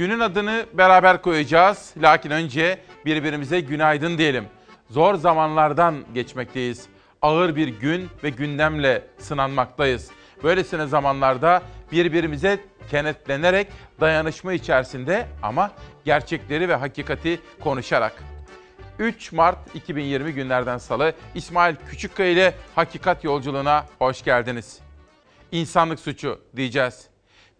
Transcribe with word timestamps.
Günün 0.00 0.20
adını 0.20 0.66
beraber 0.72 1.22
koyacağız. 1.22 1.94
Lakin 1.96 2.30
önce 2.30 2.80
birbirimize 3.04 3.60
günaydın 3.60 4.18
diyelim. 4.18 4.44
Zor 4.90 5.14
zamanlardan 5.14 6.04
geçmekteyiz. 6.14 6.86
Ağır 7.22 7.56
bir 7.56 7.68
gün 7.68 8.08
ve 8.24 8.30
gündemle 8.30 9.02
sınanmaktayız. 9.18 10.10
Böylesine 10.42 10.86
zamanlarda 10.86 11.62
birbirimize 11.92 12.60
kenetlenerek 12.90 13.68
dayanışma 14.00 14.52
içerisinde 14.52 15.26
ama 15.42 15.70
gerçekleri 16.04 16.68
ve 16.68 16.74
hakikati 16.74 17.40
konuşarak 17.62 18.24
3 18.98 19.32
Mart 19.32 19.74
2020 19.74 20.32
günlerden 20.32 20.78
salı 20.78 21.12
İsmail 21.34 21.74
Küçükkaya 21.90 22.30
ile 22.30 22.54
Hakikat 22.74 23.24
Yolculuğuna 23.24 23.86
hoş 23.98 24.24
geldiniz. 24.24 24.78
İnsanlık 25.52 26.00
suçu 26.00 26.40
diyeceğiz. 26.56 27.06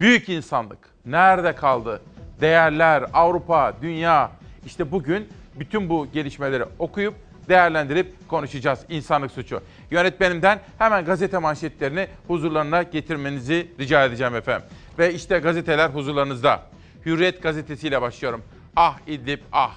Büyük 0.00 0.28
insanlık 0.28 0.78
nerede 1.06 1.54
kaldı? 1.54 2.02
Değerler, 2.40 3.04
Avrupa, 3.12 3.72
dünya. 3.82 4.30
İşte 4.66 4.92
bugün 4.92 5.28
bütün 5.54 5.88
bu 5.88 6.06
gelişmeleri 6.12 6.64
okuyup 6.78 7.14
değerlendirip 7.48 8.28
konuşacağız 8.28 8.80
insanlık 8.88 9.30
suçu. 9.30 9.60
Yönetmenimden 9.90 10.60
hemen 10.78 11.04
gazete 11.04 11.38
manşetlerini 11.38 12.08
huzurlarına 12.26 12.82
getirmenizi 12.82 13.68
rica 13.78 14.04
edeceğim 14.04 14.34
efendim. 14.34 14.68
Ve 14.98 15.14
işte 15.14 15.38
gazeteler 15.38 15.90
huzurlarınızda. 15.90 16.62
Hürriyet 17.06 17.42
gazetesiyle 17.42 18.02
başlıyorum. 18.02 18.42
Ah 18.76 18.98
İdlib 19.06 19.40
ah 19.52 19.74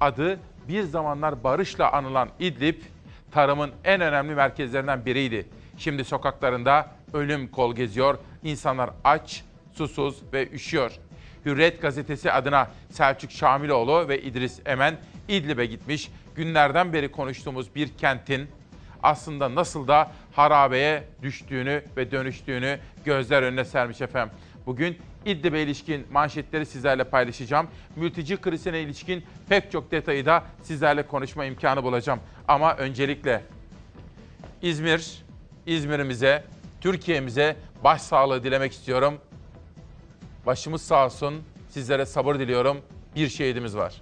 adı 0.00 0.38
bir 0.68 0.82
zamanlar 0.82 1.44
barışla 1.44 1.92
anılan 1.92 2.28
İdlib, 2.38 2.80
tarımın 3.30 3.70
en 3.84 4.00
önemli 4.00 4.34
merkezlerinden 4.34 5.06
biriydi. 5.06 5.46
Şimdi 5.78 6.04
sokaklarında 6.04 6.86
ölüm 7.12 7.48
kol 7.48 7.74
geziyor, 7.74 8.18
insanlar 8.42 8.90
aç, 9.04 9.44
susuz 9.72 10.22
ve 10.32 10.50
üşüyor. 10.50 10.92
Hürriyet 11.44 11.82
gazetesi 11.82 12.32
adına 12.32 12.70
Selçuk 12.90 13.30
Şamiloğlu 13.30 14.08
ve 14.08 14.22
İdris 14.22 14.60
Emen 14.66 14.96
İdlib'e 15.28 15.66
gitmiş. 15.66 16.10
Günlerden 16.36 16.92
beri 16.92 17.10
konuştuğumuz 17.10 17.74
bir 17.74 17.88
kentin 17.98 18.48
aslında 19.02 19.54
nasıl 19.54 19.88
da 19.88 20.10
harabeye 20.32 21.04
düştüğünü 21.22 21.82
ve 21.96 22.10
dönüştüğünü 22.10 22.78
gözler 23.04 23.42
önüne 23.42 23.64
sermiş 23.64 24.00
efendim. 24.00 24.34
Bugün 24.66 24.98
İdlib'e 25.24 25.62
ilişkin 25.62 26.06
manşetleri 26.12 26.66
sizlerle 26.66 27.04
paylaşacağım. 27.04 27.66
Mülteci 27.96 28.36
krizine 28.36 28.80
ilişkin 28.80 29.24
pek 29.48 29.72
çok 29.72 29.90
detayı 29.90 30.26
da 30.26 30.44
sizlerle 30.62 31.06
konuşma 31.06 31.44
imkanı 31.44 31.82
bulacağım. 31.82 32.20
Ama 32.48 32.76
öncelikle 32.76 33.42
İzmir, 34.62 35.24
İzmir'imize, 35.66 36.44
Türkiye'mize 36.80 37.56
başsağlığı 37.84 38.44
dilemek 38.44 38.72
istiyorum. 38.72 39.18
Başımız 40.46 40.82
sağ 40.82 41.06
olsun. 41.06 41.34
Sizlere 41.70 42.06
sabır 42.06 42.38
diliyorum. 42.38 42.76
Bir 43.16 43.28
şehidimiz 43.28 43.76
var. 43.76 44.00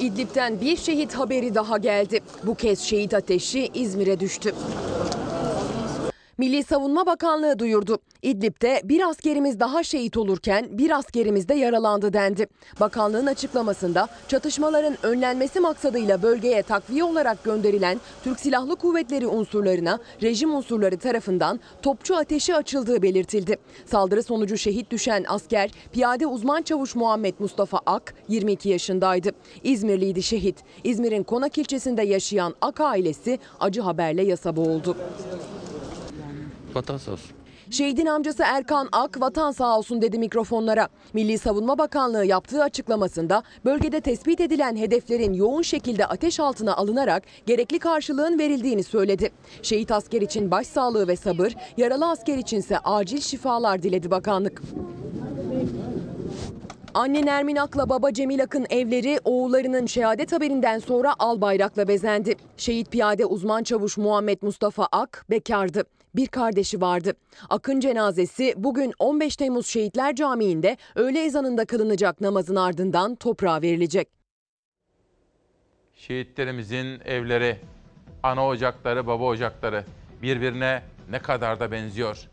İdlib'den 0.00 0.60
bir 0.60 0.76
şehit 0.76 1.14
haberi 1.14 1.54
daha 1.54 1.78
geldi. 1.78 2.20
Bu 2.42 2.54
kez 2.54 2.80
şehit 2.80 3.14
ateşi 3.14 3.70
İzmir'e 3.74 4.20
düştü. 4.20 4.54
Milli 6.38 6.64
Savunma 6.64 7.06
Bakanlığı 7.06 7.58
duyurdu. 7.58 7.98
İdlib'de 8.22 8.80
bir 8.84 9.08
askerimiz 9.08 9.60
daha 9.60 9.82
şehit 9.82 10.16
olurken 10.16 10.78
bir 10.78 10.90
askerimiz 10.90 11.48
de 11.48 11.54
yaralandı 11.54 12.12
dendi. 12.12 12.46
Bakanlığın 12.80 13.26
açıklamasında 13.26 14.08
çatışmaların 14.28 14.96
önlenmesi 15.02 15.60
maksadıyla 15.60 16.22
bölgeye 16.22 16.62
takviye 16.62 17.04
olarak 17.04 17.44
gönderilen 17.44 18.00
Türk 18.24 18.40
Silahlı 18.40 18.76
Kuvvetleri 18.76 19.26
unsurlarına 19.26 19.98
rejim 20.22 20.54
unsurları 20.54 20.98
tarafından 20.98 21.60
topçu 21.82 22.16
ateşi 22.16 22.54
açıldığı 22.54 23.02
belirtildi. 23.02 23.56
Saldırı 23.86 24.22
sonucu 24.22 24.56
şehit 24.56 24.90
düşen 24.90 25.24
asker 25.28 25.70
piyade 25.92 26.26
uzman 26.26 26.62
çavuş 26.62 26.94
Muhammed 26.94 27.34
Mustafa 27.38 27.80
Ak 27.86 28.14
22 28.28 28.68
yaşındaydı. 28.68 29.30
İzmirliydi 29.62 30.22
şehit. 30.22 30.56
İzmir'in 30.84 31.22
Konak 31.22 31.58
ilçesinde 31.58 32.02
yaşayan 32.02 32.54
Ak 32.60 32.80
ailesi 32.80 33.38
acı 33.60 33.80
haberle 33.80 34.22
yasa 34.22 34.56
boğuldu. 34.56 34.96
Vatan 36.76 36.96
sağ 36.96 37.12
olsun. 37.12 37.36
Şehidin 37.70 38.06
amcası 38.06 38.42
Erkan 38.46 38.88
Ak 38.92 39.20
vatan 39.20 39.50
sağ 39.50 39.78
olsun 39.78 40.02
dedi 40.02 40.18
mikrofonlara. 40.18 40.88
Milli 41.12 41.38
Savunma 41.38 41.78
Bakanlığı 41.78 42.26
yaptığı 42.26 42.62
açıklamasında 42.62 43.42
bölgede 43.64 44.00
tespit 44.00 44.40
edilen 44.40 44.76
hedeflerin 44.76 45.32
yoğun 45.32 45.62
şekilde 45.62 46.06
ateş 46.06 46.40
altına 46.40 46.76
alınarak 46.76 47.22
gerekli 47.46 47.78
karşılığın 47.78 48.38
verildiğini 48.38 48.84
söyledi. 48.84 49.30
Şehit 49.62 49.92
asker 49.92 50.22
için 50.22 50.50
başsağlığı 50.50 51.08
ve 51.08 51.16
sabır, 51.16 51.56
yaralı 51.76 52.10
asker 52.10 52.38
içinse 52.38 52.78
acil 52.78 53.20
şifalar 53.20 53.82
diledi 53.82 54.10
bakanlık. 54.10 54.62
Anne 56.94 57.26
Nermin 57.26 57.56
Ak'la 57.56 57.88
baba 57.88 58.12
Cemil 58.12 58.42
Ak'ın 58.42 58.66
evleri 58.70 59.20
oğullarının 59.24 59.86
şehadet 59.86 60.32
haberinden 60.32 60.78
sonra 60.78 61.14
al 61.18 61.40
bayrakla 61.40 61.88
bezendi. 61.88 62.34
Şehit 62.56 62.90
piyade 62.90 63.26
uzman 63.26 63.62
çavuş 63.62 63.96
Muhammed 63.96 64.38
Mustafa 64.42 64.88
Ak 64.92 65.24
bekardı. 65.30 65.84
Bir 66.16 66.26
kardeşi 66.26 66.80
vardı. 66.80 67.12
Ak'ın 67.50 67.80
cenazesi 67.80 68.54
bugün 68.56 68.92
15 68.98 69.36
Temmuz 69.36 69.66
Şehitler 69.66 70.14
Camii'nde 70.14 70.76
öğle 70.94 71.24
ezanında 71.24 71.64
kılınacak 71.64 72.20
namazın 72.20 72.56
ardından 72.56 73.14
toprağa 73.14 73.62
verilecek. 73.62 74.08
Şehitlerimizin 75.94 77.00
evleri, 77.04 77.56
ana 78.22 78.46
ocakları, 78.46 79.06
baba 79.06 79.24
ocakları 79.24 79.84
birbirine 80.22 80.82
ne 81.10 81.18
kadar 81.18 81.60
da 81.60 81.72
benziyor. 81.72 82.28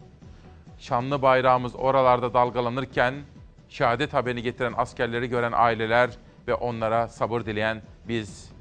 Şanlı 0.80 1.22
bayrağımız 1.22 1.76
oralarda 1.76 2.34
dalgalanırken 2.34 3.14
şehadet 3.70 4.14
haberini 4.14 4.42
getiren 4.42 4.74
askerleri 4.78 5.30
gören 5.30 5.54
aileler 5.56 6.10
ve 6.48 6.54
onlara 6.54 7.08
sabır 7.08 7.46
dileyen 7.46 7.82
biz. 8.08 8.52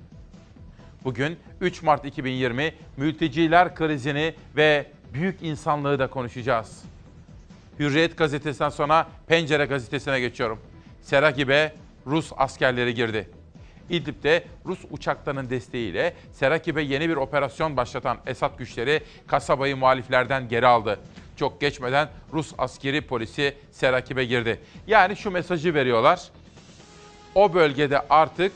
Bugün 1.04 1.38
3 1.60 1.82
Mart 1.82 2.04
2020 2.04 2.74
mülteciler 2.96 3.74
krizini 3.74 4.34
ve 4.56 4.86
büyük 5.14 5.42
insanlığı 5.42 5.98
da 5.98 6.06
konuşacağız. 6.06 6.82
Hürriyet 7.78 8.16
gazetesinden 8.16 8.68
sonra 8.68 9.08
Pencere 9.26 9.64
gazetesine 9.64 10.20
geçiyorum. 10.20 10.60
Serakib'e 11.02 11.72
Rus 12.06 12.32
askerleri 12.36 12.94
girdi. 12.94 13.28
İdlib'de 13.90 14.44
Rus 14.66 14.78
uçaklarının 14.90 15.50
desteğiyle 15.50 16.14
Serakib'e 16.32 16.82
yeni 16.82 17.08
bir 17.08 17.16
operasyon 17.16 17.76
başlatan 17.76 18.18
Esad 18.26 18.58
güçleri 18.58 19.02
kasabayı 19.26 19.76
muhaliflerden 19.76 20.48
geri 20.48 20.66
aldı. 20.66 20.98
Çok 21.36 21.60
geçmeden 21.60 22.08
Rus 22.32 22.52
askeri 22.58 23.00
polisi 23.00 23.54
Serakib'e 23.72 24.24
girdi. 24.24 24.60
Yani 24.86 25.16
şu 25.16 25.30
mesajı 25.30 25.74
veriyorlar. 25.74 26.22
O 27.34 27.54
bölgede 27.54 28.00
artık 28.10 28.52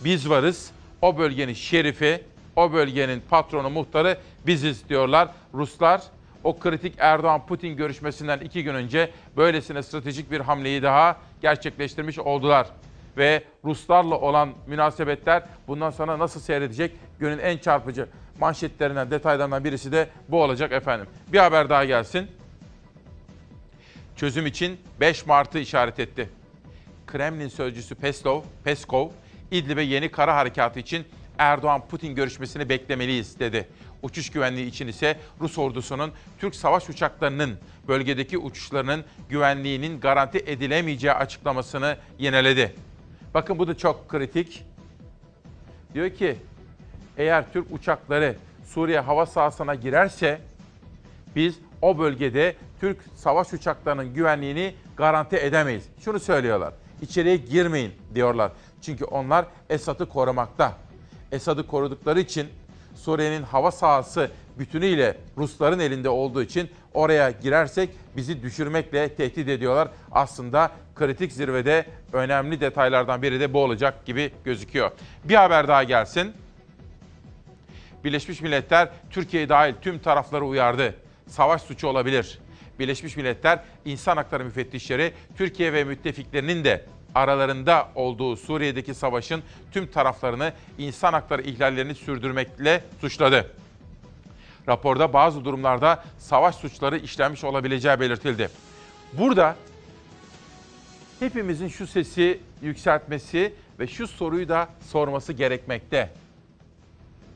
biz 0.00 0.30
varız. 0.30 0.70
O 1.02 1.18
bölgenin 1.18 1.54
şerifi, 1.54 2.24
o 2.56 2.72
bölgenin 2.72 3.22
patronu, 3.30 3.70
muhtarı 3.70 4.18
biziz 4.48 4.88
diyorlar. 4.88 5.28
Ruslar 5.54 6.02
o 6.44 6.58
kritik 6.58 6.94
Erdoğan-Putin 6.98 7.76
görüşmesinden 7.76 8.38
iki 8.38 8.64
gün 8.64 8.74
önce 8.74 9.10
böylesine 9.36 9.82
stratejik 9.82 10.30
bir 10.30 10.40
hamleyi 10.40 10.82
daha 10.82 11.16
gerçekleştirmiş 11.42 12.18
oldular. 12.18 12.66
Ve 13.16 13.44
Ruslarla 13.64 14.20
olan 14.20 14.52
münasebetler 14.66 15.42
bundan 15.68 15.90
sonra 15.90 16.18
nasıl 16.18 16.40
seyredecek? 16.40 16.92
Günün 17.20 17.38
en 17.38 17.58
çarpıcı 17.58 18.08
manşetlerinden, 18.40 19.10
detaylarından 19.10 19.64
birisi 19.64 19.92
de 19.92 20.08
bu 20.28 20.42
olacak 20.42 20.72
efendim. 20.72 21.06
Bir 21.32 21.38
haber 21.38 21.68
daha 21.68 21.84
gelsin. 21.84 22.28
Çözüm 24.16 24.46
için 24.46 24.80
5 25.00 25.26
Mart'ı 25.26 25.58
işaret 25.58 26.00
etti. 26.00 26.28
Kremlin 27.06 27.48
sözcüsü 27.48 27.94
Peskov, 27.94 28.42
Peskov, 28.64 29.08
İdlib'e 29.50 29.82
yeni 29.82 30.10
kara 30.10 30.36
harekatı 30.36 30.80
için 30.80 31.06
Erdoğan-Putin 31.38 32.14
görüşmesini 32.14 32.68
beklemeliyiz 32.68 33.38
dedi. 33.38 33.68
Uçuş 34.02 34.30
güvenliği 34.30 34.66
için 34.66 34.86
ise 34.86 35.18
Rus 35.40 35.58
ordusunun 35.58 36.12
Türk 36.38 36.54
savaş 36.54 36.88
uçaklarının 36.88 37.58
bölgedeki 37.88 38.38
uçuşlarının 38.38 39.04
güvenliğinin 39.28 40.00
garanti 40.00 40.38
edilemeyeceği 40.46 41.12
açıklamasını 41.12 41.96
yeniledi. 42.18 42.74
Bakın 43.34 43.58
bu 43.58 43.68
da 43.68 43.76
çok 43.76 44.08
kritik. 44.08 44.64
Diyor 45.94 46.10
ki 46.10 46.36
eğer 47.16 47.52
Türk 47.52 47.72
uçakları 47.72 48.36
Suriye 48.64 49.00
hava 49.00 49.26
sahasına 49.26 49.74
girerse 49.74 50.40
biz 51.36 51.58
o 51.82 51.98
bölgede 51.98 52.56
Türk 52.80 52.98
savaş 53.16 53.52
uçaklarının 53.52 54.14
güvenliğini 54.14 54.74
garanti 54.96 55.36
edemeyiz. 55.36 55.84
Şunu 56.00 56.20
söylüyorlar. 56.20 56.74
İçeriye 57.02 57.36
girmeyin 57.36 57.92
diyorlar. 58.14 58.52
Çünkü 58.82 59.04
onlar 59.04 59.46
Esad'ı 59.70 60.08
korumakta. 60.08 60.76
Esad'ı 61.32 61.66
korudukları 61.66 62.20
için 62.20 62.48
Suriye'nin 62.94 63.42
hava 63.42 63.70
sahası 63.70 64.30
bütünüyle 64.58 65.16
Rusların 65.36 65.78
elinde 65.78 66.08
olduğu 66.08 66.42
için 66.42 66.70
oraya 66.94 67.30
girersek 67.30 67.90
bizi 68.16 68.42
düşürmekle 68.42 69.08
tehdit 69.14 69.48
ediyorlar. 69.48 69.88
Aslında 70.12 70.70
kritik 70.94 71.32
zirvede 71.32 71.86
önemli 72.12 72.60
detaylardan 72.60 73.22
biri 73.22 73.40
de 73.40 73.52
bu 73.52 73.62
olacak 73.62 74.06
gibi 74.06 74.32
gözüküyor. 74.44 74.90
Bir 75.24 75.34
haber 75.34 75.68
daha 75.68 75.84
gelsin. 75.84 76.32
Birleşmiş 78.04 78.40
Milletler 78.40 78.88
Türkiye 79.10 79.48
dahil 79.48 79.74
tüm 79.80 79.98
tarafları 79.98 80.44
uyardı. 80.44 80.94
Savaş 81.26 81.62
suçu 81.62 81.88
olabilir. 81.88 82.38
Birleşmiş 82.78 83.16
Milletler 83.16 83.58
İnsan 83.84 84.16
Hakları 84.16 84.44
Müfettişleri 84.44 85.12
Türkiye 85.36 85.72
ve 85.72 85.84
müttefiklerinin 85.84 86.64
de 86.64 86.84
aralarında 87.14 87.88
olduğu 87.94 88.36
Suriye'deki 88.36 88.94
savaşın 88.94 89.42
tüm 89.72 89.86
taraflarını 89.86 90.52
insan 90.78 91.12
hakları 91.12 91.42
ihlallerini 91.42 91.94
sürdürmekle 91.94 92.84
suçladı. 93.00 93.50
Raporda 94.68 95.12
bazı 95.12 95.44
durumlarda 95.44 96.04
savaş 96.18 96.54
suçları 96.54 96.98
işlenmiş 96.98 97.44
olabileceği 97.44 98.00
belirtildi. 98.00 98.50
Burada 99.12 99.56
hepimizin 101.18 101.68
şu 101.68 101.86
sesi 101.86 102.40
yükseltmesi 102.62 103.54
ve 103.78 103.86
şu 103.86 104.06
soruyu 104.06 104.48
da 104.48 104.68
sorması 104.86 105.32
gerekmekte. 105.32 106.10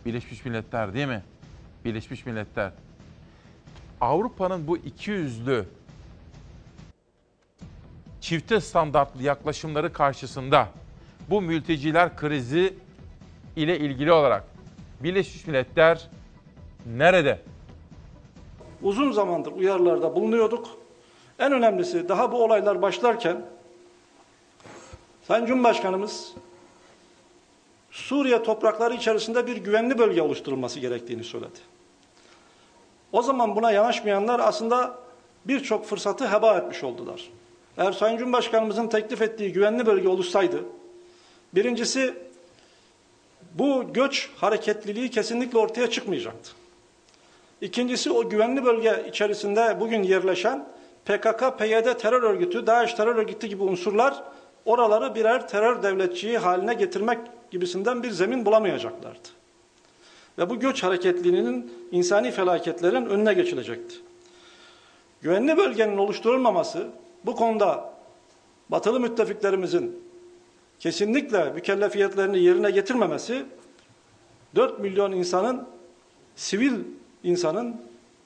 Birleşmiş 0.06 0.44
Milletler 0.44 0.94
değil 0.94 1.06
mi? 1.06 1.22
Birleşmiş 1.84 2.26
Milletler. 2.26 2.72
Avrupa'nın 4.00 4.66
bu 4.66 4.76
iki 4.76 5.10
yüzlü 5.10 5.64
çifte 8.22 8.60
standartlı 8.60 9.22
yaklaşımları 9.22 9.92
karşısında 9.92 10.68
bu 11.30 11.42
mülteciler 11.42 12.16
krizi 12.16 12.74
ile 13.56 13.78
ilgili 13.78 14.12
olarak 14.12 14.44
Birleşmiş 15.00 15.46
Milletler 15.46 16.08
nerede? 16.86 17.40
Uzun 18.82 19.12
zamandır 19.12 19.52
uyarılarda 19.52 20.14
bulunuyorduk. 20.14 20.68
En 21.38 21.52
önemlisi 21.52 22.08
daha 22.08 22.32
bu 22.32 22.44
olaylar 22.44 22.82
başlarken 22.82 23.46
Sayın 25.28 25.46
Cumhurbaşkanımız 25.46 26.32
Suriye 27.90 28.42
toprakları 28.42 28.94
içerisinde 28.94 29.46
bir 29.46 29.56
güvenli 29.56 29.98
bölge 29.98 30.22
oluşturulması 30.22 30.80
gerektiğini 30.80 31.24
söyledi. 31.24 31.58
O 33.12 33.22
zaman 33.22 33.56
buna 33.56 33.70
yanaşmayanlar 33.70 34.40
aslında 34.40 34.98
birçok 35.44 35.86
fırsatı 35.86 36.28
heba 36.28 36.56
etmiş 36.56 36.84
oldular. 36.84 37.28
Eğer 37.78 37.92
Sayın 37.92 38.16
Cumhurbaşkanımızın 38.16 38.88
teklif 38.88 39.22
ettiği 39.22 39.52
güvenli 39.52 39.86
bölge 39.86 40.08
oluşsaydı, 40.08 40.64
birincisi 41.54 42.14
bu 43.54 43.92
göç 43.92 44.30
hareketliliği 44.36 45.10
kesinlikle 45.10 45.58
ortaya 45.58 45.90
çıkmayacaktı. 45.90 46.52
İkincisi 47.60 48.10
o 48.10 48.28
güvenli 48.28 48.64
bölge 48.64 49.04
içerisinde 49.08 49.76
bugün 49.80 50.02
yerleşen 50.02 50.68
PKK, 51.04 51.58
PYD 51.58 51.98
terör 51.98 52.22
örgütü, 52.22 52.66
DAEŞ 52.66 52.94
terör 52.94 53.16
örgütü 53.16 53.46
gibi 53.46 53.62
unsurlar 53.62 54.22
oraları 54.64 55.14
birer 55.14 55.48
terör 55.48 55.82
devletçiği 55.82 56.38
haline 56.38 56.74
getirmek 56.74 57.18
gibisinden 57.50 58.02
bir 58.02 58.10
zemin 58.10 58.46
bulamayacaklardı. 58.46 59.28
Ve 60.38 60.50
bu 60.50 60.60
göç 60.60 60.82
hareketliliğinin 60.82 61.72
insani 61.92 62.30
felaketlerin 62.30 63.06
önüne 63.06 63.34
geçilecekti. 63.34 63.96
Güvenli 65.22 65.56
bölgenin 65.56 65.96
oluşturulmaması 65.96 66.88
bu 67.26 67.36
konuda 67.36 67.92
batılı 68.68 69.00
müttefiklerimizin 69.00 70.02
kesinlikle 70.78 71.52
mükellefiyetlerini 71.52 72.38
yerine 72.38 72.70
getirmemesi 72.70 73.44
4 74.54 74.78
milyon 74.78 75.12
insanın 75.12 75.68
sivil 76.36 76.74
insanın 77.24 77.76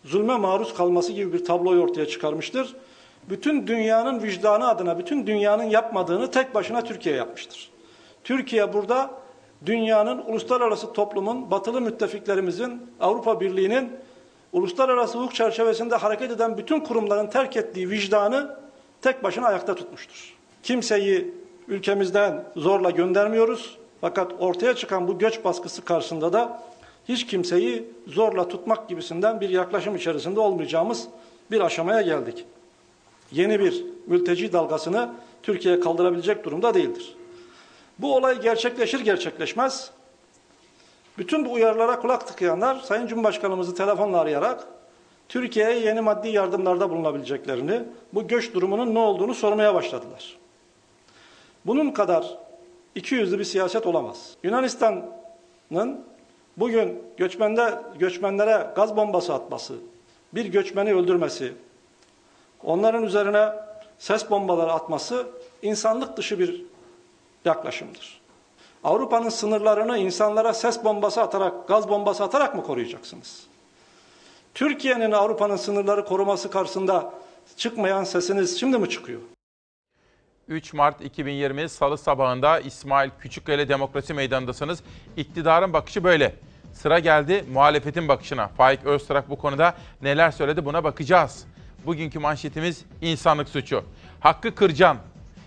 zulme 0.05 0.37
maruz 0.37 0.75
kalması 0.75 1.13
gibi 1.13 1.33
bir 1.33 1.45
tabloyu 1.45 1.83
ortaya 1.83 2.07
çıkarmıştır. 2.07 2.77
Bütün 3.31 3.67
dünyanın 3.67 4.23
vicdanı 4.23 4.69
adına, 4.69 4.99
bütün 4.99 5.27
dünyanın 5.27 5.65
yapmadığını 5.65 6.31
tek 6.31 6.55
başına 6.55 6.85
Türkiye 6.85 7.15
yapmıştır. 7.15 7.71
Türkiye 8.25 8.73
burada 8.73 9.11
dünyanın, 9.67 10.19
uluslararası 10.19 10.93
toplumun, 10.93 11.51
batılı 11.51 11.81
müttefiklerimizin, 11.81 12.83
Avrupa 13.01 13.41
Birliği'nin 13.41 13.93
uluslararası 14.53 15.19
hukuk 15.19 15.35
çerçevesinde 15.35 15.97
hareket 15.97 16.31
eden 16.31 16.59
bütün 16.59 16.81
kurumların 16.81 17.27
terk 17.27 17.57
ettiği 17.57 17.91
vicdanı 17.91 18.57
tek 19.03 19.23
başına 19.23 19.47
ayakta 19.47 19.75
tutmuştur. 19.75 20.35
Kimseyi 20.63 21.35
ülkemizden 21.69 22.45
zorla 22.57 22.91
göndermiyoruz. 22.91 23.79
Fakat 24.01 24.33
ortaya 24.39 24.75
çıkan 24.75 25.09
bu 25.09 25.19
göç 25.19 25.45
baskısı 25.45 25.85
karşısında 25.85 26.33
da 26.33 26.63
hiç 27.09 27.27
kimseyi 27.27 27.91
zorla 28.07 28.49
tutmak 28.49 28.89
gibisinden 28.89 29.41
bir 29.41 29.49
yaklaşım 29.49 29.97
içerisinde 29.97 30.41
olmayacağımız 30.41 31.09
bir 31.51 31.61
aşamaya 31.61 32.03
geldik. 32.03 32.45
Yeni 33.33 33.61
bir 33.61 33.85
mülteci 34.07 34.53
dalgasını 34.53 35.11
Türkiye 35.43 35.81
kaldırabilecek 35.81 36.45
durumda 36.45 36.75
değildir. 36.75 37.17
Bu 37.99 38.17
olay 38.17 38.41
gerçekleşir 38.41 39.01
gerçekleşmez 39.01 39.91
bütün 41.19 41.45
bu 41.45 41.53
uyarılara 41.53 42.01
kulak 42.01 42.27
tıkayanlar 42.27 42.81
Sayın 42.81 43.07
Cumhurbaşkanımızı 43.07 43.75
telefonla 43.75 44.19
arayarak 44.19 44.67
Türkiye'ye 45.29 45.79
yeni 45.79 46.01
maddi 46.01 46.29
yardımlarda 46.29 46.91
bulunabileceklerini, 46.91 47.83
bu 48.13 48.29
göç 48.29 48.55
durumunun 48.55 48.95
ne 48.95 48.99
olduğunu 48.99 49.35
sormaya 49.35 49.75
başladılar. 49.75 50.37
Bunun 51.67 51.91
kadar 51.91 52.39
iki 52.95 53.15
yüzlü 53.15 53.39
bir 53.39 53.45
siyaset 53.45 53.87
olamaz. 53.87 54.37
Yunanistan'ın 54.43 56.05
bugün 56.57 57.03
göçmende, 57.17 57.81
göçmenlere 57.99 58.71
gaz 58.77 58.97
bombası 58.97 59.35
atması, 59.35 59.75
bir 60.33 60.45
göçmeni 60.45 60.95
öldürmesi, 60.95 61.53
onların 62.65 63.03
üzerine 63.03 63.53
ses 63.99 64.31
bombaları 64.31 64.73
atması 64.73 65.27
insanlık 65.63 66.17
dışı 66.17 66.39
bir 66.39 66.63
yaklaşımdır. 67.45 68.21
Avrupa'nın 68.85 69.29
sınırlarını 69.29 69.99
insanlara 69.99 70.55
ses 70.55 70.85
bombası 70.85 71.23
atarak, 71.23 71.69
gaz 71.69 71.89
bombası 71.89 72.25
atarak 72.25 72.55
mı 72.55 72.63
koruyacaksınız? 72.63 73.47
Türkiye'nin 74.57 75.13
Avrupa'nın 75.13 75.57
sınırları 75.57 76.05
koruması 76.05 76.51
karşısında 76.51 77.15
çıkmayan 77.57 78.05
sesiniz 78.05 78.61
şimdi 78.61 78.79
mi 78.79 78.91
çıkıyor? 78.91 79.21
3 80.49 80.73
Mart 80.73 81.01
2020 81.01 81.69
Salı 81.69 81.99
sabahında 81.99 82.61
İsmail 82.61 83.11
Küçükkaya 83.21 83.69
Demokrasi 83.69 84.15
Meydanı'ndasınız. 84.15 84.83
İktidarın 85.17 85.73
bakışı 85.73 86.05
böyle. 86.05 86.35
Sıra 86.73 86.99
geldi 86.99 87.45
muhalefetin 87.53 88.09
bakışına. 88.09 88.49
Faik 88.49 88.85
Öztürk 88.85 89.31
bu 89.31 89.39
konuda 89.39 89.75
neler 90.03 90.31
söyledi 90.31 90.65
buna 90.65 90.85
bakacağız. 90.85 91.47
Bugünkü 91.87 92.19
manşetimiz 92.19 92.85
insanlık 93.03 93.49
suçu. 93.49 93.85
Hakkı 94.21 94.55
Kırcan, 94.55 94.97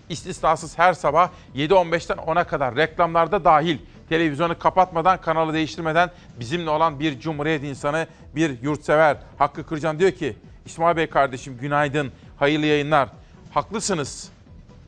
istisnasız 0.08 0.78
her 0.78 0.92
sabah 0.92 1.30
7.15'ten 1.54 2.16
10'a 2.16 2.44
kadar 2.44 2.76
reklamlarda 2.76 3.44
dahil 3.44 3.78
televizyonu 4.10 4.58
kapatmadan, 4.58 5.20
kanalı 5.20 5.52
değiştirmeden 5.52 6.10
bizimle 6.40 6.70
olan 6.70 7.00
bir 7.00 7.20
cumhuriyet 7.20 7.64
insanı, 7.64 8.06
bir 8.34 8.62
yurtsever 8.62 9.16
Hakkı 9.38 9.66
Kırcan 9.66 9.98
diyor 9.98 10.10
ki 10.10 10.36
İsmail 10.66 10.96
Bey 10.96 11.06
kardeşim 11.06 11.58
günaydın, 11.58 12.12
hayırlı 12.38 12.66
yayınlar. 12.66 13.08
Haklısınız, 13.54 14.32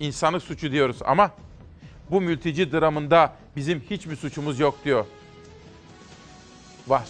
insanlık 0.00 0.42
suçu 0.42 0.72
diyoruz 0.72 0.96
ama 1.04 1.30
bu 2.10 2.20
mülteci 2.20 2.72
dramında 2.72 3.32
bizim 3.56 3.80
hiçbir 3.90 4.16
suçumuz 4.16 4.60
yok 4.60 4.78
diyor. 4.84 5.04
Var. 6.88 7.08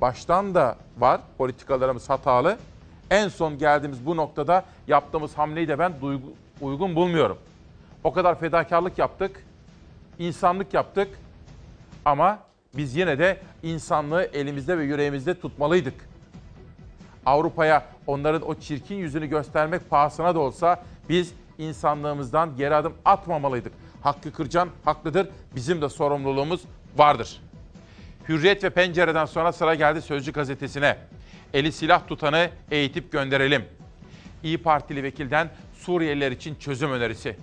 Baştan 0.00 0.54
da 0.54 0.76
var, 0.98 1.20
politikalarımız 1.38 2.10
hatalı. 2.10 2.58
En 3.10 3.28
son 3.28 3.58
geldiğimiz 3.58 4.06
bu 4.06 4.16
noktada 4.16 4.64
yaptığımız 4.88 5.38
hamleyi 5.38 5.68
de 5.68 5.78
ben 5.78 6.00
duygu, 6.00 6.32
uygun 6.60 6.96
bulmuyorum. 6.96 7.38
O 8.04 8.12
kadar 8.12 8.40
fedakarlık 8.40 8.98
yaptık, 8.98 9.44
insanlık 10.18 10.74
yaptık 10.74 11.08
ama 12.04 12.38
biz 12.76 12.96
yine 12.96 13.18
de 13.18 13.40
insanlığı 13.62 14.24
elimizde 14.24 14.78
ve 14.78 14.84
yüreğimizde 14.84 15.40
tutmalıydık. 15.40 15.94
Avrupa'ya 17.26 17.86
onların 18.06 18.48
o 18.48 18.54
çirkin 18.54 18.96
yüzünü 18.96 19.26
göstermek 19.26 19.90
pahasına 19.90 20.34
da 20.34 20.38
olsa 20.38 20.82
biz 21.08 21.34
insanlığımızdan 21.58 22.56
geri 22.56 22.74
adım 22.74 22.94
atmamalıydık. 23.04 23.72
Hakkı 24.02 24.32
Kırcan 24.32 24.68
haklıdır. 24.84 25.28
Bizim 25.54 25.82
de 25.82 25.88
sorumluluğumuz 25.88 26.60
vardır. 26.96 27.40
Hürriyet 28.28 28.64
ve 28.64 28.70
Pencere'den 28.70 29.24
sonra 29.24 29.52
sıra 29.52 29.74
geldi 29.74 30.02
Sözcü 30.02 30.32
gazetesine. 30.32 30.96
Eli 31.54 31.72
silah 31.72 32.06
tutanı 32.06 32.50
eğitip 32.70 33.12
gönderelim. 33.12 33.64
İyi 34.42 34.58
Partili 34.58 35.02
vekilden 35.02 35.50
Suriyeliler 35.74 36.32
için 36.32 36.54
çözüm 36.54 36.92
önerisi. 36.92 37.36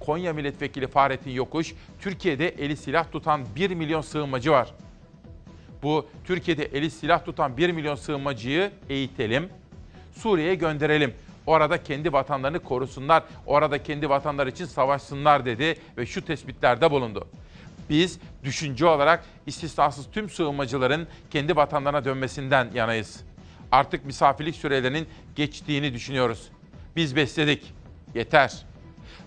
Konya 0.00 0.32
Milletvekili 0.32 0.86
Fahrettin 0.86 1.30
Yokuş, 1.30 1.74
Türkiye'de 2.00 2.48
eli 2.48 2.76
silah 2.76 3.12
tutan 3.12 3.40
1 3.56 3.70
milyon 3.70 4.00
sığınmacı 4.00 4.50
var. 4.52 4.74
Bu 5.82 6.06
Türkiye'de 6.24 6.64
eli 6.64 6.90
silah 6.90 7.24
tutan 7.24 7.56
1 7.56 7.70
milyon 7.70 7.94
sığınmacıyı 7.94 8.70
eğitelim, 8.88 9.48
Suriye'ye 10.16 10.54
gönderelim. 10.54 11.14
Orada 11.46 11.82
kendi 11.82 12.12
vatanlarını 12.12 12.58
korusunlar, 12.58 13.22
orada 13.46 13.82
kendi 13.82 14.08
vatanları 14.08 14.50
için 14.50 14.64
savaşsınlar 14.64 15.44
dedi 15.44 15.80
ve 15.96 16.06
şu 16.06 16.24
tespitlerde 16.24 16.90
bulundu. 16.90 17.28
Biz 17.90 18.18
düşünce 18.44 18.86
olarak 18.86 19.24
istisnasız 19.46 20.06
tüm 20.12 20.30
sığınmacıların 20.30 21.06
kendi 21.30 21.56
vatanlarına 21.56 22.04
dönmesinden 22.04 22.68
yanayız. 22.74 23.20
Artık 23.72 24.04
misafirlik 24.04 24.56
sürelerinin 24.56 25.08
geçtiğini 25.36 25.94
düşünüyoruz. 25.94 26.48
Biz 26.96 27.16
besledik. 27.16 27.74
Yeter. 28.14 28.64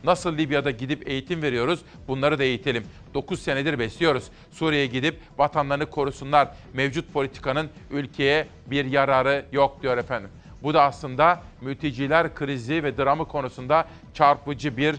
Nasıl 0.03 0.37
Libya'da 0.37 0.71
gidip 0.71 1.09
eğitim 1.09 1.41
veriyoruz, 1.41 1.79
bunları 2.07 2.39
da 2.39 2.43
eğitelim. 2.43 2.83
9 3.13 3.41
senedir 3.41 3.79
besliyoruz. 3.79 4.23
Suriye'ye 4.51 4.87
gidip 4.87 5.19
vatanlarını 5.37 5.85
korusunlar. 5.85 6.47
Mevcut 6.73 7.13
politikanın 7.13 7.69
ülkeye 7.91 8.47
bir 8.67 8.85
yararı 8.85 9.45
yok 9.51 9.81
diyor 9.81 9.97
efendim. 9.97 10.29
Bu 10.63 10.73
da 10.73 10.83
aslında 10.83 11.43
mülteciler 11.61 12.35
krizi 12.35 12.83
ve 12.83 12.97
dramı 12.97 13.27
konusunda 13.27 13.87
çarpıcı 14.13 14.77
bir 14.77 14.95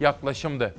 yaklaşımdı. 0.00 0.74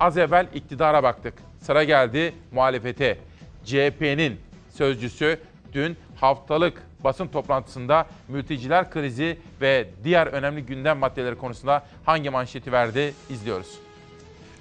Az 0.00 0.18
evvel 0.18 0.46
iktidara 0.54 1.02
baktık. 1.02 1.34
Sıra 1.60 1.84
geldi 1.84 2.34
muhalefete. 2.52 3.18
CHP'nin 3.64 4.40
sözcüsü 4.70 5.40
dün 5.72 5.96
haftalık 6.16 6.82
basın 7.04 7.28
toplantısında 7.28 8.08
mülteciler 8.28 8.90
krizi 8.90 9.38
ve 9.60 9.88
diğer 10.04 10.26
önemli 10.26 10.66
gündem 10.66 10.98
maddeleri 10.98 11.38
konusunda 11.38 11.86
hangi 12.04 12.30
manşeti 12.30 12.72
verdi 12.72 13.14
izliyoruz. 13.30 13.68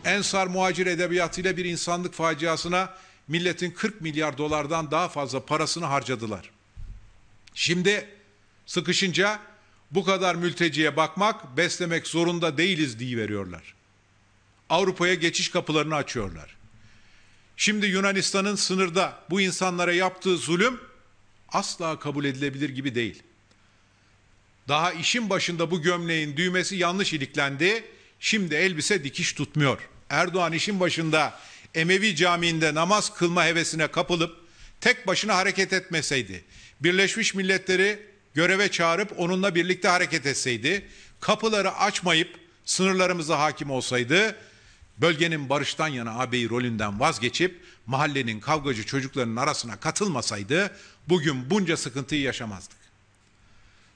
Ensar 0.06 0.48
muhacir 0.48 0.86
edebiyatıyla 0.86 1.58
bir 1.58 1.66
insanlık 1.66 2.14
faciasına 2.14 2.90
milletin 3.28 3.72
40 3.72 4.02
milyar 4.02 4.38
dolardan 4.38 4.92
daha 4.92 5.10
fazla 5.10 5.46
parasını 5.46 5.86
harcadılar. 5.86 6.50
Şimdi 7.54 8.08
sıkışınca 8.66 9.40
bu 9.92 10.06
kadar 10.06 10.36
mülteciye 10.36 10.96
bakmak, 10.96 11.58
beslemek 11.58 12.08
zorunda 12.08 12.58
değiliz 12.58 13.00
diye 13.00 13.18
veriyorlar. 13.18 13.76
Avrupa'ya 14.70 15.14
geçiş 15.14 15.50
kapılarını 15.50 15.96
açıyorlar. 15.96 16.56
Şimdi 17.58 17.86
Yunanistan'ın 17.86 18.56
sınırda 18.56 19.14
bu 19.30 19.42
insanlara 19.42 19.94
yaptığı 19.94 20.38
zulüm 20.38 20.80
asla 21.54 22.00
kabul 22.00 22.26
edilebilir 22.26 22.70
gibi 22.70 22.96
değil. 22.96 23.24
Daha 24.68 24.92
işin 24.94 25.30
başında 25.30 25.72
bu 25.72 25.82
gömleğin 25.82 26.38
düğmesi 26.38 26.76
yanlış 26.76 27.14
iliklendi. 27.14 27.84
Şimdi 28.20 28.56
elbise 28.56 29.04
dikiş 29.04 29.34
tutmuyor. 29.34 29.80
Erdoğan 30.10 30.54
işin 30.54 30.80
başında 30.80 31.40
Emevi 31.76 32.16
Camii'nde 32.16 32.74
namaz 32.74 33.14
kılma 33.14 33.46
hevesine 33.46 33.88
kapılıp 33.88 34.38
tek 34.82 35.08
başına 35.08 35.36
hareket 35.36 35.74
etmeseydi, 35.74 36.44
Birleşmiş 36.80 37.34
Milletleri 37.34 38.00
göreve 38.34 38.72
çağırıp 38.72 39.20
onunla 39.20 39.56
birlikte 39.56 39.88
hareket 39.88 40.26
etseydi, 40.26 40.86
kapıları 41.20 41.72
açmayıp 41.72 42.40
sınırlarımıza 42.66 43.40
hakim 43.40 43.72
olsaydı, 43.72 44.36
bölgenin 44.98 45.50
barıştan 45.50 45.88
yana 45.88 46.20
ağabeyi 46.20 46.50
rolünden 46.50 47.00
vazgeçip 47.00 47.62
mahallenin 47.86 48.40
kavgacı 48.40 48.86
çocuklarının 48.86 49.36
arasına 49.36 49.76
katılmasaydı 49.76 50.72
bugün 51.10 51.50
bunca 51.50 51.78
sıkıntıyı 51.78 52.22
yaşamazdık. 52.22 52.78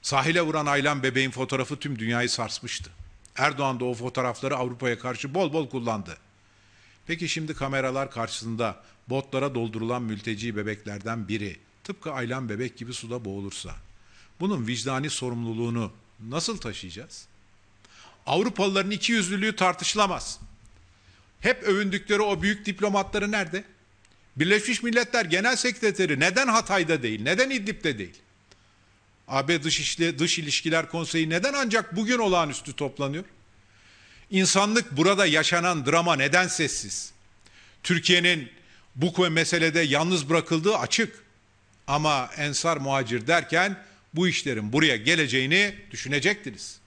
Sahile 0.02 0.42
vuran 0.42 0.66
Aylan 0.66 1.02
bebeğin 1.02 1.30
fotoğrafı 1.30 1.76
tüm 1.76 1.98
dünyayı 1.98 2.30
sarsmıştı. 2.30 2.90
Erdoğan 3.36 3.80
da 3.80 3.84
o 3.84 3.94
fotoğrafları 3.94 4.56
Avrupa'ya 4.56 4.98
karşı 4.98 5.34
bol 5.34 5.52
bol 5.52 5.68
kullandı. 5.68 6.18
Peki 7.06 7.28
şimdi 7.28 7.54
kameralar 7.54 8.10
karşısında 8.10 8.82
botlara 9.08 9.54
doldurulan 9.54 10.02
mülteci 10.02 10.56
bebeklerden 10.56 11.28
biri 11.28 11.56
tıpkı 11.84 12.12
Aylan 12.12 12.48
bebek 12.48 12.76
gibi 12.76 12.94
suda 12.94 13.24
boğulursa 13.24 13.74
bunun 14.40 14.66
vicdani 14.66 15.10
sorumluluğunu 15.10 15.92
nasıl 16.28 16.56
taşıyacağız? 16.56 17.26
Avrupalıların 18.26 18.90
iki 18.90 19.12
yüzlülüğü 19.12 19.56
tartışılamaz. 19.56 20.40
Hep 21.40 21.62
övündükleri 21.62 22.22
o 22.22 22.42
büyük 22.42 22.66
diplomatları 22.66 23.30
nerede? 23.30 23.64
Birleşmiş 24.36 24.82
Milletler 24.82 25.24
Genel 25.24 25.56
Sekreteri 25.56 26.20
neden 26.20 26.48
Hatay'da 26.48 27.02
değil, 27.02 27.22
neden 27.22 27.50
İdlib'de 27.50 27.98
değil? 27.98 28.14
AB 29.28 29.62
Dış, 29.62 29.80
İşli, 29.80 30.18
Dış 30.18 30.38
İlişkiler 30.38 30.88
Konseyi 30.88 31.30
neden 31.30 31.52
ancak 31.52 31.96
bugün 31.96 32.18
olağanüstü 32.18 32.72
toplanıyor? 32.72 33.24
İnsanlık 34.30 34.96
burada 34.96 35.26
yaşanan 35.26 35.86
drama 35.86 36.16
neden 36.16 36.48
sessiz? 36.48 37.12
Türkiye'nin 37.82 38.50
bu 38.96 39.30
meselede 39.30 39.80
yalnız 39.80 40.28
bırakıldığı 40.28 40.76
açık. 40.76 41.24
Ama 41.86 42.30
ensar 42.36 42.76
muhacir 42.76 43.26
derken 43.26 43.84
bu 44.14 44.28
işlerin 44.28 44.72
buraya 44.72 44.96
geleceğini 44.96 45.74
düşünecektiniz. 45.90 46.78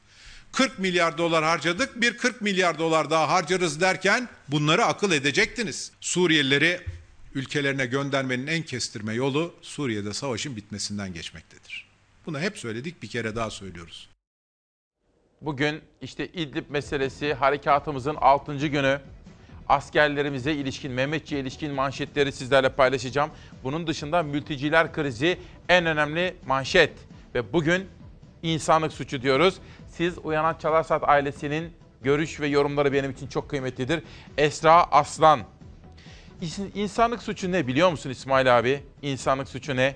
40 0.51 0.79
milyar 0.79 1.17
dolar 1.17 1.43
harcadık, 1.43 2.01
bir 2.01 2.17
40 2.17 2.41
milyar 2.41 2.79
dolar 2.79 3.09
daha 3.09 3.29
harcarız 3.29 3.81
derken 3.81 4.29
bunları 4.47 4.85
akıl 4.85 5.11
edecektiniz. 5.11 5.91
Suriyelileri 6.01 6.81
ülkelerine 7.37 7.85
göndermenin 7.85 8.47
en 8.47 8.63
kestirme 8.63 9.13
yolu 9.13 9.53
Suriye'de 9.61 10.13
savaşın 10.13 10.55
bitmesinden 10.55 11.13
geçmektedir. 11.13 11.89
Bunu 12.25 12.39
hep 12.39 12.57
söyledik, 12.57 13.03
bir 13.03 13.07
kere 13.07 13.35
daha 13.35 13.49
söylüyoruz. 13.49 14.09
Bugün 15.41 15.81
işte 16.01 16.27
İdlib 16.27 16.69
meselesi 16.69 17.33
harekatımızın 17.33 18.15
6. 18.15 18.67
günü. 18.67 19.01
Askerlerimize 19.69 20.53
ilişkin, 20.53 20.91
Mehmetçi'ye 20.91 21.41
ilişkin 21.41 21.71
manşetleri 21.71 22.31
sizlerle 22.31 22.69
paylaşacağım. 22.69 23.31
Bunun 23.63 23.87
dışında 23.87 24.23
mülteciler 24.23 24.93
krizi 24.93 25.39
en 25.69 25.85
önemli 25.85 26.35
manşet. 26.47 26.93
Ve 27.35 27.53
bugün 27.53 27.87
insanlık 28.43 28.93
suçu 28.93 29.21
diyoruz. 29.21 29.55
Siz 29.87 30.17
Uyanan 30.17 30.57
Çalarsat 30.57 31.03
ailesinin 31.03 31.73
görüş 32.01 32.39
ve 32.39 32.47
yorumları 32.47 32.93
benim 32.93 33.11
için 33.11 33.27
çok 33.27 33.49
kıymetlidir. 33.49 34.03
Esra 34.37 34.83
Aslan. 34.83 35.56
İnsanlık 36.75 37.23
suçu 37.23 37.51
ne 37.51 37.67
biliyor 37.67 37.91
musun 37.91 38.09
İsmail 38.09 38.57
abi? 38.59 38.83
İnsanlık 39.01 39.47
suçu 39.47 39.75
ne? 39.75 39.95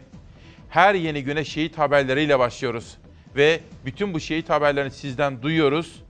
Her 0.69 0.95
yeni 0.95 1.24
güne 1.24 1.45
şehit 1.45 1.77
haberleriyle 1.77 2.39
başlıyoruz. 2.39 2.98
Ve 3.36 3.60
bütün 3.86 4.13
bu 4.13 4.19
şehit 4.19 4.50
haberlerini 4.50 4.91
sizden 4.91 5.41
duyuyoruz. 5.41 6.03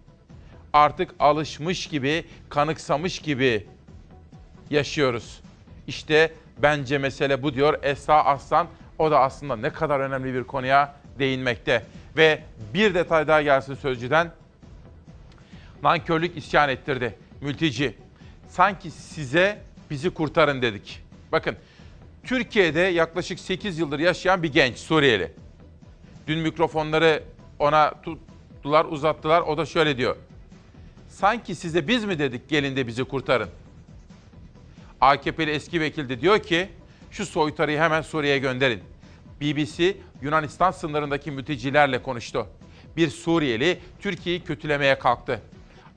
Artık 0.74 1.16
alışmış 1.20 1.88
gibi, 1.88 2.26
kanıksamış 2.50 3.20
gibi 3.20 3.68
yaşıyoruz. 4.70 5.42
İşte 5.88 6.34
bence 6.58 6.98
mesele 6.98 7.44
bu 7.44 7.54
diyor 7.54 7.80
Esra 7.84 8.26
Aslan. 8.26 8.68
O 9.00 9.12
da 9.12 9.20
aslında 9.20 9.56
ne 9.56 9.70
kadar 9.70 10.00
önemli 10.00 10.34
bir 10.34 10.44
konuya 10.44 10.96
değinmekte. 11.20 11.86
Ve 12.18 12.44
bir 12.74 12.94
detay 12.94 13.28
daha 13.28 13.42
gelsin 13.42 13.76
Sözcü'den. 13.76 14.32
Nankörlük 15.84 16.38
isyan 16.38 16.70
ettirdi. 16.70 17.18
Mülteci. 17.42 17.98
Sanki 18.50 18.92
size 18.92 19.62
bizi 19.92 20.10
kurtarın 20.10 20.62
dedik. 20.62 21.02
Bakın 21.32 21.56
Türkiye'de 22.24 22.80
yaklaşık 22.80 23.40
8 23.40 23.80
yıldır 23.80 24.00
yaşayan 24.00 24.44
bir 24.44 24.54
genç 24.54 24.78
Suriyeli. 24.78 25.32
Dün 26.28 26.40
mikrofonları 26.40 27.24
ona 27.60 27.94
tuttular, 28.02 28.86
uzattılar. 28.86 29.42
O 29.42 29.58
da 29.58 29.66
şöyle 29.66 29.98
diyor. 29.98 30.16
Sanki 31.10 31.56
size 31.56 31.88
biz 31.88 32.06
mi 32.06 32.20
dedik 32.20 32.50
gelin 32.50 32.76
de 32.76 32.88
bizi 32.88 33.04
kurtarın. 33.04 33.50
AKP'li 35.02 35.52
eski 35.52 35.82
vekil 35.82 36.10
de 36.10 36.22
diyor 36.22 36.40
ki 36.40 36.70
şu 37.12 37.26
soytarıyı 37.26 37.80
hemen 37.80 38.02
Suriye'ye 38.02 38.40
gönderin. 38.40 38.82
BBC 39.42 39.98
Yunanistan 40.22 40.72
sınırındaki 40.72 41.32
mültecilerle 41.32 42.04
konuştu. 42.04 42.48
Bir 42.98 43.10
Suriyeli 43.10 43.80
Türkiye'yi 44.00 44.44
kötülemeye 44.44 45.00
kalktı. 45.00 45.42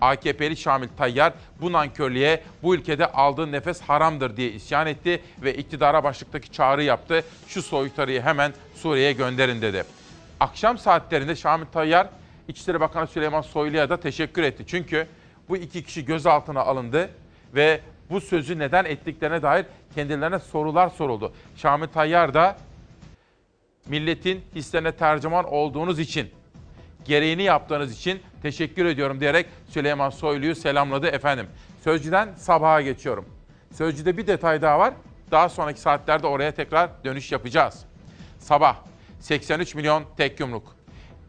AKP'li 0.05 0.57
Şamil 0.57 0.89
Tayyar 0.97 1.33
bu 1.61 1.73
nankörlüğe 1.73 2.43
bu 2.63 2.75
ülkede 2.75 3.07
aldığı 3.07 3.53
nefes 3.53 3.81
haramdır 3.81 4.37
diye 4.37 4.51
isyan 4.51 4.87
etti 4.87 5.23
ve 5.43 5.55
iktidara 5.55 6.05
başlıktaki 6.05 6.53
çağrı 6.53 6.83
yaptı. 6.83 7.25
Şu 7.49 7.63
soytarıyı 7.63 8.21
hemen 8.21 8.53
Suriye'ye 8.75 9.13
gönderin 9.13 9.63
dedi. 9.63 9.85
Akşam 10.41 10.79
saatlerinde 10.79 11.37
Şamil 11.37 11.67
Tayyar 11.67 12.09
İçişleri 12.49 12.81
Bakanı 12.81 13.07
Süleyman 13.07 13.43
Soylu'ya 13.43 13.91
da 13.91 14.01
teşekkür 14.01 14.43
etti. 14.43 14.65
Çünkü 14.67 15.07
bu 15.49 15.57
iki 15.57 15.83
kişi 15.83 16.05
gözaltına 16.05 16.61
alındı 16.61 17.11
ve 17.55 17.81
bu 18.11 18.21
sözü 18.21 18.59
neden 18.59 18.85
ettiklerine 18.85 19.43
dair 19.43 19.67
kendilerine 19.95 20.39
sorular 20.39 20.89
soruldu. 20.89 21.33
Şamil 21.57 21.87
Tayyar 21.87 22.35
da 22.35 22.57
milletin 23.87 24.45
hislerine 24.55 24.93
tercüman 24.93 25.45
olduğunuz 25.45 25.99
için, 25.99 26.31
gereğini 27.07 27.43
yaptığınız 27.43 27.93
için 27.93 28.23
teşekkür 28.43 28.87
ediyorum 28.87 29.21
diyerek 29.21 29.47
Süleyman 29.69 30.11
Soylu'yu 30.11 30.55
selamladı 30.55 31.07
efendim. 31.07 31.47
Sözcüden 31.85 32.29
sabaha 32.37 32.81
geçiyorum. 32.83 33.25
Sözcüde 33.73 34.17
bir 34.17 34.27
detay 34.27 34.63
daha 34.63 34.79
var. 34.79 34.95
Daha 35.31 35.49
sonraki 35.49 35.81
saatlerde 35.81 36.27
oraya 36.27 36.53
tekrar 36.53 36.91
dönüş 37.05 37.33
yapacağız. 37.33 37.85
Sabah 38.39 38.77
83 39.21 39.75
milyon 39.75 40.05
tek 40.17 40.41
yumruk. 40.41 40.77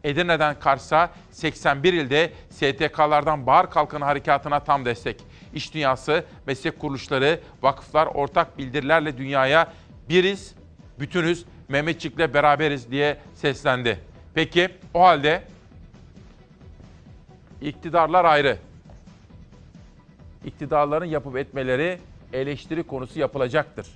Edirne'den 0.04 0.58
Kars'a 0.58 1.10
81 1.30 1.92
ilde 1.92 2.32
STK'lardan 2.50 3.46
Bahar 3.46 3.70
Kalkanı 3.70 4.04
Harekatı'na 4.04 4.60
tam 4.60 4.84
destek. 4.84 5.24
İş 5.54 5.74
dünyası, 5.74 6.24
meslek 6.46 6.78
kuruluşları, 6.78 7.40
vakıflar 7.62 8.06
ortak 8.06 8.58
bildirilerle 8.58 9.18
dünyaya 9.18 9.72
biriz, 10.08 10.54
bütünüz, 11.00 11.44
Mehmetçik'le 11.68 12.34
beraberiz 12.34 12.90
diye 12.90 13.16
seslendi. 13.34 13.98
Peki 14.34 14.68
o 14.94 15.02
halde 15.02 15.42
iktidarlar 17.60 18.24
ayrı. 18.24 18.58
İktidarların 20.44 21.06
yapıp 21.06 21.36
etmeleri 21.36 21.98
eleştiri 22.32 22.82
konusu 22.82 23.20
yapılacaktır. 23.20 23.86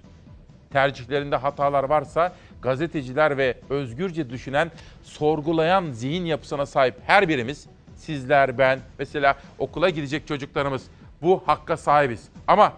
Tercihlerinde 0.73 1.37
hatalar 1.37 1.85
varsa 1.85 2.33
gazeteciler 2.62 3.38
ve 3.38 3.59
özgürce 3.71 4.31
düşünen, 4.31 4.71
sorgulayan 5.02 5.90
zihin 5.93 6.25
yapısına 6.25 6.67
sahip 6.67 6.95
her 7.07 7.29
birimiz, 7.29 7.67
sizler, 7.97 8.59
ben, 8.59 8.81
mesela 8.99 9.37
okula 9.59 9.90
gidecek 9.90 10.26
çocuklarımız 10.26 10.87
bu 11.23 11.43
hakka 11.47 11.76
sahibiz. 11.76 12.29
Ama 12.49 12.73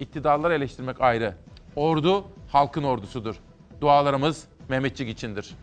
iktidarları 0.00 0.54
eleştirmek 0.54 1.00
ayrı. 1.00 1.34
Ordu 1.76 2.24
halkın 2.52 2.82
ordusudur. 2.82 3.36
Dualarımız 3.80 4.44
Mehmetçik 4.68 5.08
içindir. 5.08 5.54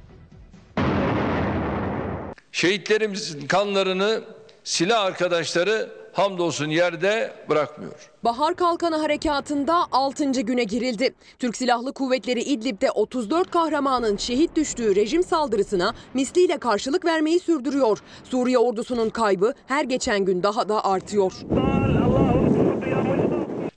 Şehitlerimizin 2.55 3.47
kanlarını 3.47 4.21
silah 4.63 5.05
arkadaşları 5.05 5.89
hamdolsun 6.13 6.69
yerde 6.69 7.33
bırakmıyor. 7.49 8.11
Bahar 8.23 8.55
Kalkanı 8.55 8.95
Harekatı'nda 8.97 9.87
6. 9.91 10.31
güne 10.31 10.63
girildi. 10.63 11.15
Türk 11.39 11.57
Silahlı 11.57 11.93
Kuvvetleri 11.93 12.41
İdlib'de 12.41 12.91
34 12.91 13.51
kahramanın 13.51 14.17
şehit 14.17 14.55
düştüğü 14.55 14.95
rejim 14.95 15.23
saldırısına 15.23 15.93
misliyle 16.13 16.57
karşılık 16.57 17.05
vermeyi 17.05 17.39
sürdürüyor. 17.39 17.97
Suriye 18.23 18.57
ordusunun 18.57 19.09
kaybı 19.09 19.53
her 19.67 19.83
geçen 19.83 20.25
gün 20.25 20.43
daha 20.43 20.69
da 20.69 20.85
artıyor. 20.85 21.33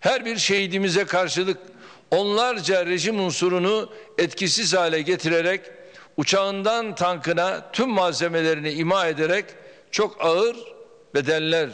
Her 0.01 0.25
bir 0.25 0.37
şehidimize 0.37 1.05
karşılık 1.05 1.59
onlarca 2.11 2.87
rejim 2.87 3.21
unsurunu 3.21 3.89
etkisiz 4.19 4.75
hale 4.75 5.03
getirerek 5.03 5.78
uçağından 6.19 6.95
tankına 6.95 7.73
tüm 7.73 7.91
malzemelerini 7.91 8.71
ima 8.71 9.07
ederek 9.07 9.45
çok 9.91 10.25
ağır 10.25 10.57
bedeller 11.15 11.71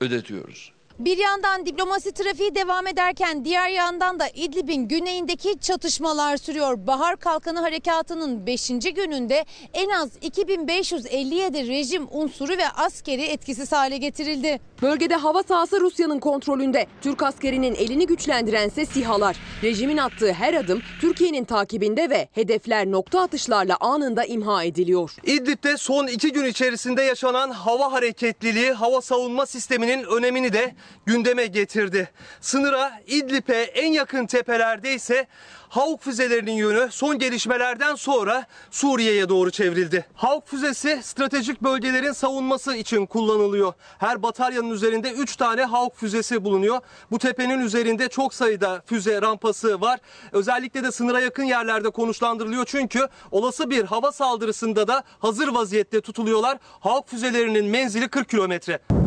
ödetiyoruz. 0.00 0.72
Bir 0.98 1.18
yandan 1.18 1.66
diplomasi 1.66 2.12
trafiği 2.12 2.54
devam 2.54 2.86
ederken 2.86 3.44
diğer 3.44 3.68
yandan 3.68 4.18
da 4.18 4.28
İdlib'in 4.28 4.88
güneyindeki 4.88 5.58
çatışmalar 5.60 6.36
sürüyor. 6.36 6.86
Bahar 6.86 7.16
Kalkanı 7.16 7.60
Harekatı'nın 7.60 8.46
5. 8.46 8.68
gününde 8.68 9.44
en 9.74 9.90
az 9.90 10.10
2557 10.20 11.68
rejim 11.68 12.06
unsuru 12.10 12.52
ve 12.52 12.68
askeri 12.68 13.22
etkisiz 13.22 13.72
hale 13.72 13.96
getirildi. 13.96 14.60
Bölgede 14.82 15.14
hava 15.14 15.42
sahası 15.42 15.80
Rusya'nın 15.80 16.18
kontrolünde. 16.18 16.86
Türk 17.00 17.22
askerinin 17.22 17.74
elini 17.74 18.06
güçlendirense 18.06 18.86
SİHA'lar. 18.86 19.36
Rejimin 19.62 19.96
attığı 19.96 20.32
her 20.32 20.54
adım 20.54 20.82
Türkiye'nin 21.00 21.44
takibinde 21.44 22.10
ve 22.10 22.28
hedefler 22.32 22.90
nokta 22.90 23.20
atışlarla 23.20 23.76
anında 23.80 24.24
imha 24.24 24.64
ediliyor. 24.64 25.14
İdlib'de 25.24 25.76
son 25.76 26.06
iki 26.06 26.32
gün 26.32 26.44
içerisinde 26.44 27.02
yaşanan 27.02 27.50
hava 27.50 27.92
hareketliliği 27.92 28.72
hava 28.72 29.00
savunma 29.00 29.46
sisteminin 29.46 30.04
önemini 30.04 30.52
de 30.52 30.74
gündeme 31.06 31.46
getirdi. 31.46 32.10
Sınıra 32.40 33.00
İdlib'e 33.06 33.62
en 33.62 33.92
yakın 33.92 34.26
tepelerde 34.26 34.94
ise 34.94 35.26
Havuk 35.68 36.02
füzelerinin 36.02 36.52
yönü 36.52 36.88
son 36.90 37.18
gelişmelerden 37.18 37.94
sonra 37.94 38.46
Suriye'ye 38.70 39.28
doğru 39.28 39.50
çevrildi. 39.50 40.06
Havuk 40.14 40.48
füzesi 40.48 41.00
stratejik 41.02 41.62
bölgelerin 41.62 42.12
savunması 42.12 42.76
için 42.76 43.06
kullanılıyor. 43.06 43.72
Her 43.98 44.22
bataryanın 44.22 44.70
üzerinde 44.70 45.12
3 45.12 45.36
tane 45.36 45.64
Havuk 45.64 45.96
füzesi 45.96 46.44
bulunuyor. 46.44 46.80
Bu 47.10 47.18
tepenin 47.18 47.60
üzerinde 47.60 48.08
çok 48.08 48.34
sayıda 48.34 48.82
füze 48.86 49.22
rampası 49.22 49.80
var. 49.80 50.00
Özellikle 50.32 50.84
de 50.84 50.92
sınıra 50.92 51.20
yakın 51.20 51.44
yerlerde 51.44 51.90
konuşlandırılıyor 51.90 52.64
çünkü 52.64 53.08
olası 53.30 53.70
bir 53.70 53.84
hava 53.84 54.12
saldırısında 54.12 54.88
da 54.88 55.02
hazır 55.18 55.48
vaziyette 55.48 56.00
tutuluyorlar. 56.00 56.58
Havuk 56.80 57.08
füzelerinin 57.08 57.64
menzili 57.64 58.08
40 58.08 58.28
kilometre. 58.28 59.05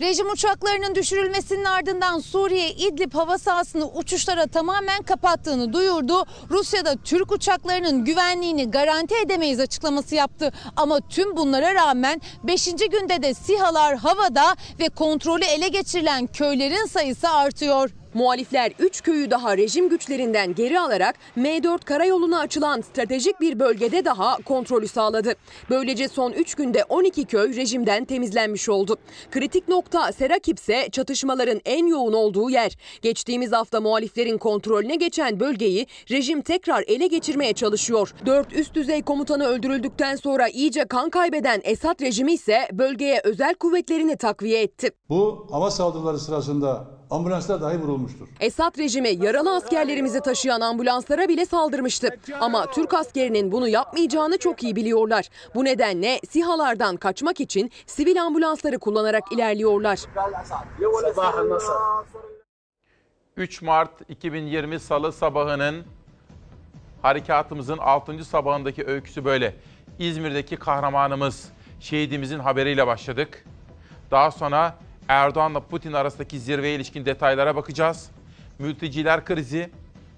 Rejim 0.00 0.30
uçaklarının 0.30 0.94
düşürülmesinin 0.94 1.64
ardından 1.64 2.18
Suriye 2.18 2.70
İdlib 2.70 3.14
hava 3.14 3.38
sahasını 3.38 3.88
uçuşlara 3.88 4.46
tamamen 4.46 5.02
kapattığını 5.02 5.72
duyurdu. 5.72 6.26
Rusya 6.50 6.84
da 6.84 6.96
Türk 7.04 7.32
uçaklarının 7.32 8.04
güvenliğini 8.04 8.70
garanti 8.70 9.14
edemeyiz 9.14 9.60
açıklaması 9.60 10.14
yaptı. 10.14 10.52
Ama 10.76 11.00
tüm 11.08 11.36
bunlara 11.36 11.74
rağmen 11.74 12.20
5. 12.44 12.64
günde 12.66 13.22
de 13.22 13.34
SİHA'lar 13.34 13.96
havada 13.96 14.56
ve 14.80 14.88
kontrolü 14.88 15.44
ele 15.44 15.68
geçirilen 15.68 16.26
köylerin 16.26 16.86
sayısı 16.86 17.28
artıyor. 17.28 17.90
Muhalifler 18.14 18.72
3 18.78 19.00
köyü 19.02 19.30
daha 19.30 19.56
rejim 19.56 19.88
güçlerinden 19.88 20.54
geri 20.54 20.80
alarak 20.80 21.16
M4 21.36 21.84
karayoluna 21.84 22.38
açılan 22.38 22.80
stratejik 22.80 23.40
bir 23.40 23.60
bölgede 23.60 24.04
daha 24.04 24.36
kontrolü 24.36 24.88
sağladı. 24.88 25.34
Böylece 25.70 26.08
son 26.08 26.32
3 26.32 26.54
günde 26.54 26.84
12 26.88 27.24
köy 27.24 27.56
rejimden 27.56 28.04
temizlenmiş 28.04 28.68
oldu. 28.68 28.96
Kritik 29.30 29.68
nokta 29.68 30.12
Serakip 30.12 30.58
ise 30.58 30.88
çatışmaların 30.92 31.60
en 31.64 31.86
yoğun 31.86 32.12
olduğu 32.12 32.50
yer. 32.50 32.76
Geçtiğimiz 33.02 33.52
hafta 33.52 33.80
muhaliflerin 33.80 34.38
kontrolüne 34.38 34.96
geçen 34.96 35.40
bölgeyi 35.40 35.86
rejim 36.10 36.42
tekrar 36.42 36.84
ele 36.86 37.06
geçirmeye 37.06 37.52
çalışıyor. 37.52 38.14
4 38.26 38.52
üst 38.52 38.74
düzey 38.74 39.02
komutanı 39.02 39.46
öldürüldükten 39.46 40.16
sonra 40.16 40.48
iyice 40.48 40.84
kan 40.84 41.10
kaybeden 41.10 41.60
Esad 41.64 42.00
rejimi 42.00 42.32
ise 42.32 42.68
bölgeye 42.72 43.20
özel 43.24 43.54
kuvvetlerini 43.54 44.16
takviye 44.16 44.62
etti. 44.62 44.90
Bu 45.08 45.46
hava 45.50 45.70
saldırıları 45.70 46.18
sırasında 46.18 46.99
ambulanslar 47.10 47.60
dahi 47.60 47.78
vurulmuştur. 47.78 48.28
Esad 48.40 48.78
rejimi 48.78 49.08
yaralı 49.08 49.54
askerlerimizi 49.54 50.20
taşıyan 50.20 50.60
ambulanslara 50.60 51.28
bile 51.28 51.46
saldırmıştı. 51.46 52.08
Ama 52.40 52.66
Türk 52.66 52.94
askerinin 52.94 53.52
bunu 53.52 53.68
yapmayacağını 53.68 54.38
çok 54.38 54.62
iyi 54.62 54.76
biliyorlar. 54.76 55.28
Bu 55.54 55.64
nedenle 55.64 56.20
SİHA'lardan 56.30 56.96
kaçmak 56.96 57.40
için 57.40 57.70
sivil 57.86 58.22
ambulansları 58.22 58.78
kullanarak 58.78 59.32
ilerliyorlar. 59.32 60.00
3 63.36 63.62
Mart 63.62 64.10
2020 64.10 64.80
Salı 64.80 65.12
sabahının 65.12 65.84
harekatımızın 67.02 67.78
6. 67.78 68.24
sabahındaki 68.24 68.86
öyküsü 68.86 69.24
böyle. 69.24 69.54
İzmir'deki 69.98 70.56
kahramanımız, 70.56 71.48
şehidimizin 71.80 72.38
haberiyle 72.38 72.86
başladık. 72.86 73.44
Daha 74.10 74.30
sonra 74.30 74.74
Erdoğan'la 75.10 75.60
Putin 75.60 75.92
arasındaki 75.92 76.38
zirveye 76.40 76.74
ilişkin 76.74 77.06
detaylara 77.06 77.56
bakacağız. 77.56 78.10
Mülteciler 78.58 79.24
krizi, 79.24 79.70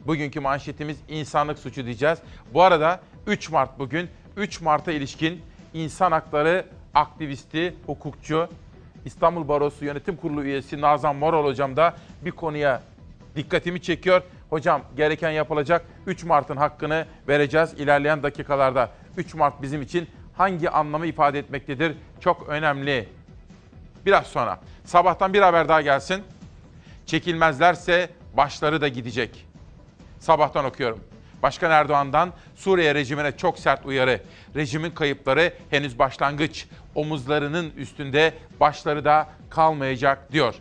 bugünkü 0.07 0.41
manşetimiz 0.41 0.97
insanlık 1.09 1.59
suçu 1.59 1.85
diyeceğiz. 1.85 2.19
Bu 2.55 2.63
arada 2.63 3.01
3 3.27 3.51
Mart 3.51 3.79
bugün, 3.79 4.09
3 4.37 4.61
Mart'a 4.61 4.93
ilişkin 4.93 5.43
insan 5.75 6.13
hakları 6.13 6.67
aktivisti, 6.95 7.75
hukukçu, 7.87 8.49
İstanbul 9.05 9.49
Barosu 9.49 9.85
Yönetim 9.85 10.17
Kurulu 10.17 10.45
üyesi 10.45 10.81
Nazan 10.81 11.17
Moral 11.17 11.45
hocam 11.45 11.77
da 11.77 11.97
bir 12.25 12.31
konuya 12.31 12.83
dikkatimi 13.37 13.83
çekiyor. 13.83 14.23
Hocam 14.51 14.83
gereken 14.97 15.31
yapılacak 15.31 15.85
3 16.07 16.25
Mart'ın 16.25 16.57
hakkını 16.57 17.07
vereceğiz 17.29 17.75
ilerleyen 17.79 18.23
dakikalarda. 18.23 18.91
3 19.17 19.35
Mart 19.35 19.63
bizim 19.63 19.83
için 19.83 20.09
hangi 20.37 20.71
anlamı 20.71 21.07
ifade 21.07 21.39
etmektedir? 21.39 21.97
Çok 22.21 22.49
önemli. 22.49 23.09
Biraz 24.07 24.27
sonra. 24.27 24.61
Sabahtan 24.85 25.33
bir 25.35 25.41
haber 25.41 25.69
daha 25.69 25.81
gelsin. 25.83 26.23
Çekilmezlerse 27.07 28.11
başları 28.37 28.81
da 28.81 28.89
gidecek. 28.89 29.47
Sabahtan 30.21 30.65
okuyorum. 30.65 31.01
Başkan 31.43 31.71
Erdoğan'dan 31.71 32.33
Suriye 32.57 32.95
rejimine 32.95 33.37
çok 33.37 33.59
sert 33.59 33.87
uyarı. 33.87 34.21
Rejimin 34.57 34.91
kayıpları 34.91 35.53
henüz 35.71 35.99
başlangıç. 35.99 36.67
Omuzlarının 36.95 37.73
üstünde 37.77 38.35
başları 38.61 39.05
da 39.05 39.29
kalmayacak 39.51 40.33
diyor. 40.33 40.55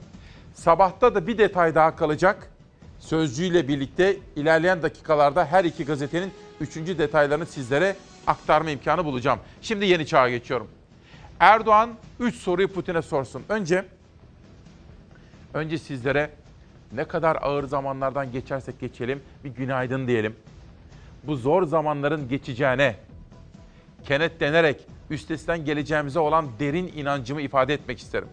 Sabahta 0.54 1.16
da 1.16 1.28
bir 1.28 1.38
detay 1.38 1.76
daha 1.76 1.96
kalacak. 1.96 2.52
Sözcüyle 3.00 3.68
birlikte 3.68 4.18
ilerleyen 4.36 4.82
dakikalarda 4.82 5.46
her 5.46 5.66
iki 5.66 5.86
gazetenin 5.86 6.34
üçüncü 6.60 6.98
detaylarını 6.98 7.46
sizlere 7.46 7.96
aktarma 8.28 8.70
imkanı 8.70 9.06
bulacağım. 9.06 9.40
Şimdi 9.62 9.86
yeni 9.86 10.06
çağa 10.06 10.30
geçiyorum. 10.30 10.68
Erdoğan 11.42 11.90
3 12.20 12.36
soruyu 12.36 12.68
Putin'e 12.68 13.02
sorsun. 13.02 13.44
Önce 13.50 13.86
önce 15.54 15.78
sizlere 15.78 16.30
ne 16.92 17.06
kadar 17.06 17.38
ağır 17.42 17.64
zamanlardan 17.64 18.32
geçersek 18.32 18.80
geçelim 18.80 19.22
bir 19.44 19.50
günaydın 19.50 20.08
diyelim. 20.08 20.36
Bu 21.24 21.36
zor 21.36 21.64
zamanların 21.64 22.30
geçeceğine 22.30 22.96
kenetlenerek 24.04 24.88
üstesinden 25.10 25.66
geleceğimize 25.66 26.20
olan 26.20 26.48
derin 26.60 26.92
inancımı 26.96 27.42
ifade 27.42 27.74
etmek 27.74 28.00
isterim. 28.00 28.28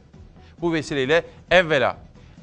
Bu 0.60 0.72
vesileyle 0.72 1.24
evvela 1.50 1.96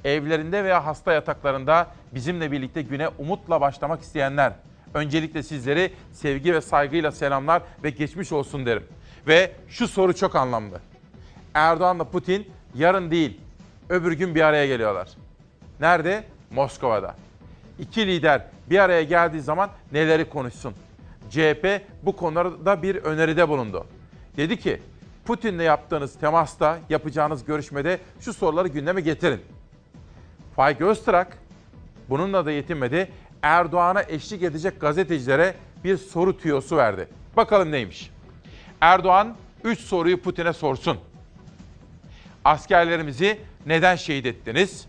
evlerinde 0.04 0.64
veya 0.64 0.86
hasta 0.86 1.14
yataklarında 1.14 1.88
bizimle 2.12 2.52
birlikte 2.52 2.82
güne 2.82 3.08
umutla 3.08 3.62
başlamak 3.62 4.02
isteyenler 4.02 4.54
öncelikle 4.94 5.44
sizleri 5.44 5.94
sevgi 6.14 6.54
ve 6.54 6.62
saygıyla 6.62 7.12
selamlar 7.12 7.62
ve 7.84 7.90
geçmiş 7.90 8.32
olsun 8.32 8.66
derim. 8.66 8.84
Ve 9.28 9.52
şu 9.70 9.88
soru 9.88 10.16
çok 10.16 10.36
anlamlı. 10.36 10.80
Erdoğan'la 11.54 12.04
Putin 12.04 12.48
yarın 12.76 13.12
değil, 13.12 13.40
öbür 13.90 14.12
gün 14.12 14.36
bir 14.36 14.42
araya 14.42 14.68
geliyorlar. 14.68 15.10
Nerede? 15.80 16.24
Moskova'da. 16.52 17.16
İki 17.80 18.08
lider 18.08 18.46
bir 18.70 18.80
araya 18.80 19.04
geldiği 19.04 19.42
zaman 19.42 19.70
neleri 19.92 20.30
konuşsun? 20.30 20.74
CHP 21.30 21.82
bu 22.04 22.16
konuda 22.16 22.82
bir 22.82 22.96
öneride 22.96 23.50
bulundu. 23.50 23.86
Dedi 24.38 24.60
ki, 24.60 24.82
Putin'le 25.26 25.60
yaptığınız 25.60 26.20
temasta, 26.20 26.80
yapacağınız 26.90 27.46
görüşmede 27.46 28.00
şu 28.20 28.34
soruları 28.34 28.68
gündeme 28.68 29.02
getirin. 29.02 29.42
Faik 30.56 30.82
Öztrak 30.82 31.38
bununla 32.10 32.46
da 32.46 32.52
yetinmedi. 32.52 33.12
Erdoğan'a 33.42 34.04
eşlik 34.04 34.44
edecek 34.44 34.82
gazetecilere 34.82 35.56
bir 35.84 35.98
soru 35.98 36.38
tüyosu 36.38 36.78
verdi. 36.78 37.08
Bakalım 37.38 37.72
neymiş? 37.72 38.12
Erdoğan 38.86 39.36
3 39.64 39.80
soruyu 39.80 40.22
Putin'e 40.22 40.54
sorsun. 40.54 40.98
Askerlerimizi 42.46 43.40
neden 43.66 43.96
şehit 43.96 44.26
ettiniz? 44.26 44.88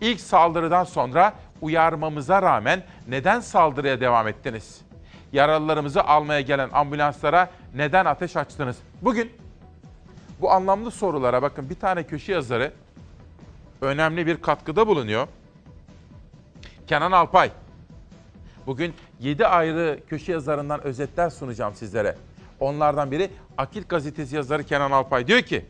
İlk 0.00 0.20
saldırıdan 0.20 0.84
sonra 0.84 1.34
uyarmamıza 1.60 2.42
rağmen 2.42 2.82
neden 3.08 3.40
saldırıya 3.40 4.00
devam 4.00 4.28
ettiniz? 4.28 4.80
yaralılarımızı 5.32 6.04
almaya 6.04 6.40
gelen 6.40 6.70
ambulanslara 6.72 7.50
neden 7.74 8.04
ateş 8.04 8.36
açtınız? 8.36 8.76
Bugün 9.02 9.32
bu 10.40 10.50
anlamlı 10.50 10.90
sorulara 10.90 11.42
bakın 11.42 11.70
bir 11.70 11.74
tane 11.74 12.02
köşe 12.02 12.32
yazarı 12.32 12.72
önemli 13.80 14.26
bir 14.26 14.36
katkıda 14.36 14.86
bulunuyor. 14.86 15.28
Kenan 16.86 17.12
Alpay. 17.12 17.50
Bugün 18.66 18.94
7 19.20 19.46
ayrı 19.46 20.00
köşe 20.08 20.32
yazarından 20.32 20.82
özetler 20.84 21.30
sunacağım 21.30 21.74
sizlere. 21.74 22.16
Onlardan 22.62 23.10
biri 23.10 23.30
Akil 23.58 23.82
gazetesi 23.88 24.36
yazarı 24.36 24.64
Kenan 24.64 24.90
Alpay 24.90 25.26
diyor 25.26 25.42
ki 25.42 25.64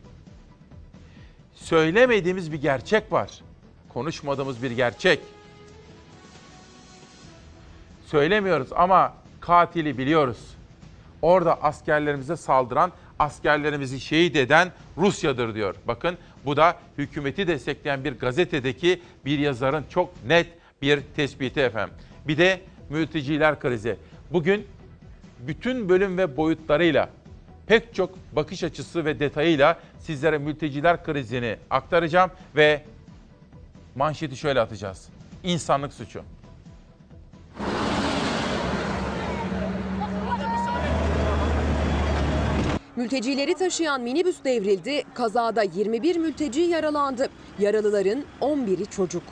söylemediğimiz 1.53 2.51
bir 2.51 2.61
gerçek 2.61 3.11
var. 3.11 3.29
Konuşmadığımız 3.89 4.63
bir 4.63 4.71
gerçek. 4.71 5.19
Söylemiyoruz 8.05 8.67
ama 8.75 9.13
katili 9.41 9.97
biliyoruz. 9.97 10.37
Orada 11.21 11.63
askerlerimize 11.63 12.35
saldıran, 12.35 12.91
askerlerimizi 13.19 13.99
şehit 13.99 14.35
eden 14.35 14.71
Rusya'dır 14.97 15.55
diyor. 15.55 15.75
Bakın 15.87 16.17
bu 16.45 16.57
da 16.57 16.77
hükümeti 16.97 17.47
destekleyen 17.47 18.03
bir 18.03 18.19
gazetedeki 18.19 19.01
bir 19.25 19.39
yazarın 19.39 19.85
çok 19.89 20.25
net 20.25 20.47
bir 20.81 21.01
tespiti 21.15 21.59
efendim. 21.59 21.95
Bir 22.27 22.37
de 22.37 22.61
mülteciler 22.89 23.59
krizi. 23.59 23.95
Bugün 24.31 24.67
bütün 25.47 25.89
bölüm 25.89 26.17
ve 26.17 26.37
boyutlarıyla 26.37 27.09
pek 27.67 27.95
çok 27.95 28.09
bakış 28.31 28.63
açısı 28.63 29.05
ve 29.05 29.19
detayıyla 29.19 29.79
sizlere 29.99 30.37
mülteciler 30.37 31.03
krizini 31.03 31.57
aktaracağım 31.69 32.31
ve 32.55 32.83
manşeti 33.95 34.37
şöyle 34.37 34.59
atacağız. 34.61 35.09
İnsanlık 35.43 35.93
suçu. 35.93 36.21
Mültecileri 42.95 43.53
taşıyan 43.53 44.01
minibüs 44.01 44.43
devrildi. 44.43 45.03
Kazada 45.13 45.63
21 45.63 46.15
mülteci 46.15 46.61
yaralandı. 46.61 47.29
Yaralıların 47.59 48.23
11'i 48.41 48.85
çocuk. 48.85 49.23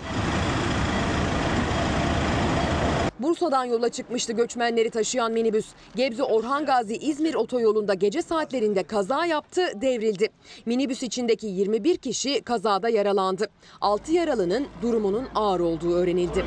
Bursa'dan 3.22 3.66
yola 3.66 3.90
çıkmıştı 3.90 4.34
göçmenleri 4.34 4.90
taşıyan 4.90 5.32
minibüs. 5.32 5.66
Gebze 5.96 6.24
Orhan 6.24 6.66
Gazi 6.66 6.96
İzmir 6.96 7.34
otoyolunda 7.34 7.94
gece 7.94 8.22
saatlerinde 8.22 8.84
kaza 8.84 9.26
yaptı, 9.26 9.62
devrildi. 9.76 10.30
Minibüs 10.66 11.04
içindeki 11.04 11.48
21 11.48 11.98
kişi 11.98 12.42
kazada 12.42 12.90
yaralandı. 12.90 13.48
6 13.82 14.12
yaralının 14.12 14.68
durumunun 14.82 15.28
ağır 15.36 15.60
olduğu 15.60 15.96
öğrenildi. 15.96 16.46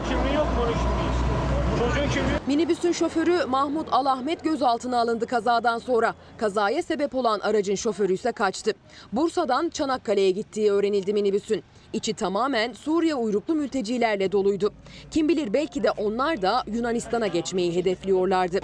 Minibüsün 2.47 2.93
şoförü 2.93 3.45
Mahmut 3.45 3.89
Alahmet 3.93 4.45
gözaltına 4.45 5.01
alındı 5.01 5.27
kazadan 5.27 5.79
sonra. 5.79 6.15
Kazaya 6.37 6.83
sebep 6.83 7.15
olan 7.15 7.41
aracın 7.41 7.75
şoförü 7.75 8.13
ise 8.13 8.33
kaçtı. 8.33 8.73
Bursa'dan 9.13 9.69
Çanakkale'ye 9.69 10.31
gittiği 10.31 10.73
öğrenildi 10.73 11.13
minibüsün. 11.13 11.63
İçi 11.93 12.15
tamamen 12.15 12.73
Suriye 12.73 13.15
uyruklu 13.15 13.55
mültecilerle 13.55 14.33
doluydu. 14.33 14.73
Kim 15.11 15.29
bilir 15.29 15.53
belki 15.53 15.83
de 15.83 15.91
onlar 15.91 16.43
da 16.43 16.63
Yunanistan'a 16.67 17.27
geçmeyi 17.27 17.75
hedefliyorlardı. 17.75 18.61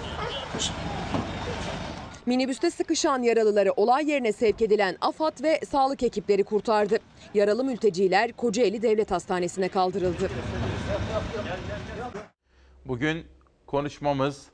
Minibüste 2.25 2.71
sıkışan 2.71 3.21
yaralıları 3.21 3.71
olay 3.71 4.09
yerine 4.09 4.31
sevk 4.31 4.61
edilen 4.61 4.97
AFAD 5.01 5.43
ve 5.43 5.59
sağlık 5.71 6.03
ekipleri 6.03 6.43
kurtardı. 6.43 6.97
Yaralı 7.33 7.63
mülteciler 7.63 8.31
Kocaeli 8.31 8.81
Devlet 8.81 9.11
Hastanesi'ne 9.11 9.69
kaldırıldı. 9.69 10.29
Bugün 12.85 13.25
konuşmamız, 13.65 14.45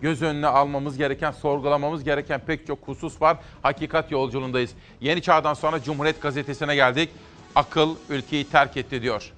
göz 0.00 0.22
önüne 0.22 0.46
almamız 0.46 0.96
gereken, 0.96 1.30
sorgulamamız 1.30 2.04
gereken 2.04 2.40
pek 2.40 2.66
çok 2.66 2.78
husus 2.88 3.22
var. 3.22 3.36
Hakikat 3.62 4.10
yolculuğundayız. 4.10 4.70
Yeni 5.00 5.22
Çağ'dan 5.22 5.54
sonra 5.54 5.82
Cumhuriyet 5.82 6.22
Gazetesi'ne 6.22 6.74
geldik. 6.74 7.10
Akıl 7.54 7.96
ülkeyi 8.10 8.44
terk 8.44 8.76
etti 8.76 9.02
diyor. 9.02 9.32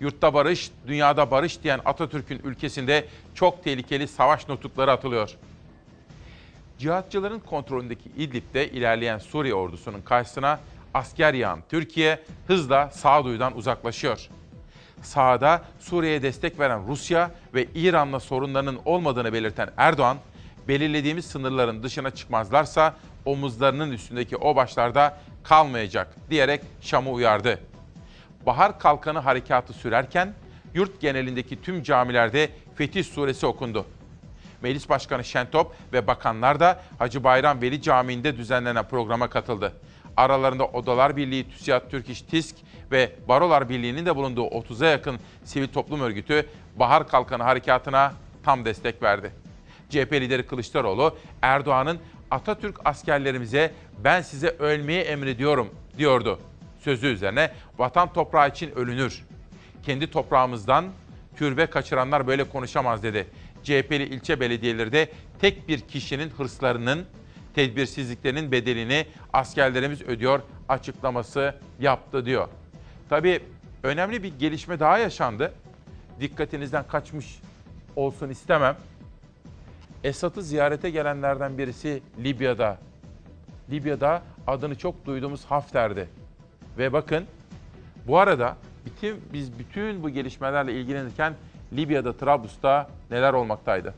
Yurtta 0.00 0.34
barış, 0.34 0.70
dünyada 0.86 1.30
barış 1.30 1.62
diyen 1.62 1.80
Atatürk'ün 1.84 2.40
ülkesinde 2.44 3.06
çok 3.34 3.64
tehlikeli 3.64 4.08
savaş 4.08 4.48
nutukları 4.48 4.92
atılıyor. 4.92 5.36
Cihatçıların 6.78 7.38
kontrolündeki 7.40 8.08
İdlib'de 8.16 8.70
ilerleyen 8.70 9.18
Suriye 9.18 9.54
ordusunun 9.54 10.02
karşısına 10.02 10.60
asker 10.94 11.34
yağan 11.34 11.60
Türkiye 11.68 12.22
hızla 12.46 12.90
sağduyudan 12.90 13.56
uzaklaşıyor. 13.56 14.28
Sahada 15.02 15.62
Suriye'ye 15.78 16.22
destek 16.22 16.60
veren 16.60 16.86
Rusya 16.88 17.30
ve 17.54 17.66
İran'la 17.74 18.20
sorunlarının 18.20 18.78
olmadığını 18.84 19.32
belirten 19.32 19.70
Erdoğan, 19.76 20.16
belirlediğimiz 20.68 21.24
sınırların 21.24 21.82
dışına 21.82 22.10
çıkmazlarsa 22.10 22.94
omuzlarının 23.24 23.92
üstündeki 23.92 24.36
o 24.36 24.56
başlarda 24.56 25.18
kalmayacak 25.44 26.16
diyerek 26.30 26.60
Şam'ı 26.80 27.10
uyardı. 27.10 27.60
Bahar 28.46 28.78
Kalkanı 28.78 29.18
harekatı 29.18 29.72
sürerken 29.72 30.34
yurt 30.74 31.00
genelindeki 31.00 31.62
tüm 31.62 31.82
camilerde 31.82 32.50
Fetih 32.74 33.04
Suresi 33.04 33.46
okundu. 33.46 33.86
Meclis 34.62 34.88
Başkanı 34.88 35.24
Şentop 35.24 35.74
ve 35.92 36.06
bakanlar 36.06 36.60
da 36.60 36.80
Hacı 36.98 37.24
Bayram 37.24 37.62
Veli 37.62 37.82
Camii'nde 37.82 38.36
düzenlenen 38.36 38.88
programa 38.88 39.30
katıldı. 39.30 39.72
Aralarında 40.16 40.64
Odalar 40.66 41.16
Birliği, 41.16 41.50
TÜSİAD 41.50 41.90
Türk 41.90 42.08
İş 42.08 42.22
TİSK 42.22 42.56
ve 42.90 43.12
Barolar 43.28 43.68
Birliği'nin 43.68 44.06
de 44.06 44.16
bulunduğu 44.16 44.44
30'a 44.46 44.88
yakın 44.88 45.18
sivil 45.44 45.68
toplum 45.68 46.00
örgütü 46.00 46.46
Bahar 46.76 47.08
Kalkanı 47.08 47.42
harekatına 47.42 48.12
tam 48.44 48.64
destek 48.64 49.02
verdi. 49.02 49.32
CHP 49.90 50.12
lideri 50.12 50.46
Kılıçdaroğlu, 50.46 51.16
Erdoğan'ın 51.42 51.98
Atatürk 52.30 52.80
askerlerimize 52.84 53.72
ben 54.04 54.22
size 54.22 54.48
ölmeyi 54.48 55.00
emrediyorum 55.00 55.68
diyordu. 55.98 56.38
Sözü 56.80 57.06
üzerine 57.06 57.52
vatan 57.78 58.12
toprağı 58.12 58.48
için 58.48 58.70
ölünür. 58.70 59.24
Kendi 59.82 60.10
toprağımızdan 60.10 60.84
türbe 61.36 61.66
kaçıranlar 61.66 62.26
böyle 62.26 62.44
konuşamaz 62.44 63.02
dedi. 63.02 63.26
CHP'li 63.62 64.02
ilçe 64.02 64.40
belediyeleri 64.40 64.92
de 64.92 65.12
tek 65.40 65.68
bir 65.68 65.80
kişinin 65.80 66.30
hırslarının, 66.30 67.06
tedbirsizliklerinin 67.56 68.52
bedelini 68.52 69.06
askerlerimiz 69.32 70.02
ödüyor 70.02 70.40
açıklaması 70.68 71.54
yaptı 71.80 72.26
diyor. 72.26 72.48
Tabii 73.08 73.40
önemli 73.82 74.22
bir 74.22 74.38
gelişme 74.38 74.80
daha 74.80 74.98
yaşandı. 74.98 75.52
Dikkatinizden 76.20 76.84
kaçmış 76.86 77.40
olsun 77.96 78.28
istemem. 78.28 78.76
Esad'ı 80.04 80.42
ziyarete 80.42 80.90
gelenlerden 80.90 81.58
birisi 81.58 82.02
Libya'da. 82.24 82.78
Libya'da 83.70 84.22
adını 84.46 84.78
çok 84.78 85.06
duyduğumuz 85.06 85.44
Hafter'di. 85.44 86.08
Ve 86.78 86.92
bakın 86.92 87.24
bu 88.06 88.18
arada 88.18 88.56
bütün, 88.86 89.20
biz 89.32 89.58
bütün 89.58 90.02
bu 90.02 90.10
gelişmelerle 90.10 90.80
ilgilenirken 90.80 91.34
Libya'da, 91.72 92.16
Trablus'ta 92.16 92.88
neler 93.10 93.32
olmaktaydı? 93.32 93.94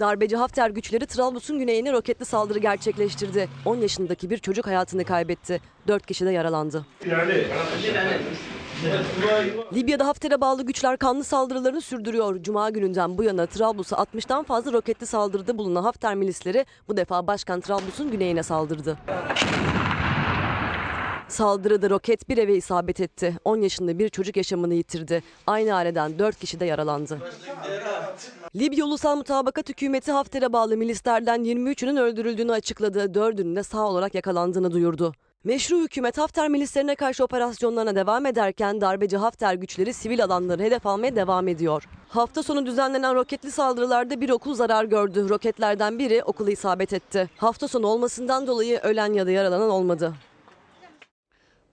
Darbeci 0.00 0.36
Hafter 0.36 0.70
güçleri 0.70 1.06
Trablus'un 1.06 1.58
güneyine 1.58 1.92
roketli 1.92 2.24
saldırı 2.24 2.58
gerçekleştirdi. 2.58 3.48
10 3.64 3.76
yaşındaki 3.76 4.30
bir 4.30 4.38
çocuk 4.38 4.66
hayatını 4.66 5.04
kaybetti. 5.04 5.60
4 5.88 6.06
kişi 6.06 6.26
de 6.26 6.30
yaralandı. 6.30 6.86
Libya'da 9.74 10.06
Hafter'e 10.06 10.40
bağlı 10.40 10.66
güçler 10.66 10.96
kanlı 10.96 11.24
saldırılarını 11.24 11.80
sürdürüyor. 11.80 12.42
Cuma 12.42 12.70
gününden 12.70 13.18
bu 13.18 13.24
yana 13.24 13.46
Trablus'a 13.46 13.96
60'tan 13.96 14.44
fazla 14.44 14.72
roketli 14.72 15.06
saldırıda 15.06 15.58
bulunan 15.58 15.82
Hafter 15.82 16.14
milisleri 16.14 16.66
bu 16.88 16.96
defa 16.96 17.26
başkan 17.26 17.60
Trablus'un 17.60 18.10
güneyine 18.10 18.42
saldırdı. 18.42 18.98
Saldırıda 21.28 21.90
roket 21.90 22.28
bir 22.28 22.38
eve 22.38 22.56
isabet 22.56 23.00
etti. 23.00 23.36
10 23.44 23.56
yaşında 23.60 23.98
bir 23.98 24.08
çocuk 24.08 24.36
yaşamını 24.36 24.74
yitirdi. 24.74 25.22
Aynı 25.46 25.74
aileden 25.74 26.18
4 26.18 26.38
kişi 26.38 26.60
de 26.60 26.64
yaralandı. 26.64 27.18
Libya 28.56 28.84
Ulusal 28.84 29.16
Mutabakat 29.16 29.68
Hükümeti 29.68 30.12
Hafter'e 30.12 30.52
bağlı 30.52 30.76
milislerden 30.76 31.44
23'ünün 31.44 31.96
öldürüldüğünü 31.96 32.52
açıkladı. 32.52 32.98
4'ünün 33.04 33.56
de 33.56 33.62
sağ 33.62 33.88
olarak 33.88 34.14
yakalandığını 34.14 34.72
duyurdu. 34.72 35.12
Meşru 35.44 35.82
hükümet 35.82 36.18
Hafter 36.18 36.48
milislerine 36.48 36.94
karşı 36.94 37.24
operasyonlarına 37.24 37.94
devam 37.94 38.26
ederken 38.26 38.80
darbeci 38.80 39.16
Hafter 39.16 39.54
güçleri 39.54 39.94
sivil 39.94 40.24
alanları 40.24 40.62
hedef 40.62 40.86
almaya 40.86 41.16
devam 41.16 41.48
ediyor. 41.48 41.88
Hafta 42.08 42.42
sonu 42.42 42.66
düzenlenen 42.66 43.14
roketli 43.14 43.50
saldırılarda 43.50 44.20
bir 44.20 44.30
okul 44.30 44.54
zarar 44.54 44.84
gördü. 44.84 45.28
Roketlerden 45.28 45.98
biri 45.98 46.22
okulu 46.24 46.50
isabet 46.50 46.92
etti. 46.92 47.30
Hafta 47.36 47.68
sonu 47.68 47.86
olmasından 47.86 48.46
dolayı 48.46 48.78
ölen 48.78 49.12
ya 49.12 49.26
da 49.26 49.30
yaralanan 49.30 49.70
olmadı. 49.70 50.14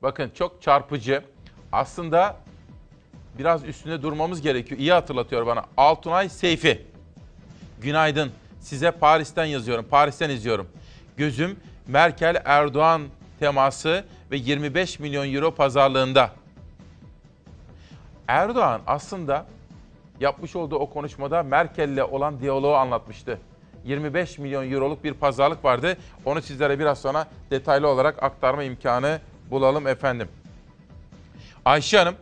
Bakın 0.03 0.31
çok 0.35 0.61
çarpıcı. 0.61 1.23
Aslında 1.71 2.37
biraz 3.37 3.63
üstüne 3.63 4.01
durmamız 4.01 4.41
gerekiyor. 4.41 4.79
İyi 4.79 4.93
hatırlatıyor 4.93 5.45
bana. 5.45 5.65
Altunay 5.77 6.29
Seyfi. 6.29 6.85
Günaydın. 7.81 8.31
Size 8.59 8.91
Paris'ten 8.91 9.45
yazıyorum. 9.45 9.85
Paris'ten 9.89 10.29
izliyorum. 10.29 10.67
Gözüm 11.17 11.57
Merkel 11.87 12.41
Erdoğan 12.45 13.01
teması 13.39 14.05
ve 14.31 14.37
25 14.37 14.99
milyon 14.99 15.33
euro 15.33 15.55
pazarlığında. 15.55 16.31
Erdoğan 18.27 18.81
aslında 18.87 19.45
yapmış 20.19 20.55
olduğu 20.55 20.75
o 20.75 20.89
konuşmada 20.89 21.43
Merkel'le 21.43 22.03
olan 22.03 22.39
diyaloğu 22.39 22.75
anlatmıştı. 22.75 23.39
25 23.85 24.39
milyon 24.39 24.71
euroluk 24.71 25.03
bir 25.03 25.13
pazarlık 25.13 25.65
vardı. 25.65 25.97
Onu 26.25 26.41
sizlere 26.41 26.79
biraz 26.79 27.01
sonra 27.01 27.27
detaylı 27.51 27.87
olarak 27.87 28.23
aktarma 28.23 28.63
imkanı 28.63 29.19
bulalım 29.51 29.87
efendim. 29.87 30.27
Ayşe 31.65 31.97
Hanım, 31.97 32.15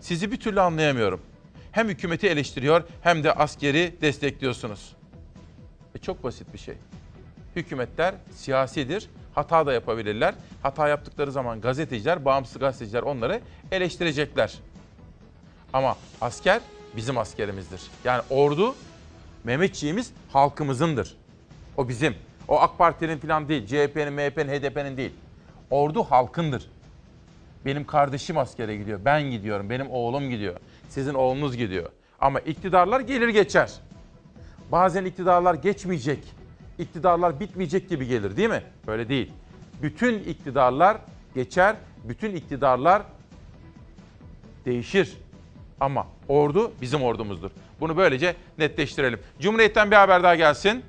sizi 0.00 0.32
bir 0.32 0.36
türlü 0.36 0.60
anlayamıyorum. 0.60 1.20
Hem 1.72 1.88
hükümeti 1.88 2.28
eleştiriyor 2.28 2.82
hem 3.02 3.24
de 3.24 3.32
askeri 3.32 3.94
destekliyorsunuz. 4.00 4.96
E 5.94 5.98
çok 5.98 6.24
basit 6.24 6.52
bir 6.52 6.58
şey. 6.58 6.74
Hükümetler 7.56 8.14
siyasidir, 8.34 9.10
hata 9.34 9.66
da 9.66 9.72
yapabilirler. 9.72 10.34
Hata 10.62 10.88
yaptıkları 10.88 11.32
zaman 11.32 11.60
gazeteciler, 11.60 12.24
bağımsız 12.24 12.58
gazeteciler 12.58 13.02
onları 13.02 13.40
eleştirecekler. 13.72 14.58
Ama 15.72 15.96
asker 16.20 16.60
bizim 16.96 17.18
askerimizdir. 17.18 17.80
Yani 18.04 18.22
ordu 18.30 18.74
Mehmetçiğimiz 19.44 20.12
halkımızındır. 20.32 21.16
O 21.76 21.88
bizim. 21.88 22.14
O 22.48 22.60
AK 22.60 22.78
Parti'nin 22.78 23.18
falan 23.18 23.48
değil, 23.48 23.66
CHP'nin, 23.66 24.12
MHP'nin, 24.12 24.48
HDP'nin 24.48 24.96
değil. 24.96 25.12
Ordu 25.70 26.02
halkındır. 26.02 26.70
Benim 27.64 27.86
kardeşim 27.86 28.38
askere 28.38 28.76
gidiyor, 28.76 29.00
ben 29.04 29.22
gidiyorum, 29.22 29.70
benim 29.70 29.90
oğlum 29.90 30.30
gidiyor, 30.30 30.56
sizin 30.88 31.14
oğlunuz 31.14 31.56
gidiyor. 31.56 31.90
Ama 32.20 32.40
iktidarlar 32.40 33.00
gelir 33.00 33.28
geçer. 33.28 33.72
Bazen 34.72 35.04
iktidarlar 35.04 35.54
geçmeyecek, 35.54 36.18
iktidarlar 36.78 37.40
bitmeyecek 37.40 37.88
gibi 37.88 38.06
gelir 38.06 38.36
değil 38.36 38.48
mi? 38.48 38.62
Böyle 38.86 39.08
değil. 39.08 39.32
Bütün 39.82 40.18
iktidarlar 40.18 40.96
geçer, 41.34 41.76
bütün 42.04 42.34
iktidarlar 42.34 43.02
değişir. 44.64 45.16
Ama 45.80 46.06
ordu 46.28 46.72
bizim 46.80 47.02
ordumuzdur. 47.02 47.50
Bunu 47.80 47.96
böylece 47.96 48.36
netleştirelim. 48.58 49.20
Cumhuriyet'ten 49.40 49.90
bir 49.90 49.96
haber 49.96 50.22
daha 50.22 50.34
gelsin. 50.34 50.84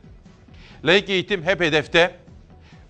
Laik 0.85 1.09
eğitim 1.09 1.43
hep 1.43 1.59
hedefte. 1.61 2.15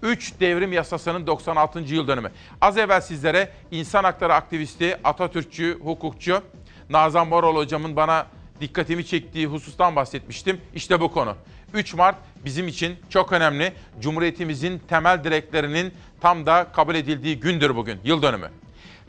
3 0.03 0.39
devrim 0.39 0.73
yasasının 0.73 1.27
96. 1.27 1.79
yıl 1.79 2.07
dönümü. 2.07 2.31
Az 2.61 2.77
evvel 2.77 3.01
sizlere 3.01 3.51
insan 3.71 4.03
hakları 4.03 4.33
aktivisti, 4.33 4.97
Atatürkçü, 5.03 5.79
hukukçu 5.83 6.41
Nazan 6.89 7.27
Moral 7.27 7.55
hocamın 7.55 7.95
bana 7.95 8.27
dikkatimi 8.61 9.05
çektiği 9.05 9.47
husustan 9.47 9.95
bahsetmiştim. 9.95 10.61
İşte 10.75 11.01
bu 11.01 11.11
konu. 11.11 11.35
3 11.73 11.93
Mart 11.93 12.15
bizim 12.45 12.67
için 12.67 12.95
çok 13.09 13.31
önemli. 13.31 13.73
Cumhuriyetimizin 14.01 14.81
temel 14.87 15.23
direklerinin 15.23 15.93
tam 16.21 16.45
da 16.45 16.67
kabul 16.73 16.95
edildiği 16.95 17.39
gündür 17.39 17.75
bugün, 17.75 17.99
yıl 18.03 18.21
dönümü. 18.21 18.49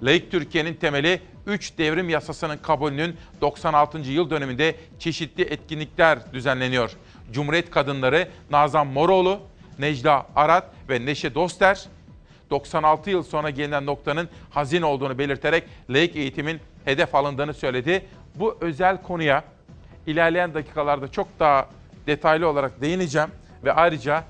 Laik 0.02 0.30
Türkiye'nin 0.30 0.74
temeli 0.74 1.20
3 1.46 1.78
devrim 1.78 2.08
yasasının 2.08 2.56
kabulünün 2.56 3.16
96. 3.40 3.98
yıl 3.98 4.30
döneminde 4.30 4.76
çeşitli 4.98 5.42
etkinlikler 5.42 6.32
düzenleniyor. 6.32 6.90
Cumhuriyet 7.32 7.70
kadınları 7.70 8.28
Nazan 8.50 8.86
Moroğlu, 8.86 9.40
Necla 9.78 10.26
Arat 10.36 10.64
ve 10.88 11.06
Neşe 11.06 11.34
Doster 11.34 11.86
96 12.50 13.10
yıl 13.10 13.22
sonra 13.22 13.50
gelinen 13.50 13.86
noktanın 13.86 14.28
hazin 14.50 14.82
olduğunu 14.82 15.18
belirterek 15.18 15.64
laik 15.90 16.16
eğitimin 16.16 16.60
hedef 16.84 17.14
alındığını 17.14 17.54
söyledi. 17.54 18.06
Bu 18.34 18.56
özel 18.60 19.02
konuya 19.02 19.44
ilerleyen 20.06 20.54
dakikalarda 20.54 21.08
çok 21.08 21.28
daha 21.40 21.68
detaylı 22.06 22.48
olarak 22.48 22.80
değineceğim 22.80 23.28
ve 23.64 23.72
ayrıca 23.72 24.24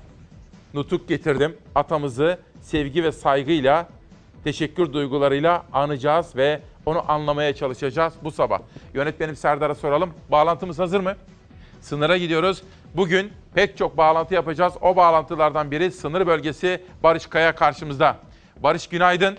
nutuk 0.75 1.09
getirdim. 1.09 1.57
Atamızı 1.75 2.39
sevgi 2.61 3.05
ve 3.05 3.13
saygıyla, 3.13 3.89
teşekkür 4.45 4.93
duygularıyla 4.93 5.65
anacağız 5.73 6.37
ve 6.37 6.61
onu 6.87 7.11
anlamaya 7.13 7.55
çalışacağız 7.55 8.15
bu 8.25 8.31
sabah. 8.31 8.59
Yönetmenim 8.95 9.37
Serdar'a 9.37 9.75
soralım. 9.75 10.11
Bağlantımız 10.31 10.79
hazır 10.79 11.01
mı? 11.01 11.15
Sınıra 11.83 12.17
gidiyoruz. 12.17 12.63
Bugün 12.95 13.33
pek 13.55 13.77
çok 13.77 13.97
bağlantı 13.97 14.35
yapacağız. 14.35 14.75
O 14.81 14.97
bağlantılardan 14.97 15.71
biri 15.71 15.91
sınır 15.91 16.27
bölgesi 16.27 16.85
Barış 17.03 17.27
Kaya 17.27 17.55
karşımızda. 17.55 18.17
Barış 18.57 18.87
günaydın. 18.87 19.39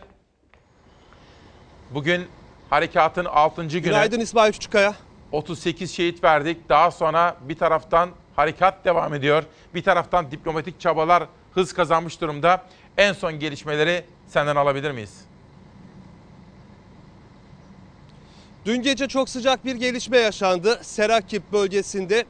Bugün 1.92 2.28
harekatın 2.70 3.26
6. 3.26 3.64
günü. 3.64 3.82
Günaydın 3.82 4.20
İsmail 4.20 4.52
Küçükkaya. 4.52 4.94
38 5.32 5.92
şehit 5.92 6.24
verdik. 6.24 6.70
Daha 6.70 6.92
sonra 6.92 7.38
bir 7.42 7.58
taraftan 7.58 8.10
harekat 8.36 8.86
devam 8.86 9.14
ediyor. 9.14 9.44
Bir 9.76 9.84
taraftan 9.84 10.32
diplomatik 10.32 10.80
çabalar 10.80 11.24
hız 11.54 11.74
kazanmış 11.74 12.22
durumda. 12.22 12.64
En 12.98 13.14
son 13.14 13.40
gelişmeleri 13.40 14.06
senden 14.28 14.56
alabilir 14.56 14.92
miyiz? 14.92 15.26
Dün 18.66 18.82
gece 18.82 19.08
çok 19.08 19.30
sıcak 19.30 19.66
bir 19.66 19.76
gelişme 19.76 20.18
yaşandı 20.18 20.80
Serakip 20.82 21.52
bölgesinde. 21.52 22.26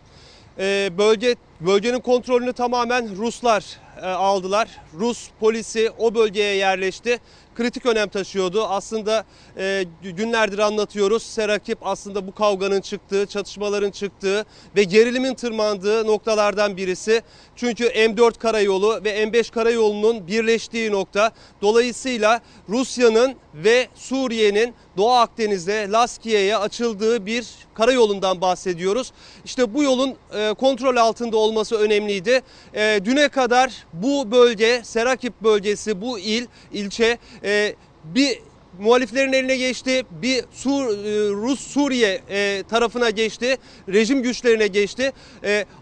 Ee, 0.59 0.89
bölge 0.97 1.35
bölgenin 1.61 1.99
kontrolünü 1.99 2.53
tamamen 2.53 3.17
Ruslar 3.17 3.65
e, 4.01 4.05
aldılar. 4.05 4.67
Rus 4.93 5.29
polisi 5.39 5.91
o 5.97 6.15
bölgeye 6.15 6.55
yerleşti. 6.55 7.19
Kritik 7.55 7.85
önem 7.85 8.09
taşıyordu. 8.09 8.65
Aslında 8.67 9.25
e, 9.57 9.85
günlerdir 10.01 10.59
anlatıyoruz. 10.59 11.23
Serakip 11.23 11.77
aslında 11.81 12.27
bu 12.27 12.35
kavganın 12.35 12.81
çıktığı, 12.81 13.25
çatışmaların 13.25 13.91
çıktığı 13.91 14.45
ve 14.75 14.83
gerilimin 14.83 15.33
tırmandığı 15.33 16.07
noktalardan 16.07 16.77
birisi. 16.77 17.21
Çünkü 17.55 17.83
M4 17.85 18.37
karayolu 18.37 19.01
ve 19.03 19.23
M5 19.23 19.51
karayolunun 19.51 20.27
birleştiği 20.27 20.91
nokta. 20.91 21.31
Dolayısıyla 21.61 22.41
Rusya'nın 22.69 23.35
ve 23.55 23.87
Suriye'nin 23.95 24.73
Doğu 24.97 25.11
Akdeniz'de 25.11 25.87
Laskiye'ye 25.91 26.57
açıldığı 26.57 27.25
bir 27.25 27.47
karayolundan 27.73 28.41
bahsediyoruz. 28.41 29.11
İşte 29.45 29.73
bu 29.73 29.83
yolun 29.83 30.15
e, 30.33 30.53
kontrol 30.53 30.95
altında 30.95 31.37
olması 31.37 31.75
önemliydi. 31.75 32.41
E, 32.73 32.99
düne 33.05 33.29
kadar 33.29 33.85
bu 33.93 34.31
bölge, 34.31 34.81
Serakip 34.83 35.41
bölgesi, 35.41 36.01
bu 36.01 36.19
il, 36.19 36.45
ilçe 36.73 37.17
e, 37.43 37.75
bir 38.03 38.39
muhaliflerin 38.79 39.33
eline 39.33 39.55
geçti. 39.55 40.03
Bir 40.11 40.45
Sur, 40.51 40.85
Rus 41.43 41.59
Suriye 41.59 42.21
tarafına 42.69 43.09
geçti. 43.09 43.57
Rejim 43.89 44.23
güçlerine 44.23 44.67
geçti. 44.67 45.11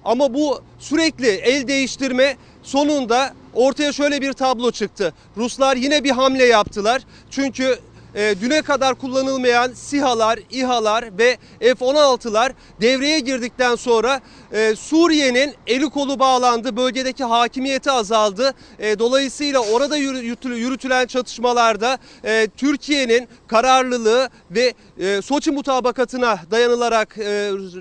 Ama 0.06 0.34
bu 0.34 0.62
sürekli 0.80 1.28
el 1.28 1.68
değiştirme 1.68 2.38
sonunda 2.64 3.34
ortaya 3.54 3.94
şöyle 3.94 4.22
bir 4.22 4.34
tablo 4.34 4.72
çıktı. 4.72 5.14
Ruslar 5.38 5.76
yine 5.76 6.04
bir 6.04 6.12
hamle 6.12 6.46
yaptılar. 6.46 7.02
Çünkü 7.30 7.80
e, 8.16 8.36
düne 8.42 8.62
kadar 8.62 8.96
kullanılmayan 8.96 9.74
SİHA'lar, 9.74 10.40
İHA'lar 10.52 11.18
ve 11.18 11.38
F-16'lar 11.60 12.52
devreye 12.82 13.20
girdikten 13.20 13.76
sonra 13.76 14.22
e, 14.54 14.76
Suriye'nin 14.76 15.54
eli 15.68 15.90
kolu 15.90 16.20
bağlandı, 16.20 16.78
bölgedeki 16.78 17.24
hakimiyeti 17.24 17.92
azaldı. 17.92 18.54
E, 18.80 19.00
dolayısıyla 19.00 19.60
orada 19.60 19.98
yürütü- 19.98 20.56
yürütülen 20.56 21.06
çatışmalarda 21.06 21.98
e, 22.26 22.48
Türkiye'nin 22.58 23.28
kararlılığı 23.48 24.30
ve 24.52 24.74
e, 25.00 25.22
Soçi 25.22 25.52
mutabakatına 25.52 26.40
dayanılarak 26.52 27.18
e, 27.18 27.24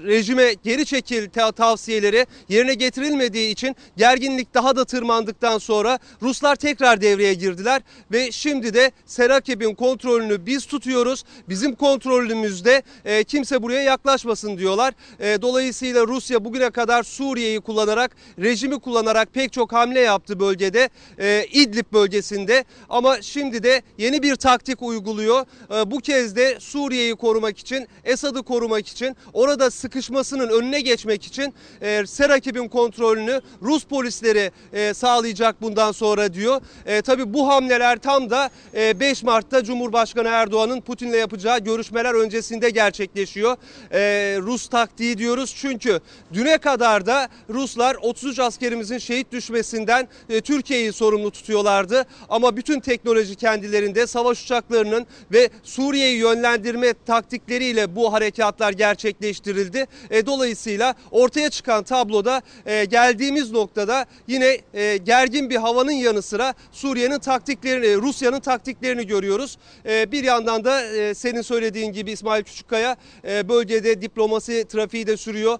rejime 0.06 0.54
geri 0.64 0.86
çekil 0.86 1.30
ta- 1.30 1.52
tavsiyeleri 1.52 2.26
yerine 2.48 2.74
getirilmediği 2.74 3.50
için 3.50 3.76
gerginlik 3.96 4.54
daha 4.54 4.76
da 4.76 4.84
tırmandıktan 4.84 5.58
sonra 5.58 5.98
Ruslar 6.22 6.56
tekrar 6.56 7.00
devreye 7.00 7.34
girdiler 7.34 7.82
ve 8.12 8.32
şimdi 8.32 8.74
de 8.74 8.92
Serakib'in 9.06 9.74
kontrolünü 9.74 10.46
biz 10.46 10.66
tutuyoruz. 10.66 11.24
Bizim 11.48 11.74
kontrolümüzde 11.74 12.82
e, 13.04 13.24
kimse 13.24 13.62
buraya 13.62 13.82
yaklaşmasın 13.82 14.58
diyorlar. 14.58 14.94
E, 15.20 15.42
dolayısıyla 15.42 16.06
Rusya 16.06 16.44
bugüne 16.60 16.70
kadar 16.70 17.02
Suriye'yi 17.02 17.60
kullanarak, 17.60 18.16
rejimi 18.38 18.78
kullanarak 18.78 19.34
pek 19.34 19.52
çok 19.52 19.72
hamle 19.72 20.00
yaptı 20.00 20.40
bölgede. 20.40 20.88
E, 21.18 21.46
İdlib 21.52 21.92
bölgesinde 21.92 22.64
ama 22.88 23.22
şimdi 23.22 23.62
de 23.62 23.82
yeni 23.98 24.22
bir 24.22 24.36
taktik 24.36 24.82
uyguluyor. 24.82 25.46
E, 25.74 25.90
bu 25.90 25.98
kez 25.98 26.36
de 26.36 26.56
Suriye'yi 26.60 27.14
korumak 27.14 27.58
için, 27.58 27.88
Esad'ı 28.04 28.42
korumak 28.42 28.88
için, 28.88 29.16
orada 29.32 29.70
sıkışmasının 29.70 30.48
önüne 30.48 30.80
geçmek 30.80 31.24
için 31.24 31.54
e, 31.80 32.06
Serakib'in 32.06 32.68
kontrolünü 32.68 33.40
Rus 33.62 33.84
polisleri 33.84 34.50
e, 34.72 34.94
sağlayacak 34.94 35.62
bundan 35.62 35.92
sonra 35.92 36.32
diyor. 36.32 36.60
E, 36.86 37.02
tabii 37.02 37.34
bu 37.34 37.48
hamleler 37.48 37.98
tam 37.98 38.30
da 38.30 38.50
e, 38.74 39.00
5 39.00 39.22
Mart'ta 39.22 39.64
Cumhurbaşkanı 39.64 40.28
Erdoğan'ın 40.28 40.80
Putin'le 40.80 41.14
yapacağı 41.18 41.58
görüşmeler 41.58 42.14
öncesinde 42.14 42.70
gerçekleşiyor. 42.70 43.56
E, 43.92 44.00
Rus 44.40 44.68
taktiği 44.68 45.18
diyoruz 45.18 45.54
çünkü 45.56 46.00
düne 46.32 46.49
kadar 46.58 47.06
da 47.06 47.28
Ruslar 47.50 47.96
33 48.02 48.38
askerimizin 48.38 48.98
şehit 48.98 49.32
düşmesinden 49.32 50.08
e, 50.28 50.40
Türkiye'yi 50.40 50.92
sorumlu 50.92 51.30
tutuyorlardı. 51.30 52.06
Ama 52.28 52.56
bütün 52.56 52.80
teknoloji 52.80 53.34
kendilerinde 53.34 54.06
savaş 54.06 54.44
uçaklarının 54.44 55.06
ve 55.32 55.50
Suriye'yi 55.62 56.18
yönlendirme 56.18 56.94
taktikleriyle 57.06 57.96
bu 57.96 58.12
harekatlar 58.12 58.72
gerçekleştirildi. 58.72 59.86
E, 60.10 60.26
dolayısıyla 60.26 60.94
ortaya 61.10 61.50
çıkan 61.50 61.84
tabloda 61.84 62.42
e, 62.66 62.84
geldiğimiz 62.84 63.52
noktada 63.52 64.06
yine 64.26 64.58
gergin 65.04 65.50
bir 65.50 65.56
havanın 65.56 65.92
yanı 65.92 66.22
sıra 66.22 66.54
Suriye'nin 66.72 67.18
taktiklerini, 67.18 68.02
Rusya'nın 68.02 68.40
taktiklerini 68.40 69.06
görüyoruz. 69.06 69.58
Bir 69.84 70.24
yandan 70.24 70.64
da 70.64 70.82
senin 71.14 71.42
söylediğin 71.42 71.92
gibi 71.92 72.10
İsmail 72.10 72.42
Küçükkaya 72.42 72.96
bölgede 73.24 74.02
diplomasi 74.02 74.64
trafiği 74.68 75.06
de 75.06 75.16
sürüyor. 75.16 75.58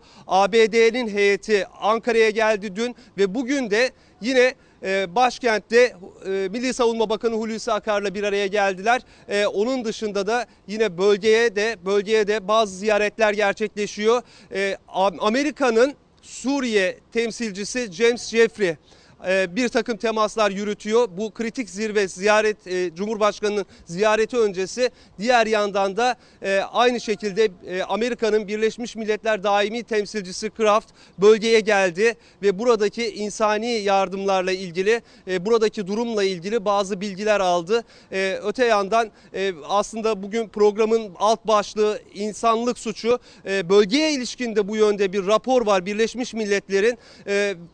ABD'nin 0.81 1.09
heyeti 1.09 1.67
Ankara'ya 1.81 2.31
geldi 2.31 2.77
dün 2.77 2.97
ve 3.19 3.35
bugün 3.35 3.71
de 3.71 3.91
yine 4.21 4.55
e, 4.83 5.15
başkentte 5.15 5.97
e, 6.27 6.29
Milli 6.29 6.75
Savunma 6.75 7.11
Bakanı 7.11 7.35
Hulusi 7.35 7.73
Akar'la 7.73 8.15
bir 8.15 8.25
araya 8.25 8.47
geldiler. 8.47 9.03
E, 9.29 9.47
onun 9.47 9.85
dışında 9.85 10.27
da 10.27 10.47
yine 10.67 10.99
bölgeye 10.99 11.57
de 11.57 11.77
bölgeye 11.85 12.27
de 12.27 12.49
bazı 12.49 12.77
ziyaretler 12.77 13.33
gerçekleşiyor. 13.33 14.23
Amerika'nın 15.19 15.95
Suriye 16.23 16.99
temsilcisi 17.13 17.93
James 17.93 18.29
Jeffrey 18.29 18.77
bir 19.29 19.69
takım 19.69 19.97
temaslar 19.97 20.51
yürütüyor. 20.51 21.09
Bu 21.17 21.31
kritik 21.31 21.71
zirve 21.71 22.09
ziyaret 22.09 22.67
e, 22.67 22.95
Cumhurbaşkanı'nın 22.95 23.67
ziyareti 23.85 24.39
öncesi 24.39 24.91
diğer 25.19 25.47
yandan 25.47 25.97
da 25.97 26.17
e, 26.43 26.61
aynı 26.73 27.01
şekilde 27.01 27.51
Amerika'nın 27.89 28.49
Birleşmiş 28.49 28.97
Milletler 28.97 29.43
daimi 29.43 29.83
temsilcisi 29.83 30.51
Kraft 30.51 30.89
bölgeye 31.19 31.61
geldi 31.61 32.15
ve 32.43 32.59
buradaki 32.59 33.15
insani 33.15 33.67
yardımlarla 33.67 34.53
ilgili 34.53 35.03
buradaki 35.27 35.87
durumla 35.87 36.25
ilgili 36.25 36.65
bazı 36.65 37.01
bilgiler 37.01 37.41
aldı. 37.41 37.85
Öte 38.43 38.65
yandan 38.65 39.11
aslında 39.69 40.23
bugün 40.23 40.49
programın 40.49 41.13
alt 41.19 41.47
başlığı 41.47 42.01
insanlık 42.15 42.79
suçu. 42.79 43.19
Bölgeye 43.45 44.13
ilişkin 44.13 44.57
de 44.57 44.69
bu 44.69 44.77
yönde 44.77 45.13
bir 45.13 45.27
rapor 45.27 45.67
var 45.67 45.87
Birleşmiş 45.87 46.35
Milletler'in. 46.35 46.99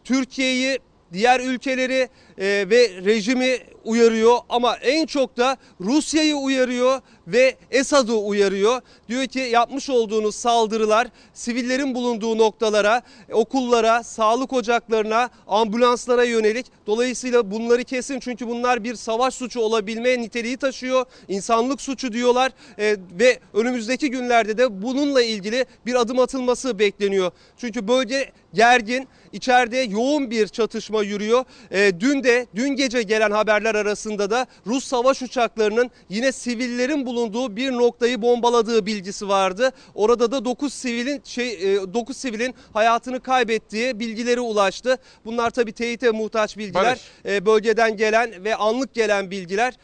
Türkiye'yi 0.05 0.79
diğer 1.13 1.41
ülkeleri 1.41 2.09
e, 2.39 2.67
ve 2.71 3.05
rejimi 3.05 3.59
uyarıyor 3.87 4.39
ama 4.49 4.77
en 4.77 5.07
çok 5.07 5.37
da 5.37 5.57
Rusya'yı 5.81 6.37
uyarıyor 6.37 7.01
ve 7.27 7.57
Esad'ı 7.71 8.17
uyarıyor. 8.17 8.81
Diyor 9.09 9.27
ki 9.27 9.39
yapmış 9.39 9.91
olduğunuz 9.91 10.35
saldırılar 10.35 11.09
sivillerin 11.35 11.95
bulunduğu 11.95 12.39
noktalara, 12.39 13.03
okullara, 13.33 14.03
sağlık 14.03 14.53
ocaklarına, 14.53 15.31
ambulanslara 15.47 16.25
yönelik. 16.25 16.67
Dolayısıyla 16.87 17.51
bunları 17.51 17.85
kesin 17.85 18.21
çünkü 18.21 18.49
bunlar 18.49 18.85
bir 18.85 18.95
savaş 18.95 19.35
suçu 19.35 19.61
olabilme 19.61 20.19
niteliği 20.19 20.57
taşıyor. 20.57 21.05
İnsanlık 21.29 21.81
suçu 21.81 22.13
diyorlar 22.13 22.53
e, 22.79 22.97
ve 23.21 23.39
önümüzdeki 23.55 24.11
günlerde 24.11 24.59
de 24.59 24.83
bununla 24.83 25.23
ilgili 25.23 25.67
bir 25.87 25.95
adım 25.95 26.19
atılması 26.19 26.79
bekleniyor. 26.79 27.31
Çünkü 27.57 27.89
bölge 27.89 28.33
gergin, 28.55 29.09
içeride 29.37 29.77
yoğun 29.79 30.31
bir 30.31 30.49
çatışma 30.49 31.03
yürüyor. 31.03 31.45
E, 31.71 32.01
dün 32.01 32.23
de 32.25 32.47
dün 32.55 32.69
gece 32.69 33.03
gelen 33.03 33.31
haberler 33.31 33.75
arasında 33.75 34.31
da 34.31 34.47
Rus 34.67 34.85
savaş 34.85 35.23
uçaklarının 35.23 35.91
yine 36.09 36.33
sivillerin 36.33 37.07
bulunduğu 37.07 37.57
bir 37.57 37.73
noktayı 37.73 38.23
bombaladığı 38.23 38.87
bilgisi 38.87 39.29
vardı. 39.29 39.71
Orada 39.95 40.31
da 40.33 40.45
9 40.45 40.73
sivilin 40.73 41.21
şey 41.25 41.61
9 41.95 42.17
sivilin 42.17 42.55
hayatını 42.73 43.21
kaybettiği 43.21 44.01
bilgileri 44.01 44.41
ulaştı. 44.41 44.99
Bunlar 45.25 45.51
tabii 45.51 45.73
teyite 45.73 46.11
muhtaç 46.11 46.59
bilgiler. 46.59 47.01
E, 47.25 47.47
bölgeden 47.47 47.97
gelen 47.97 48.45
ve 48.45 48.57
anlık 48.57 48.95
gelen 48.95 49.31
bilgiler. 49.31 49.75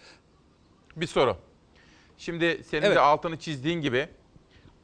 Bir 0.97 1.07
soru. 1.07 1.37
Şimdi 2.19 2.61
senin 2.71 2.83
Evet. 2.83 2.97
de 2.97 3.01
altını 3.01 3.37
çizdiğin 3.38 3.81
gibi 3.81 4.09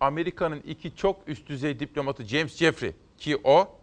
Amerika'nın 0.01 0.61
iki 0.61 0.97
çok 0.97 1.17
üst 1.27 1.47
düzey 1.47 1.81
diplomatı 1.81 2.25
James 2.25 2.57
Jeffrey 2.57 2.93
ki 3.19 3.37
o 3.45 3.78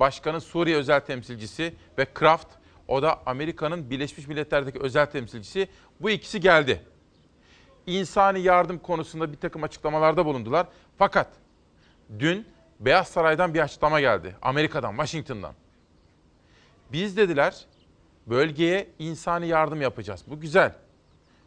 başkanın 0.00 0.38
Suriye 0.38 0.76
özel 0.76 1.00
temsilcisi 1.00 1.74
ve 1.98 2.04
Kraft 2.04 2.46
o 2.88 3.02
da 3.02 3.22
Amerika'nın 3.26 3.90
Birleşmiş 3.90 4.28
Milletler'deki 4.28 4.78
özel 4.80 5.06
temsilcisi. 5.06 5.68
Bu 6.00 6.10
ikisi 6.10 6.40
geldi. 6.40 6.82
İnsani 7.86 8.40
yardım 8.40 8.78
konusunda 8.78 9.32
bir 9.32 9.36
takım 9.36 9.62
açıklamalarda 9.62 10.26
bulundular. 10.26 10.66
Fakat 10.98 11.28
dün 12.18 12.46
Beyaz 12.80 13.08
Saray'dan 13.08 13.54
bir 13.54 13.60
açıklama 13.60 14.00
geldi. 14.00 14.36
Amerika'dan, 14.42 14.90
Washington'dan. 14.90 15.54
Biz 16.92 17.16
dediler 17.16 17.64
bölgeye 18.26 18.88
insani 18.98 19.46
yardım 19.46 19.82
yapacağız. 19.82 20.24
Bu 20.26 20.40
güzel. 20.40 20.74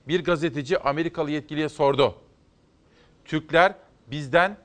Bir 0.07 0.23
gazeteci 0.23 0.79
Amerikalı 0.79 1.31
yetkiliye 1.31 1.69
sordu. 1.69 2.15
Türkler 3.25 3.75
bizden 4.07 4.57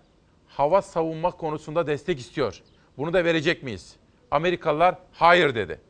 hava 0.48 0.82
savunma 0.82 1.30
konusunda 1.30 1.86
destek 1.86 2.20
istiyor. 2.20 2.62
Bunu 2.98 3.12
da 3.12 3.24
verecek 3.24 3.62
miyiz? 3.62 3.96
Amerikalılar 4.30 4.98
hayır 5.12 5.54
dedi. 5.54 5.80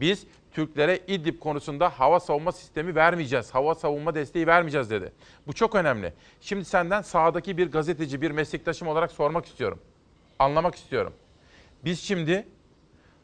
Biz 0.00 0.26
Türklere 0.52 1.00
İdlib 1.06 1.38
konusunda 1.38 1.88
hava 1.88 2.20
savunma 2.20 2.52
sistemi 2.52 2.94
vermeyeceğiz. 2.94 3.54
Hava 3.54 3.74
savunma 3.74 4.14
desteği 4.14 4.46
vermeyeceğiz 4.46 4.90
dedi. 4.90 5.12
Bu 5.46 5.52
çok 5.52 5.74
önemli. 5.74 6.12
Şimdi 6.40 6.64
senden 6.64 7.02
sahadaki 7.02 7.58
bir 7.58 7.70
gazeteci, 7.70 8.22
bir 8.22 8.30
meslektaşım 8.30 8.88
olarak 8.88 9.12
sormak 9.12 9.46
istiyorum. 9.46 9.78
Anlamak 10.38 10.74
istiyorum. 10.74 11.12
Biz 11.84 12.00
şimdi 12.00 12.46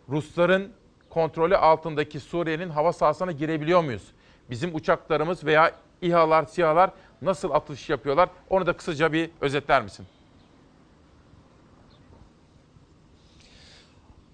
Rusların 0.09 0.73
kontrolü 1.11 1.57
altındaki 1.57 2.21
Suriye'nin 2.21 2.69
hava 2.69 2.93
sahasına 2.93 3.33
girebiliyor 3.33 3.85
muyuz? 3.85 4.13
Bizim 4.51 4.75
uçaklarımız 4.75 5.45
veya 5.45 5.73
İHA'lar, 6.03 6.45
SİHA'lar 6.45 6.91
nasıl 7.23 7.51
atış 7.51 7.91
yapıyorlar? 7.91 8.29
Onu 8.51 8.67
da 8.67 8.73
kısaca 8.73 9.13
bir 9.13 9.31
özetler 9.41 9.83
misin? 9.83 10.07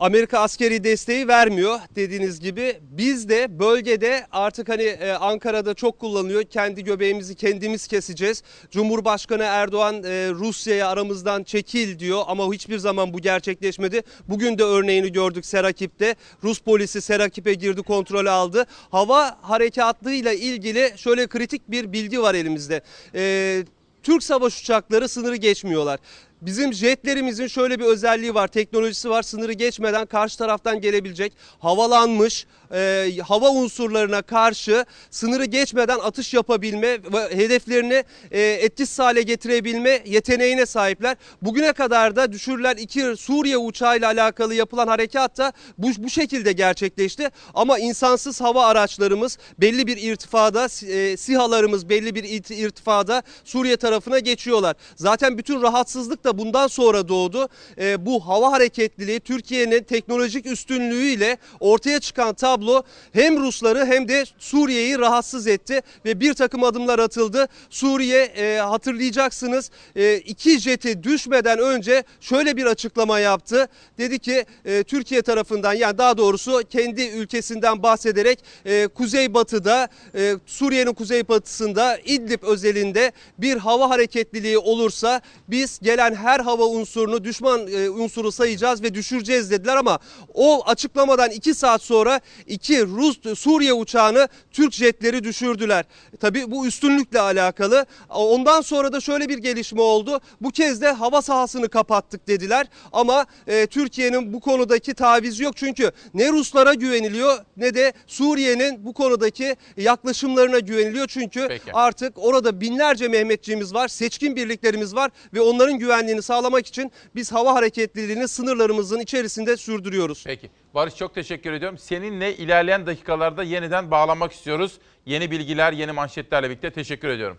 Amerika 0.04 0.38
askeri 0.38 0.84
desteği 0.84 1.28
vermiyor 1.28 1.78
dediğiniz 1.96 2.40
gibi. 2.40 2.80
Biz 2.82 3.28
de 3.28 3.58
bölgede 3.58 4.26
artık 4.32 4.68
hani 4.68 4.82
e, 4.82 5.12
Ankara'da 5.12 5.74
çok 5.74 5.98
kullanılıyor. 5.98 6.42
Kendi 6.42 6.84
göbeğimizi 6.84 7.34
kendimiz 7.34 7.86
keseceğiz. 7.86 8.42
Cumhurbaşkanı 8.70 9.42
Erdoğan 9.42 9.94
e, 9.94 10.30
Rusya'ya 10.30 10.88
aramızdan 10.88 11.42
çekil 11.42 11.98
diyor 11.98 12.22
ama 12.26 12.52
hiçbir 12.52 12.78
zaman 12.78 13.12
bu 13.12 13.20
gerçekleşmedi. 13.20 14.02
Bugün 14.28 14.58
de 14.58 14.64
örneğini 14.64 15.12
gördük 15.12 15.46
Serakip'te. 15.46 16.14
Rus 16.42 16.58
polisi 16.58 17.00
Serakip'e 17.00 17.54
girdi 17.54 17.82
kontrol 17.82 18.26
aldı. 18.26 18.66
Hava 18.90 19.38
harekatıyla 19.42 20.32
ilgili 20.32 20.92
şöyle 20.96 21.26
kritik 21.26 21.70
bir 21.70 21.92
bilgi 21.92 22.22
var 22.22 22.34
elimizde. 22.34 22.82
E, 23.14 23.64
Türk 24.02 24.22
savaş 24.22 24.60
uçakları 24.60 25.08
sınırı 25.08 25.36
geçmiyorlar. 25.36 26.00
Bizim 26.46 26.74
jetlerimizin 26.74 27.46
şöyle 27.46 27.78
bir 27.78 27.84
özelliği 27.84 28.34
var, 28.34 28.48
teknolojisi 28.48 29.10
var. 29.10 29.22
Sınırı 29.22 29.52
geçmeden 29.52 30.06
karşı 30.06 30.38
taraftan 30.38 30.80
gelebilecek 30.80 31.32
havalanmış 31.58 32.46
e, 32.74 33.10
hava 33.26 33.50
unsurlarına 33.50 34.22
karşı 34.22 34.84
sınırı 35.10 35.44
geçmeden 35.44 35.98
atış 35.98 36.34
yapabilme 36.34 36.88
ve 36.88 37.36
hedeflerini 37.36 38.04
e, 38.30 38.42
etkisiz 38.42 38.98
hale 38.98 39.22
getirebilme 39.22 40.02
yeteneğine 40.06 40.66
sahipler. 40.66 41.16
Bugüne 41.42 41.72
kadar 41.72 42.16
da 42.16 42.32
düşürülen 42.32 42.76
iki 42.76 43.16
Suriye 43.16 43.58
uçağıyla 43.58 44.08
alakalı 44.08 44.54
yapılan 44.54 44.86
harekat 44.88 45.38
da 45.38 45.52
bu, 45.78 45.88
bu 45.98 46.10
şekilde 46.10 46.52
gerçekleşti. 46.52 47.28
Ama 47.54 47.78
insansız 47.78 48.40
hava 48.40 48.66
araçlarımız 48.66 49.38
belli 49.58 49.86
bir 49.86 49.96
irtifada, 49.96 50.64
e, 50.64 51.16
SİHA'larımız 51.16 51.88
belli 51.88 52.14
bir 52.14 52.24
irtifada 52.50 53.22
Suriye 53.44 53.76
tarafına 53.76 54.18
geçiyorlar. 54.18 54.76
Zaten 54.96 55.38
bütün 55.38 55.62
rahatsızlık 55.62 56.24
da 56.24 56.33
bundan 56.38 56.66
sonra 56.66 57.08
doğdu. 57.08 57.48
E, 57.78 58.06
bu 58.06 58.26
hava 58.26 58.52
hareketliliği 58.52 59.20
Türkiye'nin 59.20 59.82
teknolojik 59.82 60.46
üstünlüğüyle 60.46 61.36
ortaya 61.60 62.00
çıkan 62.00 62.34
tablo 62.34 62.82
hem 63.12 63.40
Rusları 63.40 63.86
hem 63.86 64.08
de 64.08 64.24
Suriye'yi 64.38 64.98
rahatsız 64.98 65.46
etti 65.46 65.80
ve 66.04 66.20
bir 66.20 66.34
takım 66.34 66.64
adımlar 66.64 66.98
atıldı. 66.98 67.48
Suriye 67.70 68.22
e, 68.22 68.58
hatırlayacaksınız 68.58 69.70
e, 69.96 70.16
iki 70.16 70.58
jeti 70.58 71.02
düşmeden 71.02 71.58
önce 71.58 72.04
şöyle 72.20 72.56
bir 72.56 72.66
açıklama 72.66 73.18
yaptı. 73.18 73.68
Dedi 73.98 74.18
ki 74.18 74.44
e, 74.64 74.82
Türkiye 74.82 75.22
tarafından 75.22 75.72
yani 75.72 75.98
daha 75.98 76.18
doğrusu 76.18 76.62
kendi 76.70 77.02
ülkesinden 77.02 77.82
bahsederek 77.82 78.38
e, 78.64 78.86
kuzeybatıda 78.86 79.88
e, 80.14 80.34
Suriye'nin 80.46 80.94
kuzeybatısında 80.94 81.98
İdlib 82.04 82.42
özelinde 82.42 83.12
bir 83.38 83.56
hava 83.56 83.90
hareketliliği 83.90 84.58
olursa 84.58 85.20
biz 85.48 85.78
gelen 85.82 86.14
her 86.24 86.40
hava 86.40 86.64
unsurunu 86.66 87.24
düşman 87.24 87.66
e, 87.66 87.90
unsuru 87.90 88.32
sayacağız 88.32 88.82
ve 88.82 88.94
düşüreceğiz 88.94 89.50
dediler 89.50 89.76
ama 89.76 89.98
o 90.34 90.62
açıklamadan 90.66 91.30
iki 91.30 91.54
saat 91.54 91.82
sonra 91.82 92.20
iki 92.46 92.86
Rus 92.86 93.38
Suriye 93.38 93.72
uçağını 93.72 94.28
Türk 94.52 94.72
jetleri 94.72 95.24
düşürdüler. 95.24 95.84
Tabi 96.20 96.50
bu 96.50 96.66
üstünlükle 96.66 97.20
alakalı. 97.20 97.86
Ondan 98.10 98.60
sonra 98.60 98.92
da 98.92 99.00
şöyle 99.00 99.28
bir 99.28 99.38
gelişme 99.38 99.80
oldu. 99.80 100.20
Bu 100.40 100.50
kez 100.50 100.80
de 100.80 100.92
hava 100.92 101.22
sahasını 101.22 101.68
kapattık 101.68 102.28
dediler 102.28 102.66
ama 102.92 103.26
e, 103.46 103.66
Türkiye'nin 103.66 104.32
bu 104.32 104.40
konudaki 104.40 104.94
tavizi 104.94 105.44
yok 105.44 105.56
çünkü 105.56 105.90
ne 106.14 106.32
Ruslara 106.32 106.74
güveniliyor 106.74 107.38
ne 107.56 107.74
de 107.74 107.92
Suriye'nin 108.06 108.84
bu 108.84 108.92
konudaki 108.92 109.56
yaklaşımlarına 109.76 110.58
güveniliyor 110.58 111.06
çünkü 111.06 111.46
Peki. 111.48 111.72
artık 111.72 112.12
orada 112.16 112.60
binlerce 112.60 113.08
Mehmetçiğimiz 113.08 113.74
var, 113.74 113.88
seçkin 113.88 114.36
birliklerimiz 114.36 114.94
var 114.94 115.10
ve 115.34 115.40
onların 115.40 115.78
güvenliği 115.78 116.03
güvenliğini 116.04 116.22
sağlamak 116.22 116.66
için 116.66 116.92
biz 117.14 117.32
hava 117.32 117.54
hareketliliğini 117.54 118.28
sınırlarımızın 118.28 119.00
içerisinde 119.00 119.56
sürdürüyoruz. 119.56 120.24
Peki. 120.26 120.50
Barış 120.74 120.96
çok 120.96 121.14
teşekkür 121.14 121.52
ediyorum. 121.52 121.78
Seninle 121.78 122.36
ilerleyen 122.36 122.86
dakikalarda 122.86 123.42
yeniden 123.42 123.90
bağlanmak 123.90 124.32
istiyoruz. 124.32 124.78
Yeni 125.06 125.30
bilgiler, 125.30 125.72
yeni 125.72 125.92
manşetlerle 125.92 126.50
birlikte 126.50 126.70
teşekkür 126.70 127.08
ediyorum. 127.08 127.38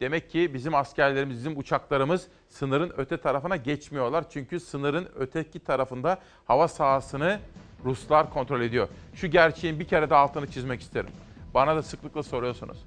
Demek 0.00 0.30
ki 0.30 0.54
bizim 0.54 0.74
askerlerimiz, 0.74 1.38
bizim 1.38 1.58
uçaklarımız 1.58 2.26
sınırın 2.48 2.92
öte 2.96 3.16
tarafına 3.16 3.56
geçmiyorlar. 3.56 4.24
Çünkü 4.30 4.60
sınırın 4.60 5.08
öteki 5.18 5.60
tarafında 5.60 6.18
hava 6.44 6.68
sahasını 6.68 7.40
Ruslar 7.84 8.30
kontrol 8.30 8.60
ediyor. 8.60 8.88
Şu 9.14 9.26
gerçeğin 9.26 9.80
bir 9.80 9.88
kere 9.88 10.10
de 10.10 10.14
altını 10.14 10.50
çizmek 10.50 10.80
isterim. 10.80 11.10
Bana 11.54 11.76
da 11.76 11.82
sıklıkla 11.82 12.22
soruyorsunuz. 12.22 12.78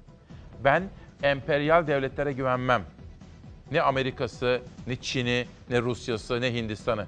Ben 0.64 0.82
emperyal 1.22 1.86
devletlere 1.86 2.32
güvenmem. 2.32 2.82
Ne 3.70 3.82
Amerika'sı, 3.82 4.62
ne 4.86 4.96
Çin'i, 4.96 5.46
ne 5.70 5.82
Rusya'sı, 5.82 6.40
ne 6.40 6.54
Hindistan'ı. 6.54 7.06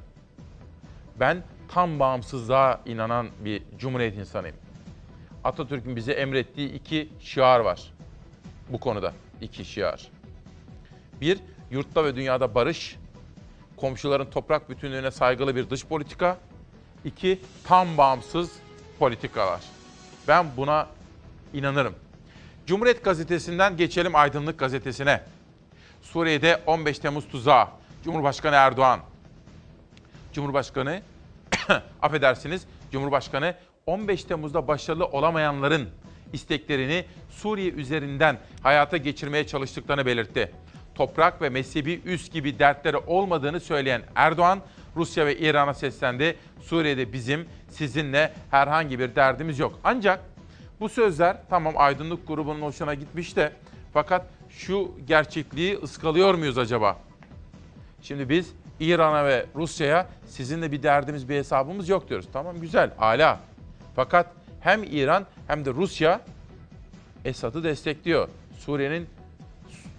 Ben 1.21 1.43
tam 1.69 2.01
bağımsızlığa 2.01 2.81
inanan 2.87 3.29
bir 3.45 3.63
cumhuriyet 3.79 4.17
insanıyım. 4.17 4.57
Atatürk'ün 5.45 5.97
bize 5.97 6.13
emrettiği 6.13 6.73
iki 6.73 7.09
şiar 7.21 7.61
var 7.61 7.93
bu 8.69 8.81
konuda. 8.81 9.13
iki 9.41 9.65
şiar. 9.65 10.09
Bir, 11.21 11.39
yurtta 11.71 12.05
ve 12.05 12.17
dünyada 12.17 12.55
barış, 12.55 12.97
komşuların 13.77 14.31
toprak 14.31 14.71
bütünlüğüne 14.71 15.11
saygılı 15.11 15.57
bir 15.57 15.71
dış 15.71 15.87
politika. 15.87 16.39
İki, 17.05 17.41
tam 17.65 17.99
bağımsız 17.99 18.53
politikalar. 18.99 19.61
Ben 20.29 20.47
buna 20.57 20.89
inanırım. 21.55 21.95
Cumhuriyet 22.67 23.05
Gazetesi'nden 23.05 23.77
geçelim 23.77 24.15
Aydınlık 24.15 24.59
Gazetesi'ne. 24.59 25.23
Suriye'de 26.13 26.63
15 26.67 26.99
Temmuz 26.99 27.29
tuzağı. 27.29 27.69
Cumhurbaşkanı 28.05 28.55
Erdoğan. 28.55 29.01
Cumhurbaşkanı, 30.33 31.03
affedersiniz, 32.03 32.67
Cumhurbaşkanı 32.93 33.55
15 33.87 34.25
Temmuz'da 34.25 34.69
başarılı 34.69 35.07
olamayanların 35.07 35.89
isteklerini 36.33 37.05
Suriye 37.31 37.71
üzerinden 37.71 38.39
hayata 38.63 38.97
geçirmeye 38.97 39.47
çalıştıklarını 39.47 40.07
belirtti. 40.07 40.53
Toprak 40.95 41.43
ve 41.43 41.49
mezhebi 41.49 42.01
üs 42.05 42.31
gibi 42.31 42.59
dertleri 42.59 42.97
olmadığını 42.97 43.61
söyleyen 43.61 44.03
Erdoğan, 44.15 44.61
Rusya 44.97 45.27
ve 45.27 45.39
İran'a 45.39 45.75
seslendi. 45.75 46.37
Suriye'de 46.63 47.13
bizim 47.13 47.49
sizinle 47.71 48.33
herhangi 48.51 48.99
bir 48.99 49.15
derdimiz 49.15 49.59
yok. 49.59 49.79
Ancak 49.85 50.21
bu 50.81 50.89
sözler 50.89 51.37
tamam 51.51 51.75
aydınlık 51.77 52.29
grubunun 52.29 52.63
hoşuna 52.63 52.95
gitmiş 52.95 53.37
de 53.37 53.53
fakat 53.93 54.38
şu 54.51 54.93
gerçekliği 55.07 55.79
ıskalıyor 55.79 56.35
muyuz 56.35 56.59
acaba? 56.59 56.99
Şimdi 58.03 58.29
biz 58.29 58.53
İran'a 58.81 59.25
ve 59.25 59.47
Rusya'ya 59.55 60.09
sizinle 60.27 60.73
bir 60.73 60.83
derdimiz, 60.83 61.29
bir 61.29 61.35
hesabımız 61.35 61.89
yok 61.89 62.09
diyoruz. 62.09 62.29
Tamam 62.33 62.61
güzel, 62.61 62.91
hala. 62.97 63.41
Fakat 63.97 64.27
hem 64.61 64.83
İran 64.85 65.27
hem 65.47 65.65
de 65.65 65.71
Rusya 65.71 66.21
Esad'ı 67.25 67.65
destekliyor. 67.65 68.29
Suriye'nin 68.59 69.09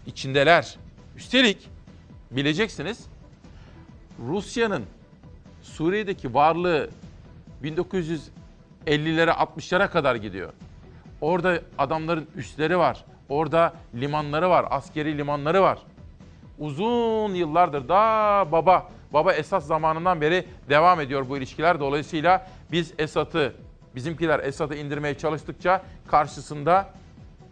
içindeler. 0.06 0.78
Üstelik 1.18 1.70
bileceksiniz 2.32 3.06
Rusya'nın 4.28 4.84
Suriye'deki 5.62 6.34
varlığı 6.34 6.90
1950'lere 7.64 9.32
60'lara 9.32 9.90
kadar 9.90 10.16
gidiyor. 10.16 10.54
Orada 11.22 11.62
adamların 11.78 12.28
üsleri 12.36 12.78
var. 12.78 13.06
Orada 13.30 13.74
limanları 13.96 14.50
var, 14.50 14.66
askeri 14.70 15.18
limanları 15.18 15.62
var. 15.62 15.80
Uzun 16.60 17.36
yıllardır 17.36 17.90
da 17.90 17.98
baba, 18.52 18.90
baba 19.14 19.34
Esad 19.34 19.62
zamanından 19.62 20.22
beri 20.22 20.46
devam 20.70 21.02
ediyor 21.02 21.30
bu 21.30 21.38
ilişkiler. 21.38 21.80
Dolayısıyla 21.80 22.48
biz 22.72 22.94
Esad'ı, 22.98 23.56
bizimkiler 23.96 24.40
Esad'ı 24.40 24.76
indirmeye 24.76 25.18
çalıştıkça 25.18 25.84
karşısında 26.08 26.90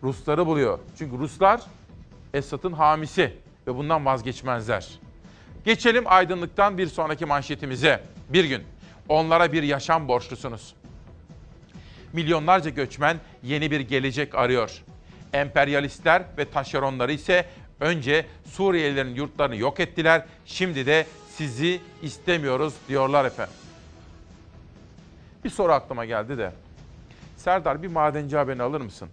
Rusları 0.04 0.46
buluyor. 0.46 0.80
Çünkü 0.98 1.18
Ruslar 1.18 1.62
Esad'ın 2.34 2.74
hamisi 2.74 3.34
ve 3.68 3.76
bundan 3.76 4.06
vazgeçmezler. 4.06 5.00
Geçelim 5.66 6.04
aydınlıktan 6.08 6.78
bir 6.78 6.88
sonraki 6.88 7.26
manşetimize. 7.26 8.04
Bir 8.30 8.46
gün 8.46 8.64
onlara 9.10 9.54
bir 9.54 9.64
yaşam 9.64 10.08
borçlusunuz. 10.08 10.76
Milyonlarca 12.14 12.70
göçmen 12.70 13.18
yeni 13.44 13.72
bir 13.72 13.80
gelecek 13.80 14.36
arıyor. 14.36 14.84
Emperyalistler 15.38 16.24
ve 16.38 16.46
taşeronları 16.46 17.12
ise 17.12 17.46
önce 17.80 18.26
Suriyelilerin 18.46 19.16
yurtlarını 19.16 19.56
yok 19.56 19.80
ettiler. 19.80 20.26
Şimdi 20.46 20.86
de 20.86 21.06
sizi 21.30 21.82
istemiyoruz 22.02 22.74
diyorlar 22.88 23.26
efendim. 23.26 23.54
Bir 25.44 25.50
soru 25.50 25.72
aklıma 25.72 26.06
geldi 26.06 26.38
de. 26.38 26.52
Serdar 27.38 27.84
bir 27.84 27.88
madenci 27.88 28.38
haberini 28.38 28.64
alır 28.64 28.82
mısın? 28.82 29.10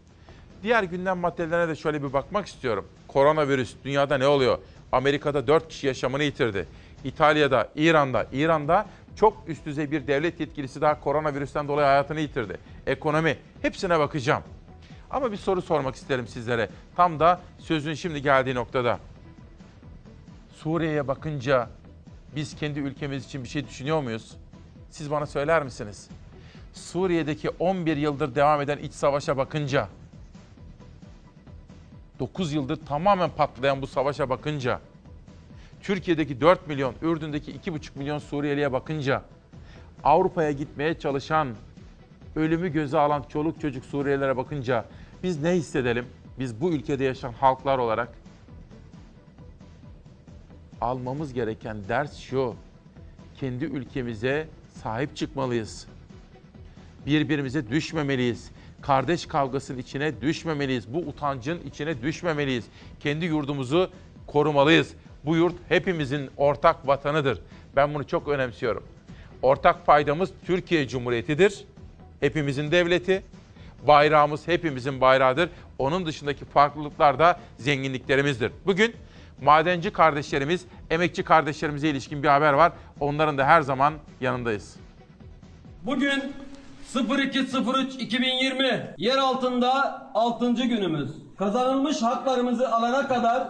Diğer 0.63 0.83
gündem 0.83 1.19
maddelerine 1.19 1.69
de 1.69 1.77
şöyle 1.77 2.03
bir 2.03 2.13
bakmak 2.13 2.47
istiyorum. 2.47 2.89
Koronavirüs 3.09 3.75
dünyada 3.85 4.19
ne 4.19 4.27
oluyor? 4.27 4.59
Amerika'da 4.93 5.47
4 5.47 5.69
kişi 5.69 5.87
yaşamını 5.87 6.23
yitirdi. 6.23 6.67
İtalya'da, 7.05 7.69
İran'da, 7.77 8.27
İran'da 8.33 8.87
çok 9.17 9.37
üst 9.47 9.67
düzey 9.67 9.91
bir 9.91 10.07
devlet 10.07 10.41
yetkilisi 10.41 10.81
daha 10.81 11.01
koronavirüsten 11.01 11.69
dolayı 11.69 11.87
hayatını 11.87 12.21
yitirdi. 12.21 12.59
Ekonomi, 12.87 13.37
hepsine 13.63 13.99
bakacağım. 13.99 14.43
Ama 15.15 15.33
bir 15.33 15.37
soru 15.37 15.63
sormak 15.63 15.95
isterim 15.95 16.27
sizlere. 16.27 16.69
Tam 16.97 17.21
da 17.21 17.41
sözün 17.59 17.95
şimdi 17.95 18.23
geldiği 18.23 18.55
noktada. 18.55 18.99
Suriye'ye 20.57 21.09
bakınca 21.09 21.69
biz 22.37 22.57
kendi 22.57 22.81
ülkemiz 22.81 23.25
için 23.25 23.45
bir 23.45 23.49
şey 23.49 23.69
düşünüyor 23.69 24.03
muyuz? 24.03 24.37
Siz 24.91 25.11
bana 25.11 25.27
söyler 25.27 25.63
misiniz? 25.63 26.09
Suriye'deki 26.73 27.51
11 27.51 27.97
yıldır 27.97 28.35
devam 28.35 28.61
eden 28.61 28.79
iç 28.79 28.93
savaşa 28.93 29.37
bakınca 29.37 29.89
9 32.19 32.53
yıldır 32.53 32.87
tamamen 32.87 33.31
patlayan 33.31 33.83
bu 33.83 33.87
savaşa 33.87 34.31
bakınca, 34.31 34.81
Türkiye'deki 35.83 36.41
4 36.41 36.69
milyon, 36.69 36.95
Ürdün'deki 37.03 37.53
2,5 37.53 37.99
milyon 37.99 38.19
Suriyeli'ye 38.19 38.73
bakınca, 38.73 39.23
Avrupa'ya 40.05 40.51
gitmeye 40.51 40.99
çalışan, 40.99 41.49
ölümü 42.37 42.73
göze 42.73 42.99
alan 42.99 43.25
çoluk 43.29 43.61
çocuk 43.61 43.85
Suriyelilere 43.85 44.37
bakınca 44.37 44.85
biz 45.25 45.43
ne 45.43 45.51
hissedelim? 45.51 46.07
Biz 46.39 46.61
bu 46.61 46.73
ülkede 46.73 47.05
yaşayan 47.05 47.33
halklar 47.33 47.79
olarak 47.79 48.09
almamız 50.81 51.33
gereken 51.33 51.77
ders 51.89 52.17
şu. 52.19 52.55
Kendi 53.41 53.65
ülkemize 53.65 54.49
sahip 54.83 55.17
çıkmalıyız. 55.17 55.87
Birbirimize 57.07 57.69
düşmemeliyiz 57.69 58.51
kardeş 58.83 59.27
kavgasının 59.27 59.79
içine 59.79 60.21
düşmemeliyiz. 60.21 60.95
Bu 60.95 60.99
utancın 60.99 61.61
içine 61.67 62.03
düşmemeliyiz. 62.03 62.65
Kendi 63.01 63.25
yurdumuzu 63.25 63.91
korumalıyız. 64.27 64.95
Bu 65.25 65.37
yurt 65.37 65.55
hepimizin 65.69 66.31
ortak 66.37 66.87
vatanıdır. 66.87 67.41
Ben 67.77 67.95
bunu 67.95 68.07
çok 68.07 68.29
önemsiyorum. 68.29 68.83
Ortak 69.43 69.87
faydamız 69.87 70.31
Türkiye 70.47 70.89
Cumhuriyeti'dir. 70.89 71.65
Hepimizin 72.21 72.71
devleti. 72.71 73.23
Bayrağımız 73.87 74.49
hepimizin 74.49 75.01
bayrağıdır. 75.01 75.51
Onun 75.79 76.07
dışındaki 76.07 76.45
farklılıklar 76.45 77.19
da 77.19 77.39
zenginliklerimizdir. 77.59 78.53
Bugün 78.67 78.95
madenci 79.43 79.93
kardeşlerimiz, 79.93 80.65
emekçi 80.91 81.23
kardeşlerimize 81.23 81.89
ilişkin 81.89 82.23
bir 82.23 82.29
haber 82.29 82.53
var. 82.53 82.73
Onların 83.01 83.39
da 83.39 83.47
her 83.47 83.63
zaman 83.63 83.95
yanındayız. 84.21 84.77
Bugün 85.83 86.33
02.03.2020 86.95 88.95
yer 88.99 89.19
altında 89.19 90.03
6. 90.15 90.53
günümüz. 90.53 91.11
Kazanılmış 91.39 92.03
haklarımızı 92.03 92.75
alana 92.75 93.09
kadar 93.09 93.49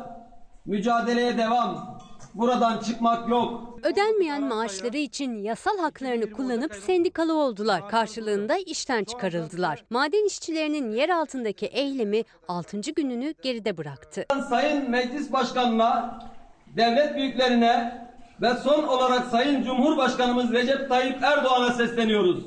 mücadeleye 0.67 1.39
devam. 1.39 1.94
Buradan 2.35 2.79
çıkmak 2.79 3.29
yok. 3.29 3.79
Ödenmeyen 3.83 4.43
maaşları 4.43 4.97
için 4.97 5.43
yasal 5.43 5.79
haklarını 5.79 6.33
kullanıp 6.33 6.75
sendikalı 6.75 7.35
oldular. 7.35 7.89
Karşılığında 7.89 8.57
işten 8.57 9.05
çıkarıldılar. 9.05 9.85
Maden 9.91 10.27
işçilerinin 10.27 10.91
yer 10.91 11.09
altındaki 11.09 11.67
eylemi 11.67 12.23
6. 12.49 12.81
gününü 12.81 13.35
geride 13.43 13.77
bıraktı. 13.77 14.27
Sayın 14.49 14.91
Meclis 14.91 15.33
Başkanı'na, 15.33 16.19
devlet 16.77 17.17
büyüklerine 17.17 18.05
ve 18.43 18.55
son 18.55 18.83
olarak 18.83 19.27
Sayın 19.27 19.63
Cumhurbaşkanımız 19.63 20.53
Recep 20.53 20.89
Tayyip 20.89 21.23
Erdoğan'a 21.23 21.73
sesleniyoruz 21.73 22.45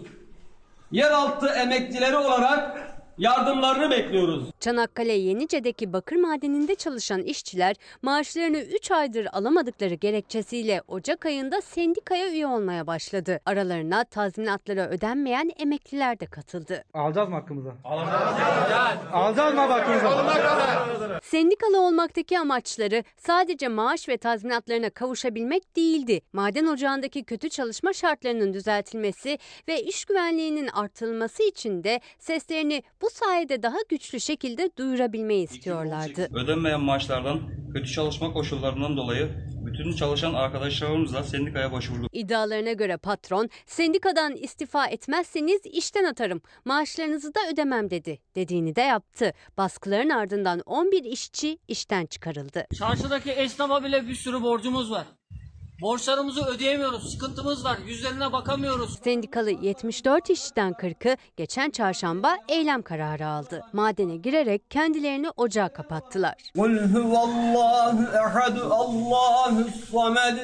yeraltı 0.92 1.48
emekçileri 1.48 2.18
olarak 2.18 2.88
Yardımlarını 3.18 3.92
bekliyoruz. 3.92 4.44
Çanakkale 4.60 5.14
Yenice'deki 5.14 5.94
bakır 5.94 6.16
madeninde 6.16 6.76
çalışan 6.76 7.22
işçiler 7.24 7.76
maaşlarını 8.02 8.58
3 8.60 8.92
aydır 8.92 9.28
alamadıkları 9.32 9.94
gerekçesiyle 9.94 10.82
Ocak 10.88 11.26
ayında 11.26 11.62
sendikaya 11.62 12.30
üye 12.30 12.48
olmaya 12.48 12.88
başladı. 12.88 13.40
Aralarına 13.46 14.04
tazminatları 14.04 14.82
ödenmeyen 14.82 15.52
emekliler 15.60 16.20
de 16.20 16.26
katıldı. 16.26 16.84
Alacağız 16.94 17.30
mı 17.30 17.36
hakkımızı? 17.36 17.72
Alacağız. 17.84 18.98
Alacağız 19.14 19.54
mı 19.54 19.60
hakkımızı? 19.62 21.20
Sendikalı 21.24 21.82
olmaktaki 21.82 22.40
amaçları 22.40 23.04
sadece 23.18 23.68
maaş 23.68 24.10
ve 24.10 24.18
tazminatlarına 24.18 24.90
kavuşabilmek 24.90 25.76
değildi. 25.76 26.22
Maden 26.34 26.66
ocağındaki 26.66 27.24
kötü 27.24 27.50
çalışma 27.50 27.94
şartlarının 27.94 28.54
düzeltilmesi 28.54 29.40
ve 29.68 29.82
iş 29.84 30.06
güvenliğinin 30.06 30.68
artırılması 30.68 31.44
için 31.44 31.84
de 31.84 32.00
seslerini 32.20 32.84
bu 33.02 33.07
sayede 33.12 33.64
daha 33.64 33.78
güçlü 33.90 34.20
şekilde 34.20 34.70
duyurabilmeyi 34.78 35.44
istiyorlardı. 35.44 36.30
Ödenmeyen 36.34 36.82
maaşlardan, 36.82 37.40
kötü 37.74 37.92
çalışma 37.92 38.34
koşullarından 38.34 38.98
dolayı 38.98 39.30
bütün 39.68 39.92
çalışan 39.92 40.34
arkadaşlarımızla 40.34 41.24
sendikaya 41.24 41.72
başvurduk. 41.72 42.10
İddialarına 42.14 42.72
göre 42.72 42.98
patron, 42.98 43.50
sendikadan 43.66 44.36
istifa 44.36 44.88
etmezseniz 44.88 45.62
işten 45.66 46.04
atarım, 46.04 46.42
maaşlarınızı 46.66 47.36
da 47.36 47.40
ödemem 47.54 47.90
dedi. 47.90 48.20
Dediğini 48.36 48.76
de 48.76 48.82
yaptı. 48.82 49.34
Baskıların 49.58 50.10
ardından 50.10 50.60
11 50.66 51.04
işçi 51.04 51.58
işten 51.68 52.06
çıkarıldı. 52.06 52.66
Çarşıdaki 52.80 53.32
esnafa 53.32 53.84
bile 53.84 54.08
bir 54.08 54.16
sürü 54.16 54.42
borcumuz 54.42 54.92
var. 54.92 55.06
Borçlarımızı 55.82 56.46
ödeyemiyoruz. 56.46 57.12
Sıkıntımız 57.12 57.66
var. 57.66 57.78
Yüzlerine 57.88 58.32
bakamıyoruz. 58.34 59.00
Sendikalı 59.04 59.52
74 59.52 60.30
işçiden 60.30 60.72
40'ı 60.74 61.18
geçen 61.38 61.70
çarşamba 61.70 62.38
eylem 62.48 62.82
kararı 62.82 63.28
aldı. 63.28 63.62
Madene 63.74 64.16
girerek 64.16 64.72
kendilerini 64.72 65.30
ocağa 65.38 65.70
kapattılar. 65.70 66.36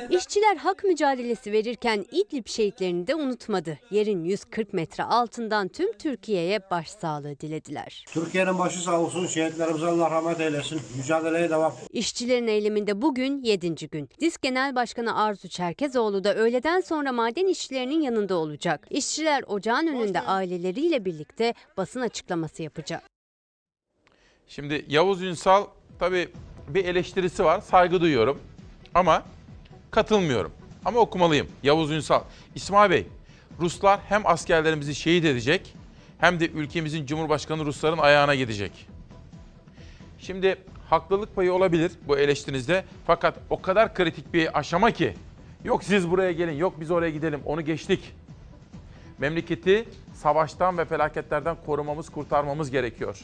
İşçiler 0.09 0.55
hak 0.57 0.83
mücadelesi 0.83 1.51
verirken 1.51 2.05
İdlib 2.11 2.47
şehitlerini 2.47 3.07
de 3.07 3.15
unutmadı. 3.15 3.79
Yerin 3.91 4.23
140 4.23 4.73
metre 4.73 5.03
altından 5.03 5.67
tüm 5.67 5.93
Türkiye'ye 5.93 6.59
başsağlığı 6.71 7.39
dilediler. 7.39 8.05
Türkiye'nin 8.07 8.59
başı 8.59 8.79
sağ 8.83 8.99
olsun, 8.99 9.27
şehitlerimize 9.27 9.85
Allah 9.87 10.11
rahmet 10.11 10.39
eylesin. 10.39 10.81
Mücadeleye 10.97 11.49
devam. 11.49 11.73
İşçilerin 11.91 12.47
eyleminde 12.47 13.01
bugün 13.01 13.43
7. 13.43 13.75
gün. 13.87 14.09
DİSK 14.19 14.41
Genel 14.41 14.75
Başkanı 14.75 15.22
Arzu 15.23 15.49
Çerkezoğlu 15.49 16.23
da 16.23 16.35
öğleden 16.35 16.81
sonra 16.81 17.11
maden 17.11 17.47
işçilerinin 17.47 18.01
yanında 18.01 18.35
olacak. 18.35 18.87
İşçiler 18.89 19.43
ocağın 19.47 19.87
önünde 19.87 20.21
aileleriyle 20.21 21.05
birlikte 21.05 21.53
basın 21.77 22.01
açıklaması 22.01 22.63
yapacak. 22.63 23.03
Şimdi 24.47 24.85
Yavuz 24.87 25.21
Ünsal 25.21 25.65
tabii 25.99 26.29
bir 26.67 26.85
eleştirisi 26.85 27.43
var. 27.43 27.61
Saygı 27.61 28.01
duyuyorum. 28.01 28.41
Ama 28.93 29.23
katılmıyorum. 29.91 30.51
Ama 30.85 30.99
okumalıyım. 30.99 31.47
Yavuz 31.63 31.91
Ünsal. 31.91 32.23
İsmail 32.55 32.91
Bey, 32.91 33.07
Ruslar 33.59 33.99
hem 34.09 34.27
askerlerimizi 34.27 34.95
şehit 34.95 35.25
edecek 35.25 35.73
hem 36.17 36.39
de 36.39 36.47
ülkemizin 36.47 37.05
Cumhurbaşkanı 37.05 37.65
Rusların 37.65 37.97
ayağına 37.97 38.35
gidecek. 38.35 38.87
Şimdi 40.19 40.57
haklılık 40.89 41.35
payı 41.35 41.53
olabilir 41.53 41.91
bu 42.07 42.17
eleştirinizde. 42.17 42.83
Fakat 43.07 43.35
o 43.49 43.61
kadar 43.61 43.93
kritik 43.93 44.33
bir 44.33 44.59
aşama 44.59 44.91
ki 44.91 45.13
yok 45.63 45.83
siz 45.83 46.09
buraya 46.11 46.31
gelin, 46.31 46.57
yok 46.57 46.79
biz 46.79 46.91
oraya 46.91 47.11
gidelim. 47.11 47.41
Onu 47.45 47.61
geçtik. 47.61 48.15
Memleketi 49.17 49.85
savaştan 50.13 50.77
ve 50.77 50.85
felaketlerden 50.85 51.57
korumamız, 51.65 52.09
kurtarmamız 52.09 52.71
gerekiyor. 52.71 53.21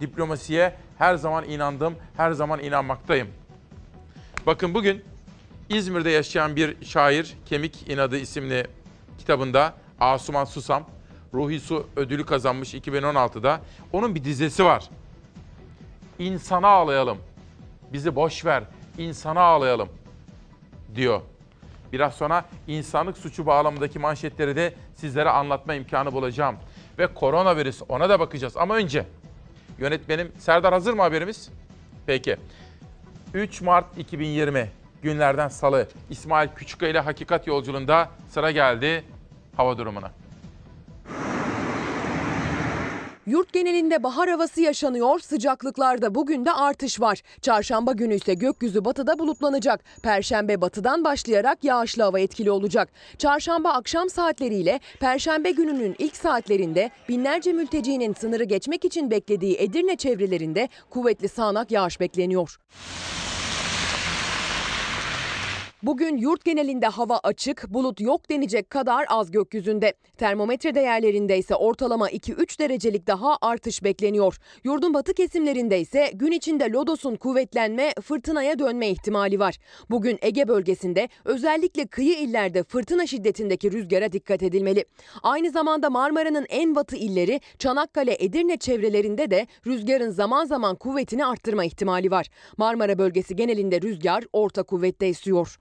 Diplomasiye 0.00 0.74
her 0.98 1.14
zaman 1.14 1.44
inandım, 1.44 1.94
her 2.16 2.32
zaman 2.32 2.60
inanmaktayım. 2.60 3.28
Bakın 4.46 4.74
bugün 4.74 5.04
İzmir'de 5.68 6.10
yaşayan 6.10 6.56
bir 6.56 6.84
şair 6.84 7.36
Kemik 7.46 7.90
İnadı 7.90 8.18
isimli 8.18 8.66
kitabında 9.18 9.74
Asuman 10.00 10.44
Susam 10.44 10.86
Ruhi 11.34 11.60
Su 11.60 11.86
ödülü 11.96 12.26
kazanmış 12.26 12.74
2016'da. 12.74 13.60
Onun 13.92 14.14
bir 14.14 14.24
dizesi 14.24 14.64
var. 14.64 14.90
İnsana 16.18 16.68
ağlayalım. 16.68 17.18
Bizi 17.92 18.16
boş 18.16 18.44
ver. 18.44 18.62
insana 18.98 19.40
ağlayalım 19.40 19.88
diyor. 20.94 21.20
Biraz 21.92 22.14
sonra 22.14 22.44
insanlık 22.66 23.18
suçu 23.18 23.46
bağlamındaki 23.46 23.98
manşetleri 23.98 24.56
de 24.56 24.74
sizlere 24.94 25.30
anlatma 25.30 25.74
imkanı 25.74 26.12
bulacağım. 26.12 26.56
Ve 26.98 27.06
koronavirüs 27.06 27.82
ona 27.88 28.08
da 28.08 28.20
bakacağız. 28.20 28.56
Ama 28.56 28.74
önce 28.74 29.06
yönetmenim 29.78 30.32
Serdar 30.38 30.72
hazır 30.72 30.94
mı 30.94 31.02
haberimiz? 31.02 31.50
Peki. 32.06 32.36
3 33.34 33.60
Mart 33.60 33.98
2020 33.98 34.70
günlerden 35.02 35.48
salı 35.48 35.88
İsmail 36.10 36.48
Küçükkaya 36.48 36.92
ile 36.92 37.00
Hakikat 37.00 37.46
Yolculuğunda 37.46 38.08
sıra 38.28 38.50
geldi 38.50 39.04
hava 39.56 39.78
durumuna. 39.78 40.10
Yurt 43.26 43.52
genelinde 43.52 44.02
bahar 44.02 44.30
havası 44.30 44.60
yaşanıyor, 44.60 45.18
sıcaklıklarda 45.18 46.14
bugün 46.14 46.44
de 46.44 46.52
artış 46.52 47.00
var. 47.00 47.22
Çarşamba 47.42 47.92
günü 47.92 48.14
ise 48.14 48.34
gökyüzü 48.34 48.84
batıda 48.84 49.18
bulutlanacak. 49.18 49.84
Perşembe 50.02 50.60
batıdan 50.60 51.04
başlayarak 51.04 51.64
yağışlı 51.64 52.02
hava 52.02 52.20
etkili 52.20 52.50
olacak. 52.50 52.88
Çarşamba 53.18 53.70
akşam 53.70 54.10
saatleriyle 54.10 54.80
Perşembe 55.00 55.50
gününün 55.50 55.96
ilk 55.98 56.16
saatlerinde 56.16 56.90
binlerce 57.08 57.52
mültecinin 57.52 58.14
sınırı 58.14 58.44
geçmek 58.44 58.84
için 58.84 59.10
beklediği 59.10 59.56
Edirne 59.58 59.96
çevrelerinde 59.96 60.68
kuvvetli 60.90 61.28
sağanak 61.28 61.70
yağış 61.70 62.00
bekleniyor. 62.00 62.58
Bugün 65.86 66.16
yurt 66.16 66.44
genelinde 66.44 66.86
hava 66.86 67.20
açık, 67.22 67.68
bulut 67.68 68.00
yok 68.00 68.30
denecek 68.30 68.70
kadar 68.70 69.06
az 69.08 69.30
gökyüzünde. 69.30 69.92
Termometre 70.18 70.74
değerlerinde 70.74 71.38
ise 71.38 71.54
ortalama 71.54 72.10
2-3 72.10 72.58
derecelik 72.58 73.06
daha 73.06 73.36
artış 73.40 73.84
bekleniyor. 73.84 74.38
Yurdun 74.64 74.94
batı 74.94 75.14
kesimlerinde 75.14 75.80
ise 75.80 76.10
gün 76.14 76.32
içinde 76.32 76.70
lodosun 76.70 77.16
kuvvetlenme, 77.16 77.92
fırtınaya 78.02 78.58
dönme 78.58 78.88
ihtimali 78.88 79.38
var. 79.38 79.58
Bugün 79.90 80.18
Ege 80.22 80.48
bölgesinde 80.48 81.08
özellikle 81.24 81.86
kıyı 81.86 82.18
illerde 82.18 82.62
fırtına 82.62 83.06
şiddetindeki 83.06 83.72
rüzgara 83.72 84.12
dikkat 84.12 84.42
edilmeli. 84.42 84.84
Aynı 85.22 85.50
zamanda 85.50 85.90
Marmara'nın 85.90 86.46
en 86.48 86.74
batı 86.74 86.96
illeri 86.96 87.40
Çanakkale, 87.58 88.16
Edirne 88.20 88.56
çevrelerinde 88.56 89.30
de 89.30 89.46
rüzgarın 89.66 90.10
zaman 90.10 90.44
zaman 90.44 90.76
kuvvetini 90.76 91.26
arttırma 91.26 91.64
ihtimali 91.64 92.10
var. 92.10 92.26
Marmara 92.56 92.98
bölgesi 92.98 93.36
genelinde 93.36 93.80
rüzgar 93.80 94.24
orta 94.32 94.62
kuvvette 94.62 95.06
esiyor. 95.06 95.58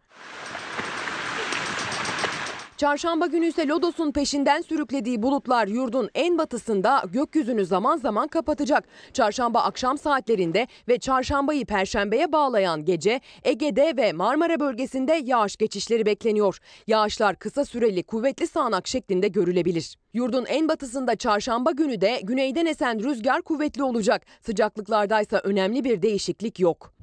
Çarşamba 2.77 3.25
günü 3.25 3.45
ise 3.45 3.67
Lodos'un 3.67 4.11
peşinden 4.11 4.61
sürüklediği 4.61 5.21
bulutlar 5.21 5.67
yurdun 5.67 6.09
en 6.15 6.37
batısında 6.37 7.03
gökyüzünü 7.13 7.65
zaman 7.65 7.97
zaman 7.97 8.27
kapatacak. 8.27 8.83
Çarşamba 9.13 9.61
akşam 9.61 9.97
saatlerinde 9.97 10.67
ve 10.87 10.97
çarşambayı 10.97 11.65
perşembeye 11.65 12.31
bağlayan 12.31 12.85
gece 12.85 13.21
Ege'de 13.43 13.93
ve 13.97 14.13
Marmara 14.13 14.59
bölgesinde 14.59 15.21
yağış 15.23 15.57
geçişleri 15.57 16.05
bekleniyor. 16.05 16.59
Yağışlar 16.87 17.35
kısa 17.35 17.65
süreli 17.65 18.03
kuvvetli 18.03 18.47
sağanak 18.47 18.87
şeklinde 18.87 19.27
görülebilir. 19.27 19.95
Yurdun 20.13 20.45
en 20.45 20.67
batısında 20.67 21.15
çarşamba 21.15 21.71
günü 21.71 22.01
de 22.01 22.19
güneyden 22.23 22.65
esen 22.65 23.03
rüzgar 23.03 23.41
kuvvetli 23.41 23.83
olacak. 23.83 24.25
Sıcaklıklardaysa 24.41 25.41
önemli 25.43 25.83
bir 25.83 26.01
değişiklik 26.01 26.59
yok. 26.59 26.93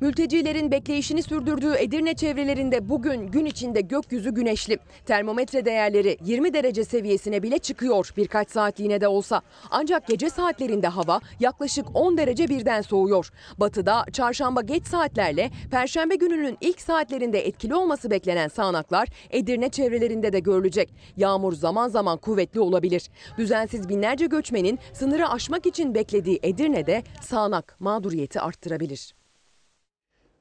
Mültecilerin 0.00 0.70
bekleyişini 0.70 1.22
sürdürdüğü 1.22 1.74
Edirne 1.78 2.14
çevrelerinde 2.14 2.88
bugün 2.88 3.26
gün 3.26 3.44
içinde 3.44 3.80
gökyüzü 3.80 4.30
güneşli. 4.30 4.78
Termometre 5.06 5.64
değerleri 5.64 6.18
20 6.24 6.54
derece 6.54 6.84
seviyesine 6.84 7.42
bile 7.42 7.58
çıkıyor 7.58 8.12
birkaç 8.16 8.50
saatliğine 8.50 9.00
de 9.00 9.08
olsa. 9.08 9.42
Ancak 9.70 10.06
gece 10.06 10.30
saatlerinde 10.30 10.88
hava 10.88 11.20
yaklaşık 11.40 11.86
10 11.94 12.18
derece 12.18 12.48
birden 12.48 12.82
soğuyor. 12.82 13.30
Batıda 13.58 14.04
çarşamba 14.12 14.62
geç 14.62 14.86
saatlerle 14.86 15.50
perşembe 15.70 16.14
gününün 16.14 16.58
ilk 16.60 16.80
saatlerinde 16.80 17.46
etkili 17.46 17.74
olması 17.74 18.10
beklenen 18.10 18.48
sağanaklar 18.48 19.08
Edirne 19.30 19.68
çevrelerinde 19.68 20.32
de 20.32 20.40
görülecek. 20.40 20.94
Yağmur 21.16 21.52
zaman 21.52 21.88
zaman 21.88 22.18
kuvvetli 22.18 22.60
olabilir. 22.60 23.10
Düzensiz 23.38 23.88
binlerce 23.88 24.26
göçmenin 24.26 24.78
sınırı 24.92 25.28
aşmak 25.28 25.66
için 25.66 25.94
beklediği 25.94 26.40
Edirne'de 26.42 27.02
sağanak 27.22 27.76
mağduriyeti 27.80 28.40
arttırabilir. 28.40 29.19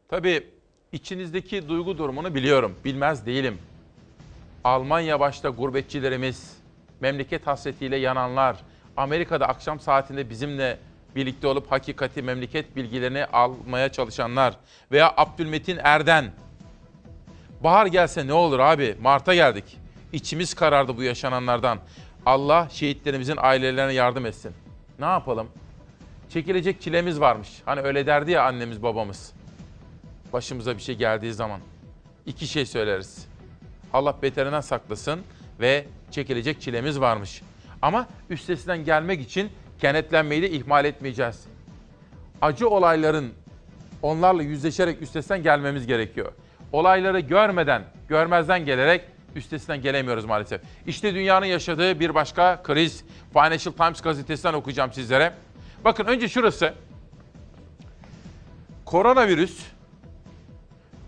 Tabii 0.10 0.48
içinizdeki 0.92 1.70
duygu 1.70 1.98
durumunu 1.98 2.36
biliyorum, 2.36 2.76
bilmez 2.86 3.26
değilim. 3.26 3.58
Almanya 4.64 5.20
başta 5.20 5.50
gurbetçilerimiz, 5.50 6.58
memleket 7.00 7.48
hasretiyle 7.48 7.96
yananlar, 7.96 8.58
Amerika'da 8.98 9.48
akşam 9.48 9.80
saatinde 9.80 10.30
bizimle 10.30 10.78
birlikte 11.16 11.48
olup 11.48 11.72
hakikati, 11.72 12.22
memleket 12.22 12.76
bilgilerini 12.76 13.26
almaya 13.26 13.92
çalışanlar 13.92 14.58
veya 14.92 15.14
Abdülmetin 15.18 15.80
Erden. 15.84 16.32
Bahar 17.64 17.86
gelse 17.86 18.28
ne 18.28 18.34
olur 18.34 18.60
abi? 18.60 18.96
Mart'a 19.02 19.36
geldik. 19.36 19.78
İçimiz 20.14 20.54
karardı 20.54 20.98
bu 20.98 21.04
yaşananlardan. 21.04 21.80
Allah 22.26 22.68
şehitlerimizin 22.72 23.38
ailelerine 23.40 23.94
yardım 23.94 24.26
etsin. 24.26 24.52
Ne 25.00 25.06
yapalım? 25.06 25.48
Çekilecek 26.30 26.82
çilemiz 26.82 27.20
varmış. 27.20 27.50
Hani 27.66 27.82
öyle 27.82 28.06
derdi 28.06 28.32
ya 28.32 28.44
annemiz 28.46 28.84
babamız. 28.84 29.39
Başımıza 30.34 30.78
bir 30.78 30.82
şey 30.82 30.96
geldiği 30.96 31.34
zaman. 31.34 31.60
iki 32.26 32.48
şey 32.48 32.66
söyleriz. 32.66 33.28
Allah 33.94 34.16
beterinden 34.22 34.62
saklasın 34.62 35.22
ve 35.60 35.86
çekilecek 36.12 36.62
çilemiz 36.62 37.00
varmış. 37.00 37.42
Ama 37.82 38.08
üstesinden 38.30 38.86
gelmek 38.86 39.22
için 39.22 39.50
kenetlenmeyi 39.80 40.42
de 40.42 40.50
ihmal 40.50 40.86
etmeyeceğiz. 40.86 41.44
Acı 42.42 42.70
olayların 42.70 43.34
onlarla 44.02 44.44
yüzleşerek 44.44 45.02
üstesinden 45.02 45.44
gelmemiz 45.44 45.88
gerekiyor. 45.88 46.32
Olayları 46.72 47.20
görmeden, 47.20 47.84
görmezden 48.08 48.66
gelerek 48.66 49.02
üstesinden 49.36 49.82
gelemiyoruz 49.82 50.26
maalesef. 50.26 50.62
İşte 50.88 51.14
dünyanın 51.16 51.46
yaşadığı 51.46 52.00
bir 52.00 52.16
başka 52.16 52.64
kriz. 52.64 53.04
Financial 53.34 53.74
Times 53.74 54.02
gazetesinden 54.02 54.54
okuyacağım 54.54 54.94
sizlere. 54.94 55.34
Bakın 55.86 56.06
önce 56.06 56.28
şurası. 56.28 56.74
Koronavirüs 58.86 59.60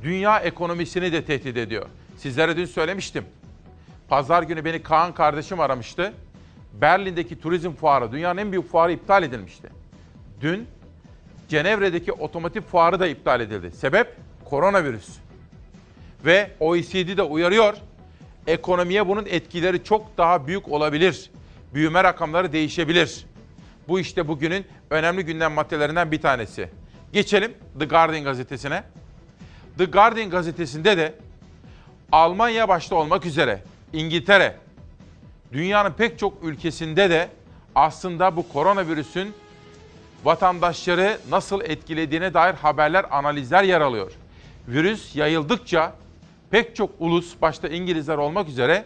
dünya 0.03 0.39
ekonomisini 0.39 1.11
de 1.11 1.25
tehdit 1.25 1.57
ediyor. 1.57 1.85
Sizlere 2.17 2.57
dün 2.57 2.65
söylemiştim. 2.65 3.25
Pazar 4.09 4.43
günü 4.43 4.65
beni 4.65 4.83
Kaan 4.83 5.13
kardeşim 5.13 5.59
aramıştı. 5.59 6.13
Berlin'deki 6.73 7.39
turizm 7.39 7.71
fuarı, 7.71 8.11
dünyanın 8.11 8.37
en 8.37 8.51
büyük 8.51 8.71
fuarı 8.71 8.91
iptal 8.91 9.23
edilmişti. 9.23 9.69
Dün 10.41 10.67
Cenevre'deki 11.49 12.11
otomotiv 12.11 12.61
fuarı 12.61 12.99
da 12.99 13.07
iptal 13.07 13.41
edildi. 13.41 13.71
Sebep? 13.71 14.15
Koronavirüs. 14.45 15.09
Ve 16.25 16.51
OECD 16.59 17.17
de 17.17 17.23
uyarıyor. 17.23 17.73
Ekonomiye 18.47 19.07
bunun 19.07 19.25
etkileri 19.25 19.83
çok 19.83 20.17
daha 20.17 20.47
büyük 20.47 20.67
olabilir. 20.67 21.31
Büyüme 21.73 22.03
rakamları 22.03 22.53
değişebilir. 22.53 23.25
Bu 23.87 23.99
işte 23.99 24.27
bugünün 24.27 24.65
önemli 24.89 25.25
gündem 25.25 25.51
maddelerinden 25.51 26.11
bir 26.11 26.21
tanesi. 26.21 26.69
Geçelim 27.13 27.53
The 27.79 27.85
Guardian 27.85 28.23
gazetesine. 28.23 28.83
The 29.77 29.85
Guardian 29.85 30.29
gazetesinde 30.29 30.97
de 30.97 31.13
Almanya 32.11 32.69
başta 32.69 32.95
olmak 32.95 33.25
üzere 33.25 33.63
İngiltere, 33.93 34.55
dünyanın 35.53 35.91
pek 35.91 36.19
çok 36.19 36.43
ülkesinde 36.43 37.09
de 37.09 37.29
aslında 37.75 38.35
bu 38.35 38.49
koronavirüsün 38.49 39.33
vatandaşları 40.23 41.17
nasıl 41.29 41.61
etkilediğine 41.61 42.33
dair 42.33 42.53
haberler, 42.53 43.05
analizler 43.11 43.63
yer 43.63 43.81
alıyor. 43.81 44.11
Virüs 44.67 45.15
yayıldıkça 45.15 45.93
pek 46.49 46.75
çok 46.75 46.89
ulus, 46.99 47.41
başta 47.41 47.67
İngilizler 47.67 48.17
olmak 48.17 48.49
üzere 48.49 48.85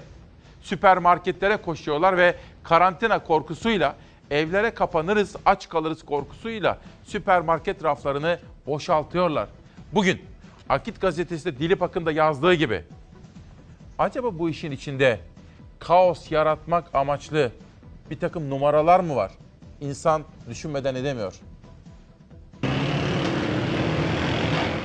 süpermarketlere 0.62 1.58
koşuyorlar 1.58 2.18
ve 2.18 2.36
karantina 2.64 3.20
korkusuyla 3.24 3.96
evlere 4.32 4.74
kapanırız, 4.74 5.36
aç 5.46 5.70
kalırız 5.70 6.06
korkusuyla 6.06 6.78
süpermarket 7.04 7.84
raflarını 7.84 8.40
boşaltıyorlar. 8.68 9.48
Bugün 9.94 10.22
Akit 10.70 11.02
gazetesinde 11.02 11.60
Dilip 11.60 11.84
Akın 11.84 12.06
da 12.06 12.12
yazdığı 12.12 12.54
gibi 12.54 12.84
acaba 13.98 14.40
bu 14.40 14.50
işin 14.50 14.72
içinde 14.72 15.20
kaos 15.80 16.32
yaratmak 16.32 16.96
amaçlı 16.96 17.52
bir 18.10 18.20
takım 18.20 18.50
numaralar 18.50 19.00
mı 19.00 19.16
var? 19.16 19.32
İnsan 19.82 20.24
düşünmeden 20.50 20.96
edemiyor. 20.96 21.34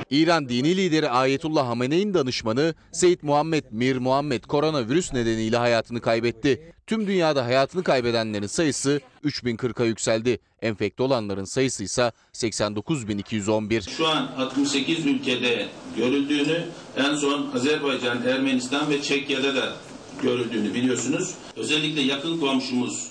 İran 0.09 0.49
dini 0.49 0.77
lideri 0.77 1.09
Ayetullah 1.09 1.67
Hamene'in 1.67 2.13
danışmanı 2.13 2.73
Seyyid 2.91 3.19
Muhammed 3.21 3.63
Mir 3.71 3.97
Muhammed 3.97 4.43
koronavirüs 4.43 5.13
nedeniyle 5.13 5.57
hayatını 5.57 6.01
kaybetti. 6.01 6.73
Tüm 6.91 7.07
dünyada 7.07 7.45
hayatını 7.45 7.83
kaybedenlerin 7.83 8.47
sayısı 8.47 9.01
3040'a 9.25 9.85
yükseldi. 9.85 10.39
Enfekte 10.61 11.03
olanların 11.03 11.43
sayısı 11.43 11.83
ise 11.83 12.11
89211. 12.33 13.81
Şu 13.81 14.07
an 14.07 14.31
68 14.37 15.05
ülkede 15.05 15.67
görüldüğünü, 15.97 16.65
en 16.97 17.15
son 17.15 17.51
Azerbaycan, 17.55 18.27
Ermenistan 18.27 18.89
ve 18.89 19.01
Çekya'da 19.01 19.55
da 19.55 19.73
görüldüğünü 20.21 20.73
biliyorsunuz. 20.73 21.35
Özellikle 21.55 22.01
yakın 22.01 22.39
komşumuz 22.39 23.07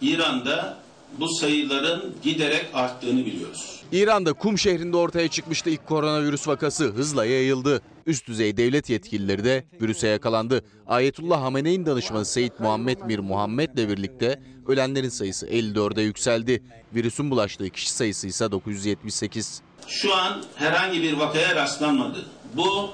İran'da 0.00 0.78
bu 1.18 1.28
sayıların 1.28 2.14
giderek 2.22 2.66
arttığını 2.74 3.26
biliyoruz. 3.26 3.82
İran'da 3.92 4.32
Kum 4.32 4.58
şehrinde 4.58 4.96
ortaya 4.96 5.28
çıkmıştı 5.28 5.70
ilk 5.70 5.86
koronavirüs 5.86 6.48
vakası 6.48 6.84
hızla 6.84 7.24
yayıldı. 7.24 7.82
Üst 8.10 8.28
düzey 8.28 8.56
devlet 8.56 8.90
yetkilileri 8.90 9.44
de 9.44 9.64
virüse 9.80 10.08
yakalandı. 10.08 10.64
Ayetullah 10.86 11.42
Hamene'in 11.42 11.86
danışmanı 11.86 12.24
Seyyid 12.24 12.52
Muhammed 12.58 12.98
Mir 12.98 13.18
Muhammed'le 13.18 13.76
birlikte 13.76 14.42
ölenlerin 14.68 15.08
sayısı 15.08 15.46
54'e 15.46 16.02
yükseldi. 16.02 16.62
Virüsün 16.94 17.30
bulaştığı 17.30 17.70
kişi 17.70 17.90
sayısı 17.90 18.26
ise 18.26 18.52
978. 18.52 19.62
Şu 19.86 20.14
an 20.14 20.42
herhangi 20.54 21.02
bir 21.02 21.12
vakaya 21.12 21.54
rastlanmadı. 21.54 22.24
Bu 22.54 22.90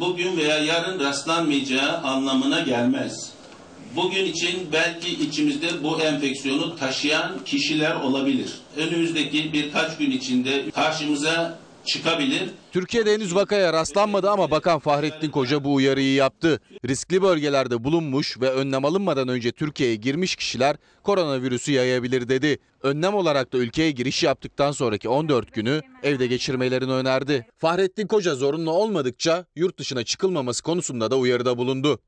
bugün 0.00 0.36
veya 0.36 0.58
yarın 0.58 1.00
rastlanmayacağı 1.00 1.98
anlamına 1.98 2.60
gelmez. 2.60 3.32
Bugün 3.96 4.24
için 4.24 4.68
belki 4.72 5.08
içimizde 5.24 5.82
bu 5.82 6.00
enfeksiyonu 6.00 6.76
taşıyan 6.76 7.44
kişiler 7.44 7.94
olabilir. 7.94 8.50
Önümüzdeki 8.76 9.52
birkaç 9.52 9.98
gün 9.98 10.10
içinde 10.10 10.70
karşımıza 10.70 11.61
çıkabilir. 11.86 12.50
Türkiye'de 12.72 13.14
henüz 13.14 13.34
vakaya 13.34 13.72
rastlanmadı 13.72 14.30
ama 14.30 14.50
Bakan 14.50 14.78
Fahrettin 14.78 15.30
Koca 15.30 15.64
bu 15.64 15.74
uyarıyı 15.74 16.14
yaptı. 16.14 16.60
Riskli 16.88 17.22
bölgelerde 17.22 17.84
bulunmuş 17.84 18.40
ve 18.40 18.50
önlem 18.50 18.84
alınmadan 18.84 19.28
önce 19.28 19.52
Türkiye'ye 19.52 19.96
girmiş 19.96 20.36
kişiler 20.36 20.76
koronavirüsü 21.02 21.72
yayabilir 21.72 22.28
dedi. 22.28 22.58
Önlem 22.82 23.14
olarak 23.14 23.52
da 23.52 23.58
ülkeye 23.58 23.90
giriş 23.90 24.22
yaptıktan 24.22 24.72
sonraki 24.72 25.08
14 25.08 25.52
günü 25.52 25.80
evde 26.02 26.26
geçirmelerini 26.26 26.92
önerdi. 26.92 27.46
Fahrettin 27.58 28.06
Koca 28.06 28.34
zorunlu 28.34 28.70
olmadıkça 28.70 29.44
yurt 29.56 29.78
dışına 29.78 30.04
çıkılmaması 30.04 30.62
konusunda 30.62 31.10
da 31.10 31.16
uyarıda 31.16 31.58
bulundu. 31.58 31.98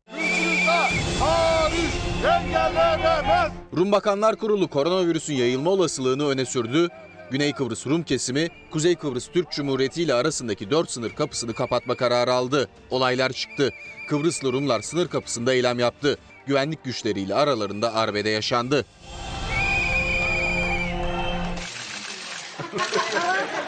Rum 3.76 3.92
Bakanlar 3.92 4.36
Kurulu 4.36 4.68
koronavirüsün 4.68 5.34
yayılma 5.34 5.70
olasılığını 5.70 6.28
öne 6.28 6.44
sürdü. 6.44 6.88
Güney 7.30 7.52
Kıbrıs 7.52 7.86
Rum 7.86 8.02
kesimi, 8.02 8.48
Kuzey 8.70 8.96
Kıbrıs 8.96 9.28
Türk 9.28 9.50
Cumhuriyeti 9.50 10.02
ile 10.02 10.14
arasındaki 10.14 10.70
4 10.70 10.90
sınır 10.90 11.10
kapısını 11.10 11.54
kapatma 11.54 11.94
kararı 11.94 12.32
aldı. 12.32 12.68
Olaylar 12.90 13.32
çıktı. 13.32 13.70
Kıbrıslı 14.08 14.52
Rumlar 14.52 14.82
sınır 14.82 15.08
kapısında 15.08 15.54
eylem 15.54 15.78
yaptı. 15.78 16.18
Güvenlik 16.46 16.84
güçleriyle 16.84 17.34
aralarında 17.34 17.94
arbede 17.94 18.30
yaşandı. 18.30 18.84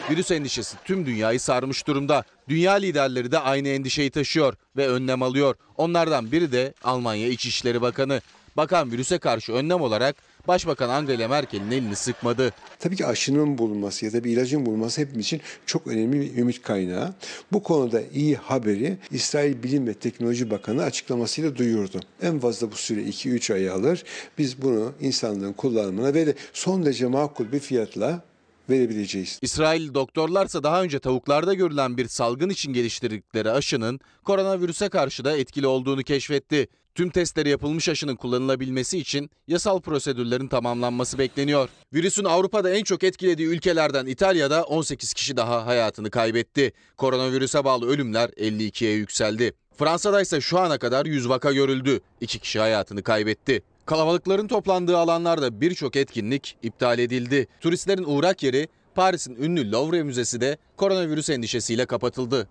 Virüs 0.09 0.31
endişesi 0.31 0.77
tüm 0.85 1.05
dünyayı 1.05 1.39
sarmış 1.39 1.87
durumda. 1.87 2.23
Dünya 2.49 2.73
liderleri 2.73 3.31
de 3.31 3.39
aynı 3.39 3.67
endişeyi 3.67 4.11
taşıyor 4.11 4.53
ve 4.77 4.87
önlem 4.87 5.23
alıyor. 5.23 5.55
Onlardan 5.77 6.31
biri 6.31 6.51
de 6.51 6.73
Almanya 6.83 7.27
İçişleri 7.27 7.81
Bakanı. 7.81 8.21
Bakan 8.57 8.91
virüse 8.91 9.17
karşı 9.17 9.53
önlem 9.53 9.81
olarak 9.81 10.15
Başbakan 10.47 10.89
Angela 10.89 11.27
Merkel'in 11.27 11.71
elini 11.71 11.95
sıkmadı. 11.95 12.53
Tabii 12.79 12.95
ki 12.95 13.05
aşının 13.05 13.57
bulunması 13.57 14.05
ya 14.05 14.13
da 14.13 14.23
bir 14.23 14.31
ilacın 14.31 14.65
bulunması 14.65 15.01
hepimiz 15.01 15.25
için 15.25 15.41
çok 15.65 15.87
önemli 15.87 16.21
bir 16.21 16.37
ümit 16.37 16.61
kaynağı. 16.61 17.13
Bu 17.51 17.63
konuda 17.63 18.01
iyi 18.13 18.35
haberi 18.35 18.97
İsrail 19.11 19.63
Bilim 19.63 19.87
ve 19.87 19.93
Teknoloji 19.93 20.51
Bakanı 20.51 20.83
açıklamasıyla 20.83 21.55
duyurdu. 21.55 21.99
En 22.21 22.39
fazla 22.39 22.71
bu 22.71 22.75
süre 22.75 23.01
2-3 23.01 23.53
ay 23.53 23.69
alır. 23.69 24.03
Biz 24.37 24.61
bunu 24.61 24.93
insanlığın 25.01 25.53
kullanımına 25.53 26.13
ve 26.13 26.27
de 26.27 26.35
son 26.53 26.85
derece 26.85 27.07
makul 27.07 27.51
bir 27.51 27.59
fiyatla 27.59 28.21
verebileceğiz. 28.69 29.39
İsrail 29.41 29.93
doktorlarsa 29.93 30.63
daha 30.63 30.83
önce 30.83 30.99
tavuklarda 30.99 31.53
görülen 31.53 31.97
bir 31.97 32.07
salgın 32.07 32.49
için 32.49 32.73
geliştirdikleri 32.73 33.51
aşının 33.51 33.99
koronavirüse 34.23 34.89
karşı 34.89 35.25
da 35.25 35.37
etkili 35.37 35.67
olduğunu 35.67 36.03
keşfetti. 36.03 36.67
Tüm 36.97 37.09
testleri 37.09 37.49
yapılmış 37.49 37.89
aşının 37.89 38.15
kullanılabilmesi 38.15 38.97
için 38.97 39.29
yasal 39.47 39.79
prosedürlerin 39.79 40.47
tamamlanması 40.47 41.17
bekleniyor. 41.17 41.69
Virüsün 41.93 42.23
Avrupa'da 42.23 42.69
en 42.69 42.83
çok 42.83 43.03
etkilediği 43.03 43.47
ülkelerden 43.47 44.05
İtalya'da 44.05 44.63
18 44.63 45.13
kişi 45.13 45.37
daha 45.37 45.65
hayatını 45.65 46.09
kaybetti. 46.09 46.73
Koronavirüse 46.97 47.63
bağlı 47.63 47.87
ölümler 47.87 48.29
52'ye 48.29 48.93
yükseldi. 48.93 49.53
Fransa'da 49.77 50.21
ise 50.21 50.41
şu 50.41 50.59
ana 50.59 50.77
kadar 50.77 51.05
100 51.05 51.29
vaka 51.29 51.51
görüldü. 51.53 51.99
2 52.21 52.39
kişi 52.39 52.59
hayatını 52.59 53.03
kaybetti. 53.03 53.63
Kalabalıkların 53.85 54.47
toplandığı 54.47 54.97
alanlarda 54.97 55.61
birçok 55.61 55.95
etkinlik 55.95 56.57
iptal 56.63 56.99
edildi. 56.99 57.47
Turistlerin 57.61 58.03
uğrak 58.03 58.43
yeri 58.43 58.67
Paris'in 58.95 59.35
ünlü 59.35 59.71
Louvre 59.71 60.03
Müzesi 60.03 60.41
de 60.41 60.57
koronavirüs 60.77 61.29
endişesiyle 61.29 61.85
kapatıldı. 61.85 62.47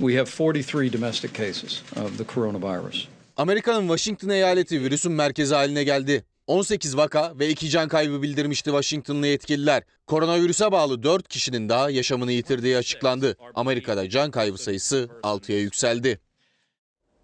We 0.00 0.18
have 0.18 0.26
43 0.26 0.92
domestic 0.92 1.32
cases 1.32 1.82
of 1.96 2.18
the 2.18 2.24
coronavirus. 2.34 3.08
Amerika'nın 3.36 3.80
Washington 3.80 4.28
eyaleti 4.28 4.80
virüsün 4.80 5.12
merkezi 5.12 5.54
haline 5.54 5.84
geldi. 5.84 6.24
18 6.46 6.96
vaka 6.96 7.38
ve 7.38 7.48
2 7.48 7.70
can 7.70 7.88
kaybı 7.88 8.22
bildirmişti 8.22 8.70
Washingtonlı 8.70 9.26
yetkililer. 9.26 9.82
Koronavirüse 10.06 10.72
bağlı 10.72 11.02
4 11.02 11.28
kişinin 11.28 11.68
daha 11.68 11.90
yaşamını 11.90 12.32
yitirdiği 12.32 12.76
açıklandı. 12.76 13.36
Amerika'da 13.54 14.08
can 14.08 14.30
kaybı 14.30 14.58
sayısı 14.58 15.08
6'ya 15.22 15.60
yükseldi. 15.60 16.20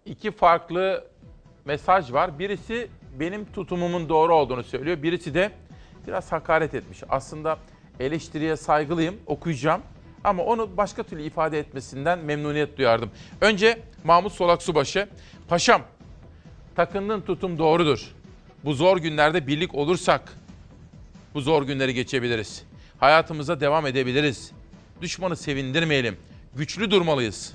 İki 0.05 0.31
farklı 0.31 1.07
mesaj 1.65 2.11
var. 2.13 2.39
Birisi 2.39 2.87
benim 3.19 3.45
tutumumun 3.51 4.09
doğru 4.09 4.35
olduğunu 4.35 4.63
söylüyor. 4.63 5.03
Birisi 5.03 5.33
de 5.33 5.51
biraz 6.07 6.31
hakaret 6.31 6.73
etmiş. 6.73 7.03
Aslında 7.09 7.57
eleştiriye 7.99 8.55
saygılıyım, 8.57 9.15
okuyacağım. 9.25 9.81
Ama 10.23 10.43
onu 10.43 10.77
başka 10.77 11.03
türlü 11.03 11.23
ifade 11.23 11.59
etmesinden 11.59 12.19
memnuniyet 12.19 12.77
duyardım. 12.77 13.11
Önce 13.41 13.79
Mahmut 14.03 14.33
Solak 14.33 14.61
Subaşı. 14.61 15.09
Paşam, 15.47 15.81
takındığın 16.75 17.21
tutum 17.21 17.57
doğrudur. 17.57 18.11
Bu 18.65 18.73
zor 18.73 18.97
günlerde 18.97 19.47
birlik 19.47 19.75
olursak 19.75 20.33
bu 21.33 21.41
zor 21.41 21.63
günleri 21.63 21.93
geçebiliriz. 21.93 22.63
Hayatımıza 22.99 23.59
devam 23.59 23.87
edebiliriz. 23.87 24.51
Düşmanı 25.01 25.35
sevindirmeyelim. 25.35 26.17
Güçlü 26.55 26.91
durmalıyız. 26.91 27.53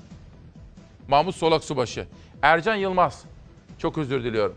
Mahmut 1.07 1.35
Solak 1.35 1.63
Subaşı. 1.63 2.07
Ercan 2.41 2.75
Yılmaz. 2.75 3.23
Çok 3.79 3.97
özür 3.97 4.23
diliyorum. 4.23 4.55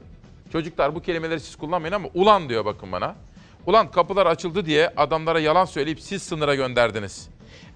Çocuklar 0.53 0.95
bu 0.95 1.03
kelimeleri 1.03 1.41
siz 1.41 1.57
kullanmayın 1.57 1.95
ama 1.95 2.09
ulan 2.15 2.49
diyor 2.49 2.65
bakın 2.65 2.93
bana. 2.93 3.17
Ulan 3.67 3.91
kapılar 3.91 4.27
açıldı 4.27 4.67
diye 4.67 4.93
adamlara 4.97 5.41
yalan 5.41 5.65
söyleyip 5.65 6.01
siz 6.01 6.23
sınıra 6.23 6.55
gönderdiniz. 6.55 7.29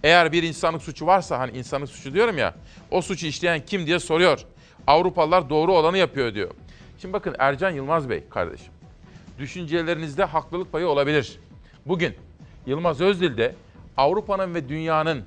Eğer 0.05 0.33
bir 0.33 0.43
insanlık 0.43 0.83
suçu 0.83 1.07
varsa 1.07 1.39
hani 1.39 1.59
insanlık 1.59 1.89
suçu 1.89 2.15
diyorum 2.15 2.39
ya 2.39 2.55
o 2.91 3.03
suçu 3.03 3.27
işleyen 3.27 3.65
kim 3.67 3.87
diye 3.87 3.99
soruyor. 3.99 4.45
Avrupalılar 4.87 5.51
doğru 5.51 5.73
olanı 5.73 5.99
yapıyor 5.99 6.35
diyor. 6.35 6.51
Şimdi 6.99 7.13
bakın 7.13 7.37
Ercan 7.39 7.71
Yılmaz 7.71 8.09
Bey 8.11 8.25
kardeşim. 8.31 8.73
Düşüncelerinizde 9.39 10.25
haklılık 10.25 10.73
payı 10.73 10.87
olabilir. 10.89 11.39
Bugün 11.87 12.15
Yılmaz 12.67 13.01
Özdil 13.01 13.37
de 13.37 13.55
Avrupa'nın 13.97 14.55
ve 14.55 14.69
dünyanın 14.69 15.25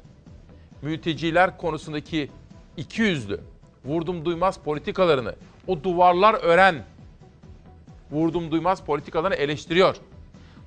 mülteciler 0.82 1.58
konusundaki 1.58 2.30
iki 2.78 3.02
yüzlü, 3.02 3.40
vurdum 3.86 4.26
duymaz 4.26 4.58
politikalarını, 4.60 5.36
o 5.68 5.84
duvarlar 5.84 6.34
ören 6.34 6.86
vurdum 8.12 8.52
duymaz 8.52 8.82
politikalarını 8.82 9.36
eleştiriyor. 9.36 9.96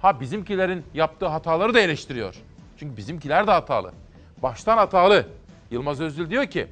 Ha 0.03 0.21
bizimkilerin 0.21 0.85
yaptığı 0.95 1.27
hataları 1.27 1.75
da 1.75 1.81
eleştiriyor. 1.81 2.35
Çünkü 2.81 2.97
bizimkiler 2.97 3.47
de 3.47 3.51
hatalı. 3.51 3.93
Baştan 4.43 4.77
hatalı. 4.79 5.27
Yılmaz 5.71 6.01
Özdil 6.01 6.31
diyor 6.31 6.47
ki 6.47 6.67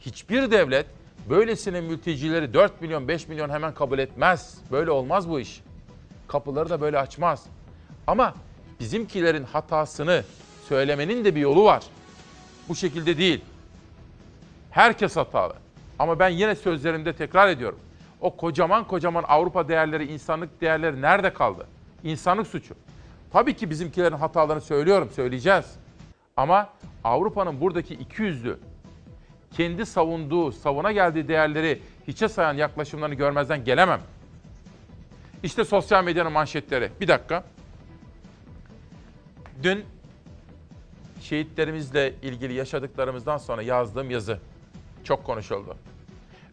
hiçbir 0.00 0.50
devlet 0.50 0.86
böylesine 1.30 1.80
mültecileri 1.80 2.54
4 2.54 2.80
milyon 2.80 3.08
5 3.08 3.28
milyon 3.28 3.50
hemen 3.50 3.74
kabul 3.74 3.98
etmez. 3.98 4.58
Böyle 4.72 4.90
olmaz 4.90 5.28
bu 5.28 5.40
iş. 5.40 5.60
Kapıları 6.28 6.70
da 6.70 6.80
böyle 6.80 6.98
açmaz. 6.98 7.44
Ama 8.06 8.34
bizimkilerin 8.80 9.44
hatasını 9.44 10.24
söylemenin 10.68 11.24
de 11.24 11.34
bir 11.34 11.40
yolu 11.40 11.64
var. 11.64 11.82
Bu 12.68 12.74
şekilde 12.74 13.18
değil. 13.18 13.40
Herkes 14.70 15.16
hatalı. 15.16 15.54
Ama 15.98 16.18
ben 16.18 16.28
yine 16.28 16.54
sözlerimde 16.54 17.12
tekrar 17.12 17.48
ediyorum. 17.48 17.78
O 18.20 18.36
kocaman 18.36 18.86
kocaman 18.86 19.24
Avrupa 19.28 19.68
değerleri, 19.68 20.12
insanlık 20.12 20.60
değerleri 20.60 21.02
nerede 21.02 21.32
kaldı? 21.32 21.66
İnsanlık 22.04 22.46
suçu. 22.46 22.74
Tabii 23.32 23.56
ki 23.56 23.70
bizimkilerin 23.70 24.16
hatalarını 24.16 24.60
söylüyorum, 24.62 25.10
söyleyeceğiz. 25.14 25.76
Ama 26.36 26.70
Avrupa'nın 27.04 27.60
buradaki 27.60 27.94
iki 27.94 28.22
yüzlü, 28.22 28.58
kendi 29.50 29.86
savunduğu, 29.86 30.52
savuna 30.52 30.92
geldiği 30.92 31.28
değerleri 31.28 31.82
hiçe 32.08 32.28
sayan 32.28 32.54
yaklaşımlarını 32.54 33.14
görmezden 33.14 33.64
gelemem. 33.64 34.00
İşte 35.42 35.64
sosyal 35.64 36.04
medyanın 36.04 36.32
manşetleri. 36.32 36.90
Bir 37.00 37.08
dakika. 37.08 37.44
Dün 39.62 39.84
şehitlerimizle 41.20 42.14
ilgili 42.22 42.52
yaşadıklarımızdan 42.52 43.38
sonra 43.38 43.62
yazdığım 43.62 44.10
yazı 44.10 44.38
çok 45.04 45.24
konuşuldu. 45.24 45.76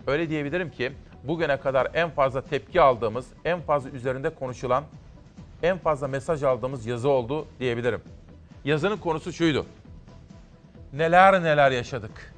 Öyle 0.07 0.29
diyebilirim 0.29 0.71
ki 0.71 0.91
bugüne 1.23 1.57
kadar 1.57 1.87
en 1.93 2.09
fazla 2.09 2.41
tepki 2.41 2.81
aldığımız, 2.81 3.27
en 3.45 3.61
fazla 3.61 3.89
üzerinde 3.89 4.29
konuşulan, 4.29 4.83
en 5.65 5.77
fazla 5.77 6.07
mesaj 6.07 6.43
aldığımız 6.43 6.85
yazı 6.85 7.09
oldu 7.09 7.47
diyebilirim. 7.59 8.01
Yazının 8.65 8.97
konusu 8.97 9.33
şuydu. 9.33 9.65
Neler 10.93 11.43
neler 11.43 11.71
yaşadık. 11.71 12.33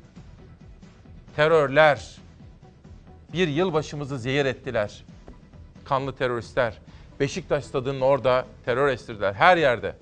Terörler. 1.35 2.17
Bir 3.33 3.47
yılbaşımızı 3.47 4.19
zehir 4.19 4.45
ettiler. 4.45 5.03
Kanlı 5.85 6.15
teröristler. 6.15 6.77
Beşiktaş 7.19 7.65
stadının 7.65 8.01
orada 8.01 8.45
terör 8.65 8.87
estirdiler. 8.87 9.33
Her 9.33 9.57
yerde. 9.57 9.95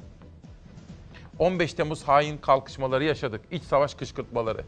15 1.39 1.73
Temmuz 1.73 2.03
hain 2.03 2.37
kalkışmaları 2.37 3.03
yaşadık. 3.03 3.41
İç 3.51 3.63
savaş 3.63 3.93
kışkırtmaları. 3.93 4.63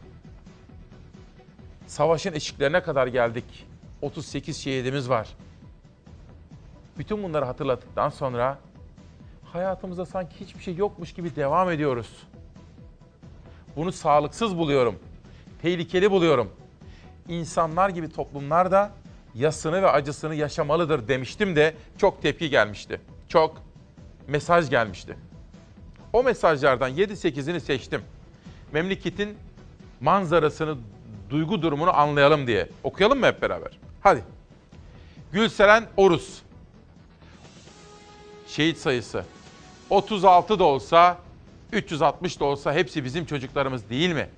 Savaşın 1.86 2.32
eşiklerine 2.32 2.82
kadar 2.82 3.06
geldik. 3.06 3.66
38 4.02 4.56
şehidimiz 4.56 5.08
var. 5.08 5.28
Bütün 6.98 7.22
bunları 7.22 7.44
hatırladıktan 7.44 8.08
sonra 8.08 8.58
hayatımızda 9.44 10.06
sanki 10.06 10.40
hiçbir 10.40 10.62
şey 10.62 10.76
yokmuş 10.76 11.12
gibi 11.12 11.36
devam 11.36 11.70
ediyoruz. 11.70 12.26
Bunu 13.76 13.92
sağlıksız 13.92 14.58
buluyorum. 14.58 14.98
Tehlikeli 15.62 16.10
buluyorum. 16.10 16.50
İnsanlar 17.28 17.88
gibi 17.88 18.12
toplumlar 18.12 18.70
da 18.70 18.90
yasını 19.34 19.82
ve 19.82 19.90
acısını 19.90 20.34
yaşamalıdır 20.34 21.08
demiştim 21.08 21.56
de 21.56 21.74
çok 21.98 22.22
tepki 22.22 22.50
gelmişti. 22.50 23.00
Çok 23.28 23.62
mesaj 24.26 24.70
gelmişti. 24.70 25.16
O 26.12 26.22
mesajlardan 26.22 26.90
7-8'ini 26.90 27.60
seçtim. 27.60 28.02
Memleketin 28.72 29.36
manzarasını, 30.00 30.76
duygu 31.30 31.62
durumunu 31.62 31.96
anlayalım 31.96 32.46
diye. 32.46 32.68
Okuyalım 32.84 33.18
mı 33.18 33.26
hep 33.26 33.42
beraber? 33.42 33.78
Hadi. 34.00 34.24
Gülseren 35.32 35.86
Orus. 35.96 36.42
Şehit 38.48 38.78
sayısı. 38.78 39.24
36 39.90 40.58
da 40.58 40.64
olsa, 40.64 41.18
360 41.72 42.40
da 42.40 42.44
olsa 42.44 42.74
hepsi 42.74 43.04
bizim 43.04 43.26
çocuklarımız 43.26 43.90
değil 43.90 44.12
mi? 44.12 44.28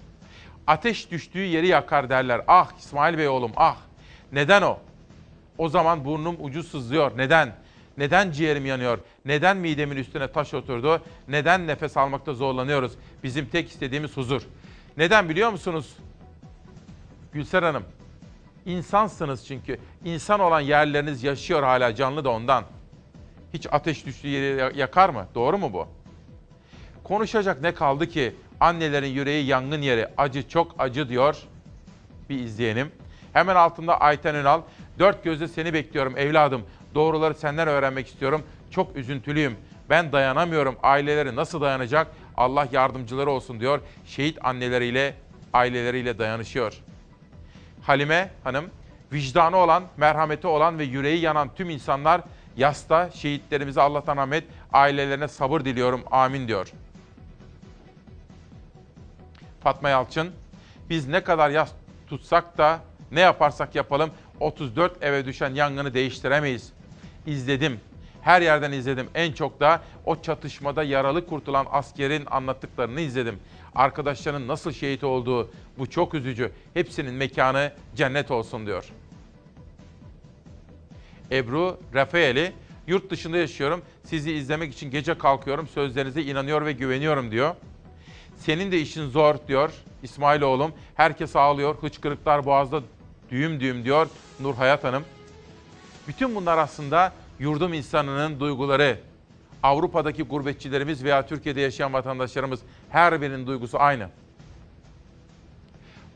Ateş 0.66 1.10
düştüğü 1.10 1.44
yeri 1.44 1.66
yakar 1.66 2.10
derler. 2.10 2.40
Ah 2.48 2.70
İsmail 2.78 3.18
Bey 3.18 3.28
oğlum 3.28 3.52
ah. 3.56 3.76
Neden 4.32 4.62
o? 4.62 4.78
O 5.58 5.68
zaman 5.68 6.04
burnum 6.04 6.36
ucu 6.40 6.62
sızlıyor. 6.62 7.18
Neden? 7.18 7.54
Neden 7.98 8.32
ciğerim 8.32 8.66
yanıyor? 8.66 8.98
Neden 9.24 9.56
midemin 9.56 9.96
üstüne 9.96 10.32
taş 10.32 10.54
oturdu? 10.54 11.02
Neden 11.28 11.66
nefes 11.66 11.96
almakta 11.96 12.34
zorlanıyoruz? 12.34 12.92
Bizim 13.24 13.46
tek 13.46 13.68
istediğimiz 13.68 14.16
huzur. 14.16 14.42
Neden 14.96 15.28
biliyor 15.28 15.50
musunuz? 15.50 15.96
Gülser 17.32 17.62
Hanım, 17.62 17.84
insansınız 18.66 19.46
çünkü. 19.46 19.78
İnsan 20.04 20.40
olan 20.40 20.60
yerleriniz 20.60 21.22
yaşıyor 21.22 21.62
hala 21.62 21.94
canlı 21.94 22.24
da 22.24 22.30
ondan. 22.30 22.64
Hiç 23.54 23.66
ateş 23.70 24.06
düştüğü 24.06 24.28
yeri 24.28 24.78
yakar 24.78 25.08
mı? 25.08 25.26
Doğru 25.34 25.58
mu 25.58 25.72
bu? 25.72 25.88
Konuşacak 27.04 27.62
ne 27.62 27.74
kaldı 27.74 28.08
ki? 28.08 28.34
Annelerin 28.60 29.08
yüreği 29.08 29.46
yangın 29.46 29.82
yeri. 29.82 30.08
Acı 30.16 30.48
çok 30.48 30.74
acı 30.78 31.08
diyor. 31.08 31.36
Bir 32.30 32.38
izleyelim. 32.38 32.92
Hemen 33.32 33.56
altında 33.56 34.00
Ayten 34.00 34.34
Ünal. 34.34 34.60
Dört 34.98 35.24
gözle 35.24 35.48
seni 35.48 35.74
bekliyorum 35.74 36.18
evladım. 36.18 36.62
Doğruları 36.94 37.34
senden 37.34 37.68
öğrenmek 37.68 38.06
istiyorum. 38.06 38.42
Çok 38.70 38.96
üzüntülüyüm. 38.96 39.56
Ben 39.90 40.12
dayanamıyorum. 40.12 40.76
Aileleri 40.82 41.36
nasıl 41.36 41.60
dayanacak? 41.60 42.06
Allah 42.36 42.68
yardımcıları 42.72 43.30
olsun 43.30 43.60
diyor. 43.60 43.80
Şehit 44.06 44.38
anneleriyle, 44.44 45.14
aileleriyle 45.52 46.18
dayanışıyor. 46.18 46.80
Halime 47.82 48.30
Hanım, 48.44 48.64
vicdanı 49.12 49.56
olan, 49.56 49.82
merhameti 49.96 50.46
olan 50.46 50.78
ve 50.78 50.84
yüreği 50.84 51.20
yanan 51.20 51.54
tüm 51.54 51.70
insanlar 51.70 52.20
yasta 52.60 53.10
şehitlerimize 53.10 53.80
Allah'tan 53.80 54.16
rahmet, 54.16 54.44
ailelerine 54.72 55.28
sabır 55.28 55.64
diliyorum. 55.64 56.02
Amin 56.10 56.48
diyor. 56.48 56.72
Fatma 59.62 59.88
Yalçın, 59.88 60.30
biz 60.90 61.08
ne 61.08 61.24
kadar 61.24 61.50
yas 61.50 61.72
tutsak 62.08 62.58
da 62.58 62.80
ne 63.12 63.20
yaparsak 63.20 63.74
yapalım 63.74 64.10
34 64.40 65.02
eve 65.02 65.24
düşen 65.26 65.54
yangını 65.54 65.94
değiştiremeyiz. 65.94 66.72
İzledim. 67.26 67.80
Her 68.22 68.42
yerden 68.42 68.72
izledim. 68.72 69.08
En 69.14 69.32
çok 69.32 69.60
da 69.60 69.82
o 70.04 70.22
çatışmada 70.22 70.82
yaralı 70.82 71.26
kurtulan 71.26 71.66
askerin 71.70 72.26
anlattıklarını 72.30 73.00
izledim. 73.00 73.38
Arkadaşlarının 73.74 74.48
nasıl 74.48 74.72
şehit 74.72 75.04
olduğu 75.04 75.50
bu 75.78 75.90
çok 75.90 76.14
üzücü. 76.14 76.52
Hepsinin 76.74 77.14
mekanı 77.14 77.72
cennet 77.96 78.30
olsun 78.30 78.66
diyor. 78.66 78.84
Ebru 81.32 81.80
Rafaeli, 81.94 82.52
yurt 82.86 83.10
dışında 83.10 83.36
yaşıyorum. 83.36 83.82
Sizi 84.04 84.32
izlemek 84.32 84.72
için 84.72 84.90
gece 84.90 85.18
kalkıyorum. 85.18 85.68
Sözlerinize 85.68 86.22
inanıyor 86.22 86.66
ve 86.66 86.72
güveniyorum 86.72 87.30
diyor. 87.30 87.54
Senin 88.36 88.72
de 88.72 88.80
işin 88.80 89.08
zor 89.08 89.34
diyor 89.48 89.70
İsmail 90.02 90.42
oğlum. 90.42 90.72
Herkes 90.94 91.36
ağlıyor. 91.36 91.74
Hıçkırıklar 91.74 92.44
boğazda 92.44 92.82
düğüm 93.30 93.60
düğüm 93.60 93.84
diyor 93.84 94.08
Nur 94.40 94.54
Hayat 94.54 94.84
Hanım. 94.84 95.04
Bütün 96.08 96.34
bunlar 96.34 96.58
aslında 96.58 97.12
yurdum 97.38 97.72
insanının 97.72 98.40
duyguları. 98.40 98.98
Avrupa'daki 99.62 100.22
gurbetçilerimiz 100.22 101.04
veya 101.04 101.26
Türkiye'de 101.26 101.60
yaşayan 101.60 101.92
vatandaşlarımız 101.92 102.60
her 102.90 103.20
birinin 103.20 103.46
duygusu 103.46 103.80
aynı. 103.80 104.08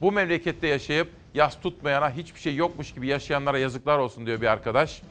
Bu 0.00 0.12
memlekette 0.12 0.66
yaşayıp 0.66 1.08
yas 1.34 1.60
tutmayana 1.60 2.10
hiçbir 2.10 2.40
şey 2.40 2.56
yokmuş 2.56 2.94
gibi 2.94 3.06
yaşayanlara 3.06 3.58
yazıklar 3.58 3.98
olsun 3.98 4.26
diyor 4.26 4.40
bir 4.40 4.46
arkadaş. 4.46 5.02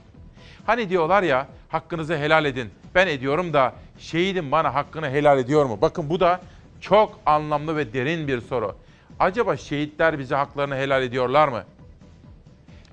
Hani 0.65 0.89
diyorlar 0.89 1.23
ya 1.23 1.47
hakkınızı 1.69 2.17
helal 2.17 2.45
edin. 2.45 2.69
Ben 2.95 3.07
ediyorum 3.07 3.53
da 3.53 3.73
şehidim 3.99 4.51
bana 4.51 4.75
hakkını 4.75 5.09
helal 5.09 5.39
ediyor 5.39 5.65
mu? 5.65 5.77
Bakın 5.81 6.09
bu 6.09 6.19
da 6.19 6.41
çok 6.81 7.19
anlamlı 7.25 7.75
ve 7.75 7.93
derin 7.93 8.27
bir 8.27 8.41
soru. 8.41 8.75
Acaba 9.19 9.57
şehitler 9.57 10.19
bize 10.19 10.35
haklarını 10.35 10.75
helal 10.75 11.03
ediyorlar 11.03 11.47
mı? 11.47 11.63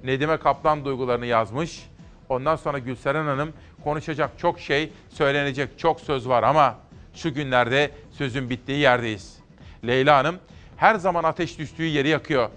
Nedime 0.04 0.36
Kaplan 0.36 0.84
duygularını 0.84 1.26
yazmış. 1.26 1.86
Ondan 2.28 2.56
sonra 2.56 2.78
Gülseren 2.78 3.24
Hanım 3.24 3.52
konuşacak 3.84 4.30
çok 4.38 4.60
şey, 4.60 4.92
söylenecek 5.08 5.78
çok 5.78 6.00
söz 6.00 6.28
var 6.28 6.42
ama 6.42 6.78
şu 7.14 7.34
günlerde 7.34 7.90
sözün 8.10 8.50
bittiği 8.50 8.78
yerdeyiz. 8.78 9.38
Leyla 9.86 10.18
Hanım 10.18 10.38
her 10.76 10.94
zaman 10.94 11.24
ateş 11.24 11.58
düştüğü 11.58 11.84
yeri 11.84 12.08
yakıyor. 12.08 12.48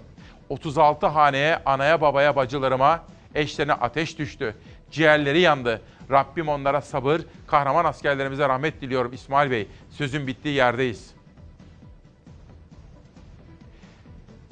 36 0.54 1.06
haneye, 1.06 1.62
anaya, 1.66 2.00
babaya, 2.00 2.36
bacılarıma, 2.36 3.04
eşlerine 3.34 3.72
ateş 3.72 4.18
düştü. 4.18 4.56
Ciğerleri 4.90 5.40
yandı. 5.40 5.82
Rabbim 6.10 6.48
onlara 6.48 6.80
sabır, 6.80 7.20
kahraman 7.46 7.84
askerlerimize 7.84 8.48
rahmet 8.48 8.80
diliyorum 8.80 9.12
İsmail 9.12 9.50
Bey. 9.50 9.68
Sözün 9.90 10.26
bittiği 10.26 10.54
yerdeyiz. 10.54 11.14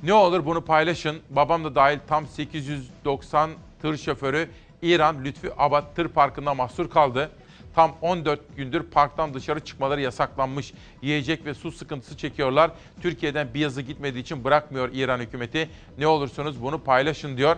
Ne 0.03 0.13
olur 0.13 0.47
bunu 0.47 0.65
paylaşın. 0.65 1.21
Babam 1.31 1.65
da 1.65 1.75
dahil 1.75 1.99
tam 2.09 2.27
890 2.27 3.51
tır 3.83 3.97
şoförü 3.97 4.51
İran 4.83 5.25
Lütfi 5.25 5.51
Abad 5.59 5.95
Tır 5.97 6.09
Parkı'nda 6.09 6.55
mahsur 6.55 6.91
kaldı. 6.91 7.31
Tam 7.75 7.95
14 8.03 8.57
gündür 8.57 8.83
parktan 8.83 9.35
dışarı 9.35 9.61
çıkmaları 9.61 10.01
yasaklanmış. 10.01 10.73
Yiyecek 11.03 11.47
ve 11.47 11.55
su 11.55 11.73
sıkıntısı 11.73 12.16
çekiyorlar. 12.16 12.70
Türkiye'den 13.03 13.55
bir 13.55 13.61
yazı 13.61 13.83
gitmediği 13.83 14.23
için 14.23 14.45
bırakmıyor 14.45 14.91
İran 14.93 15.18
hükümeti. 15.18 15.70
Ne 15.99 16.07
olursunuz 16.07 16.62
bunu 16.62 16.79
paylaşın 16.85 17.37
diyor. 17.37 17.57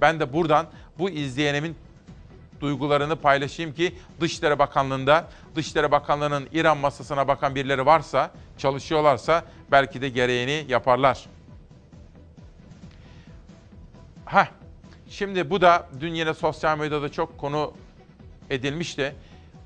Ben 0.00 0.20
de 0.20 0.32
buradan 0.32 0.66
bu 0.98 1.10
izleyenimin 1.10 1.76
duygularını 2.60 3.16
paylaşayım 3.16 3.74
ki 3.74 3.94
Dışişleri 4.20 4.58
Bakanlığı'nda 4.58 5.28
Dışişleri 5.54 5.90
Bakanlığı'nın 5.90 6.48
İran 6.52 6.78
masasına 6.78 7.28
bakan 7.28 7.54
birileri 7.54 7.86
varsa, 7.86 8.30
çalışıyorlarsa 8.58 9.44
belki 9.70 10.00
de 10.00 10.08
gereğini 10.08 10.64
yaparlar. 10.68 11.26
Heh, 14.26 14.46
şimdi 15.08 15.50
bu 15.50 15.60
da 15.60 15.88
dün 16.00 16.14
yine 16.14 16.34
sosyal 16.34 16.78
medyada 16.78 17.12
çok 17.12 17.38
konu 17.38 17.72
edilmişti. 18.50 19.14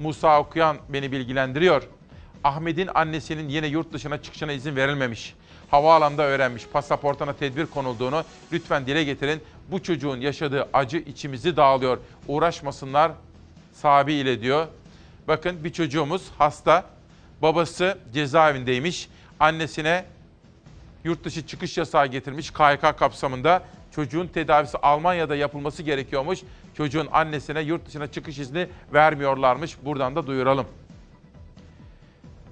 Musa 0.01 0.41
Okuyan 0.41 0.77
beni 0.89 1.13
bilgilendiriyor. 1.13 1.83
Ahmet'in 2.45 2.89
annesinin 2.95 3.49
yine 3.49 3.67
yurt 3.67 3.93
dışına 3.93 4.23
çıkışına 4.23 4.53
izin 4.53 4.77
verilmemiş. 4.77 5.35
Havaalanında 5.71 6.23
öğrenmiş. 6.23 6.67
Pasaportuna 6.67 7.33
tedbir 7.33 7.67
konulduğunu 7.67 8.25
lütfen 8.53 8.87
dile 8.87 9.05
getirin. 9.05 9.43
Bu 9.69 9.83
çocuğun 9.83 10.21
yaşadığı 10.21 10.69
acı 10.73 10.97
içimizi 10.97 11.57
dağılıyor. 11.57 11.99
Uğraşmasınlar 12.29 13.13
sahibiyle 13.73 14.41
diyor. 14.41 14.67
Bakın 15.29 15.65
bir 15.65 15.73
çocuğumuz 15.73 16.23
hasta. 16.39 16.85
Babası 17.43 17.99
cezaevindeymiş. 18.15 19.09
Annesine 19.41 20.05
yurt 21.05 21.25
dışı 21.25 21.47
çıkış 21.47 21.79
yasağı 21.79 22.07
getirmiş 22.07 22.51
KYK 22.51 22.99
kapsamında. 22.99 23.63
Çocuğun 23.95 24.27
tedavisi 24.27 24.79
Almanya'da 24.79 25.37
yapılması 25.37 25.83
gerekiyormuş. 25.83 26.41
Çocuğun 26.75 27.09
annesine 27.13 27.61
yurt 27.61 27.87
dışına 27.87 28.07
çıkış 28.07 28.39
izni 28.39 28.69
vermiyorlarmış. 28.93 29.77
Buradan 29.85 30.17
da 30.17 30.27
duyuralım. 30.27 30.67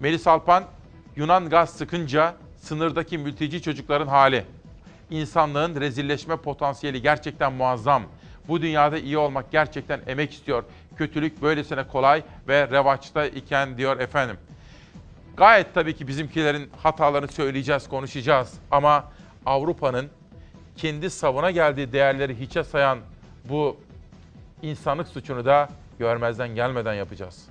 Melis 0.01 0.27
Alpan, 0.27 0.65
Yunan 1.17 1.49
gaz 1.49 1.71
sıkınca 1.71 2.35
sınırdaki 2.57 3.19
mülteci 3.19 3.63
çocukların 3.63 4.07
hali. 4.07 4.45
İnsanlığın 5.11 5.81
rezilleşme 5.81 6.37
potansiyeli 6.37 7.03
gerçekten 7.03 7.53
muazzam. 7.53 8.03
Bu 8.49 8.63
dünyada 8.63 8.99
iyi 8.99 9.19
olmak 9.19 9.53
gerçekten 9.53 10.01
emek 10.07 10.33
istiyor. 10.33 10.65
Kötülük 10.97 11.43
böylesine 11.43 11.87
kolay 11.87 12.23
ve 12.49 12.69
revaçta 12.71 13.27
iken 13.27 13.77
diyor 13.79 14.01
efendim. 14.01 14.37
Gayet 15.37 15.75
tabii 15.75 15.97
ki 15.97 16.09
bizimkilerin 16.09 16.71
hatalarını 16.83 17.29
söyleyeceğiz, 17.29 17.89
konuşacağız. 17.89 18.53
Ama 18.71 19.05
Avrupa'nın 19.47 20.11
kendi 20.79 21.11
savuna 21.11 21.51
geldiği 21.51 21.93
değerleri 21.93 22.41
hiçe 22.41 22.65
sayan 22.65 22.99
bu 23.45 23.77
insanlık 24.63 25.09
suçunu 25.09 25.45
da 25.45 25.69
görmezden 25.99 26.49
gelmeden 26.49 26.95
yapacağız. 26.95 27.49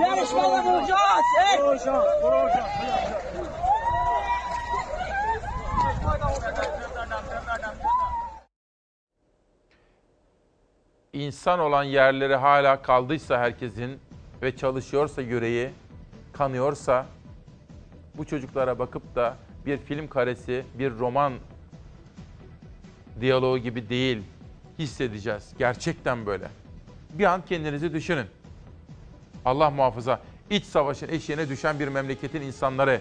Yarışmada 0.00 0.62
vuracağız. 0.64 1.06
İnsan 11.16 11.58
olan 11.58 11.84
yerleri 11.84 12.34
hala 12.34 12.82
kaldıysa 12.82 13.38
herkesin 13.38 14.00
ve 14.42 14.56
çalışıyorsa 14.56 15.22
yüreği, 15.22 15.70
kanıyorsa 16.32 17.06
bu 18.14 18.24
çocuklara 18.24 18.78
bakıp 18.78 19.14
da 19.14 19.36
bir 19.66 19.78
film 19.78 20.08
karesi, 20.08 20.64
bir 20.78 20.98
roman 20.98 21.32
diyaloğu 23.20 23.58
gibi 23.58 23.88
değil 23.88 24.22
hissedeceğiz. 24.78 25.52
Gerçekten 25.58 26.26
böyle. 26.26 26.48
Bir 27.10 27.24
an 27.24 27.42
kendinizi 27.48 27.92
düşünün. 27.92 28.26
Allah 29.44 29.70
muhafaza 29.70 30.20
iç 30.50 30.64
savaşın 30.64 31.08
eşiğine 31.08 31.48
düşen 31.48 31.80
bir 31.80 31.88
memleketin 31.88 32.42
insanları 32.42 33.00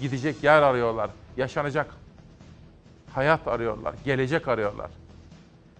gidecek 0.00 0.44
yer 0.44 0.62
arıyorlar. 0.62 1.10
Yaşanacak 1.36 1.94
hayat 3.14 3.48
arıyorlar, 3.48 3.94
gelecek 4.04 4.48
arıyorlar. 4.48 4.90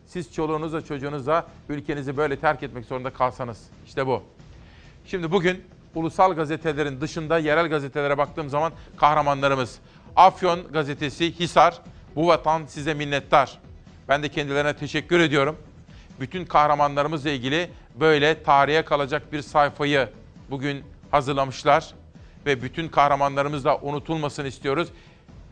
Siz 0.08 0.32
çoluğunuzla 0.34 0.84
çocuğunuzla 0.84 1.46
ülkenizi 1.68 2.16
böyle 2.16 2.36
terk 2.36 2.62
etmek 2.62 2.84
zorunda 2.84 3.10
kalsanız 3.10 3.62
işte 3.86 4.06
bu. 4.06 4.22
Şimdi 5.06 5.32
bugün 5.32 5.62
ulusal 5.94 6.34
gazetelerin 6.34 7.00
dışında 7.00 7.38
yerel 7.38 7.68
gazetelere 7.68 8.18
baktığım 8.18 8.48
zaman 8.48 8.72
kahramanlarımız. 8.96 9.78
Afyon 10.16 10.72
gazetesi 10.72 11.38
Hisar, 11.40 11.80
bu 12.16 12.26
vatan 12.26 12.66
size 12.66 12.94
minnettar. 12.94 13.58
Ben 14.08 14.22
de 14.22 14.28
kendilerine 14.28 14.76
teşekkür 14.76 15.20
ediyorum. 15.20 15.56
Bütün 16.20 16.44
kahramanlarımızla 16.44 17.30
ilgili 17.30 17.70
böyle 18.00 18.42
tarihe 18.42 18.84
kalacak 18.84 19.32
bir 19.32 19.42
sayfayı 19.42 20.08
bugün 20.50 20.84
hazırlamışlar. 21.10 21.94
Ve 22.46 22.62
bütün 22.62 22.88
kahramanlarımız 22.88 23.64
da 23.64 23.78
unutulmasını 23.78 24.48
istiyoruz. 24.48 24.88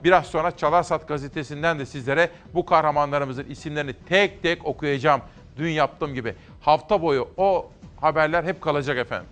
Biraz 0.05 0.26
sonra 0.26 0.57
Çalarsat 0.57 1.09
gazetesinden 1.09 1.78
de 1.78 1.86
sizlere 1.86 2.30
bu 2.55 2.66
kahramanlarımızın 2.66 3.44
isimlerini 3.44 3.94
tek 4.09 4.42
tek 4.42 4.66
okuyacağım. 4.66 5.20
Dün 5.57 5.70
yaptığım 5.70 6.14
gibi. 6.14 6.34
Hafta 6.61 7.03
boyu 7.03 7.28
o 7.36 7.70
haberler 8.01 8.44
hep 8.44 8.61
kalacak 8.61 8.99
efendim. 8.99 9.28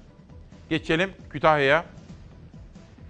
Geçelim 0.70 1.10
Kütahya'ya. 1.30 1.84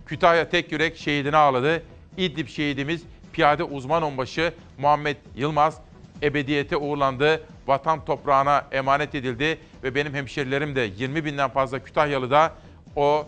Kütahya 0.06 0.48
tek 0.48 0.72
yürek 0.72 0.96
şehidine 0.96 1.36
ağladı. 1.36 1.82
İdlib 2.16 2.48
şehidimiz 2.48 3.02
piyade 3.32 3.64
uzman 3.64 4.02
onbaşı 4.02 4.52
Muhammed 4.78 5.16
Yılmaz 5.36 5.80
ebediyete 6.22 6.76
uğurlandı. 6.76 7.42
Vatan 7.66 8.04
toprağına 8.04 8.66
emanet 8.72 9.14
edildi 9.14 9.58
ve 9.82 9.94
benim 9.94 10.14
hemşerilerim 10.14 10.76
de 10.76 10.90
20 10.96 11.24
binden 11.24 11.50
fazla 11.50 11.78
Kütahyalı 11.84 12.30
da 12.30 12.52
o 12.96 13.26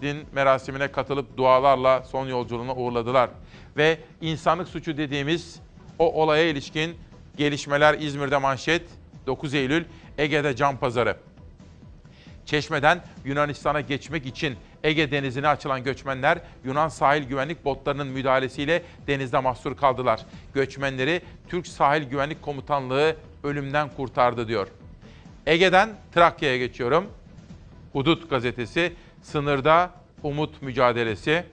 şehidin 0.00 0.26
merasimine 0.32 0.88
katılıp 0.88 1.36
dualarla 1.36 2.02
son 2.02 2.28
yolculuğuna 2.28 2.74
uğurladılar. 2.74 3.30
Ve 3.76 3.98
insanlık 4.20 4.68
suçu 4.68 4.96
dediğimiz 4.96 5.60
o 5.98 6.22
olaya 6.22 6.48
ilişkin 6.48 6.96
gelişmeler 7.36 7.98
İzmir'de 7.98 8.38
manşet 8.38 8.82
9 9.26 9.54
Eylül 9.54 9.84
Ege'de 10.18 10.56
can 10.56 10.76
pazarı. 10.76 11.16
Çeşme'den 12.46 13.00
Yunanistan'a 13.24 13.80
geçmek 13.80 14.26
için 14.26 14.56
Ege 14.84 15.10
Denizi'ne 15.10 15.48
açılan 15.48 15.84
göçmenler 15.84 16.38
Yunan 16.64 16.88
sahil 16.88 17.22
güvenlik 17.22 17.64
botlarının 17.64 18.06
müdahalesiyle 18.06 18.82
denizde 19.06 19.38
mahsur 19.38 19.76
kaldılar. 19.76 20.20
Göçmenleri 20.54 21.22
Türk 21.48 21.66
Sahil 21.66 22.02
Güvenlik 22.02 22.42
Komutanlığı 22.42 23.16
ölümden 23.44 23.88
kurtardı 23.96 24.48
diyor. 24.48 24.68
Ege'den 25.46 25.90
Trakya'ya 26.14 26.58
geçiyorum. 26.58 27.06
Hudut 27.92 28.30
gazetesi 28.30 28.92
sınırda 29.26 29.90
umut 30.22 30.62
mücadelesi. 30.62 31.44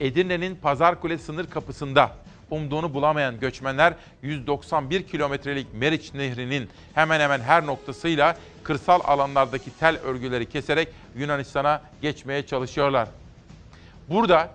Edirne'nin 0.00 0.56
Pazarkule 0.56 1.18
sınır 1.18 1.46
kapısında 1.46 2.10
umduğunu 2.50 2.94
bulamayan 2.94 3.40
göçmenler 3.40 3.94
191 4.22 5.02
kilometrelik 5.02 5.74
Meriç 5.74 6.14
Nehri'nin 6.14 6.68
hemen 6.94 7.20
hemen 7.20 7.40
her 7.40 7.66
noktasıyla 7.66 8.36
kırsal 8.62 9.00
alanlardaki 9.04 9.78
tel 9.78 9.98
örgüleri 9.98 10.48
keserek 10.48 10.88
Yunanistan'a 11.16 11.82
geçmeye 12.02 12.46
çalışıyorlar. 12.46 13.08
Burada 14.08 14.50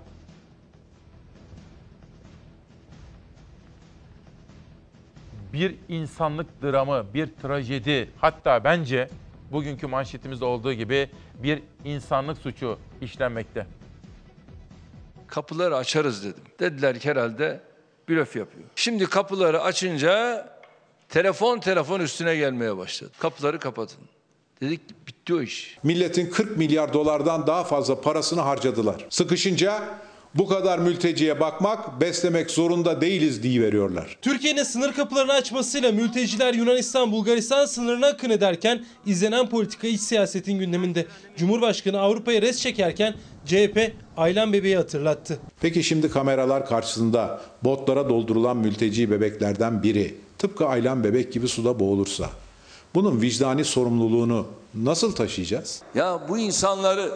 bir 5.54 5.76
insanlık 5.90 6.64
dramı, 6.64 7.06
bir 7.14 7.30
trajedi, 7.42 8.10
hatta 8.22 8.64
bence 8.64 9.10
bugünkü 9.52 9.88
manşetimizde 9.88 10.46
olduğu 10.46 10.74
gibi 10.74 11.10
bir 11.44 11.62
insanlık 11.86 12.38
suçu 12.38 12.78
işlenmekte. 13.02 13.68
Kapıları 15.28 15.76
açarız 15.78 16.24
dedim. 16.24 16.44
Dediler 16.60 17.00
ki 17.00 17.10
herhalde 17.10 17.62
blöf 18.10 18.36
yapıyor. 18.36 18.66
Şimdi 18.76 19.06
kapıları 19.06 19.62
açınca 19.62 20.46
telefon 21.10 21.60
telefon 21.60 22.00
üstüne 22.00 22.36
gelmeye 22.36 22.78
başladı. 22.78 23.12
Kapıları 23.20 23.60
kapatın. 23.60 24.00
Dedik 24.62 25.08
bitti 25.08 25.34
o 25.34 25.42
iş. 25.42 25.78
Milletin 25.84 26.30
40 26.30 26.58
milyar 26.58 26.94
dolardan 26.94 27.48
daha 27.48 27.64
fazla 27.64 28.02
parasını 28.02 28.42
harcadılar. 28.42 29.06
Sıkışınca 29.10 29.84
bu 30.36 30.48
kadar 30.48 30.80
mülteciye 30.80 31.40
bakmak, 31.40 32.02
beslemek 32.02 32.52
zorunda 32.52 33.02
değiliz 33.02 33.44
diye 33.44 33.62
veriyorlar. 33.62 34.18
Türkiye'nin 34.22 34.64
sınır 34.64 34.94
kapılarını 34.94 35.34
açmasıyla 35.34 35.92
mülteciler 35.92 36.54
Yunanistan-Bulgaristan 36.54 37.66
sınırına 37.66 38.08
akın 38.08 38.30
ederken 38.30 38.86
izlenen 39.06 39.50
politika 39.50 39.88
iç 39.88 40.02
siyasetin 40.02 40.60
gündeminde. 40.60 41.06
Cumhurbaşkanı 41.38 42.00
Avrupa'ya 42.00 42.42
res 42.42 42.62
çekerken 42.62 43.16
CHP 43.46 43.94
Aylan 44.18 44.54
bebeği 44.54 44.78
hatırlattı. 44.78 45.40
Peki 45.62 45.84
şimdi 45.84 46.10
kameralar 46.10 46.66
karşısında 46.66 47.42
botlara 47.64 48.10
doldurulan 48.10 48.58
mülteci 48.58 49.12
bebeklerden 49.12 49.84
biri 49.84 50.16
tıpkı 50.38 50.68
Aylan 50.68 51.04
bebek 51.04 51.34
gibi 51.34 51.48
suda 51.48 51.80
boğulursa 51.80 52.30
bunun 52.96 53.22
vicdani 53.22 53.66
sorumluluğunu 53.66 54.48
nasıl 54.74 55.16
taşıyacağız? 55.16 55.82
Ya 55.96 56.20
bu 56.30 56.38
insanları 56.38 57.12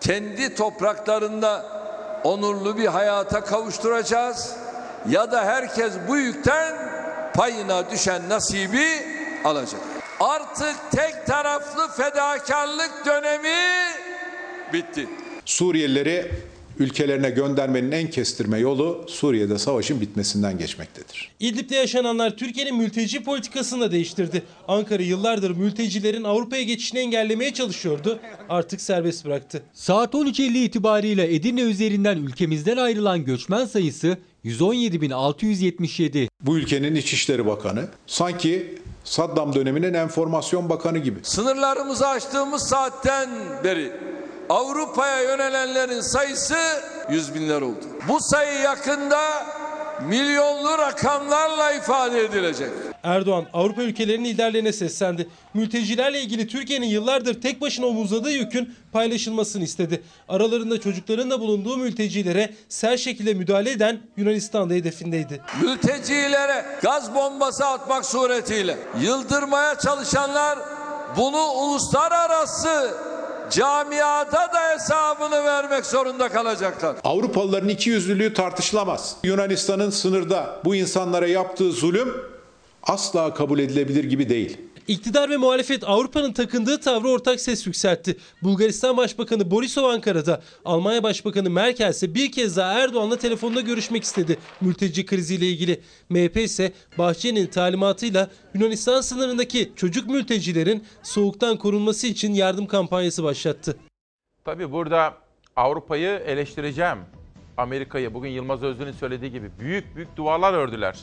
kendi 0.00 0.54
topraklarında 0.54 1.77
onurlu 2.24 2.78
bir 2.78 2.86
hayata 2.86 3.40
kavuşturacağız 3.44 4.56
ya 5.08 5.32
da 5.32 5.44
herkes 5.44 5.92
bu 6.08 6.16
yükten 6.16 6.74
payına 7.34 7.90
düşen 7.90 8.28
nasibi 8.28 8.86
alacak. 9.44 9.80
Artık 10.20 10.76
tek 10.90 11.26
taraflı 11.26 11.88
fedakarlık 11.88 13.06
dönemi 13.06 13.56
bitti. 14.72 15.08
Suriyelileri 15.44 16.32
ülkelerine 16.78 17.30
göndermenin 17.30 17.92
en 17.92 18.10
kestirme 18.10 18.58
yolu 18.58 19.04
Suriye'de 19.08 19.58
savaşın 19.58 20.00
bitmesinden 20.00 20.58
geçmektedir. 20.58 21.30
İdlib'de 21.40 21.74
yaşananlar 21.74 22.36
Türkiye'nin 22.36 22.76
mülteci 22.76 23.24
politikasını 23.24 23.80
da 23.80 23.92
değiştirdi. 23.92 24.42
Ankara 24.68 25.02
yıllardır 25.02 25.50
mültecilerin 25.50 26.24
Avrupa'ya 26.24 26.62
geçişini 26.62 27.00
engellemeye 27.00 27.54
çalışıyordu. 27.54 28.18
Artık 28.48 28.80
serbest 28.80 29.24
bıraktı. 29.24 29.62
Saat 29.72 30.14
13.50 30.14 30.58
itibariyle 30.58 31.34
Edirne 31.34 31.60
üzerinden 31.60 32.16
ülkemizden 32.16 32.76
ayrılan 32.76 33.24
göçmen 33.24 33.64
sayısı 33.64 34.18
117.677. 34.44 36.28
Bu 36.40 36.58
ülkenin 36.58 36.94
İçişleri 36.94 37.46
Bakanı 37.46 37.88
sanki 38.06 38.78
Saddam 39.04 39.54
döneminin 39.54 39.94
enformasyon 39.94 40.68
bakanı 40.68 40.98
gibi. 40.98 41.18
Sınırlarımızı 41.22 42.08
açtığımız 42.08 42.62
saatten 42.62 43.30
beri 43.64 43.92
Avrupa'ya 44.48 45.22
yönelenlerin 45.22 46.00
sayısı 46.00 46.56
yüz 47.10 47.34
binler 47.34 47.62
oldu. 47.62 47.84
Bu 48.08 48.20
sayı 48.20 48.60
yakında 48.60 49.46
milyonlu 50.08 50.78
rakamlarla 50.78 51.72
ifade 51.72 52.20
edilecek. 52.24 52.70
Erdoğan 53.02 53.46
Avrupa 53.52 53.82
ülkelerinin 53.82 54.24
liderlerine 54.24 54.72
seslendi. 54.72 55.28
Mültecilerle 55.54 56.22
ilgili 56.22 56.48
Türkiye'nin 56.48 56.86
yıllardır 56.86 57.40
tek 57.42 57.60
başına 57.60 57.86
omuzladığı 57.86 58.30
yükün 58.30 58.74
paylaşılmasını 58.92 59.64
istedi. 59.64 60.02
Aralarında 60.28 60.80
çocukların 60.80 61.30
da 61.30 61.40
bulunduğu 61.40 61.76
mültecilere 61.76 62.54
sert 62.68 63.00
şekilde 63.00 63.34
müdahale 63.34 63.70
eden 63.70 64.00
Yunanistan'da 64.16 64.74
hedefindeydi. 64.74 65.40
Mültecilere 65.62 66.64
gaz 66.82 67.14
bombası 67.14 67.66
atmak 67.66 68.04
suretiyle 68.04 68.78
yıldırmaya 69.00 69.78
çalışanlar 69.78 70.58
bunu 71.16 71.42
uluslararası 71.42 72.94
camiada 73.50 74.52
da 74.52 74.70
hesabını 74.74 75.44
vermek 75.44 75.86
zorunda 75.86 76.28
kalacaklar. 76.28 76.96
Avrupalıların 77.04 77.68
ikiyüzlülüğü 77.68 78.34
tartışılamaz. 78.34 79.16
Yunanistan'ın 79.24 79.90
sınırda 79.90 80.60
bu 80.64 80.74
insanlara 80.74 81.26
yaptığı 81.26 81.72
zulüm 81.72 82.14
asla 82.82 83.34
kabul 83.34 83.58
edilebilir 83.58 84.04
gibi 84.04 84.28
değil. 84.28 84.58
İktidar 84.88 85.30
ve 85.30 85.36
muhalefet 85.36 85.84
Avrupa'nın 85.88 86.32
takındığı 86.32 86.80
tavrı 86.80 87.08
ortak 87.08 87.40
ses 87.40 87.66
yükseltti. 87.66 88.16
Bulgaristan 88.42 88.96
Başbakanı 88.96 89.50
Borisov 89.50 89.84
Ankara'da, 89.84 90.42
Almanya 90.64 91.02
Başbakanı 91.02 91.50
Merkel 91.50 91.90
ise 91.90 92.14
bir 92.14 92.32
kez 92.32 92.56
daha 92.56 92.72
Erdoğan'la 92.72 93.16
telefonda 93.18 93.60
görüşmek 93.60 94.02
istedi 94.02 94.38
mülteci 94.60 95.06
kriziyle 95.06 95.46
ilgili. 95.46 95.80
MHP 96.08 96.36
ise 96.36 96.72
Bahçeli'nin 96.98 97.46
talimatıyla 97.46 98.30
Yunanistan 98.54 99.00
sınırındaki 99.00 99.72
çocuk 99.76 100.10
mültecilerin 100.10 100.84
soğuktan 101.02 101.56
korunması 101.56 102.06
için 102.06 102.34
yardım 102.34 102.66
kampanyası 102.66 103.24
başlattı. 103.24 103.76
Tabii 104.44 104.72
burada 104.72 105.14
Avrupa'yı 105.56 106.10
eleştireceğim. 106.10 106.98
Amerika'yı 107.56 108.14
bugün 108.14 108.30
Yılmaz 108.30 108.62
Özlü'nün 108.62 108.92
söylediği 108.92 109.30
gibi 109.32 109.50
büyük 109.60 109.96
büyük 109.96 110.16
duvarlar 110.16 110.52
ördüler. 110.52 110.98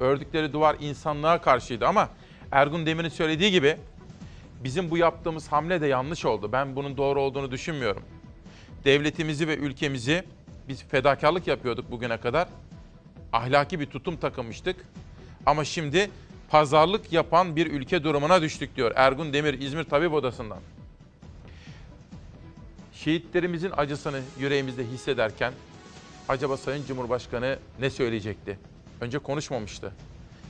Ördükleri 0.00 0.52
duvar 0.52 0.76
insanlığa 0.80 1.40
karşıydı 1.40 1.86
ama 1.86 2.08
Ergun 2.52 2.86
Demir'in 2.86 3.08
söylediği 3.08 3.50
gibi 3.50 3.76
bizim 4.64 4.90
bu 4.90 4.96
yaptığımız 4.96 5.48
hamle 5.52 5.80
de 5.80 5.86
yanlış 5.86 6.24
oldu. 6.24 6.52
Ben 6.52 6.76
bunun 6.76 6.96
doğru 6.96 7.20
olduğunu 7.20 7.50
düşünmüyorum. 7.50 8.02
Devletimizi 8.84 9.48
ve 9.48 9.56
ülkemizi 9.56 10.24
biz 10.68 10.84
fedakarlık 10.84 11.46
yapıyorduk 11.46 11.90
bugüne 11.90 12.16
kadar. 12.16 12.48
Ahlaki 13.32 13.80
bir 13.80 13.86
tutum 13.86 14.16
takınmıştık. 14.16 14.76
Ama 15.46 15.64
şimdi 15.64 16.10
pazarlık 16.48 17.12
yapan 17.12 17.56
bir 17.56 17.66
ülke 17.66 18.04
durumuna 18.04 18.42
düştük 18.42 18.76
diyor 18.76 18.92
Ergun 18.96 19.32
Demir 19.32 19.60
İzmir 19.60 19.84
Tabip 19.84 20.12
Odası'ndan. 20.12 20.58
Şehitlerimizin 22.92 23.72
acısını 23.76 24.20
yüreğimizde 24.38 24.84
hissederken 24.84 25.52
acaba 26.28 26.56
Sayın 26.56 26.86
Cumhurbaşkanı 26.86 27.58
ne 27.80 27.90
söyleyecekti? 27.90 28.58
Önce 29.00 29.18
konuşmamıştı. 29.18 29.92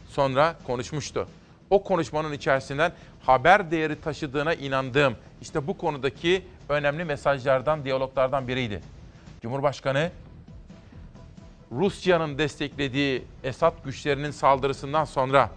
Sonra 0.08 0.58
konuşmuştu. 0.66 1.28
O 1.70 1.82
konuşmanın 1.82 2.32
içerisinden 2.32 2.92
haber 3.22 3.70
değeri 3.70 4.00
taşıdığına 4.00 4.54
inandığım 4.54 5.16
işte 5.42 5.66
bu 5.66 5.78
konudaki 5.78 6.42
önemli 6.68 7.04
mesajlardan, 7.04 7.84
diyaloglardan 7.84 8.48
biriydi. 8.48 8.80
Cumhurbaşkanı 9.42 10.10
Rusya'nın 11.72 12.38
desteklediği 12.38 13.22
Esad 13.44 13.84
güçlerinin 13.84 14.30
saldırısından 14.30 15.04
sonra 15.04 15.50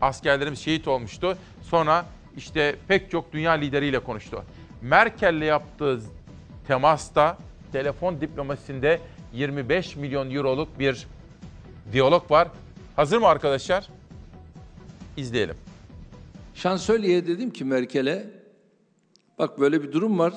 askerlerimiz 0.00 0.58
şehit 0.58 0.88
olmuştu. 0.88 1.38
Sonra 1.62 2.04
işte 2.36 2.76
pek 2.88 3.10
çok 3.10 3.32
dünya 3.32 3.52
lideriyle 3.52 3.98
konuştu. 3.98 4.44
Merkel'le 4.82 5.44
yaptığı 5.44 6.00
temasta 6.66 7.38
telefon 7.72 8.20
diplomasisinde 8.20 9.00
25 9.32 9.96
milyon 9.96 10.30
euroluk 10.30 10.78
bir 10.78 11.06
diyalog 11.92 12.30
var. 12.30 12.48
Hazır 12.96 13.18
mı 13.18 13.26
arkadaşlar? 13.26 13.88
İzleyelim. 15.18 15.56
Şansölye'ye 16.54 17.26
dedim 17.26 17.50
ki 17.50 17.64
Merkel'e 17.64 18.30
bak 19.38 19.60
böyle 19.60 19.82
bir 19.82 19.92
durum 19.92 20.18
var. 20.18 20.34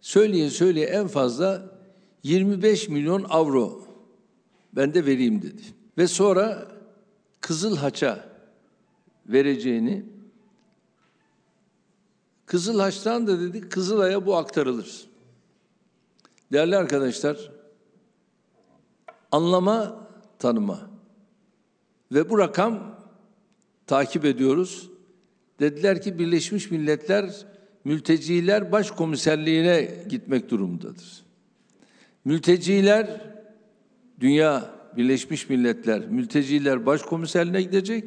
Söyleye 0.00 0.50
söyleye 0.50 0.86
en 0.86 1.08
fazla 1.08 1.78
25 2.22 2.88
milyon 2.88 3.26
avro 3.28 3.84
ben 4.72 4.94
de 4.94 5.06
vereyim 5.06 5.42
dedi. 5.42 5.62
Ve 5.98 6.06
sonra 6.06 6.68
Kızıl 7.40 7.76
Haç'a 7.76 8.28
vereceğini 9.26 10.04
Kızıl 12.46 12.80
Haç'tan 12.80 13.26
da 13.26 13.40
dedi 13.40 13.68
Kızılay'a 13.68 14.26
bu 14.26 14.36
aktarılır. 14.36 15.06
Değerli 16.52 16.76
arkadaşlar 16.76 17.50
anlama 19.32 20.08
tanıma 20.38 20.80
ve 22.12 22.30
bu 22.30 22.38
rakam 22.38 22.93
takip 23.86 24.24
ediyoruz. 24.24 24.90
Dediler 25.60 26.02
ki 26.02 26.18
Birleşmiş 26.18 26.70
Milletler 26.70 27.46
Mülteciler 27.84 28.72
Başkomiserliğine 28.72 30.04
gitmek 30.08 30.50
durumundadır. 30.50 31.24
Mülteciler 32.24 33.20
Dünya 34.20 34.70
Birleşmiş 34.96 35.48
Milletler 35.48 36.08
Mülteciler 36.08 36.86
Başkomiserliğine 36.86 37.62
gidecek. 37.62 38.04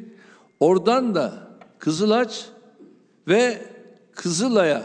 Oradan 0.60 1.14
da 1.14 1.48
Kızılaç 1.78 2.46
ve 3.28 3.62
Kızılay'a 4.12 4.84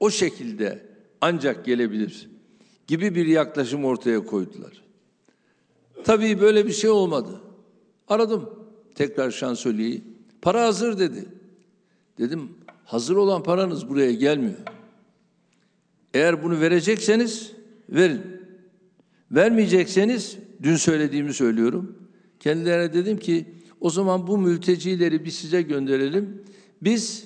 o 0.00 0.10
şekilde 0.10 0.86
ancak 1.20 1.64
gelebilir 1.64 2.30
gibi 2.86 3.14
bir 3.14 3.26
yaklaşım 3.26 3.84
ortaya 3.84 4.24
koydular. 4.24 4.82
Tabii 6.04 6.40
böyle 6.40 6.66
bir 6.66 6.72
şey 6.72 6.90
olmadı. 6.90 7.40
Aradım 8.08 8.50
tekrar 8.94 9.30
şansölyeyi. 9.30 10.13
Para 10.44 10.64
hazır 10.64 10.98
dedi. 10.98 11.24
Dedim 12.18 12.48
hazır 12.84 13.16
olan 13.16 13.42
paranız 13.42 13.88
buraya 13.88 14.12
gelmiyor. 14.12 14.58
Eğer 16.14 16.42
bunu 16.42 16.60
verecekseniz 16.60 17.52
verin. 17.88 18.22
Vermeyecekseniz 19.30 20.36
dün 20.62 20.76
söylediğimi 20.76 21.34
söylüyorum. 21.34 21.96
Kendilerine 22.40 22.92
dedim 22.92 23.18
ki 23.18 23.46
O 23.80 23.90
zaman 23.90 24.26
bu 24.26 24.38
mültecileri 24.38 25.24
biz 25.24 25.34
size 25.34 25.62
gönderelim. 25.62 26.42
Biz 26.82 27.24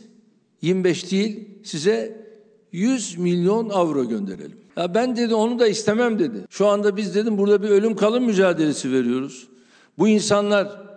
25 0.63 1.11
değil 1.11 1.49
size 1.65 2.27
100 2.73 3.19
milyon 3.19 3.69
avro 3.69 4.09
gönderelim. 4.09 4.59
Ya 4.77 4.95
ben 4.95 5.17
dedi 5.17 5.35
onu 5.35 5.59
da 5.59 5.69
istemem 5.69 6.19
dedi. 6.19 6.45
Şu 6.51 6.67
anda 6.67 6.97
biz 6.97 7.15
dedim 7.15 7.39
burada 7.39 7.63
bir 7.63 7.69
ölüm 7.69 7.97
kalım 7.97 8.25
mücadelesi 8.25 8.93
veriyoruz. 8.93 9.49
Bu 9.99 10.09
insanlar 10.09 10.88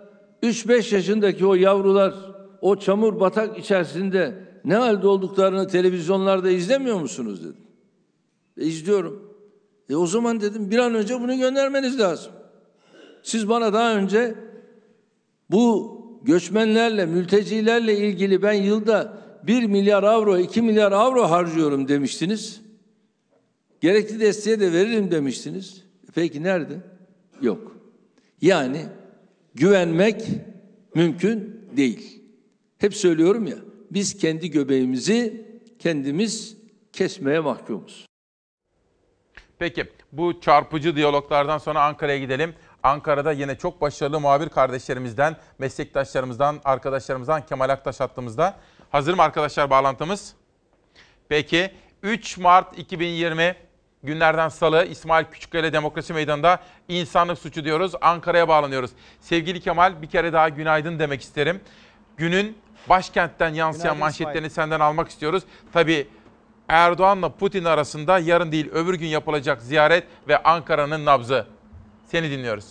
3-5 0.42 0.94
yaşındaki 0.94 1.46
o 1.46 1.54
yavrular 1.54 2.14
o 2.60 2.76
çamur 2.76 3.20
batak 3.20 3.58
içerisinde 3.58 4.34
ne 4.64 4.74
halde 4.74 5.06
olduklarını 5.06 5.68
televizyonlarda 5.68 6.50
izlemiyor 6.50 7.00
musunuz 7.00 7.40
dedim. 7.44 7.56
E, 8.58 8.64
izliyorum. 8.64 9.34
E 9.90 9.96
o 9.96 10.06
zaman 10.06 10.40
dedim 10.40 10.70
bir 10.70 10.78
an 10.78 10.94
önce 10.94 11.20
bunu 11.20 11.38
göndermeniz 11.38 12.00
lazım. 12.00 12.32
Siz 13.22 13.48
bana 13.48 13.72
daha 13.72 13.94
önce 13.94 14.34
bu 15.50 15.92
göçmenlerle, 16.22 17.06
mültecilerle 17.06 17.98
ilgili 17.98 18.42
ben 18.42 18.52
yılda 18.52 19.18
1 19.42 19.66
milyar 19.66 20.02
avro, 20.02 20.38
2 20.38 20.62
milyar 20.62 20.92
avro 20.92 21.22
harcıyorum 21.22 21.88
demiştiniz. 21.88 22.60
Gerekli 23.80 24.20
desteği 24.20 24.60
de 24.60 24.72
veririm 24.72 25.10
demiştiniz. 25.10 25.82
Peki 26.14 26.42
nerede? 26.42 26.74
Yok. 27.40 27.76
Yani 28.42 28.86
güvenmek 29.54 30.28
mümkün 30.94 31.68
değil. 31.76 32.22
Hep 32.78 32.94
söylüyorum 32.94 33.46
ya, 33.46 33.56
biz 33.90 34.18
kendi 34.18 34.50
göbeğimizi 34.50 35.46
kendimiz 35.78 36.56
kesmeye 36.92 37.40
mahkumuz. 37.40 38.06
Peki 39.58 39.84
bu 40.12 40.40
çarpıcı 40.40 40.96
diyaloglardan 40.96 41.58
sonra 41.58 41.84
Ankara'ya 41.84 42.18
gidelim. 42.18 42.54
Ankara'da 42.82 43.32
yine 43.32 43.58
çok 43.58 43.80
başarılı 43.80 44.20
muhabir 44.20 44.48
kardeşlerimizden, 44.48 45.36
meslektaşlarımızdan, 45.58 46.60
arkadaşlarımızdan 46.64 47.46
Kemal 47.46 47.68
Aktaş 47.68 48.00
hattımızda. 48.00 48.56
Hazır 48.90 49.14
mı 49.14 49.22
arkadaşlar 49.22 49.70
bağlantımız? 49.70 50.34
Peki 51.28 51.70
3 52.02 52.38
Mart 52.38 52.78
2020 52.78 53.56
günlerden 54.02 54.48
salı 54.48 54.84
İsmail 54.84 55.24
Küçükkale 55.24 55.72
Demokrasi 55.72 56.12
Meydanı'nda 56.12 56.60
insanlık 56.88 57.38
suçu 57.38 57.64
diyoruz. 57.64 57.92
Ankara'ya 58.00 58.48
bağlanıyoruz. 58.48 58.90
Sevgili 59.20 59.60
Kemal 59.60 60.02
bir 60.02 60.06
kere 60.06 60.32
daha 60.32 60.48
günaydın 60.48 60.98
demek 60.98 61.22
isterim. 61.22 61.60
Günün 62.16 62.58
başkentten 62.88 63.54
yansıyan 63.54 63.94
Günaydın 63.94 64.00
manşetlerini 64.00 64.50
senden 64.50 64.80
almak 64.80 65.08
istiyoruz. 65.08 65.42
Tabii 65.72 66.08
Erdoğan'la 66.68 67.28
Putin 67.28 67.64
arasında 67.64 68.18
yarın 68.18 68.52
değil 68.52 68.70
öbür 68.72 68.94
gün 68.94 69.06
yapılacak 69.06 69.62
ziyaret 69.62 70.04
ve 70.28 70.42
Ankara'nın 70.42 71.04
nabzı. 71.04 71.46
Seni 72.06 72.30
dinliyoruz. 72.30 72.66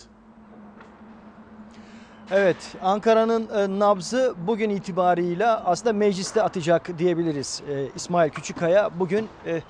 Evet, 2.30 2.56
Ankara'nın 2.82 3.48
e, 3.48 3.78
nabzı 3.78 4.34
bugün 4.46 4.70
itibarıyla 4.70 5.62
aslında 5.64 5.92
mecliste 5.92 6.42
atacak 6.42 6.98
diyebiliriz. 6.98 7.62
E, 7.68 7.88
İsmail 7.96 8.30
Küçükkaya 8.30 8.90
bugün 9.00 9.28
e, 9.46 9.62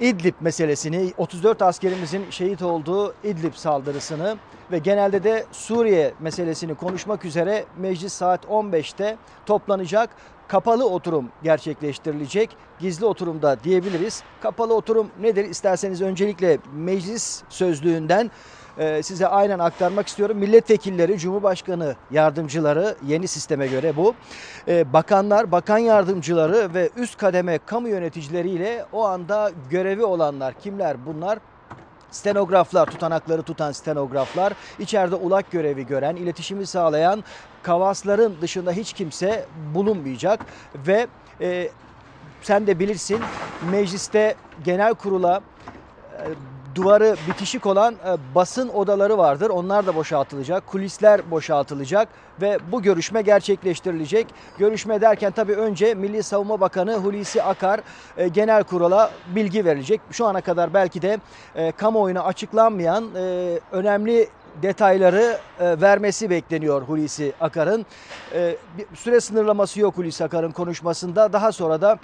İdlib 0.00 0.34
meselesini, 0.40 1.12
34 1.16 1.62
askerimizin 1.62 2.30
şehit 2.30 2.62
olduğu 2.62 3.14
İdlib 3.24 3.54
saldırısını 3.54 4.36
ve 4.70 4.78
genelde 4.78 5.24
de 5.24 5.46
Suriye 5.52 6.12
meselesini 6.20 6.74
konuşmak 6.74 7.24
üzere 7.24 7.64
meclis 7.78 8.12
saat 8.12 8.44
15'te 8.44 9.16
toplanacak. 9.46 10.10
Kapalı 10.48 10.88
oturum 10.88 11.28
gerçekleştirilecek. 11.42 12.56
Gizli 12.80 13.06
oturumda 13.06 13.64
diyebiliriz. 13.64 14.22
Kapalı 14.40 14.74
oturum 14.74 15.10
nedir? 15.20 15.44
İsterseniz 15.44 16.02
öncelikle 16.02 16.58
meclis 16.74 17.42
sözlüğünden 17.48 18.30
size 19.02 19.26
aynen 19.26 19.58
aktarmak 19.58 20.08
istiyorum. 20.08 20.38
Milletvekilleri, 20.38 21.18
Cumhurbaşkanı 21.18 21.96
yardımcıları 22.10 22.96
yeni 23.06 23.28
sisteme 23.28 23.66
göre 23.66 23.96
bu. 23.96 24.14
E, 24.68 24.92
bakanlar, 24.92 25.52
bakan 25.52 25.78
yardımcıları 25.78 26.74
ve 26.74 26.90
üst 26.96 27.16
kademe 27.16 27.58
kamu 27.58 27.88
yöneticileriyle 27.88 28.84
o 28.92 29.04
anda 29.04 29.50
görevi 29.70 30.04
olanlar 30.04 30.54
kimler 30.54 31.06
bunlar? 31.06 31.38
Stenograflar, 32.10 32.86
tutanakları 32.86 33.42
tutan 33.42 33.72
stenograflar, 33.72 34.52
içeride 34.78 35.14
ulak 35.14 35.50
görevi 35.50 35.86
gören, 35.86 36.16
iletişimi 36.16 36.66
sağlayan 36.66 37.24
kavasların 37.62 38.36
dışında 38.40 38.72
hiç 38.72 38.92
kimse 38.92 39.46
bulunmayacak 39.74 40.40
ve 40.74 41.06
e, 41.40 41.68
sen 42.42 42.66
de 42.66 42.78
bilirsin 42.78 43.20
mecliste 43.70 44.34
genel 44.64 44.94
kurula 44.94 45.40
e, 46.12 46.55
duvarı 46.76 47.16
bitişik 47.28 47.66
olan 47.66 47.94
e, 47.94 48.34
basın 48.34 48.68
odaları 48.68 49.18
vardır. 49.18 49.50
Onlar 49.50 49.86
da 49.86 49.94
boşaltılacak. 49.96 50.66
Kulisler 50.66 51.30
boşaltılacak 51.30 52.08
ve 52.40 52.58
bu 52.72 52.82
görüşme 52.82 53.22
gerçekleştirilecek. 53.22 54.26
Görüşme 54.58 55.00
derken 55.00 55.32
tabii 55.32 55.54
önce 55.54 55.94
Milli 55.94 56.22
Savunma 56.22 56.60
Bakanı 56.60 56.96
Hulusi 56.96 57.42
Akar 57.42 57.80
e, 58.16 58.28
genel 58.28 58.64
kurula 58.64 59.10
bilgi 59.26 59.64
verilecek. 59.64 60.00
Şu 60.10 60.26
ana 60.26 60.40
kadar 60.40 60.74
belki 60.74 61.02
de 61.02 61.18
e, 61.54 61.72
kamuoyuna 61.72 62.22
açıklanmayan 62.22 63.14
e, 63.14 63.58
önemli 63.72 64.28
detayları 64.62 65.38
e, 65.60 65.80
vermesi 65.80 66.30
bekleniyor 66.30 66.82
Hulusi 66.82 67.32
Akar'ın. 67.40 67.86
E, 68.34 68.56
süre 68.94 69.20
sınırlaması 69.20 69.80
yok 69.80 69.96
Hulusi 69.96 70.24
Akar'ın 70.24 70.50
konuşmasında. 70.52 71.32
Daha 71.32 71.52
sonra 71.52 71.80
da 71.80 71.98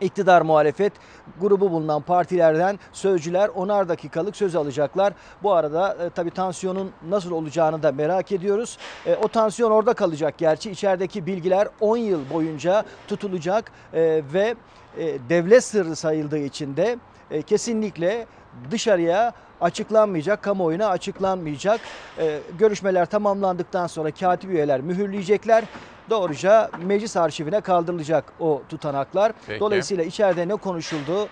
iktidar 0.00 0.42
muhalefet 0.42 0.92
grubu 1.40 1.70
bulunan 1.70 2.02
partilerden 2.02 2.78
sözcüler 2.92 3.48
onar 3.48 3.88
dakikalık 3.88 4.36
söz 4.36 4.56
alacaklar. 4.56 5.12
Bu 5.42 5.52
arada 5.52 5.96
e, 6.04 6.10
tabii 6.10 6.30
tansiyonun 6.30 6.90
nasıl 7.08 7.30
olacağını 7.30 7.82
da 7.82 7.92
merak 7.92 8.32
ediyoruz. 8.32 8.78
E, 9.06 9.14
o 9.14 9.28
tansiyon 9.28 9.70
orada 9.70 9.94
kalacak 9.94 10.38
gerçi. 10.38 10.70
içerideki 10.70 11.26
bilgiler 11.26 11.68
10 11.80 11.96
yıl 11.96 12.30
boyunca 12.30 12.84
tutulacak 13.08 13.72
e, 13.92 14.22
ve 14.32 14.54
e, 14.98 15.18
devlet 15.28 15.64
sırrı 15.64 15.96
sayıldığı 15.96 16.38
için 16.38 16.76
de 16.76 16.98
e, 17.30 17.42
kesinlikle 17.42 18.26
dışarıya 18.70 19.32
açıklanmayacak, 19.60 20.42
kamuoyuna 20.42 20.88
açıklanmayacak. 20.88 21.80
E, 22.18 22.40
görüşmeler 22.58 23.06
tamamlandıktan 23.06 23.86
sonra 23.86 24.10
katip 24.10 24.50
üyeler 24.50 24.80
mühürleyecekler. 24.80 25.64
Doğruca 26.10 26.70
meclis 26.86 27.16
arşivine 27.16 27.60
kaldırılacak 27.60 28.24
o 28.40 28.62
tutanaklar. 28.68 29.32
Peki. 29.46 29.60
Dolayısıyla 29.60 30.04
içeride 30.04 30.48
ne 30.48 30.56
konuşuldu 30.56 31.28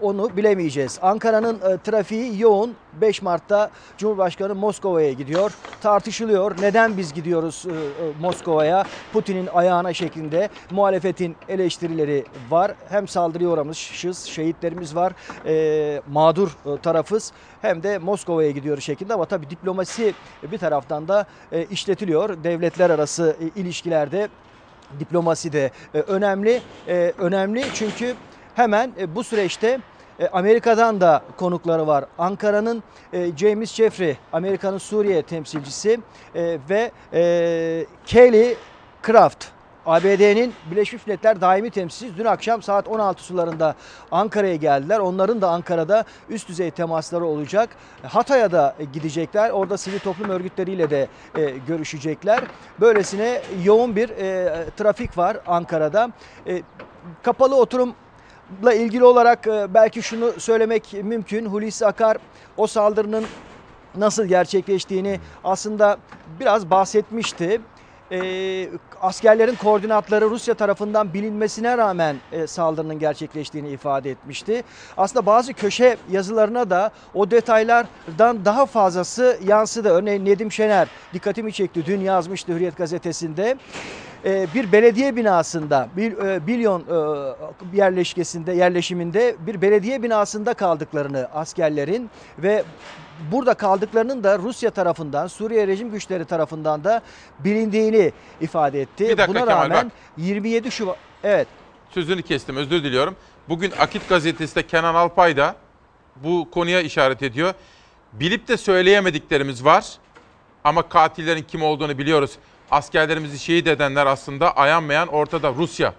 onu 0.00 0.36
bilemeyeceğiz. 0.36 0.98
Ankara'nın 1.02 1.54
e, 1.54 1.78
trafiği 1.78 2.40
yoğun. 2.40 2.74
5 3.00 3.22
Mart'ta 3.22 3.70
Cumhurbaşkanı 3.98 4.54
Moskova'ya 4.54 5.12
gidiyor. 5.12 5.52
Tartışılıyor. 5.80 6.56
Neden 6.60 6.96
biz 6.96 7.14
gidiyoruz 7.14 7.66
e, 7.66 7.70
e, 7.70 7.76
Moskova'ya? 8.20 8.84
Putin'in 9.12 9.46
ayağına 9.46 9.92
şeklinde 9.92 10.48
muhalefetin 10.70 11.36
eleştirileri 11.48 12.24
var. 12.50 12.74
Hem 12.88 13.08
saldırıya 13.08 13.50
uğramışız, 13.50 14.24
şehitlerimiz 14.24 14.96
var, 14.96 15.12
mağdur 16.08 16.50
tarafız. 16.82 17.32
Hem 17.62 17.82
de 17.82 17.98
Moskova'ya 17.98 18.50
gidiyor 18.50 18.78
şeklinde 18.78 19.14
ama 19.14 19.24
tabii 19.24 19.50
diplomasi 19.50 20.14
bir 20.42 20.58
taraftan 20.58 21.08
da 21.08 21.26
işletiliyor. 21.70 22.44
Devletler 22.44 22.90
arası 22.90 23.36
ilişkilerde 23.56 24.28
diplomasi 25.00 25.52
de 25.52 25.70
önemli. 25.94 26.62
Önemli 27.18 27.64
çünkü 27.74 28.14
hemen 28.58 28.92
e, 29.00 29.14
bu 29.14 29.24
süreçte 29.24 29.80
e, 30.20 30.28
Amerika'dan 30.28 31.00
da 31.00 31.22
konukları 31.36 31.86
var. 31.86 32.04
Ankara'nın 32.18 32.82
e, 33.12 33.36
James 33.36 33.74
Jeffrey, 33.74 34.16
Amerika'nın 34.32 34.78
Suriye 34.78 35.22
temsilcisi 35.22 36.00
ve 36.70 36.90
Kelly 38.06 38.56
Craft, 39.06 39.44
ABD'nin 39.86 40.54
Birleşmiş 40.70 41.06
Milletler 41.06 41.40
daimi 41.40 41.70
temsilcisi 41.70 42.18
dün 42.18 42.24
akşam 42.24 42.62
saat 42.62 42.88
16 42.88 43.22
sularında 43.22 43.74
Ankara'ya 44.10 44.56
geldiler. 44.56 44.98
Onların 44.98 45.40
da 45.40 45.50
Ankara'da 45.50 46.04
üst 46.28 46.48
düzey 46.48 46.70
temasları 46.70 47.24
olacak. 47.24 47.68
Hatay'a 48.02 48.52
da 48.52 48.74
gidecekler. 48.92 49.50
Orada 49.50 49.76
sivil 49.76 49.98
toplum 49.98 50.30
örgütleriyle 50.30 50.90
de 50.90 51.08
e, 51.36 51.50
görüşecekler. 51.50 52.40
Böylesine 52.80 53.42
yoğun 53.64 53.96
bir 53.96 54.08
e, 54.08 54.64
trafik 54.76 55.18
var 55.18 55.36
Ankara'da. 55.46 56.10
E, 56.46 56.62
kapalı 57.22 57.56
oturum 57.56 57.94
La 58.64 58.74
ilgili 58.74 59.04
olarak 59.04 59.46
e, 59.46 59.74
belki 59.74 60.02
şunu 60.02 60.40
söylemek 60.40 60.94
mümkün. 61.02 61.46
Hulusi 61.46 61.86
Akar 61.86 62.16
o 62.56 62.66
saldırının 62.66 63.24
nasıl 63.96 64.24
gerçekleştiğini 64.24 65.20
aslında 65.44 65.98
biraz 66.40 66.70
bahsetmişti. 66.70 67.60
E, 68.12 68.68
askerlerin 69.00 69.54
koordinatları 69.54 70.30
Rusya 70.30 70.54
tarafından 70.54 71.14
bilinmesine 71.14 71.78
rağmen 71.78 72.16
e, 72.32 72.46
saldırının 72.46 72.98
gerçekleştiğini 72.98 73.70
ifade 73.70 74.10
etmişti. 74.10 74.62
Aslında 74.96 75.26
bazı 75.26 75.54
köşe 75.54 75.96
yazılarına 76.10 76.70
da 76.70 76.90
o 77.14 77.30
detaylardan 77.30 78.44
daha 78.44 78.66
fazlası 78.66 79.38
yansıdı. 79.46 79.88
Örneğin 79.88 80.24
Nedim 80.24 80.52
Şener 80.52 80.88
dikkatimi 81.14 81.52
çekti 81.52 81.86
dün 81.86 82.00
yazmıştı 82.00 82.52
Hürriyet 82.52 82.76
gazetesinde. 82.76 83.56
E, 84.24 84.46
bir 84.54 84.72
belediye 84.72 85.16
binasında, 85.16 85.88
bir 85.96 86.12
e, 86.18 86.46
bilyon 86.46 86.80
e, 86.80 87.76
yerleşkesinde, 87.76 88.52
yerleşiminde 88.52 89.36
bir 89.46 89.62
belediye 89.62 90.02
binasında 90.02 90.54
kaldıklarını 90.54 91.28
askerlerin 91.34 92.10
ve 92.38 92.64
burada 93.32 93.54
kaldıklarının 93.54 94.24
da 94.24 94.38
Rusya 94.38 94.70
tarafından, 94.70 95.26
Suriye 95.26 95.66
rejim 95.66 95.90
güçleri 95.90 96.24
tarafından 96.24 96.84
da 96.84 97.02
bilindiğini 97.38 98.12
ifade 98.40 98.80
etti. 98.80 99.04
Bir 99.08 99.18
dakika 99.18 99.28
Buna 99.28 99.38
Kemal, 99.38 99.64
rağmen 99.64 99.84
bak. 99.84 99.92
27 100.16 100.70
Şubat 100.70 100.96
evet 101.24 101.48
Sözünü 101.90 102.22
kestim 102.22 102.56
özür 102.56 102.84
diliyorum. 102.84 103.16
Bugün 103.48 103.72
Akit 103.78 104.08
gazetesinde 104.08 104.66
Kenan 104.66 104.94
Alpay 104.94 105.36
da 105.36 105.56
bu 106.16 106.48
konuya 106.50 106.80
işaret 106.80 107.22
ediyor. 107.22 107.54
Bilip 108.12 108.48
de 108.48 108.56
söyleyemediklerimiz 108.56 109.64
var 109.64 109.86
ama 110.64 110.88
katillerin 110.88 111.42
kim 111.42 111.62
olduğunu 111.62 111.98
biliyoruz. 111.98 112.38
Askerlerimizi 112.70 113.38
şehit 113.38 113.66
edenler 113.66 114.06
aslında 114.06 114.56
ayanmayan 114.56 115.08
ortada 115.08 115.52
Rusya. 115.54 115.94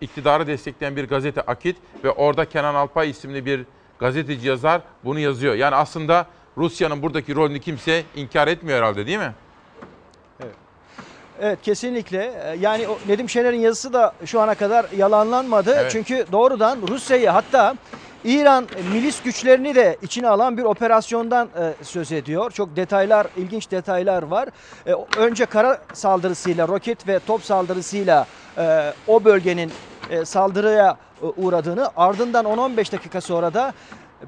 İktidarı 0.00 0.46
destekleyen 0.46 0.96
bir 0.96 1.08
gazete 1.08 1.40
Akit 1.40 1.76
ve 2.04 2.10
orada 2.10 2.44
Kenan 2.44 2.74
Alpay 2.74 3.10
isimli 3.10 3.46
bir 3.46 3.64
gazeteci 3.98 4.48
yazar 4.48 4.80
bunu 5.04 5.18
yazıyor. 5.18 5.54
Yani 5.54 5.74
aslında 5.74 6.26
Rusya'nın 6.58 7.02
buradaki 7.02 7.34
rolünü 7.34 7.60
kimse 7.60 8.02
inkar 8.16 8.48
etmiyor 8.48 8.78
herhalde 8.78 9.06
değil 9.06 9.18
mi? 9.18 9.32
Evet 11.40 11.58
kesinlikle. 11.62 12.18
Ee, 12.44 12.56
Yani 12.60 12.86
Nedim 13.08 13.28
Şener'in 13.28 13.60
yazısı 13.60 13.92
da 13.92 14.12
şu 14.26 14.40
ana 14.40 14.54
kadar 14.54 14.86
yalanlanmadı. 14.96 15.74
Evet. 15.78 15.90
Çünkü 15.92 16.26
doğrudan 16.32 16.78
Rusya'yı 16.88 17.28
hatta 17.28 17.74
İran 18.24 18.64
milis 18.92 19.20
güçlerini 19.22 19.74
de 19.74 19.98
içine 20.02 20.28
alan 20.28 20.56
bir 20.58 20.62
operasyondan 20.62 21.48
e, 21.80 21.84
söz 21.84 22.12
ediyor. 22.12 22.50
Çok 22.50 22.76
detaylar, 22.76 23.26
ilginç 23.36 23.70
detaylar 23.70 24.22
var. 24.22 24.48
E, 24.86 24.92
önce 25.16 25.46
kara 25.46 25.78
saldırısıyla, 25.92 26.68
roket 26.68 27.08
ve 27.08 27.20
top 27.20 27.44
saldırısıyla 27.44 28.26
e, 28.58 28.94
o 29.06 29.24
bölgenin 29.24 29.70
e, 30.10 30.24
saldırıya 30.24 30.96
e, 31.22 31.24
uğradığını, 31.24 31.90
ardından 31.96 32.44
10-15 32.44 32.92
dakika 32.92 33.20
sonra 33.20 33.54
da 33.54 33.72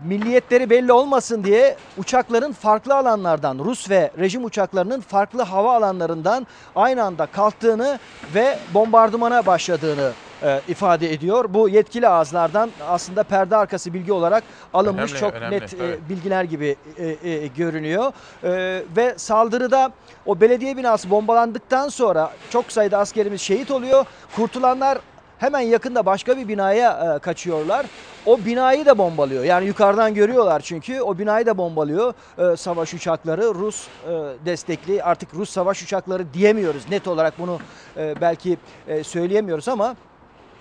milliyetleri 0.04 0.70
belli 0.70 0.92
olmasın 0.92 1.44
diye 1.44 1.76
uçakların 1.98 2.52
farklı 2.52 2.94
alanlardan, 2.94 3.58
Rus 3.58 3.90
ve 3.90 4.10
rejim 4.18 4.44
uçaklarının 4.44 5.00
farklı 5.00 5.42
hava 5.42 5.76
alanlarından 5.76 6.46
aynı 6.76 7.02
anda 7.02 7.26
kalktığını 7.26 7.98
ve 8.34 8.58
bombardımana 8.74 9.46
başladığını 9.46 10.12
e, 10.42 10.60
ifade 10.68 11.12
ediyor. 11.12 11.54
Bu 11.54 11.68
yetkili 11.68 12.08
ağızlardan 12.08 12.70
aslında 12.88 13.22
perde 13.22 13.56
arkası 13.56 13.94
bilgi 13.94 14.12
olarak 14.12 14.44
alınmış 14.74 15.12
Önemli, 15.12 15.20
çok 15.20 15.34
önemli, 15.34 15.54
net 15.54 15.74
evet. 15.80 15.98
bilgiler 16.08 16.44
gibi 16.44 16.76
e, 16.98 17.30
e, 17.30 17.46
görünüyor. 17.46 18.12
E, 18.44 18.82
ve 18.96 19.14
saldırıda 19.16 19.92
o 20.26 20.40
belediye 20.40 20.76
binası 20.76 21.10
bombalandıktan 21.10 21.88
sonra 21.88 22.30
çok 22.50 22.72
sayıda 22.72 22.98
askerimiz 22.98 23.40
şehit 23.40 23.70
oluyor. 23.70 24.06
Kurtulanlar 24.36 24.98
hemen 25.44 25.60
yakında 25.60 26.06
başka 26.06 26.36
bir 26.36 26.48
binaya 26.48 27.16
e, 27.16 27.18
kaçıyorlar. 27.18 27.86
O 28.26 28.44
binayı 28.44 28.86
da 28.86 28.98
bombalıyor. 28.98 29.44
Yani 29.44 29.66
yukarıdan 29.66 30.14
görüyorlar 30.14 30.60
çünkü 30.60 31.00
o 31.00 31.18
binayı 31.18 31.46
da 31.46 31.58
bombalıyor 31.58 32.14
e, 32.38 32.56
savaş 32.56 32.94
uçakları. 32.94 33.54
Rus 33.54 33.86
e, 33.86 34.10
destekli 34.46 35.02
artık 35.02 35.34
Rus 35.34 35.50
savaş 35.50 35.82
uçakları 35.82 36.34
diyemiyoruz. 36.34 36.90
Net 36.90 37.08
olarak 37.08 37.38
bunu 37.38 37.58
e, 37.96 38.14
belki 38.20 38.58
e, 38.88 39.04
söyleyemiyoruz 39.04 39.68
ama 39.68 39.96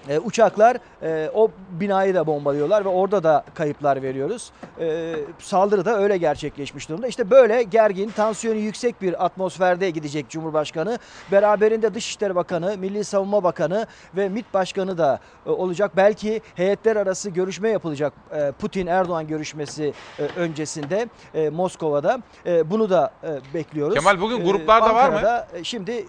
e, 0.09 0.19
uçaklar 0.19 0.77
e, 1.03 1.29
o 1.33 1.51
binayı 1.71 2.15
da 2.15 2.27
bombalıyorlar 2.27 2.85
ve 2.85 2.89
orada 2.89 3.23
da 3.23 3.43
kayıplar 3.55 4.01
veriyoruz. 4.01 4.51
E, 4.79 5.15
saldırı 5.39 5.85
da 5.85 5.97
öyle 5.97 6.17
gerçekleşmiş 6.17 6.89
durumda. 6.89 7.07
İşte 7.07 7.29
böyle 7.29 7.63
gergin, 7.63 8.09
tansiyonu 8.09 8.57
yüksek 8.57 9.01
bir 9.01 9.25
atmosferde 9.25 9.89
gidecek 9.89 10.29
Cumhurbaşkanı. 10.29 10.99
Beraberinde 11.31 11.93
Dışişleri 11.93 12.35
Bakanı, 12.35 12.77
Milli 12.77 13.03
Savunma 13.03 13.43
Bakanı 13.43 13.87
ve 14.17 14.29
MİT 14.29 14.53
Başkanı 14.53 14.97
da 14.97 15.19
e, 15.45 15.49
olacak. 15.49 15.91
Belki 15.97 16.41
heyetler 16.55 16.95
arası 16.95 17.29
görüşme 17.29 17.69
yapılacak 17.69 18.13
e, 18.31 18.51
Putin-Erdoğan 18.51 19.27
görüşmesi 19.27 19.93
e, 20.19 20.23
öncesinde 20.23 21.09
e, 21.33 21.49
Moskova'da. 21.49 22.19
E, 22.45 22.69
bunu 22.71 22.89
da 22.89 23.11
e, 23.23 23.53
bekliyoruz. 23.53 23.95
Kemal, 23.95 24.21
bugün 24.21 24.39
E, 24.39 24.43
gruplarda 24.43 24.95
var 24.95 25.09
mı? 25.09 25.45
E, 25.53 25.63
Şimdi 25.63 26.05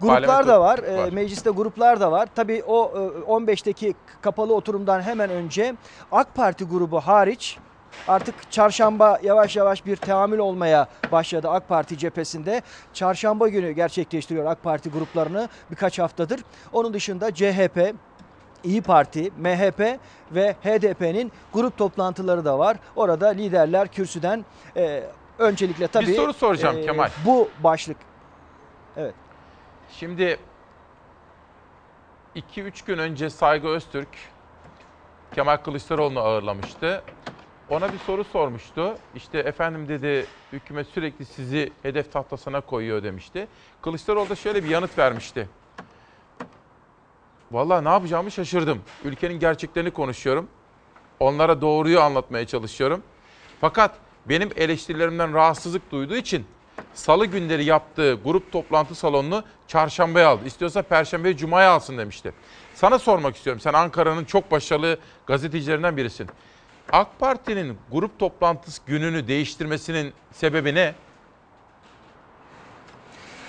Gruplar 0.00 0.46
da 0.46 0.60
var. 0.60 0.78
e, 0.78 0.96
var. 0.96 1.08
Mecliste 1.12 1.50
gruplar 1.50 2.00
da 2.00 2.12
var. 2.12 2.28
Tabii 2.34 2.62
o 2.66 2.92
e, 2.96 3.30
15'teki 3.30 3.94
kapalı 4.22 4.54
oturumdan 4.54 5.00
hemen 5.02 5.30
önce 5.30 5.74
AK 6.12 6.34
Parti 6.34 6.64
grubu 6.64 7.00
hariç 7.00 7.58
artık 8.08 8.50
çarşamba 8.50 9.18
yavaş 9.22 9.56
yavaş 9.56 9.86
bir 9.86 9.96
teamül 9.96 10.38
olmaya 10.38 10.88
başladı 11.12 11.48
AK 11.50 11.68
Parti 11.68 11.98
cephesinde. 11.98 12.62
Çarşamba 12.92 13.48
günü 13.48 13.72
gerçekleştiriyor 13.72 14.46
AK 14.46 14.62
Parti 14.62 14.90
gruplarını 14.90 15.48
birkaç 15.70 15.98
haftadır. 15.98 16.40
Onun 16.72 16.94
dışında 16.94 17.34
CHP, 17.34 17.94
İyi 18.64 18.82
Parti, 18.82 19.30
MHP 19.38 19.98
ve 20.30 20.52
HDP'nin 20.62 21.32
grup 21.52 21.76
toplantıları 21.78 22.44
da 22.44 22.58
var. 22.58 22.76
Orada 22.96 23.28
liderler 23.28 23.88
kürsüden 23.88 24.44
e, 24.76 25.02
öncelikle 25.38 25.88
tabii 25.88 26.12
e, 26.12 26.14
soru 26.14 26.32
soracağım 26.32 26.76
Kemal. 26.86 27.08
Bu 27.24 27.48
başlık. 27.62 27.96
Evet. 28.96 29.14
Şimdi 29.98 30.38
2-3 32.36 32.86
gün 32.86 32.98
önce 32.98 33.30
Saygı 33.30 33.68
Öztürk 33.68 34.08
Kemal 35.34 35.56
Kılıçdaroğlu'nu 35.56 36.20
ağırlamıştı. 36.20 37.02
Ona 37.70 37.92
bir 37.92 37.98
soru 37.98 38.24
sormuştu. 38.24 38.98
İşte 39.14 39.38
efendim 39.38 39.88
dedi 39.88 40.26
hükümet 40.52 40.86
sürekli 40.86 41.24
sizi 41.24 41.72
hedef 41.82 42.12
tahtasına 42.12 42.60
koyuyor 42.60 43.02
demişti. 43.02 43.48
Kılıçdaroğlu 43.82 44.28
da 44.28 44.34
şöyle 44.34 44.64
bir 44.64 44.68
yanıt 44.68 44.98
vermişti. 44.98 45.48
Vallahi 47.52 47.84
ne 47.84 47.88
yapacağımı 47.88 48.30
şaşırdım. 48.30 48.82
Ülkenin 49.04 49.38
gerçeklerini 49.38 49.90
konuşuyorum. 49.90 50.48
Onlara 51.20 51.60
doğruyu 51.60 52.00
anlatmaya 52.00 52.46
çalışıyorum. 52.46 53.02
Fakat 53.60 53.94
benim 54.26 54.50
eleştirilerimden 54.56 55.34
rahatsızlık 55.34 55.90
duyduğu 55.90 56.16
için 56.16 56.46
salı 56.92 57.26
günleri 57.26 57.64
yaptığı 57.64 58.14
grup 58.24 58.52
toplantı 58.52 58.94
salonunu 58.94 59.44
çarşambaya 59.66 60.28
aldı. 60.28 60.44
İstiyorsa 60.46 60.82
perşembe 60.82 61.36
cumaya 61.36 61.70
alsın 61.70 61.98
demişti. 61.98 62.32
Sana 62.74 62.98
sormak 62.98 63.36
istiyorum. 63.36 63.60
Sen 63.60 63.72
Ankara'nın 63.72 64.24
çok 64.24 64.50
başarılı 64.50 64.98
gazetecilerinden 65.26 65.96
birisin. 65.96 66.28
AK 66.92 67.18
Parti'nin 67.18 67.78
grup 67.92 68.18
toplantısı 68.18 68.82
gününü 68.86 69.28
değiştirmesinin 69.28 70.12
sebebi 70.32 70.74
ne? 70.74 70.94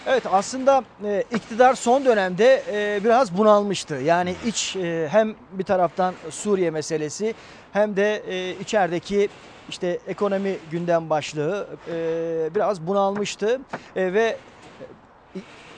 Evet 0.06 0.23
aslında 0.31 0.84
e, 1.03 1.23
iktidar 1.31 1.73
son 1.73 2.06
dönemde 2.06 2.65
e, 2.68 3.03
biraz 3.03 3.38
bunalmıştı. 3.38 3.95
Yani 3.95 4.35
iç 4.43 4.76
e, 4.76 5.07
hem 5.11 5.35
bir 5.52 5.64
taraftan 5.64 6.15
Suriye 6.30 6.72
meselesi 6.72 7.35
hem 7.72 7.95
de 7.95 8.23
e, 8.27 8.60
içerideki 8.60 9.30
işte 9.69 9.99
ekonomi 10.07 10.57
gündem 10.71 11.09
başlığı 11.09 11.67
e, 11.87 12.55
biraz 12.55 12.87
bunalmıştı 12.87 13.59
E, 13.95 14.13
ve 14.13 14.37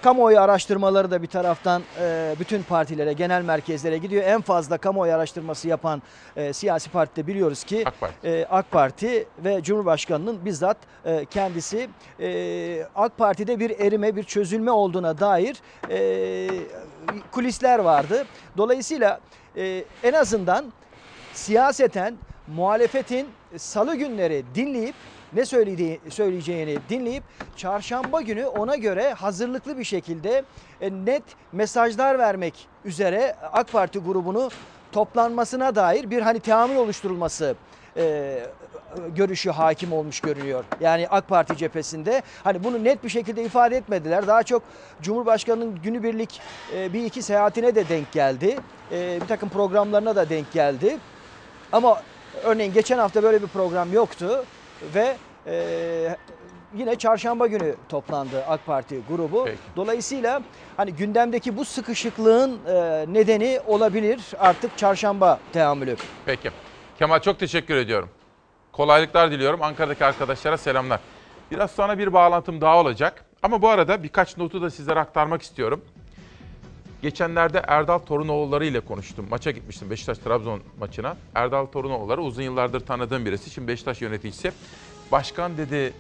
kamuoyu 0.04 0.40
araştırmaları 0.40 1.12
da 1.12 1.22
bir 1.22 1.28
taraftan 1.28 1.82
e, 2.02 2.36
bütün 2.40 2.64
partilere, 2.64 3.14
genel 3.14 3.42
merkezlere 3.42 3.98
gidiyor. 3.98 4.24
En 4.24 4.42
fazla 4.42 4.78
kamuoyu 4.78 5.14
araştırması 5.14 5.68
yapan 5.68 6.02
e, 6.36 6.54
siyasi 6.54 6.90
partide 6.90 7.28
biliyoruz 7.28 7.64
ki 7.64 7.84
AK 7.88 8.00
Parti. 8.00 8.28
e, 8.28 8.46
AK 8.46 8.72
Parti 8.72 9.28
ve 9.44 9.64
Cumhurbaşkanı'nın 9.64 10.46
bizzat 10.46 10.78
e, 11.06 11.26
kendisi 11.26 11.90
e, 12.20 12.88
AK 12.96 13.18
Parti'de 13.18 13.60
bir 13.60 13.80
erime, 13.80 14.16
bir 14.16 14.24
çözülme 14.24 14.72
olduğuna 14.72 15.20
dair 15.20 15.58
e, 15.90 16.50
kulisler 17.32 17.80
vardı. 17.80 18.26
Dolayısıyla 18.58 19.20
e, 19.58 19.84
en 20.04 20.14
azından 20.14 20.66
siyaseten 21.34 22.16
muhalefetin 22.48 23.28
salı 23.58 23.96
günleri 23.96 24.44
dinleyip 24.56 24.96
ne 25.34 25.46
söylediği, 25.46 26.00
söyleyeceğini 26.10 26.78
dinleyip 26.90 27.24
çarşamba 27.56 28.22
günü 28.22 28.46
ona 28.46 28.76
göre 28.76 29.14
hazırlıklı 29.14 29.78
bir 29.78 29.84
şekilde 29.84 30.44
e, 30.82 30.92
net 30.92 31.24
mesajlar 31.52 32.20
vermek 32.20 32.68
üzere 32.86 33.36
AK 33.54 33.72
Parti 33.72 34.00
grubunu 34.00 34.50
toplanmasına 34.92 35.76
dair 35.76 36.10
bir 36.10 36.22
hani 36.22 36.40
teamül 36.40 36.76
oluşturulması 36.76 37.56
e, 37.98 38.40
görüşü 39.16 39.52
hakim 39.52 39.94
olmuş 39.94 40.20
görünüyor. 40.20 40.64
Yani 40.80 41.08
AK 41.10 41.28
Parti 41.28 41.58
cephesinde 41.58 42.22
hani 42.44 42.64
bunu 42.64 42.84
net 42.84 43.04
bir 43.04 43.10
şekilde 43.10 43.44
ifade 43.44 43.78
etmediler. 43.78 44.28
Daha 44.28 44.44
çok 44.44 44.64
Cumhurbaşkanı'nın 45.02 45.82
günübirlik 45.84 46.42
e, 46.76 46.94
bir 46.94 47.06
iki 47.06 47.22
seyahatine 47.22 47.76
de 47.76 47.90
denk 47.90 48.12
geldi. 48.12 48.58
E, 48.92 49.22
bir 49.22 49.28
takım 49.28 49.50
programlarına 49.50 50.16
da 50.16 50.30
denk 50.30 50.52
geldi. 50.52 50.98
Ama 51.72 52.02
örneğin 52.44 52.74
geçen 52.74 52.98
hafta 52.98 53.24
böyle 53.24 53.42
bir 53.42 53.48
program 53.48 53.94
yoktu 53.94 54.46
ve 54.96 55.18
e, 55.48 56.18
yine 56.76 56.96
çarşamba 56.96 57.48
günü 57.48 57.76
toplandı 57.90 58.44
AK 58.48 58.66
Parti 58.66 59.02
grubu. 59.10 59.46
Peki. 59.46 59.58
Dolayısıyla 59.76 60.42
hani 60.78 60.94
gündemdeki 60.94 61.58
bu 61.58 61.66
sıkışıklığın 61.66 62.60
e, 62.66 63.06
nedeni 63.14 63.60
olabilir 63.68 64.22
artık 64.40 64.78
çarşamba 64.78 65.40
teamülü. 65.54 65.96
Peki. 66.26 66.50
Kemal 67.00 67.20
çok 67.20 67.40
teşekkür 67.40 67.76
ediyorum. 67.76 68.10
Kolaylıklar 68.72 69.32
diliyorum. 69.32 69.64
Ankara'daki 69.64 70.06
arkadaşlara 70.06 70.58
selamlar. 70.58 71.00
Biraz 71.52 71.72
sonra 71.72 71.98
bir 71.98 72.14
bağlantım 72.14 72.62
daha 72.62 72.80
olacak. 72.80 73.26
Ama 73.44 73.62
bu 73.62 73.70
arada 73.70 74.04
birkaç 74.04 74.38
notu 74.38 74.62
da 74.62 74.70
sizlere 74.70 75.00
aktarmak 75.00 75.42
istiyorum. 75.42 75.82
Geçenlerde 77.08 77.62
Erdal 77.68 78.00
Torunoğulları 78.00 78.66
ile 78.66 78.80
konuştum. 78.80 79.28
Maça 79.30 79.52
gitmiştim 79.52 79.90
Beşiktaş-Trabzon 79.90 80.60
maçına. 80.80 81.18
Erdal 81.36 81.66
Torunoğulları 81.66 82.22
uzun 82.22 82.42
yıllardır 82.42 82.80
tanıdığım 82.80 83.26
birisi. 83.26 83.50
Şimdi 83.50 83.68
Beşiktaş 83.68 84.02
yöneticisi. 84.02 84.52
Başkan 85.12 85.58
dedi 85.58 85.94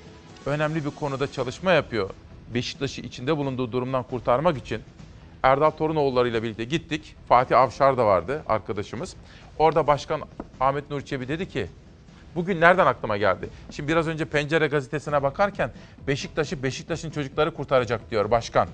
önemli 0.45 0.85
bir 0.85 0.89
konuda 0.89 1.31
çalışma 1.31 1.71
yapıyor. 1.71 2.09
Beşiktaş'ı 2.53 3.01
içinde 3.01 3.37
bulunduğu 3.37 3.71
durumdan 3.71 4.03
kurtarmak 4.03 4.57
için 4.57 4.81
Erdal 5.43 5.69
Torunoğulları 5.69 6.29
ile 6.29 6.43
birlikte 6.43 6.63
gittik. 6.63 7.15
Fatih 7.27 7.59
Avşar 7.59 7.97
da 7.97 8.05
vardı 8.05 8.43
arkadaşımız. 8.47 9.15
Orada 9.57 9.87
Başkan 9.87 10.21
Ahmet 10.59 10.89
Nur 10.89 11.01
Çebi 11.01 11.27
dedi 11.27 11.49
ki 11.49 11.67
Bugün 12.35 12.61
nereden 12.61 12.85
aklıma 12.85 13.17
geldi? 13.17 13.49
Şimdi 13.71 13.89
biraz 13.89 14.07
önce 14.07 14.25
Pencere 14.25 14.67
gazetesine 14.67 15.23
bakarken 15.23 15.71
Beşiktaş'ı 16.07 16.63
Beşiktaş'ın 16.63 17.09
çocukları 17.09 17.53
kurtaracak 17.53 18.11
diyor 18.11 18.31
başkan. 18.31 18.67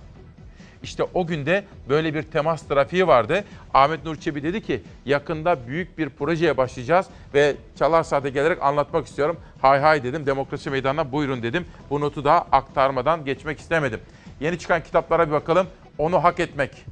İşte 0.84 1.04
o 1.14 1.28
günde 1.28 1.64
böyle 1.90 2.14
bir 2.14 2.24
temas 2.24 2.68
trafiği 2.68 3.08
vardı. 3.08 3.44
Ahmet 3.74 4.06
Nur 4.06 4.16
Çebi 4.16 4.44
dedi 4.44 4.62
ki 4.62 4.82
yakında 5.06 5.68
büyük 5.68 5.98
bir 5.98 6.10
projeye 6.10 6.58
başlayacağız 6.58 7.06
ve 7.34 7.56
Çalar 7.80 8.04
Saat'e 8.04 8.30
gelerek 8.30 8.62
anlatmak 8.62 9.08
istiyorum. 9.08 9.38
Hay 9.62 9.80
hay 9.80 10.04
dedim 10.04 10.26
demokrasi 10.26 10.70
meydanına 10.70 11.12
buyurun 11.12 11.44
dedim. 11.44 11.66
Bu 11.90 12.02
notu 12.02 12.26
da 12.26 12.46
aktarmadan 12.52 13.26
geçmek 13.26 13.60
istemedim. 13.60 14.00
Yeni 14.40 14.60
çıkan 14.60 14.84
kitaplara 14.84 15.28
bir 15.28 15.34
bakalım. 15.34 15.68
Onu 15.98 16.24
hak 16.24 16.40
etmek. 16.40 16.86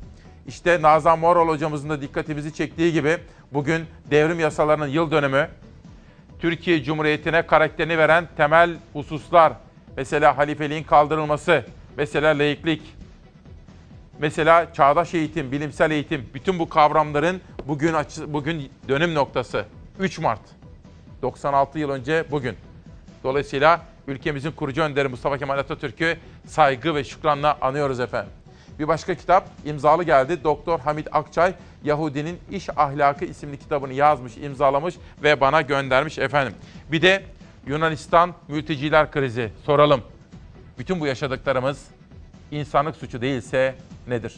İşte 0.48 0.82
Nazan 0.82 1.20
Moral 1.20 1.48
hocamızın 1.48 1.90
da 1.90 2.02
dikkatimizi 2.02 2.54
çektiği 2.54 2.94
gibi 2.94 3.18
bugün 3.54 3.86
devrim 4.12 4.40
yasalarının 4.40 4.88
yıl 4.88 5.12
dönümü. 5.12 5.48
Türkiye 6.40 6.84
Cumhuriyeti'ne 6.84 7.48
karakterini 7.48 7.98
veren 7.98 8.28
temel 8.38 8.78
hususlar. 8.94 9.54
Mesela 9.98 10.38
halifeliğin 10.38 10.84
kaldırılması, 10.84 11.66
mesela 11.98 12.40
laiklik, 12.40 12.82
mesela 14.22 14.74
çağdaş 14.74 15.14
eğitim, 15.14 15.52
bilimsel 15.52 15.92
eğitim, 15.92 16.30
bütün 16.34 16.60
bu 16.60 16.70
kavramların 16.70 17.42
bugün 17.68 17.94
açı, 17.94 18.34
bugün 18.34 18.72
dönüm 18.88 19.16
noktası. 19.16 19.66
3 20.00 20.20
Mart. 20.20 20.42
96 21.22 21.80
yıl 21.80 21.90
önce 21.90 22.26
bugün. 22.32 22.56
Dolayısıyla 23.24 23.82
ülkemizin 24.08 24.52
kurucu 24.52 24.82
önderi 24.82 25.08
Mustafa 25.08 25.38
Kemal 25.38 25.58
Atatürk'ü 25.58 26.18
saygı 26.48 26.96
ve 26.96 27.04
şükranla 27.04 27.58
anıyoruz 27.62 28.00
efendim. 28.00 28.32
Bir 28.80 28.88
başka 28.88 29.16
kitap 29.16 29.48
imzalı 29.66 30.04
geldi. 30.04 30.44
Doktor 30.44 30.80
Hamit 30.80 31.08
Akçay 31.12 31.54
Yahudinin 31.84 32.40
İş 32.52 32.70
Ahlakı 32.70 33.26
isimli 33.26 33.60
kitabını 33.60 33.94
yazmış, 33.94 34.38
imzalamış 34.38 34.96
ve 35.24 35.42
bana 35.42 35.62
göndermiş 35.62 36.20
efendim. 36.20 36.54
Bir 36.92 37.02
de 37.02 37.24
Yunanistan 37.68 38.34
mülteciler 38.48 39.12
krizi 39.12 39.52
soralım. 39.66 40.02
Bütün 40.78 41.00
bu 41.00 41.08
yaşadıklarımız 41.08 41.88
insanlık 42.52 42.96
suçu 42.96 43.22
değilse 43.22 43.76
nedir? 44.08 44.34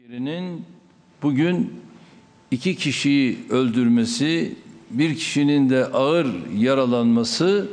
Askerinin 0.00 0.64
bugün 1.22 1.74
iki 2.50 2.76
kişiyi 2.76 3.38
öldürmesi, 3.50 4.54
bir 4.90 5.14
kişinin 5.14 5.70
de 5.70 5.86
ağır 5.86 6.26
yaralanması 6.56 7.68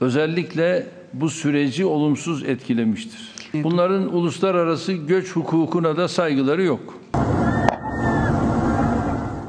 özellikle 0.00 0.86
bu 1.12 1.30
süreci 1.30 1.84
olumsuz 1.84 2.42
etkilemiştir. 2.42 3.28
Bunların 3.54 4.14
uluslararası 4.14 4.92
göç 4.92 5.36
hukukuna 5.36 5.96
da 5.96 6.08
saygıları 6.08 6.62
yok. 6.62 6.97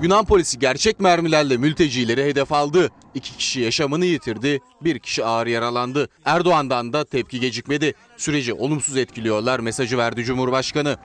Yunan 0.01 0.25
polisi 0.25 0.59
gerçek 0.59 0.99
mermilerle 0.99 1.57
mültecileri 1.57 2.23
hedef 2.25 2.51
aldı. 2.51 2.89
İki 3.15 3.37
kişi 3.37 3.59
yaşamını 3.59 4.05
yitirdi, 4.05 4.59
bir 4.81 4.99
kişi 4.99 5.25
ağır 5.25 5.47
yaralandı. 5.47 6.09
Erdoğan'dan 6.25 6.93
da 6.93 7.05
tepki 7.05 7.39
gecikmedi. 7.39 7.93
Süreci 8.17 8.53
olumsuz 8.53 8.97
etkiliyorlar 8.97 9.59
mesajı 9.59 9.97
verdi 9.97 10.23
Cumhurbaşkanı. 10.23 10.97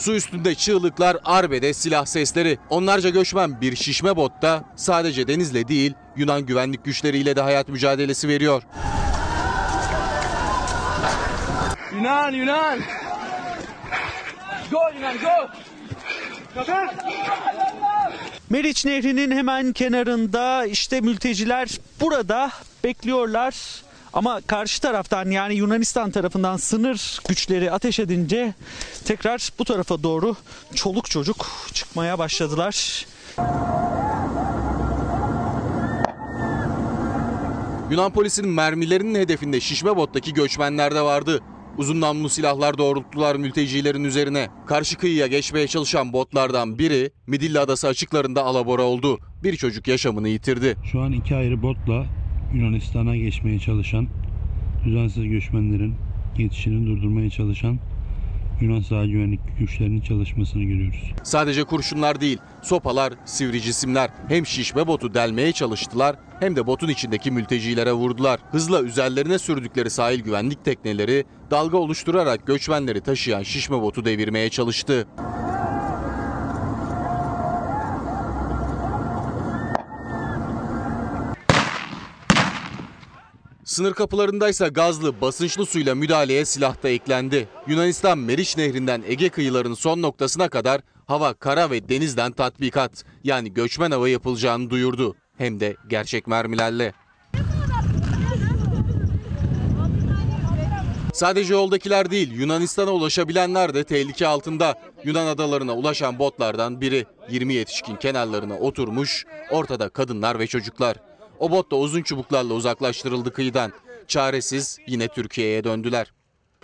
Su 0.00 0.14
üstünde 0.14 0.54
çığlıklar, 0.54 1.16
arbede 1.24 1.74
silah 1.74 2.06
sesleri. 2.06 2.58
Onlarca 2.70 3.10
göçmen 3.10 3.60
bir 3.60 3.76
şişme 3.76 4.16
botta 4.16 4.64
sadece 4.76 5.28
denizle 5.28 5.68
değil 5.68 5.94
Yunan 6.16 6.46
güvenlik 6.46 6.84
güçleriyle 6.84 7.36
de 7.36 7.40
hayat 7.40 7.68
mücadelesi 7.68 8.28
veriyor. 8.28 8.62
Yunan, 11.94 12.32
Yunan. 12.32 12.78
Go 14.72 14.78
Yunan, 14.94 15.16
go. 15.18 15.48
Meriç 18.50 18.84
Nehri'nin 18.84 19.30
hemen 19.30 19.72
kenarında 19.72 20.66
işte 20.66 21.00
mülteciler 21.00 21.68
burada 22.00 22.50
bekliyorlar. 22.84 23.54
Ama 24.12 24.40
karşı 24.40 24.80
taraftan 24.80 25.30
yani 25.30 25.54
Yunanistan 25.54 26.10
tarafından 26.10 26.56
sınır 26.56 27.20
güçleri 27.28 27.72
ateş 27.72 27.98
edince 27.98 28.54
tekrar 29.04 29.50
bu 29.58 29.64
tarafa 29.64 30.02
doğru 30.02 30.36
çoluk 30.74 31.10
çocuk 31.10 31.46
çıkmaya 31.72 32.18
başladılar. 32.18 33.06
Yunan 37.90 38.12
polisinin 38.12 38.50
mermilerinin 38.50 39.14
hedefinde 39.14 39.60
şişme 39.60 39.96
bottaki 39.96 40.34
göçmenler 40.34 40.94
de 40.94 41.00
vardı. 41.00 41.42
Uzun 41.78 42.00
namlu 42.00 42.28
silahlar 42.28 42.78
doğrulttular 42.78 43.36
mültecilerin 43.36 44.04
üzerine. 44.04 44.48
Karşı 44.66 44.98
kıyıya 44.98 45.26
geçmeye 45.26 45.66
çalışan 45.66 46.12
botlardan 46.12 46.78
biri 46.78 47.10
Midilli 47.26 47.58
Adası 47.58 47.88
açıklarında 47.88 48.44
alabora 48.44 48.82
oldu. 48.82 49.18
Bir 49.44 49.56
çocuk 49.56 49.88
yaşamını 49.88 50.28
yitirdi. 50.28 50.76
Şu 50.92 51.00
an 51.00 51.12
iki 51.12 51.36
ayrı 51.36 51.62
botla 51.62 52.06
Yunanistan'a 52.54 53.16
geçmeye 53.16 53.58
çalışan, 53.58 54.08
düzensiz 54.84 55.24
göçmenlerin 55.24 55.94
geçişini 56.36 56.86
durdurmaya 56.86 57.30
çalışan 57.30 57.78
Yunan 58.62 58.80
sahil 58.80 59.10
güvenlik 59.10 59.40
güçlerinin 59.58 60.00
çalışmasını 60.00 60.62
görüyoruz. 60.62 61.12
Sadece 61.22 61.64
kurşunlar 61.64 62.20
değil, 62.20 62.38
sopalar, 62.62 63.12
sivri 63.24 63.60
cisimler 63.60 64.10
hem 64.28 64.46
şişme 64.46 64.86
botu 64.86 65.14
delmeye 65.14 65.52
çalıştılar 65.52 66.16
hem 66.40 66.56
de 66.56 66.66
botun 66.66 66.88
içindeki 66.88 67.30
mültecilere 67.30 67.92
vurdular. 67.92 68.40
Hızla 68.50 68.82
üzerlerine 68.82 69.38
sürdükleri 69.38 69.90
sahil 69.90 70.20
güvenlik 70.20 70.64
tekneleri 70.64 71.24
dalga 71.50 71.76
oluşturarak 71.76 72.46
göçmenleri 72.46 73.00
taşıyan 73.00 73.42
şişme 73.42 73.82
botu 73.82 74.04
devirmeye 74.04 74.48
çalıştı. 74.48 75.06
Sınır 83.72 83.94
kapılarındaysa 83.94 84.68
gazlı, 84.68 85.20
basınçlı 85.20 85.66
suyla 85.66 85.94
müdahaleye 85.94 86.44
silah 86.44 86.82
da 86.82 86.88
eklendi. 86.88 87.48
Yunanistan 87.66 88.18
Meriç 88.18 88.56
Nehri'nden 88.56 89.02
Ege 89.06 89.28
kıyılarının 89.28 89.74
son 89.74 90.02
noktasına 90.02 90.48
kadar 90.48 90.80
hava, 91.06 91.34
kara 91.34 91.70
ve 91.70 91.88
denizden 91.88 92.32
tatbikat 92.32 93.04
yani 93.24 93.54
göçmen 93.54 93.90
hava 93.90 94.08
yapılacağını 94.08 94.70
duyurdu. 94.70 95.16
Hem 95.38 95.60
de 95.60 95.76
gerçek 95.88 96.26
mermilerle. 96.26 96.92
Sadece 101.14 101.54
yoldakiler 101.54 102.10
değil, 102.10 102.32
Yunanistan'a 102.32 102.90
ulaşabilenler 102.90 103.74
de 103.74 103.84
tehlike 103.84 104.26
altında. 104.26 104.74
Yunan 105.04 105.26
adalarına 105.26 105.72
ulaşan 105.72 106.18
botlardan 106.18 106.80
biri 106.80 107.06
20 107.30 107.54
yetişkin 107.54 107.96
kenarlarına 107.96 108.58
oturmuş, 108.58 109.24
ortada 109.50 109.88
kadınlar 109.88 110.38
ve 110.38 110.46
çocuklar. 110.46 110.96
O 111.42 111.50
bot 111.50 111.70
da 111.70 111.76
uzun 111.76 112.02
çubuklarla 112.02 112.54
uzaklaştırıldı 112.54 113.32
kıyıdan. 113.32 113.72
Çaresiz 114.08 114.78
yine 114.86 115.08
Türkiye'ye 115.08 115.64
döndüler. 115.64 116.12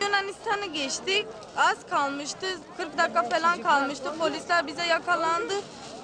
Yunanistan'ı 0.02 0.66
geçtik. 0.66 1.26
Az 1.56 1.76
kalmıştı. 1.90 2.46
40 2.76 2.98
dakika 2.98 3.22
falan 3.22 3.62
kalmıştı. 3.62 4.12
Polisler 4.18 4.66
bize 4.66 4.86
yakalandı. 4.86 5.54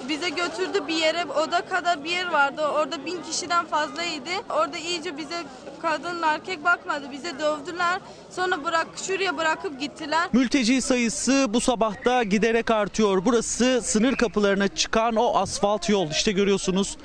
Bize 0.08 0.28
götürdü 0.28 0.88
bir 0.88 0.94
yere. 0.94 1.24
Oda 1.24 1.60
kadar 1.60 2.04
bir 2.04 2.10
yer 2.10 2.32
vardı. 2.32 2.62
Orada 2.66 3.06
bin 3.06 3.22
kişiden 3.22 3.66
fazlaydı. 3.66 4.30
Orada 4.50 4.78
iyice 4.78 5.18
bize 5.18 5.42
kadın 5.82 6.22
erkek 6.22 6.64
bakmadı. 6.64 7.12
Bize 7.12 7.38
dövdüler. 7.38 8.00
Sonra 8.30 8.64
bırak 8.64 8.86
şuraya 9.06 9.36
bırakıp 9.36 9.80
gittiler. 9.80 10.28
Mülteci 10.32 10.82
sayısı 10.82 11.46
bu 11.48 11.60
sabahta 11.60 12.22
giderek 12.22 12.70
artıyor. 12.70 13.24
Burası 13.24 13.80
sınır 13.82 14.16
kapılarına 14.16 14.68
çıkan 14.68 15.16
o 15.16 15.36
asfalt 15.36 15.88
yol. 15.88 16.10
İşte 16.10 16.32
görüyorsunuz 16.32 16.96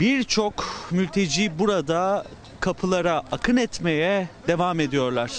birçok 0.00 0.64
mülteci 0.90 1.58
burada 1.58 2.24
kapılara 2.60 3.22
akın 3.32 3.56
etmeye 3.56 4.28
devam 4.48 4.80
ediyorlar. 4.80 5.30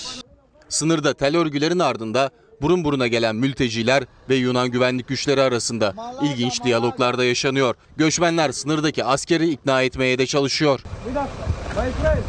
Sınırda 0.69 1.13
tel 1.13 1.38
örgülerin 1.38 1.79
ardında 1.79 2.29
burun 2.61 2.83
buruna 2.83 3.07
gelen 3.07 3.35
mülteciler 3.35 4.03
ve 4.29 4.35
Yunan 4.35 4.71
güvenlik 4.71 5.07
güçleri 5.07 5.41
arasında 5.41 5.93
ilginç 6.23 6.63
diyaloglarda 6.63 7.23
yaşanıyor. 7.23 7.75
Göçmenler 7.97 8.51
sınırdaki 8.51 9.05
askeri 9.05 9.49
ikna 9.49 9.81
etmeye 9.81 10.17
de 10.17 10.25
çalışıyor. 10.25 10.79
Bir 11.09 11.15
dakika. 11.15 11.51
My 11.83 11.91
friend, 11.91 12.23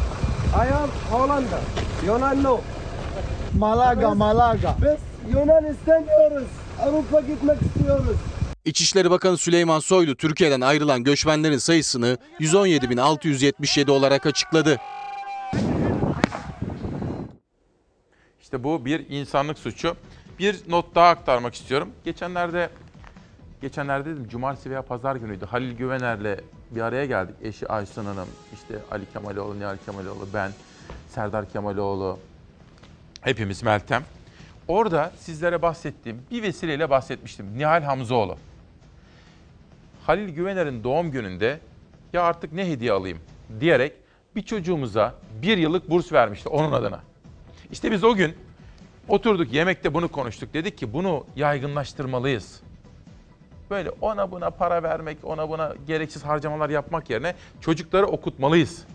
I 0.55 0.73
am 0.73 0.89
Hollanda. 1.11 1.59
Yunan 2.05 2.43
no. 2.43 2.61
Malaga, 3.57 4.15
Malaga. 4.15 4.75
Biz 4.81 5.33
Yunan 5.33 5.65
istemiyoruz. 5.73 6.47
Avrupa 6.81 7.21
gitmek 7.21 7.57
istiyoruz. 7.61 8.17
İçişleri 8.65 9.11
Bakanı 9.11 9.37
Süleyman 9.37 9.79
Soylu 9.79 10.15
Türkiye'den 10.15 10.61
ayrılan 10.61 11.03
göçmenlerin 11.03 11.57
sayısını 11.57 12.17
117.677 12.39 13.91
olarak 13.91 14.25
açıkladı. 14.25 14.79
İşte 18.41 18.63
bu 18.63 18.85
bir 18.85 19.09
insanlık 19.09 19.59
suçu. 19.59 19.95
Bir 20.39 20.55
not 20.67 20.95
daha 20.95 21.09
aktarmak 21.09 21.55
istiyorum. 21.55 21.91
Geçenlerde 22.05 22.69
geçenlerde 23.61 24.09
dedim 24.09 24.27
cumartesi 24.29 24.69
veya 24.69 24.81
pazar 24.81 25.15
günüydü. 25.15 25.45
Halil 25.45 25.71
Güvener'le 25.71 26.39
bir 26.71 26.81
araya 26.81 27.05
geldik. 27.05 27.35
Eşi 27.43 27.67
Aysun 27.67 28.05
Hanım, 28.05 28.27
işte 28.53 28.79
Ali 28.91 29.03
Kemaloğlu, 29.13 29.59
Nihal 29.59 29.77
Kemaloğlu, 29.85 30.27
ben, 30.33 30.51
Serdar 31.09 31.49
Kemaloğlu, 31.49 32.19
hepimiz 33.21 33.63
Meltem. 33.63 34.03
Orada 34.67 35.11
sizlere 35.19 35.61
bahsettiğim 35.61 36.21
bir 36.31 36.43
vesileyle 36.43 36.89
bahsetmiştim. 36.89 37.57
Nihal 37.57 37.83
Hamzoğlu. 37.83 38.37
Halil 40.07 40.29
Güvener'in 40.29 40.83
doğum 40.83 41.11
gününde 41.11 41.59
ya 42.13 42.23
artık 42.23 42.53
ne 42.53 42.69
hediye 42.69 42.91
alayım 42.91 43.17
diyerek 43.59 43.93
bir 44.35 44.41
çocuğumuza 44.41 45.15
bir 45.41 45.57
yıllık 45.57 45.89
burs 45.89 46.13
vermişti 46.13 46.49
onun 46.49 46.71
adına. 46.71 46.99
İşte 47.71 47.91
biz 47.91 48.03
o 48.03 48.15
gün 48.15 48.35
oturduk 49.07 49.53
yemekte 49.53 49.93
bunu 49.93 50.07
konuştuk. 50.07 50.53
Dedik 50.53 50.77
ki 50.77 50.93
bunu 50.93 51.25
yaygınlaştırmalıyız. 51.35 52.61
Böyle 53.69 53.89
ona 53.89 54.31
buna 54.31 54.49
para 54.49 54.83
vermek, 54.83 55.17
ona 55.23 55.49
buna 55.49 55.73
gereksiz 55.87 56.25
harcamalar 56.25 56.69
yapmak 56.69 57.09
yerine 57.09 57.35
çocukları 57.61 58.05
okutmalıyız. 58.05 58.85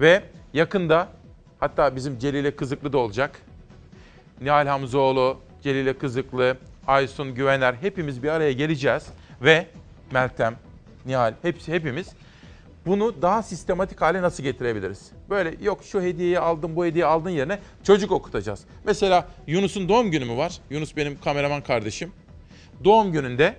Ve 0.00 0.22
yakında 0.52 1.08
hatta 1.60 1.96
bizim 1.96 2.18
Celile 2.18 2.56
Kızıklı 2.56 2.92
da 2.92 2.98
olacak. 2.98 3.40
Nihal 4.40 4.66
Hamzoğlu, 4.66 5.38
Celile 5.62 5.98
Kızıklı, 5.98 6.56
Aysun 6.86 7.34
Güvener 7.34 7.74
hepimiz 7.74 8.22
bir 8.22 8.28
araya 8.28 8.52
geleceğiz 8.52 9.06
ve 9.42 9.66
Meltem, 10.12 10.56
Nihal 11.06 11.34
hepsi 11.42 11.72
hepimiz 11.72 12.08
bunu 12.86 13.22
daha 13.22 13.42
sistematik 13.42 14.00
hale 14.00 14.22
nasıl 14.22 14.42
getirebiliriz? 14.42 15.10
Böyle 15.30 15.54
yok 15.62 15.80
şu 15.84 16.02
hediyeyi 16.02 16.38
aldım 16.38 16.76
bu 16.76 16.84
hediyeyi 16.86 17.06
aldın 17.06 17.30
yerine 17.30 17.58
çocuk 17.84 18.12
okutacağız. 18.12 18.60
Mesela 18.84 19.28
Yunus'un 19.46 19.88
doğum 19.88 20.10
günü 20.10 20.24
mü 20.24 20.36
var? 20.36 20.58
Yunus 20.70 20.96
benim 20.96 21.20
kameraman 21.20 21.62
kardeşim. 21.62 22.12
Doğum 22.84 23.12
gününde 23.12 23.56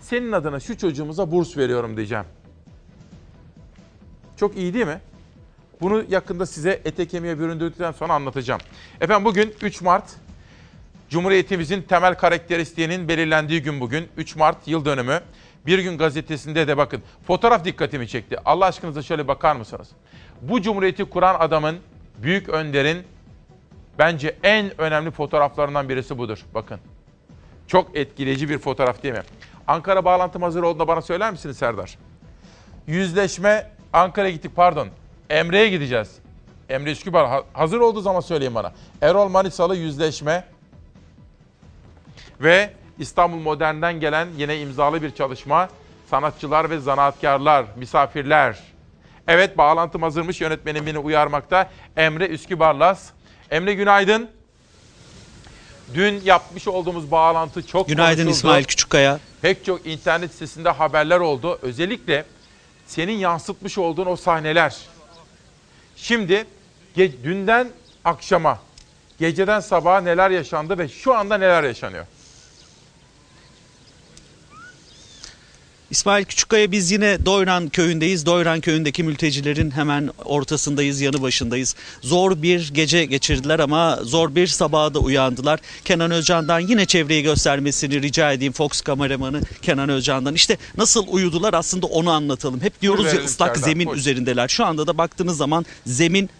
senin 0.00 0.32
adına 0.32 0.60
şu 0.60 0.78
çocuğumuza 0.78 1.30
burs 1.30 1.56
veriyorum 1.56 1.96
diyeceğim. 1.96 2.24
Çok 4.36 4.56
iyi 4.56 4.74
değil 4.74 4.86
mi? 4.86 5.00
Bunu 5.80 6.04
yakında 6.08 6.46
size 6.46 6.80
ete 6.84 7.08
kemiğe 7.08 7.38
büründürdükten 7.38 7.92
sonra 7.92 8.12
anlatacağım. 8.12 8.60
Efendim 9.00 9.24
bugün 9.24 9.54
3 9.62 9.80
Mart. 9.80 10.04
Cumhuriyetimizin 11.10 11.82
temel 11.82 12.14
karakteristiğinin 12.14 13.08
belirlendiği 13.08 13.62
gün 13.62 13.80
bugün. 13.80 14.08
3 14.16 14.36
Mart 14.36 14.68
yıl 14.68 14.84
dönümü. 14.84 15.20
Bir 15.66 15.78
gün 15.78 15.98
gazetesinde 15.98 16.68
de 16.68 16.76
bakın 16.76 17.02
fotoğraf 17.26 17.64
dikkatimi 17.64 18.08
çekti. 18.08 18.36
Allah 18.44 18.64
aşkınıza 18.66 19.02
şöyle 19.02 19.28
bakar 19.28 19.56
mısınız? 19.56 19.88
Bu 20.42 20.62
cumhuriyeti 20.62 21.04
kuran 21.04 21.36
adamın, 21.38 21.78
büyük 22.18 22.48
önderin 22.48 23.02
bence 23.98 24.36
en 24.42 24.80
önemli 24.80 25.10
fotoğraflarından 25.10 25.88
birisi 25.88 26.18
budur. 26.18 26.38
Bakın. 26.54 26.80
Çok 27.66 27.96
etkileyici 27.96 28.48
bir 28.48 28.58
fotoğraf 28.58 29.02
değil 29.02 29.14
mi? 29.14 29.22
Ankara 29.66 30.04
bağlantım 30.04 30.42
hazır 30.42 30.62
olduğunda 30.62 30.88
bana 30.88 31.02
söyler 31.02 31.30
misiniz 31.30 31.56
Serdar? 31.56 31.98
Yüzleşme 32.86 33.70
Ankara'ya 33.92 34.30
gittik 34.32 34.52
pardon. 34.56 34.88
Emre'ye 35.30 35.68
gideceğiz. 35.68 36.18
Emre 36.68 36.90
Üskübar 36.90 37.28
ha- 37.28 37.42
hazır 37.52 37.80
olduğu 37.80 38.00
zaman 38.00 38.20
söyleyin 38.20 38.54
bana. 38.54 38.72
Erol 39.02 39.28
Manisalı 39.28 39.76
yüzleşme 39.76 40.44
ve 42.40 42.70
İstanbul 43.00 43.38
Modern'den 43.38 44.00
gelen 44.00 44.28
yine 44.38 44.60
imzalı 44.60 45.02
bir 45.02 45.10
çalışma. 45.10 45.68
Sanatçılar 46.10 46.70
ve 46.70 46.78
zanaatkarlar, 46.78 47.64
misafirler. 47.76 48.58
Evet 49.28 49.58
bağlantım 49.58 50.02
hazırmış 50.02 50.40
yönetmenim 50.40 50.86
beni 50.86 50.98
uyarmakta. 50.98 51.70
Emre 51.96 52.26
Üskübarlas. 52.26 53.10
Emre 53.50 53.74
günaydın. 53.74 54.30
Dün 55.94 56.20
yapmış 56.24 56.68
olduğumuz 56.68 57.10
bağlantı 57.10 57.66
çok 57.66 57.88
Günaydın 57.88 58.22
konuşuldu. 58.22 58.36
İsmail 58.36 58.64
Küçükkaya. 58.64 59.18
Pek 59.42 59.64
çok 59.64 59.86
internet 59.86 60.32
sitesinde 60.32 60.70
haberler 60.70 61.20
oldu. 61.20 61.58
Özellikle 61.62 62.24
senin 62.86 63.18
yansıtmış 63.18 63.78
olduğun 63.78 64.06
o 64.06 64.16
sahneler. 64.16 64.76
Şimdi 65.96 66.46
dünden 66.96 67.68
akşama, 68.04 68.58
geceden 69.18 69.60
sabaha 69.60 70.00
neler 70.00 70.30
yaşandı 70.30 70.78
ve 70.78 70.88
şu 70.88 71.14
anda 71.14 71.38
neler 71.38 71.64
yaşanıyor? 71.64 72.06
İsmail 75.90 76.24
Küçükkaya 76.24 76.72
biz 76.72 76.90
yine 76.90 77.26
Doyran 77.26 77.68
köyündeyiz. 77.68 78.26
Doyran 78.26 78.60
köyündeki 78.60 79.02
mültecilerin 79.02 79.70
hemen 79.70 80.10
ortasındayız, 80.24 81.00
yanı 81.00 81.22
başındayız. 81.22 81.74
Zor 82.00 82.42
bir 82.42 82.74
gece 82.74 83.04
geçirdiler 83.04 83.58
ama 83.58 83.98
zor 84.02 84.34
bir 84.34 84.46
sabaha 84.46 84.94
da 84.94 84.98
uyandılar. 84.98 85.60
Kenan 85.84 86.10
Özcan'dan 86.10 86.60
yine 86.60 86.86
çevreyi 86.86 87.22
göstermesini 87.22 88.02
rica 88.02 88.32
edeyim 88.32 88.52
Fox 88.52 88.80
kameramanı 88.80 89.40
Kenan 89.62 89.88
Özcan'dan. 89.88 90.34
İşte 90.34 90.58
nasıl 90.76 91.06
uyudular 91.08 91.54
aslında 91.54 91.86
onu 91.86 92.10
anlatalım. 92.10 92.60
Hep 92.60 92.82
diyoruz 92.82 93.04
ya 93.04 93.10
verelim 93.10 93.26
ıslak 93.26 93.58
zemin 93.58 93.86
buyur. 93.86 93.98
üzerindeler. 93.98 94.48
Şu 94.48 94.64
anda 94.64 94.86
da 94.86 94.98
baktığınız 94.98 95.36
zaman 95.36 95.66
zemin 95.86 96.30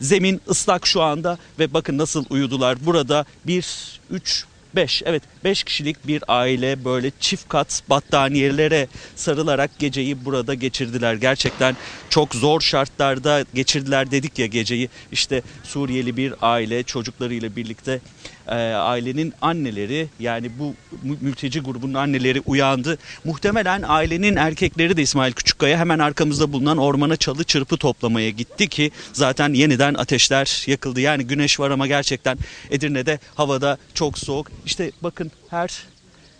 Zemin 0.00 0.40
ıslak 0.48 0.86
şu 0.86 1.02
anda 1.02 1.38
ve 1.58 1.74
bakın 1.74 1.98
nasıl 1.98 2.24
uyudular. 2.30 2.86
Burada 2.86 3.24
1, 3.46 4.00
3, 4.10 4.44
5 4.74 5.02
evet 5.06 5.22
5 5.44 5.64
kişilik 5.64 6.06
bir 6.06 6.22
aile 6.28 6.84
böyle 6.84 7.10
çift 7.20 7.48
kat 7.48 7.82
battaniyelere 7.90 8.88
sarılarak 9.16 9.78
geceyi 9.78 10.24
burada 10.24 10.54
geçirdiler. 10.54 11.14
Gerçekten 11.14 11.76
çok 12.08 12.34
zor 12.34 12.60
şartlarda 12.60 13.44
geçirdiler 13.54 14.10
dedik 14.10 14.38
ya 14.38 14.46
geceyi. 14.46 14.88
İşte 15.12 15.42
Suriyeli 15.64 16.16
bir 16.16 16.34
aile 16.42 16.82
çocuklarıyla 16.82 17.56
birlikte 17.56 18.00
e, 18.48 18.54
ailenin 18.54 19.32
anneleri 19.42 20.08
yani 20.20 20.50
bu 20.58 20.74
mü- 21.02 21.18
mülteci 21.20 21.60
grubunun 21.60 21.94
anneleri 21.94 22.40
uyandı. 22.46 22.98
Muhtemelen 23.24 23.84
ailenin 23.86 24.36
erkekleri 24.36 24.96
de 24.96 25.02
İsmail 25.02 25.32
Küçükkaya 25.32 25.78
hemen 25.78 25.98
arkamızda 25.98 26.52
bulunan 26.52 26.78
ormana 26.78 27.16
çalı 27.16 27.44
çırpı 27.44 27.76
toplamaya 27.76 28.30
gitti 28.30 28.68
ki 28.68 28.90
zaten 29.12 29.52
yeniden 29.54 29.94
ateşler 29.94 30.64
yakıldı. 30.66 31.00
Yani 31.00 31.26
güneş 31.26 31.60
var 31.60 31.70
ama 31.70 31.86
gerçekten 31.86 32.38
Edirne'de 32.70 33.18
havada 33.34 33.78
çok 33.94 34.18
soğuk. 34.18 34.50
İşte 34.66 34.92
bakın 35.02 35.31
her 35.50 35.82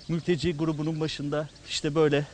mülteci 0.09 0.57
grubunun 0.57 1.01
başında 1.01 1.49
işte 1.69 1.95
böyle 1.95 2.27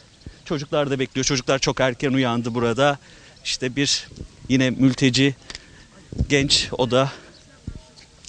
çocuklar 0.45 0.91
da 0.91 0.99
bekliyor. 0.99 1.25
Çocuklar 1.25 1.59
çok 1.59 1.81
erken 1.81 2.13
uyandı 2.13 2.55
burada. 2.55 2.99
İşte 3.45 3.77
bir 3.77 4.09
yine 4.49 4.71
mülteci 4.71 5.35
genç 6.29 6.69
o 6.79 6.91
da 6.91 7.13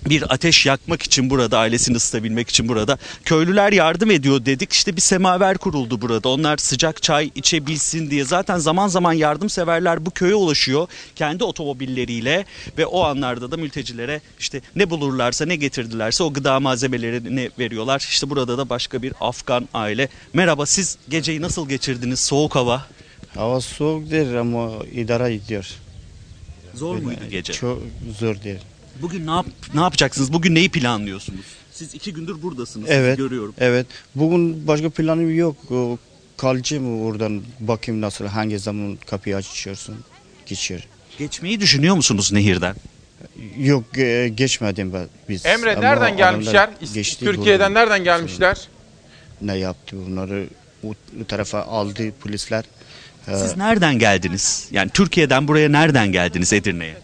bir 0.06 0.34
ateş 0.34 0.66
yakmak 0.66 1.04
için 1.04 1.30
burada 1.30 1.60
ailesini 1.60 1.96
ısıtabilmek 1.96 2.50
için 2.50 2.70
burada 2.70 2.98
köylüler 3.26 3.74
yardım 3.74 4.12
ediyor 4.12 4.46
dedik. 4.46 4.74
İşte 4.74 4.96
bir 4.96 5.02
semaver 5.02 5.58
kuruldu 5.58 6.02
burada. 6.02 6.30
Onlar 6.30 6.58
sıcak 6.58 7.02
çay 7.04 7.32
içebilsin 7.36 8.10
diye. 8.12 8.26
Zaten 8.26 8.58
zaman 8.58 8.88
zaman 8.88 9.14
yardımseverler 9.14 10.06
bu 10.06 10.12
köye 10.12 10.36
ulaşıyor 10.36 10.88
kendi 11.16 11.44
otomobilleriyle 11.44 12.46
ve 12.78 12.86
o 12.86 13.04
anlarda 13.04 13.52
da 13.52 13.58
mültecilere 13.58 14.22
işte 14.40 14.62
ne 14.76 14.90
bulurlarsa 14.90 15.46
ne 15.46 15.56
getirdilerse 15.56 16.24
o 16.24 16.34
gıda 16.34 16.60
malzemelerini 16.60 17.50
veriyorlar. 17.60 18.00
İşte 18.10 18.30
burada 18.30 18.58
da 18.58 18.70
başka 18.70 19.02
bir 19.02 19.14
Afgan 19.22 19.70
aile. 19.74 20.10
Merhaba 20.34 20.66
siz 20.66 20.98
geceyi 21.10 21.42
nasıl 21.42 21.70
geçirdiniz? 21.70 22.20
Soğuk 22.20 22.56
hava. 22.56 22.86
Hava 23.36 23.62
soğuk 23.62 24.12
değil 24.12 24.40
ama 24.40 24.72
idare 24.94 25.34
ediyor. 25.34 25.68
zor 26.74 26.96
muydu 26.98 27.20
gece? 27.32 27.54
Çok 27.54 27.82
zor 28.20 28.42
değil. 28.44 28.60
Bugün 29.02 29.28
ne 29.28 29.32
yap 29.32 29.46
ne 29.74 29.82
yapacaksınız 29.82 30.34
bugün 30.34 30.56
neyi 30.56 30.70
planlıyorsunuz 30.70 31.46
siz 31.72 31.94
iki 31.94 32.14
gündür 32.14 32.42
buradasınız 32.42 32.88
sizi 32.88 33.00
Evet. 33.00 33.18
görüyorum 33.18 33.54
Evet. 33.60 33.86
Bugün 34.16 34.68
başka 34.68 34.90
planım 34.90 35.36
yok. 35.36 35.58
Kalacağım 36.38 37.02
oradan 37.02 37.42
bakayım 37.60 38.02
nasıl 38.02 38.26
hangi 38.26 38.60
zaman 38.60 38.98
kapıyı 39.06 39.36
açıyorsun. 39.36 39.96
Geçiyor. 40.46 40.82
Geçmeyi 41.18 41.60
düşünüyor 41.60 41.96
musunuz 41.96 42.32
nehirden? 42.34 42.76
Yok 43.58 43.98
e, 43.98 44.30
geçmedim 44.36 44.94
ben 44.94 45.08
biz. 45.30 45.46
Emre 45.46 45.72
Ama 45.72 45.82
nereden 45.82 46.18
gelmişler? 46.18 46.70
geçti 46.94 47.26
Türkiye'den 47.26 47.70
buradan. 47.70 47.74
nereden 47.74 48.04
gelmişler? 48.04 48.68
Ne 49.42 49.58
yaptı 49.58 49.96
bunları? 50.08 50.48
O, 50.84 50.94
tarafa 51.28 51.62
aldı 51.62 52.12
polisler. 52.22 52.64
Ee, 53.28 53.36
Siz 53.38 53.58
nereden 53.58 54.00
geldiniz? 54.00 54.68
Yani 54.72 54.90
Türkiye'den 54.90 55.48
buraya 55.48 55.70
nereden 55.70 56.12
geldiniz 56.12 56.54
Edirne'ye? 56.54 56.98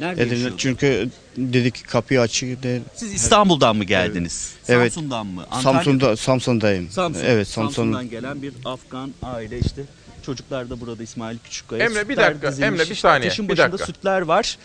Nerede 0.00 0.22
Edirne, 0.22 0.32
yaşıyordunuz? 0.32 0.60
çünkü 0.62 1.08
dedik 1.36 1.88
kapıyı 1.88 2.20
açık. 2.20 2.62
De, 2.62 2.80
Siz 2.94 3.14
İstanbul'dan 3.14 3.76
mı 3.76 3.84
geldiniz? 3.84 4.54
Evet. 4.68 4.92
Samsun'dan 4.92 5.26
mı? 5.26 5.42
Antalya'dan 5.50 5.72
Samsun'da, 5.72 6.16
Samsun'dayım. 6.16 6.90
Samsun. 6.90 7.24
Evet 7.24 7.48
Samsun. 7.48 7.74
Samsun'dan 7.74 8.10
gelen 8.10 8.42
bir 8.42 8.52
Afgan 8.64 9.12
aile 9.22 9.58
işte. 9.58 9.82
Çocuklar 10.26 10.70
da 10.70 10.80
burada 10.80 11.02
İsmail 11.02 11.38
Küçükkaya. 11.44 11.84
Emre, 11.84 12.08
bir 12.08 12.14
Sütler 12.14 12.30
dakika, 12.30 12.52
dizilmiş. 12.52 12.80
Emre, 12.80 12.90
bir 12.90 12.94
saniye, 12.94 13.28
Ateşin 13.28 13.48
bir 13.48 13.52
başında 13.52 13.72
dakika. 13.72 13.86
sütler 13.86 14.20
var. 14.20 14.58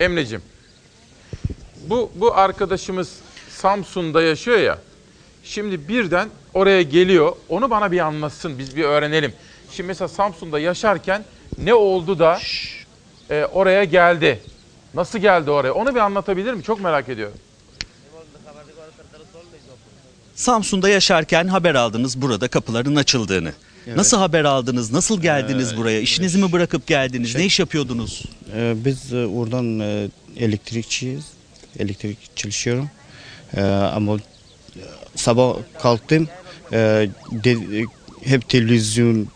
Emre'cim. 0.00 0.42
Bu, 1.88 2.12
bu 2.14 2.34
arkadaşımız 2.36 3.08
Samsun'da 3.56 4.22
yaşıyor 4.22 4.58
ya. 4.58 4.78
Şimdi 5.44 5.88
birden 5.88 6.28
oraya 6.54 6.82
geliyor. 6.82 7.32
Onu 7.48 7.70
bana 7.70 7.92
bir 7.92 7.98
anlatsın. 7.98 8.58
Biz 8.58 8.76
bir 8.76 8.84
öğrenelim. 8.84 9.32
Şimdi 9.72 9.86
mesela 9.86 10.08
Samsun'da 10.08 10.58
yaşarken 10.58 11.24
ne 11.58 11.74
oldu 11.74 12.18
da 12.18 12.40
e, 13.30 13.44
oraya 13.44 13.84
geldi? 13.84 14.40
Nasıl 14.94 15.18
geldi 15.18 15.50
oraya? 15.50 15.72
Onu 15.72 15.94
bir 15.94 16.00
anlatabilir 16.00 16.54
mi? 16.54 16.62
Çok 16.62 16.80
merak 16.80 17.08
ediyorum. 17.08 17.36
Samsun'da 20.34 20.88
yaşarken 20.88 21.48
haber 21.48 21.74
aldınız 21.74 22.22
burada 22.22 22.48
kapıların 22.48 22.96
açıldığını. 22.96 23.52
Evet. 23.86 23.96
Nasıl 23.96 24.16
haber 24.16 24.44
aldınız? 24.44 24.92
Nasıl 24.92 25.20
geldiniz 25.22 25.72
Ee, 25.72 25.76
buraya? 25.76 26.00
İşinizi 26.00 26.38
mi 26.38 26.52
bırakıp 26.52 26.86
geldiniz? 26.86 27.34
Ne 27.36 27.44
iş 27.44 27.58
yapıyordunuz? 27.60 28.22
Ee, 28.54 28.74
biz 28.84 29.12
e, 29.12 29.26
oradan 29.26 29.80
e, 29.80 30.08
elektrikçiyiz. 30.36 31.24
Elektrik 31.78 32.36
çalışıyorum. 32.36 32.90
Ee, 33.56 33.62
ama 33.62 34.16
e, 34.16 34.20
sabah 35.16 35.56
kalktım. 35.82 36.28
e, 36.72 36.76
de- 37.32 37.80
e, 37.80 37.84
hep 38.28 38.48
televizyon, 38.48 39.28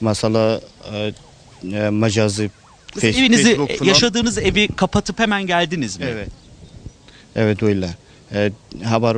mesela 0.00 0.60
e, 0.92 1.12
e, 1.72 1.88
macazi, 1.90 2.50
Siz 2.94 3.02
Face- 3.04 3.20
evinizi, 3.20 3.42
Facebook 3.44 3.78
falan. 3.78 3.88
yaşadığınız 3.88 4.38
evi 4.38 4.68
kapatıp 4.68 5.18
hemen 5.18 5.46
geldiniz 5.46 5.98
mi? 5.98 6.04
Evet. 6.08 6.28
Evet 7.36 7.62
öyle. 7.62 7.90
Ee, 8.32 8.52
haber 8.84 9.16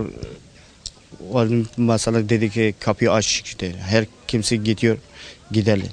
vardı 1.30 1.62
mesela 1.76 2.28
dedi 2.28 2.50
ki 2.50 2.74
kapıyı 2.80 3.12
aç 3.12 3.42
işte. 3.44 3.72
Her 3.76 4.04
kimse 4.28 4.56
gidiyor 4.56 4.98
gidelim. 5.50 5.88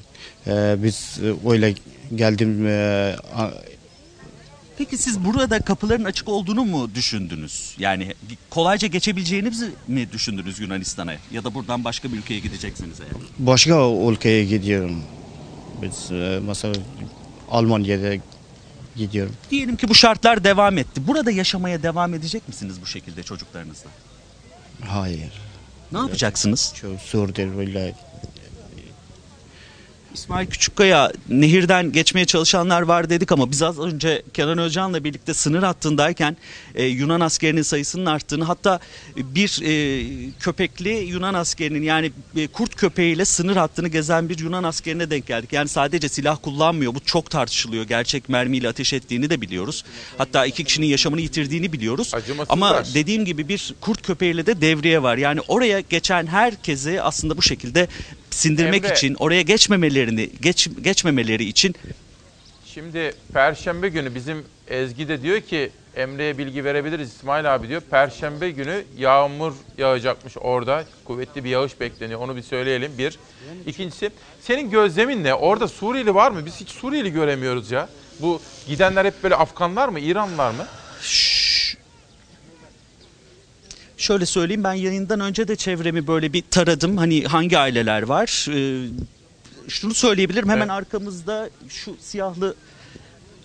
Ee, 0.47 0.75
biz 0.83 1.19
e, 1.23 1.49
öyle 1.49 1.75
geldim 2.15 2.67
e, 2.67 2.71
a- 3.35 3.51
Peki 4.77 4.97
siz 4.97 5.19
burada 5.25 5.59
kapıların 5.59 6.03
açık 6.03 6.29
olduğunu 6.29 6.65
mu 6.65 6.95
düşündünüz? 6.95 7.75
Yani 7.79 8.13
kolayca 8.49 8.87
geçebileceğinizi 8.87 9.69
mi 9.87 10.11
düşündünüz 10.11 10.59
Yunanistan'a? 10.59 11.13
Ya 11.31 11.43
da 11.43 11.53
buradan 11.53 11.83
başka 11.83 12.11
bir 12.11 12.17
ülkeye 12.17 12.39
gideceksiniz 12.39 12.99
eğer? 13.01 13.09
başka 13.39 13.89
ülkeye 14.11 14.45
gidiyorum. 14.45 15.03
Biz 15.81 16.11
e, 16.11 16.39
mesela 16.47 16.73
Almanya'da 17.51 18.15
gidiyorum. 18.95 19.35
Diyelim 19.51 19.75
ki 19.75 19.89
bu 19.89 19.95
şartlar 19.95 20.43
devam 20.43 20.77
etti. 20.77 21.07
Burada 21.07 21.31
yaşamaya 21.31 21.83
devam 21.83 22.13
edecek 22.13 22.47
misiniz 22.47 22.81
bu 22.81 22.85
şekilde 22.85 23.23
çocuklarınızla? 23.23 23.89
Hayır. 24.85 25.31
Ne 25.91 25.97
yapacaksınız? 25.97 26.73
Çok 26.81 26.99
zordur 27.01 27.57
böyle. 27.57 27.95
İsmail 30.19 30.47
Küçükkaya 30.47 31.11
nehirden 31.29 31.91
geçmeye 31.91 32.25
çalışanlar 32.25 32.81
var 32.81 33.09
dedik 33.09 33.31
ama 33.31 33.51
biz 33.51 33.61
az 33.61 33.79
önce 33.79 34.23
Kenan 34.33 34.57
Özcan'la 34.57 35.03
birlikte 35.03 35.33
sınır 35.33 35.63
hattındayken 35.63 36.37
e, 36.75 36.85
Yunan 36.85 37.19
askerinin 37.19 37.61
sayısının 37.61 38.05
arttığını 38.05 38.43
hatta 38.43 38.79
bir 39.15 39.61
e, 39.63 40.31
köpekli 40.39 40.89
Yunan 40.89 41.33
askerinin 41.33 41.81
yani 41.81 42.11
e, 42.35 42.47
kurt 42.47 42.75
köpeğiyle 42.75 43.25
sınır 43.25 43.55
hattını 43.55 43.87
gezen 43.87 44.29
bir 44.29 44.39
Yunan 44.39 44.63
askerine 44.63 45.09
denk 45.09 45.27
geldik. 45.27 45.53
Yani 45.53 45.67
sadece 45.67 46.09
silah 46.09 46.37
kullanmıyor 46.41 46.95
bu 46.95 46.99
çok 46.99 47.29
tartışılıyor. 47.29 47.83
Gerçek 47.83 48.29
mermiyle 48.29 48.69
ateş 48.69 48.93
ettiğini 48.93 49.29
de 49.29 49.41
biliyoruz. 49.41 49.83
Hatta 50.17 50.45
iki 50.45 50.63
kişinin 50.63 50.87
yaşamını 50.87 51.21
yitirdiğini 51.21 51.73
biliyoruz. 51.73 52.13
Ama 52.49 52.83
dediğim 52.93 53.25
gibi 53.25 53.47
bir 53.47 53.73
kurt 53.81 54.01
köpeğiyle 54.01 54.45
de 54.45 54.61
devriye 54.61 55.03
var. 55.03 55.17
Yani 55.17 55.41
oraya 55.47 55.79
geçen 55.79 56.27
herkesi 56.27 57.01
aslında 57.01 57.37
bu 57.37 57.41
şekilde 57.41 57.87
sindirmek 58.39 58.83
Emre. 58.83 58.95
için 58.95 59.15
oraya 59.19 59.41
geçmemelerini 59.41 60.29
geç, 60.41 60.69
geçmemeleri 60.81 61.43
için 61.43 61.75
Şimdi 62.65 63.13
Perşembe 63.33 63.89
günü 63.89 64.15
bizim 64.15 64.45
Ezgi 64.67 65.07
de 65.07 65.21
diyor 65.21 65.41
ki 65.41 65.71
Emre'ye 65.95 66.37
bilgi 66.37 66.63
verebiliriz 66.63 67.09
İsmail 67.13 67.55
abi 67.55 67.67
diyor. 67.67 67.81
Perşembe 67.81 68.51
günü 68.51 68.83
yağmur 68.97 69.53
yağacakmış 69.77 70.33
orada. 70.37 70.85
Kuvvetli 71.05 71.43
bir 71.43 71.49
yağış 71.49 71.79
bekleniyor. 71.79 72.19
Onu 72.19 72.35
bir 72.35 72.41
söyleyelim. 72.41 72.91
Bir. 72.97 73.19
İkincisi 73.67 74.09
senin 74.41 74.69
gözlemin 74.69 75.23
ne? 75.23 75.33
Orada 75.33 75.67
Suriyeli 75.67 76.15
var 76.15 76.31
mı? 76.31 76.45
Biz 76.45 76.59
hiç 76.59 76.69
Suriyeli 76.69 77.13
göremiyoruz 77.13 77.71
ya. 77.71 77.89
Bu 78.19 78.41
gidenler 78.67 79.05
hep 79.05 79.23
böyle 79.23 79.35
Afganlar 79.35 79.89
mı? 79.89 79.99
İranlılar 79.99 80.51
mı? 80.51 80.65
Şöyle 83.99 84.25
söyleyeyim 84.25 84.63
ben 84.63 84.73
yayından 84.73 85.19
önce 85.19 85.47
de 85.47 85.55
çevremi 85.55 86.07
böyle 86.07 86.33
bir 86.33 86.41
taradım. 86.51 86.97
Hani 86.97 87.23
hangi 87.23 87.57
aileler 87.57 88.01
var? 88.01 88.47
Ee, 88.49 88.87
şunu 89.67 89.93
söyleyebilirim 89.93 90.49
hemen 90.49 90.61
Evet. 90.67 90.71
arkamızda 90.71 91.49
şu 91.69 91.95
siyahlı 92.01 92.55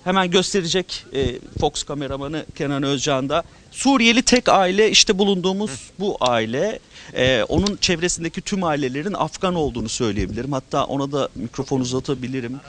hemen 0.05 0.31
gösterecek 0.31 1.05
e, 1.14 1.39
Fox 1.60 1.82
kameramanı 1.82 2.47
Kenan 2.55 2.82
Özcan'da. 2.82 3.43
Suriyeli 3.70 4.22
tek 4.22 4.48
aile 4.48 4.90
işte 4.90 5.18
bulunduğumuz 5.18 5.70
bu 5.98 6.16
aile. 6.20 6.78
Ee, 7.14 7.43
onun 7.48 7.76
çevresindeki 7.76 8.40
tüm 8.40 8.64
ailelerin 8.64 9.12
Afgan 9.14 9.55
olduğunu 9.55 9.89
söyleyebilirim. 9.89 10.52
Hatta 10.52 10.85
ona 10.85 11.12
da 11.12 11.28
mikrofon 11.35 11.81
uzatabilirim. 11.81 12.60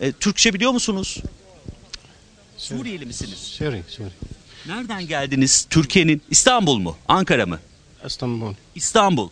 Ee, 0.00 0.12
Türkçe 0.12 0.54
biliyor 0.54 0.70
musunuz? 0.72 1.18
Suriyeli 2.56 3.06
misiniz? 3.06 3.38
Suri, 3.38 3.82
Suri. 3.88 4.10
Nereden 4.66 5.06
geldiniz? 5.06 5.66
Türkiye'nin 5.70 6.22
İstanbul 6.30 6.78
mu? 6.78 6.96
Ankara 7.08 7.46
mı? 7.46 7.58
İstanbul. 8.06 8.54
İstanbul. 8.74 9.28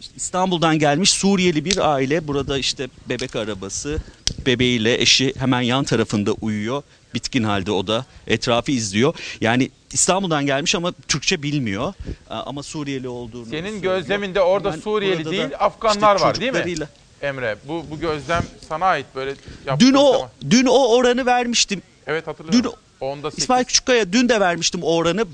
İşte 0.00 0.14
İstanbul'dan 0.16 0.78
gelmiş 0.78 1.10
Suriyeli 1.10 1.64
bir 1.64 1.92
aile. 1.92 2.28
Burada 2.28 2.58
işte 2.58 2.88
bebek 3.08 3.36
arabası, 3.36 3.98
bebeğiyle 4.46 5.00
eşi 5.00 5.34
hemen 5.38 5.60
yan 5.60 5.84
tarafında 5.84 6.32
uyuyor. 6.32 6.82
Bitkin 7.14 7.42
halde 7.42 7.72
o 7.72 7.86
da 7.86 8.04
etrafı 8.26 8.72
izliyor. 8.72 9.14
Yani 9.40 9.70
İstanbul'dan 9.92 10.46
gelmiş 10.46 10.74
ama 10.74 10.92
Türkçe 11.08 11.42
bilmiyor. 11.42 11.92
Ama 12.30 12.62
Suriyeli 12.62 13.08
olduğunu 13.08 13.46
Senin 13.46 13.70
söylüyor. 13.70 13.82
gözleminde 13.96 14.40
orada 14.40 14.70
Hemen 14.70 14.80
Suriyeli 14.82 15.24
da 15.24 15.30
değil 15.30 15.48
Afganlar 15.58 16.16
işte 16.16 16.26
var 16.28 16.40
değil 16.40 16.52
mi? 16.52 16.86
Emre 17.22 17.56
bu 17.68 17.84
bu 17.90 18.00
gözlem 18.00 18.44
sana 18.68 18.84
ait 18.86 19.06
böyle 19.14 19.34
yaptığın 19.66 19.86
Dün 19.88 19.94
o 19.94 20.12
zaman. 20.12 20.28
dün 20.50 20.66
o 20.66 20.88
oranı 20.96 21.26
vermiştim. 21.26 21.82
Evet 22.06 22.26
hatırlıyorum. 22.26 22.70
Dün 22.70 22.70
Onda 23.02 23.30
sekiz. 23.30 23.44
İsmail 23.44 23.64
Küçükkaya 23.64 24.12
dün 24.12 24.28
de 24.28 24.40
vermiştim 24.40 24.82
o 24.82 24.94
oranı. 24.94 25.24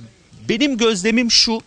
Benim 0.49 0.77
gözlemim 0.77 1.31
şu. 1.31 1.61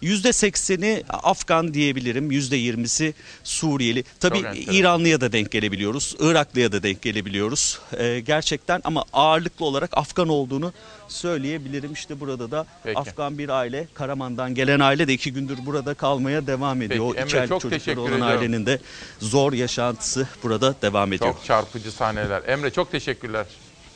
Yüzde 0.00 0.32
sekseni 0.32 1.02
Afgan 1.08 1.74
diyebilirim. 1.74 2.30
Yüzde 2.30 2.56
yirmisi 2.56 3.14
Suriyeli. 3.44 4.04
Tabii. 4.20 4.38
İranlıya 4.58 5.20
da 5.20 5.32
denk 5.32 5.50
gelebiliyoruz. 5.50 6.16
Iraklıya 6.20 6.72
da 6.72 6.82
denk 6.82 7.02
gelebiliyoruz. 7.02 7.78
Ee, 7.98 8.20
gerçekten 8.20 8.80
ama 8.84 9.04
ağırlıklı 9.12 9.64
olarak 9.64 9.90
Afgan 9.98 10.28
olduğunu 10.28 10.72
söyleyebilirim. 11.08 11.92
İşte 11.92 12.20
burada 12.20 12.50
da 12.50 12.66
Peki. 12.84 12.98
Afgan 12.98 13.38
bir 13.38 13.48
aile. 13.48 13.88
Karaman'dan 13.94 14.54
gelen 14.54 14.80
aile 14.80 15.08
de 15.08 15.12
iki 15.12 15.32
gündür 15.32 15.58
burada 15.66 15.94
kalmaya 15.94 16.46
devam 16.46 16.82
ediyor. 16.82 17.14
Peki, 17.14 17.34
o 17.34 17.38
Emre, 17.38 17.48
çok 17.48 17.60
çocukları 17.60 18.00
olan 18.00 18.12
ediyorum. 18.12 18.38
ailenin 18.38 18.66
de 18.66 18.80
zor 19.20 19.52
yaşantısı 19.52 20.28
burada 20.42 20.74
devam 20.82 21.12
ediyor. 21.12 21.32
Çok 21.32 21.44
çarpıcı 21.44 21.92
sahneler. 21.92 22.42
Emre 22.46 22.70
çok 22.70 22.90
teşekkürler. 22.90 23.46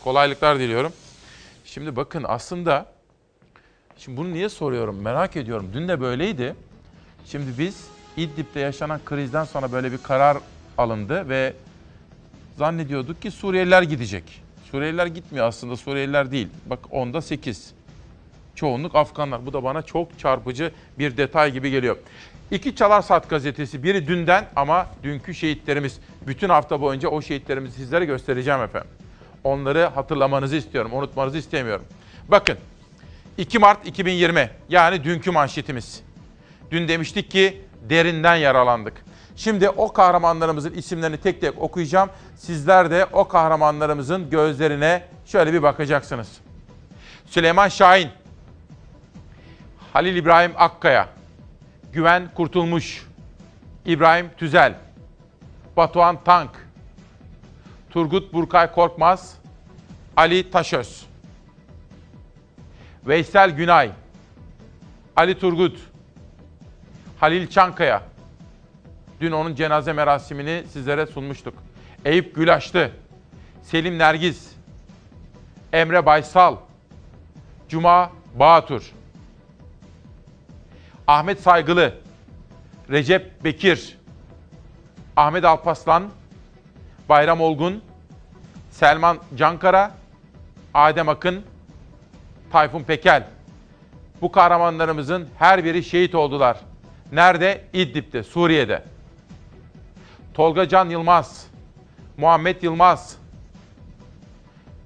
Kolaylıklar 0.04 0.58
diliyorum. 0.58 0.92
Şimdi 1.68 1.96
bakın 1.96 2.24
aslında 2.28 2.86
şimdi 3.98 4.16
bunu 4.16 4.32
niye 4.32 4.48
soruyorum 4.48 5.02
merak 5.02 5.36
ediyorum. 5.36 5.70
Dün 5.74 5.88
de 5.88 6.00
böyleydi. 6.00 6.54
Şimdi 7.26 7.58
biz 7.58 7.86
İdlib'de 8.16 8.60
yaşanan 8.60 9.00
krizden 9.04 9.44
sonra 9.44 9.72
böyle 9.72 9.92
bir 9.92 9.98
karar 9.98 10.38
alındı 10.78 11.28
ve 11.28 11.52
zannediyorduk 12.56 13.22
ki 13.22 13.30
Suriyeliler 13.30 13.82
gidecek. 13.82 14.42
Suriyeliler 14.70 15.06
gitmiyor 15.06 15.46
aslında 15.46 15.76
Suriyeliler 15.76 16.30
değil. 16.30 16.48
Bak 16.66 16.78
onda 16.90 17.22
8. 17.22 17.74
Çoğunluk 18.54 18.94
Afganlar. 18.94 19.46
Bu 19.46 19.52
da 19.52 19.64
bana 19.64 19.82
çok 19.82 20.18
çarpıcı 20.18 20.72
bir 20.98 21.16
detay 21.16 21.52
gibi 21.52 21.70
geliyor. 21.70 21.96
İki 22.50 22.76
Çalar 22.76 23.02
Saat 23.02 23.30
gazetesi. 23.30 23.82
Biri 23.82 24.06
dünden 24.06 24.46
ama 24.56 24.86
dünkü 25.02 25.34
şehitlerimiz. 25.34 26.00
Bütün 26.26 26.48
hafta 26.48 26.80
boyunca 26.80 27.08
o 27.08 27.22
şehitlerimizi 27.22 27.74
sizlere 27.74 28.04
göstereceğim 28.04 28.60
efendim. 28.60 28.90
Onları 29.44 29.84
hatırlamanızı 29.84 30.56
istiyorum. 30.56 30.90
Unutmanızı 30.94 31.38
istemiyorum. 31.38 31.84
Bakın 32.28 32.58
2 33.38 33.58
Mart 33.58 33.86
2020 33.86 34.50
yani 34.68 35.04
dünkü 35.04 35.30
manşetimiz. 35.30 36.02
Dün 36.70 36.88
demiştik 36.88 37.30
ki 37.30 37.62
derinden 37.90 38.36
yaralandık. 38.36 39.04
Şimdi 39.36 39.68
o 39.68 39.92
kahramanlarımızın 39.92 40.72
isimlerini 40.72 41.16
tek 41.16 41.40
tek 41.40 41.62
okuyacağım. 41.62 42.10
Sizler 42.36 42.90
de 42.90 43.06
o 43.12 43.28
kahramanlarımızın 43.28 44.30
gözlerine 44.30 45.02
şöyle 45.26 45.52
bir 45.52 45.62
bakacaksınız. 45.62 46.28
Süleyman 47.26 47.68
Şahin, 47.68 48.08
Halil 49.92 50.16
İbrahim 50.16 50.52
Akkaya, 50.56 51.08
Güven 51.92 52.28
Kurtulmuş, 52.34 53.06
İbrahim 53.84 54.30
Tüzel, 54.36 54.74
Batuhan 55.76 56.24
Tank, 56.24 56.50
Turgut 57.90 58.32
Burkay 58.32 58.72
Korkmaz, 58.72 59.38
Ali 60.16 60.50
Taşöz, 60.50 61.06
Veysel 63.06 63.50
Günay, 63.50 63.90
Ali 65.16 65.38
Turgut, 65.38 65.78
Halil 67.20 67.46
Çankaya. 67.46 68.02
Dün 69.20 69.32
onun 69.32 69.54
cenaze 69.54 69.92
merasimini 69.92 70.64
sizlere 70.72 71.06
sunmuştuk. 71.06 71.54
Eyüp 72.04 72.34
Gülaştı, 72.34 72.92
Selim 73.62 73.98
Nergiz, 73.98 74.52
Emre 75.72 76.06
Baysal, 76.06 76.56
Cuma 77.68 78.12
Bağatur, 78.34 78.92
Ahmet 81.06 81.40
Saygılı, 81.40 81.94
Recep 82.90 83.44
Bekir, 83.44 83.98
Ahmet 85.16 85.44
Alpaslan, 85.44 86.10
Bayram 87.08 87.40
Olgun, 87.40 87.82
Selman 88.70 89.18
Cankara, 89.36 89.90
Adem 90.74 91.08
Akın, 91.08 91.42
Tayfun 92.52 92.82
Pekel. 92.82 93.26
Bu 94.20 94.32
kahramanlarımızın 94.32 95.28
her 95.38 95.64
biri 95.64 95.84
şehit 95.84 96.14
oldular. 96.14 96.56
Nerede? 97.12 97.64
İdlib'de, 97.72 98.22
Suriye'de. 98.22 98.82
Tolga 100.34 100.68
Can 100.68 100.88
Yılmaz, 100.88 101.46
Muhammed 102.16 102.62
Yılmaz, 102.62 103.16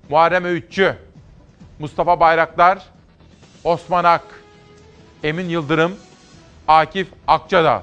Muharrem 0.08 0.44
Öğütçü, 0.44 0.96
Mustafa 1.78 2.20
Bayraktar, 2.20 2.82
Osman 3.64 4.04
Ak, 4.04 4.22
Emin 5.22 5.48
Yıldırım, 5.48 5.96
Akif 6.68 7.08
Akçadağ. 7.26 7.82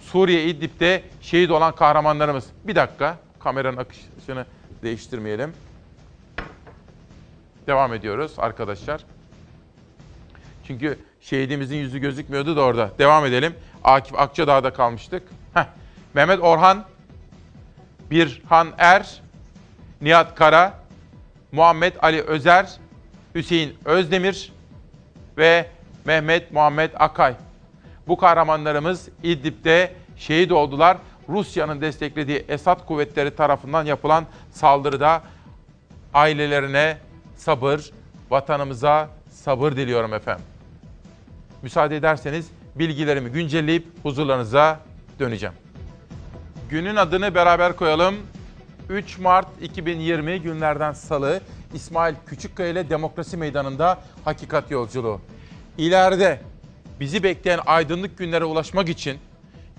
Suriye 0.00 0.44
İdlib'de 0.44 1.02
şehit 1.20 1.50
olan 1.50 1.74
kahramanlarımız. 1.74 2.46
Bir 2.64 2.74
dakika, 2.74 3.16
kameranın 3.46 3.76
akışını 3.76 4.46
değiştirmeyelim. 4.82 5.52
Devam 7.66 7.94
ediyoruz 7.94 8.32
arkadaşlar. 8.38 9.04
Çünkü 10.66 10.98
şehidimizin 11.20 11.76
yüzü 11.76 11.98
gözükmüyordu 11.98 12.56
da 12.56 12.60
orada. 12.62 12.90
Devam 12.98 13.26
edelim. 13.26 13.54
Akif 13.84 14.18
Akçadağ'da 14.18 14.72
kalmıştık. 14.72 15.22
Heh. 15.54 15.66
Mehmet 16.14 16.40
Orhan, 16.40 16.84
Birhan 18.10 18.68
Er, 18.78 19.22
Nihat 20.00 20.34
Kara, 20.34 20.74
Muhammed 21.52 21.94
Ali 22.02 22.22
Özer, 22.22 22.70
Hüseyin 23.34 23.78
Özdemir 23.84 24.52
ve 25.38 25.70
Mehmet 26.04 26.52
Muhammed 26.52 26.90
Akay. 26.94 27.34
Bu 28.08 28.16
kahramanlarımız 28.16 29.08
İdlib'de 29.22 29.92
şehit 30.16 30.52
oldular. 30.52 30.96
Rusya'nın 31.28 31.80
desteklediği 31.80 32.44
Esad 32.48 32.86
kuvvetleri 32.86 33.36
tarafından 33.36 33.84
yapılan 33.84 34.26
saldırıda 34.52 35.22
ailelerine 36.14 36.98
sabır, 37.36 37.90
vatanımıza 38.30 39.08
sabır 39.30 39.72
diliyorum 39.72 40.14
efendim. 40.14 40.44
Müsaade 41.62 41.96
ederseniz 41.96 42.50
bilgilerimi 42.74 43.30
güncelleyip 43.30 43.86
huzurlarınıza 44.02 44.80
döneceğim. 45.18 45.54
Günün 46.70 46.96
adını 46.96 47.34
beraber 47.34 47.76
koyalım. 47.76 48.14
3 48.88 49.18
Mart 49.18 49.46
2020 49.62 50.42
günlerden 50.42 50.92
salı 50.92 51.40
İsmail 51.74 52.14
Küçükkaya 52.26 52.68
ile 52.68 52.90
Demokrasi 52.90 53.36
Meydanı'nda 53.36 53.98
hakikat 54.24 54.70
yolculuğu. 54.70 55.20
İleride 55.78 56.40
bizi 57.00 57.22
bekleyen 57.22 57.60
aydınlık 57.66 58.18
günlere 58.18 58.44
ulaşmak 58.44 58.88
için 58.88 59.18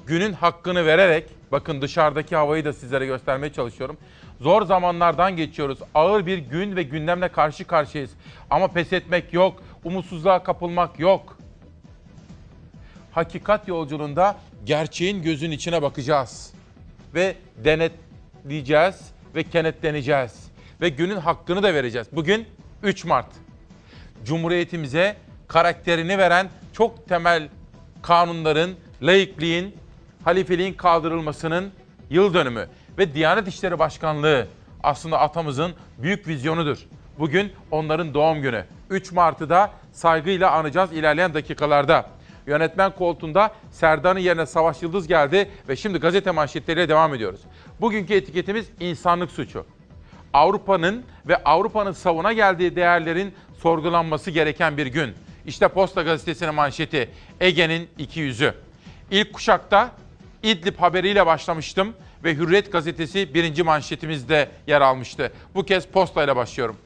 günün 0.07 0.34
hakkını 0.34 0.86
vererek 0.86 1.37
bakın 1.52 1.82
dışarıdaki 1.82 2.36
havayı 2.36 2.65
da 2.65 2.74
sizlere 2.74 3.06
göstermeye 3.06 3.53
çalışıyorum. 3.53 3.98
Zor 4.41 4.65
zamanlardan 4.65 5.36
geçiyoruz. 5.36 5.80
Ağır 5.95 6.26
bir 6.26 6.38
gün 6.38 6.76
ve 6.76 6.84
gündemle 6.84 7.28
karşı 7.28 7.65
karşıyayız. 7.65 8.11
Ama 8.49 8.68
pes 8.68 8.94
etmek 8.94 9.34
yok, 9.34 9.64
umutsuzluğa 9.84 10.44
kapılmak 10.44 10.99
yok. 10.99 11.38
Hakikat 13.11 13.68
yolculuğunda 13.68 14.38
gerçeğin 14.65 15.24
gözün 15.24 15.52
içine 15.52 15.82
bakacağız 15.82 16.53
ve 17.14 17.36
denetleyeceğiz 17.57 19.11
ve 19.36 19.44
kenetleneceğiz 19.44 20.52
ve 20.82 20.90
günün 20.90 21.18
hakkını 21.18 21.64
da 21.64 21.74
vereceğiz. 21.74 22.07
Bugün 22.11 22.48
3 22.84 23.06
Mart. 23.06 23.30
Cumhuriyetimize 24.26 25.18
karakterini 25.48 26.18
veren 26.18 26.49
çok 26.74 27.07
temel 27.10 27.49
kanunların, 28.02 28.72
laikliğin, 29.02 29.76
halifeliğin 30.28 30.74
kaldırılmasının 30.74 31.72
yıl 32.10 32.34
dönümü 32.34 32.68
ve 32.98 33.14
Diyanet 33.14 33.48
İşleri 33.48 33.80
Başkanlığı 33.80 34.48
aslında 34.84 35.20
atamızın 35.20 35.74
büyük 35.98 36.28
vizyonudur. 36.28 36.78
Bugün 37.20 37.52
onların 37.72 38.14
doğum 38.14 38.41
günü. 38.41 38.66
3 38.90 39.12
Mart'ı 39.12 39.49
da 39.49 39.72
saygıyla 39.91 40.52
anacağız 40.52 40.94
ilerleyen 40.94 41.34
dakikalarda. 41.34 42.06
Yönetmen 42.48 42.91
koltuğunda 42.91 43.52
Serdar'ın 43.72 44.20
yerine 44.20 44.45
Savaş 44.45 44.82
Yıldız 44.82 45.08
geldi 45.08 45.52
ve 45.70 45.76
şimdi 45.76 45.98
gazete 45.98 46.32
manşetleriyle 46.32 46.90
devam 46.90 47.14
ediyoruz. 47.14 47.41
Bugünkü 47.82 48.14
etiketimiz 48.14 48.70
insanlık 48.80 49.32
suçu. 49.32 49.66
Avrupa'nın 50.34 51.04
ve 51.28 51.44
Avrupa'nın 51.44 51.91
savuna 51.91 52.34
geldiği 52.34 52.76
değerlerin 52.76 53.34
sorgulanması 53.62 54.32
gereken 54.32 54.78
bir 54.78 54.88
gün. 54.88 55.14
İşte 55.45 55.68
Posta 55.68 56.02
Gazetesi'nin 56.02 56.56
manşeti 56.56 57.10
Ege'nin 57.40 57.90
iki 57.98 58.20
yüzü. 58.20 58.54
İlk 59.12 59.34
kuşakta 59.34 59.91
İdlib 60.48 60.80
haberiyle 60.80 61.26
başlamıştım 61.26 61.94
ve 62.24 62.36
Hürriyet 62.36 62.72
gazetesi 62.72 63.34
birinci 63.34 63.64
manşetimizde 63.64 64.49
yer 64.68 64.82
almıştı. 64.82 65.32
Bu 65.56 65.65
kez 65.65 65.88
Posta 65.88 66.24
ile 66.24 66.36
başlıyorum. 66.36 66.78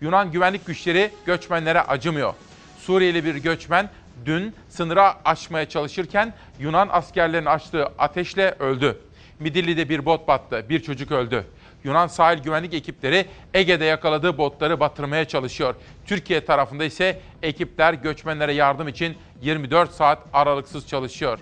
Yunan 0.00 0.32
güvenlik 0.32 0.66
güçleri 0.66 1.10
göçmenlere 1.26 1.80
acımıyor. 1.80 2.34
Suriyeli 2.78 3.24
bir 3.24 3.34
göçmen 3.34 3.90
dün 4.26 4.54
sınıra 4.68 5.14
aşmaya 5.24 5.68
çalışırken 5.68 6.34
Yunan 6.58 6.88
askerlerin 6.92 7.46
açtığı 7.46 7.86
ateşle 7.86 8.54
öldü. 8.58 8.98
Midilli'de 9.40 9.88
bir 9.88 10.04
bot 10.04 10.28
battı, 10.28 10.66
bir 10.68 10.82
çocuk 10.82 11.12
öldü. 11.12 11.44
Yunan 11.84 12.06
sahil 12.06 12.42
güvenlik 12.42 12.74
ekipleri 12.74 13.26
Ege'de 13.54 13.84
yakaladığı 13.84 14.38
botları 14.38 14.80
batırmaya 14.80 15.24
çalışıyor. 15.24 15.74
Türkiye 16.06 16.44
tarafında 16.44 16.84
ise 16.84 17.20
ekipler 17.42 17.94
göçmenlere 17.94 18.52
yardım 18.52 18.88
için 18.88 19.16
24 19.42 19.90
saat 19.90 20.18
aralıksız 20.32 20.88
çalışıyor. 20.88 21.38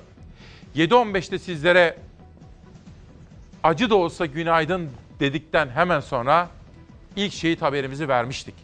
7.15'te 0.76 1.38
sizlere 1.38 1.96
acı 3.62 3.90
da 3.90 3.94
olsa 3.94 4.26
günaydın 4.26 4.90
dedikten 5.20 5.68
hemen 5.68 6.00
sonra 6.00 6.48
ilk 7.16 7.32
şehit 7.32 7.62
haberimizi 7.62 8.08
vermiştik. 8.08 8.54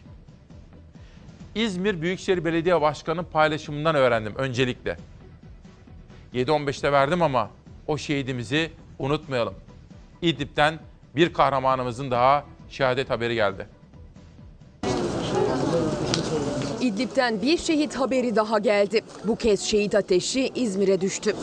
İzmir 1.55 2.01
Büyükşehir 2.01 2.45
Belediye 2.45 2.81
Başkanı'nın 2.81 3.23
paylaşımından 3.23 3.95
öğrendim 3.95 4.33
öncelikle. 4.35 4.97
7.15'te 6.33 6.91
verdim 6.91 7.21
ama 7.21 7.49
o 7.87 7.97
şehidimizi 7.97 8.71
unutmayalım. 8.99 9.53
İdlib'den 10.21 10.79
bir 11.15 11.33
kahramanımızın 11.33 12.11
daha 12.11 12.45
şehadet 12.69 13.09
haberi 13.09 13.35
geldi. 13.35 13.67
İdlib'den 16.81 17.41
bir 17.41 17.57
şehit 17.57 17.95
haberi 17.95 18.35
daha 18.35 18.59
geldi. 18.59 19.01
Bu 19.23 19.35
kez 19.35 19.61
şehit 19.61 19.95
ateşi 19.95 20.51
İzmir'e 20.55 21.01
düştü. 21.01 21.35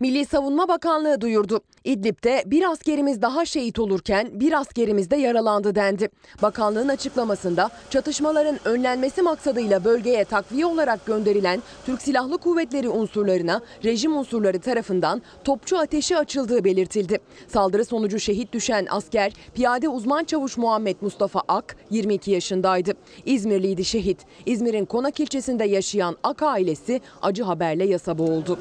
Milli 0.00 0.24
Savunma 0.24 0.68
Bakanlığı 0.68 1.20
duyurdu. 1.20 1.60
İdlib'de 1.84 2.42
bir 2.46 2.70
askerimiz 2.70 3.22
daha 3.22 3.44
şehit 3.44 3.78
olurken 3.78 4.40
bir 4.40 4.52
askerimiz 4.52 5.10
de 5.10 5.16
yaralandı 5.16 5.74
dendi. 5.74 6.08
Bakanlığın 6.42 6.88
açıklamasında 6.88 7.70
çatışmaların 7.90 8.58
önlenmesi 8.64 9.22
maksadıyla 9.22 9.84
bölgeye 9.84 10.24
takviye 10.24 10.66
olarak 10.66 11.06
gönderilen 11.06 11.62
Türk 11.86 12.02
Silahlı 12.02 12.38
Kuvvetleri 12.38 12.88
unsurlarına 12.88 13.60
rejim 13.84 14.16
unsurları 14.16 14.60
tarafından 14.60 15.22
topçu 15.44 15.78
ateşi 15.78 16.16
açıldığı 16.16 16.64
belirtildi. 16.64 17.18
Saldırı 17.48 17.84
sonucu 17.84 18.18
şehit 18.18 18.52
düşen 18.52 18.86
asker 18.90 19.32
piyade 19.54 19.88
uzman 19.88 20.24
çavuş 20.24 20.56
Muhammed 20.56 20.96
Mustafa 21.00 21.42
Ak 21.48 21.76
22 21.90 22.30
yaşındaydı. 22.30 22.92
İzmirliydi 23.26 23.84
şehit. 23.84 24.18
İzmir'in 24.46 24.84
Konak 24.84 25.20
ilçesinde 25.20 25.64
yaşayan 25.64 26.16
Ak 26.22 26.42
ailesi 26.42 27.00
acı 27.22 27.42
haberle 27.42 27.84
yasa 27.84 28.18
boğuldu. 28.18 28.58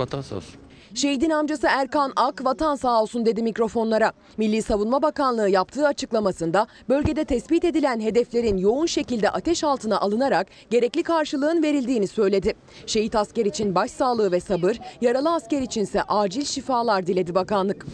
Vatan 0.00 0.20
sağ 0.20 0.36
olsun. 0.36 0.54
Şehidin 0.94 1.30
amcası 1.30 1.66
Erkan 1.70 2.12
Ak 2.16 2.44
vatan 2.44 2.76
sağ 2.76 3.02
olsun 3.02 3.26
dedi 3.26 3.42
mikrofonlara. 3.42 4.12
Milli 4.36 4.62
Savunma 4.62 5.02
Bakanlığı 5.02 5.48
yaptığı 5.50 5.86
açıklamasında 5.86 6.66
bölgede 6.88 7.24
tespit 7.24 7.64
edilen 7.64 8.00
hedeflerin 8.00 8.56
yoğun 8.56 8.86
şekilde 8.86 9.30
ateş 9.30 9.64
altına 9.64 10.00
alınarak 10.00 10.46
gerekli 10.70 11.02
karşılığın 11.02 11.62
verildiğini 11.62 12.06
söyledi. 12.06 12.54
Şehit 12.86 13.16
asker 13.16 13.46
için 13.46 13.74
başsağlığı 13.74 14.32
ve 14.32 14.40
sabır, 14.40 14.80
yaralı 15.00 15.34
asker 15.34 15.62
içinse 15.62 16.02
acil 16.02 16.44
şifalar 16.44 17.06
diledi 17.06 17.34
bakanlık. 17.34 17.86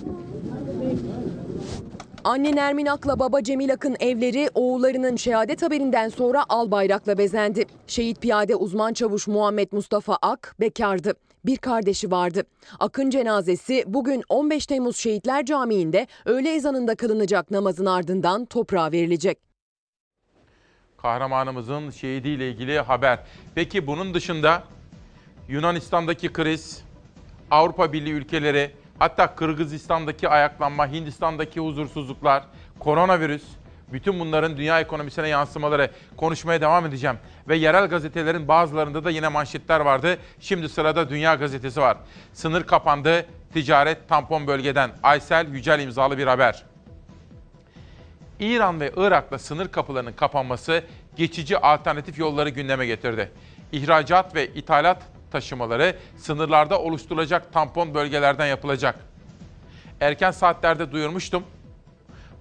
Anne 2.24 2.56
Nermin 2.56 2.86
Ak'la 2.86 3.18
baba 3.18 3.42
Cemil 3.42 3.72
Ak'ın 3.72 3.96
evleri 4.00 4.50
oğullarının 4.54 5.16
şehadet 5.16 5.62
haberinden 5.62 6.08
sonra 6.08 6.44
al 6.48 6.70
bayrakla 6.70 7.18
bezendi. 7.18 7.64
Şehit 7.86 8.20
piyade 8.20 8.56
uzman 8.56 8.92
çavuş 8.92 9.26
Muhammed 9.26 9.68
Mustafa 9.72 10.18
Ak 10.22 10.56
bekardı. 10.60 11.14
Bir 11.46 11.56
kardeşi 11.56 12.10
vardı. 12.10 12.42
Ak'ın 12.78 13.10
cenazesi 13.10 13.84
bugün 13.86 14.22
15 14.28 14.66
Temmuz 14.66 14.96
Şehitler 14.96 15.44
Camii'nde 15.44 16.06
öğle 16.24 16.54
ezanında 16.54 16.94
kılınacak 16.94 17.50
namazın 17.50 17.86
ardından 17.86 18.44
toprağa 18.44 18.92
verilecek. 18.92 19.38
Kahramanımızın 20.96 21.90
şehidiyle 21.90 22.50
ilgili 22.50 22.78
haber. 22.78 23.18
Peki 23.54 23.86
bunun 23.86 24.14
dışında 24.14 24.62
Yunanistan'daki 25.48 26.32
kriz, 26.32 26.84
Avrupa 27.50 27.92
Birliği 27.92 28.12
ülkeleri, 28.12 28.70
hatta 28.98 29.34
Kırgızistan'daki 29.34 30.28
ayaklanma, 30.28 30.92
Hindistan'daki 30.92 31.60
huzursuzluklar, 31.60 32.44
koronavirüs, 32.78 33.44
bütün 33.92 34.20
bunların 34.20 34.56
dünya 34.56 34.80
ekonomisine 34.80 35.28
yansımaları 35.28 35.90
konuşmaya 36.16 36.60
devam 36.60 36.86
edeceğim. 36.86 37.16
Ve 37.48 37.56
yerel 37.56 37.86
gazetelerin 37.86 38.48
bazılarında 38.48 39.04
da 39.04 39.10
yine 39.10 39.28
manşetler 39.28 39.80
vardı. 39.80 40.18
Şimdi 40.40 40.68
sırada 40.68 41.10
Dünya 41.10 41.34
Gazetesi 41.34 41.80
var. 41.80 41.96
Sınır 42.32 42.62
kapandı, 42.62 43.26
ticaret 43.52 44.08
tampon 44.08 44.46
bölgeden. 44.46 44.90
Aysel 45.02 45.52
Yücel 45.52 45.80
imzalı 45.80 46.18
bir 46.18 46.26
haber. 46.26 46.62
İran 48.40 48.80
ve 48.80 48.92
Irak'la 48.96 49.38
sınır 49.38 49.68
kapılarının 49.68 50.12
kapanması 50.12 50.82
geçici 51.16 51.58
alternatif 51.58 52.18
yolları 52.18 52.48
gündeme 52.48 52.86
getirdi. 52.86 53.32
İhracat 53.72 54.34
ve 54.34 54.46
ithalat 54.46 55.02
taşımaları 55.30 55.96
sınırlarda 56.16 56.80
oluşturulacak 56.80 57.52
tampon 57.52 57.94
bölgelerden 57.94 58.46
yapılacak. 58.46 58.98
Erken 60.00 60.30
saatlerde 60.30 60.92
duyurmuştum. 60.92 61.42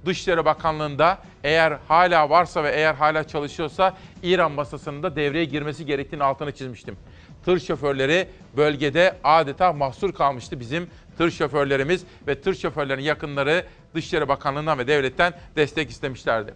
Dışişleri 0.06 0.46
Bakanlığı'nda 0.46 1.18
eğer 1.44 1.78
hala 1.88 2.30
varsa 2.30 2.64
ve 2.64 2.72
eğer 2.72 2.94
hala 2.94 3.28
çalışıyorsa 3.28 3.98
İran 4.24 4.52
masasının 4.52 5.04
da 5.04 5.16
devreye 5.16 5.46
girmesi 5.46 5.86
gerektiğini 5.86 6.24
altını 6.24 6.52
çizmiştim. 6.52 6.98
Tır 7.46 7.60
şoförleri 7.60 8.28
bölgede 8.58 9.18
adeta 9.24 9.74
mahsur 9.74 10.14
kalmıştı 10.14 10.60
bizim 10.60 10.88
tır 11.18 11.32
şoförlerimiz 11.32 12.04
ve 12.28 12.42
tır 12.42 12.56
şoförlerinin 12.56 13.04
yakınları 13.04 13.66
Dışişleri 13.96 14.28
Bakanlığı'ndan 14.28 14.80
ve 14.80 14.88
devletten 14.88 15.34
destek 15.56 15.90
istemişlerdi. 15.90 16.54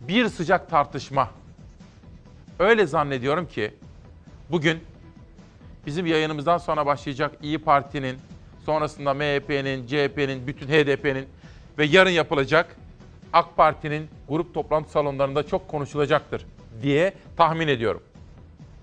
Bir 0.00 0.28
sıcak 0.28 0.70
tartışma. 0.70 1.30
Öyle 2.58 2.86
zannediyorum 2.86 3.46
ki 3.46 3.74
bugün 4.50 4.80
bizim 5.86 6.06
yayınımızdan 6.06 6.58
sonra 6.58 6.86
başlayacak 6.86 7.32
İyi 7.42 7.58
Parti'nin, 7.58 8.18
sonrasında 8.66 9.14
MHP'nin, 9.14 9.86
CHP'nin, 9.86 10.46
bütün 10.46 10.66
HDP'nin 10.66 11.26
ve 11.80 11.84
yarın 11.84 12.10
yapılacak 12.10 12.76
AK 13.32 13.56
Parti'nin 13.56 14.08
grup 14.28 14.54
toplantı 14.54 14.90
salonlarında 14.90 15.46
çok 15.46 15.68
konuşulacaktır 15.68 16.46
diye 16.82 17.14
tahmin 17.36 17.68
ediyorum. 17.68 18.02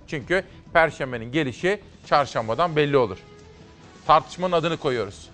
Çünkü 0.07 0.44
Perşembenin 0.74 1.32
gelişi 1.32 1.80
çarşambadan 2.06 2.76
belli 2.76 2.98
olur. 2.98 3.18
Tartışmanın 4.07 4.53
adını 4.53 4.78
koyuyoruz. 4.78 5.30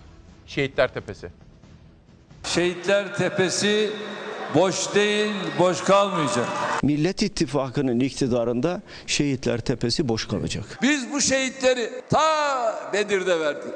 Şehitler 0.46 0.94
Tepesi. 0.94 1.28
Şehitler 2.44 3.16
Tepesi 3.16 3.90
boş 4.54 4.94
değil, 4.94 5.34
boş 5.58 5.80
kalmayacak. 5.84 6.48
Millet 6.82 7.22
İttifakı'nın 7.22 8.00
iktidarında 8.00 8.82
Şehitler 9.06 9.60
Tepesi 9.60 10.08
boş 10.08 10.28
kalacak. 10.28 10.78
Biz 10.82 11.12
bu 11.12 11.20
şehitleri 11.20 11.90
ta 12.10 12.90
Bedir'de 12.92 13.40
verdik. 13.40 13.72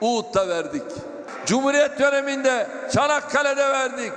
Uhud'da 0.00 0.48
verdik. 0.48 0.82
Cumhuriyet 1.46 1.98
döneminde 1.98 2.66
Çanakkale'de 2.94 3.68
verdik. 3.68 4.12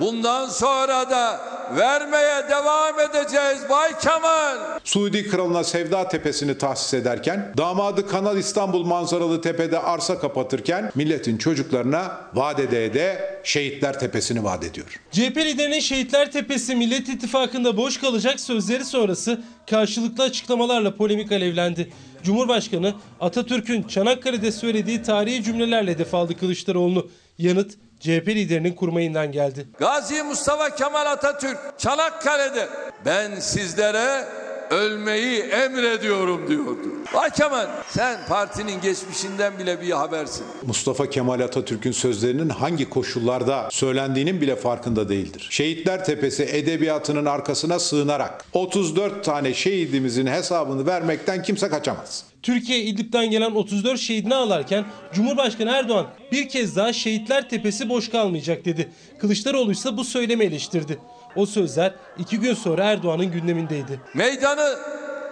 Bundan 0.00 0.48
sonra 0.48 1.10
da 1.10 1.40
vermeye 1.76 2.48
devam 2.50 3.00
edeceğiz 3.00 3.58
Bay 3.70 3.98
Kemal. 3.98 4.58
Suudi 4.84 5.30
Kralı'na 5.30 5.64
Sevda 5.64 6.08
Tepesi'ni 6.08 6.58
tahsis 6.58 6.94
ederken, 6.94 7.52
damadı 7.56 8.08
Kanal 8.08 8.38
İstanbul 8.38 8.84
manzaralı 8.84 9.40
tepede 9.40 9.78
arsa 9.78 10.18
kapatırken 10.18 10.92
milletin 10.94 11.38
çocuklarına 11.38 12.20
vaat 12.34 12.60
ede 12.60 12.84
ede 12.84 13.40
Şehitler 13.44 14.00
Tepesi'ni 14.00 14.44
vaat 14.44 14.64
ediyor. 14.64 15.00
CHP 15.12 15.36
liderinin 15.36 15.80
Şehitler 15.80 16.32
Tepesi 16.32 16.74
Millet 16.74 17.08
İttifakı'nda 17.08 17.76
boş 17.76 18.00
kalacak 18.00 18.40
sözleri 18.40 18.84
sonrası 18.84 19.42
karşılıklı 19.70 20.24
açıklamalarla 20.24 20.96
polemik 20.96 21.32
alevlendi. 21.32 21.92
Cumhurbaşkanı 22.24 22.94
Atatürk'ün 23.20 23.82
Çanakkale'de 23.82 24.52
söylediği 24.52 25.02
tarihi 25.02 25.42
cümlelerle 25.42 25.90
hedef 25.90 26.14
aldı 26.14 26.38
Kılıçdaroğlu'nu. 26.38 27.06
Yanıt 27.38 27.74
CHP 28.00 28.28
liderinin 28.28 28.72
kurmayından 28.72 29.32
geldi. 29.32 29.68
Gazi 29.78 30.22
Mustafa 30.22 30.74
Kemal 30.74 31.06
Atatürk 31.06 31.58
Çanakkale'de 31.78 32.68
ben 33.04 33.40
sizlere 33.40 34.24
ölmeyi 34.70 35.40
emrediyorum 35.40 36.48
diyordu. 36.48 36.88
Bay 37.14 37.30
Kemal 37.30 37.66
sen 37.88 38.18
partinin 38.28 38.80
geçmişinden 38.80 39.58
bile 39.58 39.80
bir 39.80 39.90
habersin. 39.90 40.46
Mustafa 40.66 41.10
Kemal 41.10 41.40
Atatürk'ün 41.40 41.92
sözlerinin 41.92 42.48
hangi 42.48 42.90
koşullarda 42.90 43.68
söylendiğinin 43.70 44.40
bile 44.40 44.56
farkında 44.56 45.08
değildir. 45.08 45.46
Şehitler 45.50 46.04
Tepesi 46.04 46.42
edebiyatının 46.42 47.24
arkasına 47.24 47.78
sığınarak 47.78 48.44
34 48.52 49.24
tane 49.24 49.54
şehidimizin 49.54 50.26
hesabını 50.26 50.86
vermekten 50.86 51.42
kimse 51.42 51.68
kaçamaz. 51.68 52.24
Türkiye 52.42 52.80
İdlib'den 52.80 53.30
gelen 53.30 53.50
34 53.50 54.00
şehidini 54.00 54.34
ağlarken 54.34 54.84
Cumhurbaşkanı 55.14 55.70
Erdoğan 55.70 56.06
bir 56.32 56.48
kez 56.48 56.76
daha 56.76 56.92
Şehitler 56.92 57.48
Tepesi 57.48 57.88
boş 57.88 58.10
kalmayacak 58.10 58.64
dedi. 58.64 58.88
Kılıçdaroğlu 59.18 59.72
ise 59.72 59.96
bu 59.96 60.04
söylemi 60.04 60.44
eleştirdi. 60.44 60.98
O 61.36 61.46
sözler 61.46 61.94
iki 62.18 62.40
gün 62.40 62.54
sonra 62.54 62.84
Erdoğan'ın 62.84 63.26
gündemindeydi. 63.32 64.00
Meydanı 64.14 64.78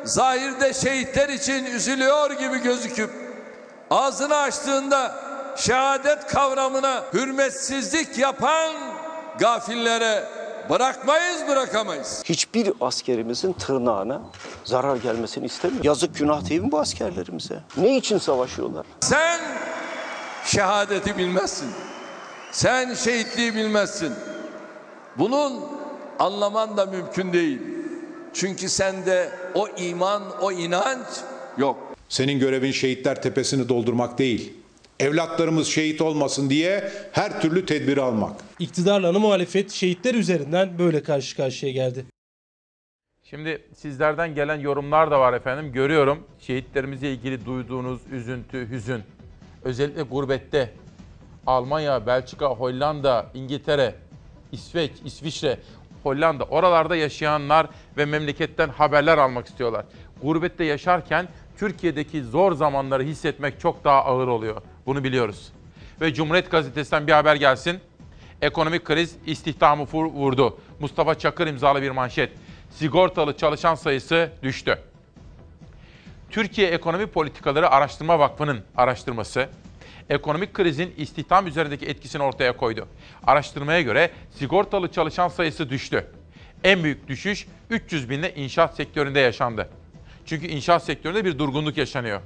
zahirde 0.05 0.73
şehitler 0.73 1.29
için 1.29 1.65
üzülüyor 1.65 2.31
gibi 2.31 2.63
gözüküp 2.63 3.11
ağzını 3.91 4.37
açtığında 4.37 5.15
şehadet 5.57 6.27
kavramına 6.27 7.03
hürmetsizlik 7.13 8.19
yapan 8.19 8.73
gafillere 9.39 10.25
bırakmayız 10.71 11.49
bırakamayız. 11.49 12.23
Hiçbir 12.25 12.73
askerimizin 12.81 13.53
tırnağına 13.53 14.21
zarar 14.65 14.97
gelmesini 14.97 15.47
istemiyor. 15.47 15.85
Yazık 15.85 16.19
günah 16.19 16.49
değil 16.49 16.61
mi 16.61 16.73
bu 16.73 16.81
askerlerimize? 16.81 17.61
Ne 17.77 17.97
için 17.97 18.19
savaşıyorlar? 18.19 18.87
Sen 19.01 19.41
şehadeti 20.45 21.19
bilmezsin. 21.19 21.71
Sen 22.53 22.95
şehitliği 22.95 23.55
bilmezsin. 23.55 24.13
Bunun 25.19 25.72
anlaman 26.23 26.77
da 26.77 26.87
mümkün 26.87 27.33
değil. 27.33 27.59
Çünkü 28.35 28.69
sende 28.69 29.31
o 29.55 29.69
iman, 29.69 30.23
o 30.41 30.53
inanç 30.53 31.07
yok. 31.59 31.95
Senin 32.09 32.39
görevin 32.39 32.73
Şehitler 32.73 33.23
Tepesi'ni 33.23 33.69
doldurmak 33.69 34.19
değil. 34.19 34.53
Evlatlarımız 35.01 35.69
şehit 35.69 36.01
olmasın 36.01 36.51
diye 36.51 36.93
her 37.13 37.41
türlü 37.41 37.67
tedbiri 37.67 38.01
almak. 38.01 38.41
İktidarla 38.59 39.09
ana 39.09 39.19
muhalefet 39.19 39.71
şehitler 39.71 40.15
üzerinden 40.15 40.79
böyle 40.79 41.03
karşı 41.03 41.37
karşıya 41.37 41.73
geldi. 41.73 42.05
Şimdi 43.23 43.63
sizlerden 43.77 44.35
gelen 44.35 44.61
yorumlar 44.61 45.11
da 45.11 45.21
var 45.21 45.33
efendim. 45.33 45.73
Görüyorum 45.73 46.27
şehitlerimizle 46.41 47.13
ilgili 47.13 47.47
duyduğunuz 47.47 48.01
üzüntü, 48.13 48.69
hüzün. 48.71 49.03
Özellikle 49.65 50.03
gurbette 50.03 50.73
Almanya, 51.47 52.07
Belçika, 52.07 52.47
Hollanda, 52.47 53.27
İngiltere, 53.35 53.95
İsveç, 54.53 54.93
İsviçre, 55.05 55.59
Hollanda 56.03 56.45
oralarda 56.45 56.97
yaşayanlar 56.97 57.67
ve 57.97 58.05
memleketten 58.05 58.69
haberler 58.69 59.19
almak 59.19 59.47
istiyorlar. 59.47 59.85
Gurbette 60.23 60.65
yaşarken 60.65 61.29
Türkiye'deki 61.59 62.23
zor 62.23 62.53
zamanları 62.53 63.03
hissetmek 63.03 63.61
çok 63.61 63.85
daha 63.85 64.05
ağır 64.05 64.29
oluyor. 64.29 64.63
Bunu 64.87 65.05
biliyoruz. 65.05 65.53
Ve 66.01 66.15
Cumhuriyet 66.15 66.51
Gazetesi'nden 66.51 67.07
bir 67.07 67.13
haber 67.13 67.37
gelsin. 67.37 67.81
Ekonomik 68.43 68.85
kriz 68.85 69.17
istihdamı 69.27 69.83
vurdu. 69.93 70.59
Mustafa 70.81 71.19
Çakır 71.19 71.47
imzalı 71.47 71.83
bir 71.83 71.91
manşet. 71.91 72.33
Sigortalı 72.71 73.37
çalışan 73.37 73.75
sayısı 73.75 74.31
düştü. 74.43 74.79
Türkiye 76.31 76.69
Ekonomi 76.69 77.07
Politikaları 77.07 77.71
Araştırma 77.71 78.19
Vakfı'nın 78.19 78.61
araştırması 78.77 79.49
ekonomik 80.11 80.55
krizin 80.55 80.95
istihdam 80.97 81.47
üzerindeki 81.47 81.87
etkisini 81.87 82.23
ortaya 82.23 82.57
koydu. 82.57 82.89
Araştırmaya 83.27 83.81
göre 83.81 84.11
sigortalı 84.31 84.93
çalışan 84.93 85.29
sayısı 85.29 85.71
düştü. 85.71 86.07
En 86.65 86.85
büyük 86.85 87.09
düşüş 87.09 87.47
300 87.71 88.11
binle 88.11 88.35
inşaat 88.35 88.77
sektöründe 88.77 89.21
yaşandı. 89.21 89.69
Çünkü 90.27 90.47
inşaat 90.47 90.85
sektöründe 90.85 91.25
bir 91.25 91.39
durgunluk 91.39 91.77
yaşanıyor. 91.77 92.21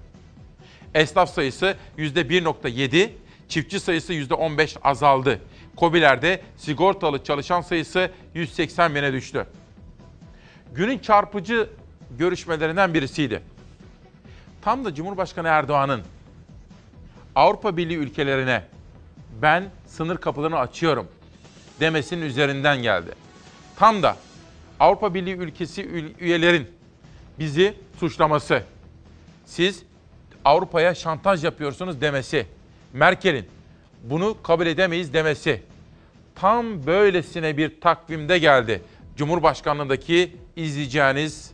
Esnaf 0.95 1.31
sayısı 1.31 1.77
%1.7, 1.99 3.11
çiftçi 3.49 3.81
sayısı 3.81 4.13
%15 4.13 4.79
azaldı. 4.83 5.41
COBİ'lerde 5.77 6.41
sigortalı 6.57 7.25
çalışan 7.25 7.61
sayısı 7.61 8.11
180 8.35 8.95
bine 8.95 9.13
düştü. 9.13 9.47
Günün 10.75 10.99
çarpıcı 10.99 11.71
görüşmelerinden 12.19 12.95
birisiydi. 12.95 13.43
Tam 14.63 14.85
da 14.85 14.95
Cumhurbaşkanı 14.95 15.49
Erdoğan'ın 15.49 16.03
Avrupa 17.37 17.77
Birliği 17.77 17.97
ülkelerine 17.97 18.63
ben 19.43 19.65
sınır 19.87 20.17
kapılarını 20.17 20.59
açıyorum 20.59 21.09
demesinin 21.81 22.23
üzerinden 22.23 22.83
geldi. 22.83 23.11
Tam 23.77 24.03
da 24.03 24.17
Avrupa 24.81 25.15
Birliği 25.15 25.35
ülkesi 25.35 25.83
üyelerin 26.21 26.69
bizi 27.39 27.75
suçlaması, 27.99 28.63
siz 29.47 29.83
Avrupa'ya 30.45 30.95
şantaj 30.95 31.45
yapıyorsunuz 31.45 32.01
demesi, 32.01 32.47
Merkel'in 32.93 33.47
bunu 34.03 34.43
kabul 34.43 34.67
edemeyiz 34.67 35.13
demesi 35.13 35.63
tam 36.35 36.87
böylesine 36.87 37.57
bir 37.57 37.81
takvimde 37.81 38.39
geldi. 38.39 38.83
Cumhurbaşkanlığındaki 39.17 40.37
izleyeceğiniz 40.57 41.53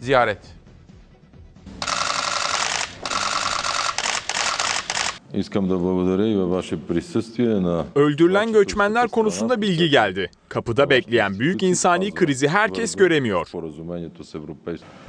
ziyaret. 0.00 0.61
Öldürülen 7.94 8.52
göçmenler 8.52 9.08
konusunda 9.08 9.62
bilgi 9.62 9.90
geldi. 9.90 10.30
Kapıda 10.48 10.90
bekleyen 10.90 11.38
büyük 11.38 11.62
insani 11.62 12.14
krizi 12.14 12.48
herkes 12.48 12.94
göremiyor. 12.94 13.46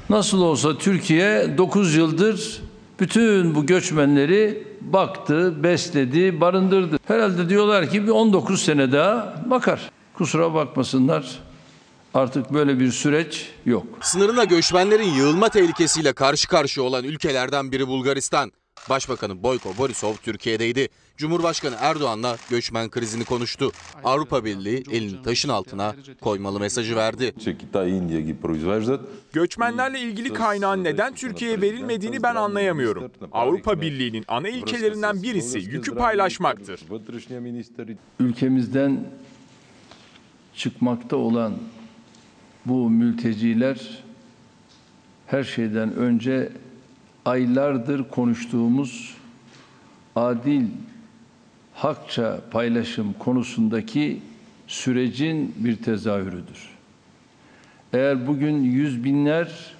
Nasıl 0.09 0.41
olsa 0.41 0.77
Türkiye 0.77 1.57
9 1.57 1.95
yıldır 1.95 2.61
bütün 2.99 3.55
bu 3.55 3.65
göçmenleri 3.65 4.67
baktı, 4.81 5.63
besledi, 5.63 6.41
barındırdı. 6.41 6.99
Herhalde 7.07 7.49
diyorlar 7.49 7.89
ki 7.89 8.03
bir 8.03 8.11
19 8.11 8.61
sene 8.61 8.91
daha 8.91 9.35
bakar. 9.49 9.91
Kusura 10.13 10.53
bakmasınlar 10.53 11.39
artık 12.13 12.53
böyle 12.53 12.79
bir 12.79 12.91
süreç 12.91 13.49
yok. 13.65 13.85
Sınırına 14.01 14.43
göçmenlerin 14.43 15.13
yığılma 15.13 15.49
tehlikesiyle 15.49 16.13
karşı 16.13 16.47
karşıya 16.47 16.85
olan 16.85 17.03
ülkelerden 17.03 17.71
biri 17.71 17.87
Bulgaristan. 17.87 18.51
Başbakanı 18.89 19.43
Boyko 19.43 19.77
Borisov 19.77 20.15
Türkiye'deydi. 20.15 20.87
Cumhurbaşkanı 21.17 21.75
Erdoğan'la 21.79 22.37
göçmen 22.49 22.89
krizini 22.89 23.25
konuştu. 23.25 23.71
Avrupa 24.03 24.45
Birliği 24.45 24.83
elini 24.91 25.21
taşın 25.23 25.49
altına 25.49 25.95
koymalı 26.21 26.59
mesajı 26.59 26.95
verdi. 26.95 27.33
Göçmenlerle 29.33 29.99
ilgili 29.99 30.33
kaynağın 30.33 30.83
neden 30.83 31.15
Türkiye'ye 31.15 31.61
verilmediğini 31.61 32.23
ben 32.23 32.35
anlayamıyorum. 32.35 33.11
Avrupa 33.31 33.81
Birliği'nin 33.81 34.25
ana 34.27 34.49
ilkelerinden 34.49 35.23
birisi 35.23 35.59
yükü 35.59 35.95
paylaşmaktır. 35.95 36.79
Ülkemizden 38.19 39.05
çıkmakta 40.55 41.15
olan 41.15 41.53
bu 42.65 42.89
mülteciler 42.89 44.03
her 45.27 45.43
şeyden 45.43 45.95
önce 45.95 46.51
aylardır 47.25 48.09
konuştuğumuz 48.09 49.13
adil 50.15 50.65
hakça 51.73 52.41
paylaşım 52.51 53.13
konusundaki 53.19 54.19
sürecin 54.67 55.55
bir 55.57 55.75
tezahürüdür. 55.75 56.69
Eğer 57.93 58.27
bugün 58.27 58.63
yüz 58.63 59.03
binler 59.03 59.75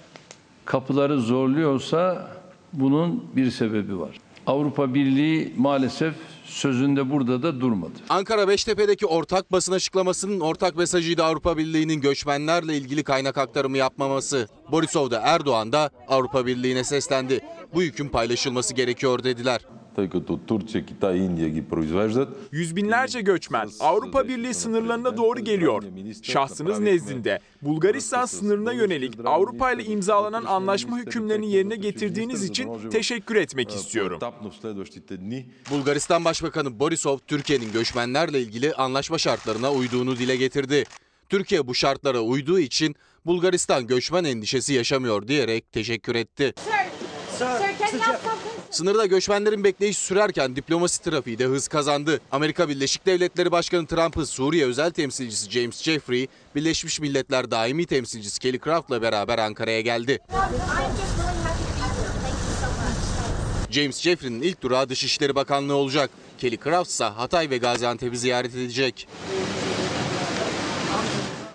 kapıları 0.66 1.20
zorluyorsa 1.20 2.28
bunun 2.74 3.26
bir 3.36 3.52
sebebi 3.52 4.00
var. 4.00 4.18
Avrupa 4.48 4.94
Birliği 4.94 5.54
maalesef 5.58 6.16
sözünde 6.54 7.10
burada 7.10 7.44
da 7.44 7.62
durmadı. 7.62 7.94
Ankara 8.10 8.48
Beştepe'deki 8.48 9.06
ortak 9.06 9.52
basın 9.52 9.74
açıklamasının 9.74 10.40
ortak 10.40 10.76
mesajıydı 10.76 11.24
Avrupa 11.24 11.58
Birliği'nin 11.58 12.02
göçmenlerle 12.02 12.78
ilgili 12.78 13.04
kaynak 13.04 13.38
aktarımı 13.38 13.78
yapmaması. 13.78 14.48
Borisov 14.72 15.12
da 15.12 15.22
Erdoğan 15.24 15.72
da 15.72 15.90
Avrupa 16.08 16.46
Birliği'ne 16.46 16.84
seslendi. 16.84 17.40
Bu 17.74 17.84
yükün 17.84 18.10
paylaşılması 18.10 18.74
gerekiyor 18.74 19.24
dediler. 19.24 19.62
Yüz 22.52 22.76
binlerce 22.76 23.22
göçmen 23.22 23.70
Avrupa 23.80 24.28
Birliği 24.28 24.54
sınırlarına 24.54 25.18
doğru 25.18 25.40
geliyor. 25.40 25.84
Şahsınız 26.24 26.80
nezdinde 26.80 27.40
Bulgaristan 27.62 28.26
sınırına 28.26 28.74
yönelik 28.74 29.14
Avrupa 29.26 29.72
ile 29.72 29.84
imzalanan 29.86 30.46
anlaşma 30.46 30.98
hükümlerini 30.98 31.52
yerine 31.52 31.76
getirdiğiniz 31.76 32.44
için 32.44 32.90
teşekkür 32.90 33.36
etmek 33.36 33.76
istiyorum. 33.76 34.20
Bulgaristan 35.70 36.26
Başbakanı 36.26 36.80
Borisov, 36.80 37.18
Türkiye'nin 37.28 37.72
göçmenlerle 37.72 38.42
ilgili 38.42 38.74
anlaşma 38.74 39.18
şartlarına 39.18 39.72
uyduğunu 39.72 40.18
dile 40.18 40.36
getirdi. 40.36 40.84
Türkiye 41.30 41.68
bu 41.68 41.76
şartlara 41.76 42.20
uyduğu 42.22 42.60
için 42.60 42.96
Bulgaristan 43.26 43.88
göçmen 43.88 44.24
endişesi 44.24 44.74
yaşamıyor 44.74 45.28
diyerek 45.28 45.72
teşekkür 45.72 46.16
etti. 46.16 46.54
Sınırda 48.74 49.06
göçmenlerin 49.06 49.64
bekleyiş 49.64 49.98
sürerken 49.98 50.56
diplomasi 50.56 51.04
trafiği 51.04 51.40
de 51.40 51.46
hız 51.46 51.68
kazandı. 51.68 52.20
Amerika 52.32 52.70
Birleşik 52.70 53.06
Devletleri 53.06 53.52
Başkanı 53.52 53.88
Trump'ın 53.88 54.24
Suriye 54.24 54.66
özel 54.66 54.92
temsilcisi 54.92 55.52
James 55.52 55.84
Jeffrey, 55.84 56.28
Birleşmiş 56.56 57.00
Milletler 57.00 57.52
daimi 57.52 57.86
temsilcisi 57.86 58.40
Kelly 58.40 58.60
Craft'la 58.60 59.02
beraber 59.02 59.38
Ankara'ya 59.38 59.82
geldi. 59.82 60.20
James 63.70 64.02
Jeffrey'nin 64.02 64.42
ilk 64.42 64.62
durağı 64.62 64.90
Dışişleri 64.90 65.36
Bakanlığı 65.36 65.76
olacak. 65.76 66.10
Kelly 66.38 66.58
Craft 66.64 66.90
ise 66.90 67.04
Hatay 67.04 67.50
ve 67.50 67.58
Gaziantep'i 67.58 68.18
ziyaret 68.18 68.56
edecek. 68.56 69.08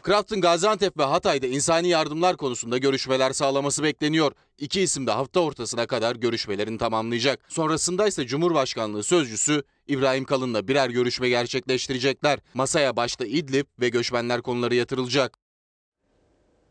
Kraft'ın 0.08 0.40
Gaziantep 0.40 0.98
ve 0.98 1.04
Hatay'da 1.04 1.46
insani 1.46 1.88
yardımlar 1.88 2.36
konusunda 2.36 2.78
görüşmeler 2.78 3.32
sağlaması 3.32 3.82
bekleniyor. 3.82 4.32
İki 4.58 4.80
isim 4.80 5.06
de 5.06 5.10
hafta 5.10 5.40
ortasına 5.40 5.86
kadar 5.86 6.16
görüşmelerini 6.16 6.78
tamamlayacak. 6.78 7.40
Sonrasında 7.48 8.08
ise 8.08 8.26
Cumhurbaşkanlığı 8.26 9.02
sözcüsü 9.02 9.62
İbrahim 9.86 10.24
Kalın'la 10.24 10.68
birer 10.68 10.90
görüşme 10.90 11.28
gerçekleştirecekler. 11.28 12.38
Masaya 12.54 12.96
başta 12.96 13.26
İdlib 13.26 13.66
ve 13.80 13.88
göçmenler 13.88 14.42
konuları 14.42 14.74
yatırılacak. 14.74 15.38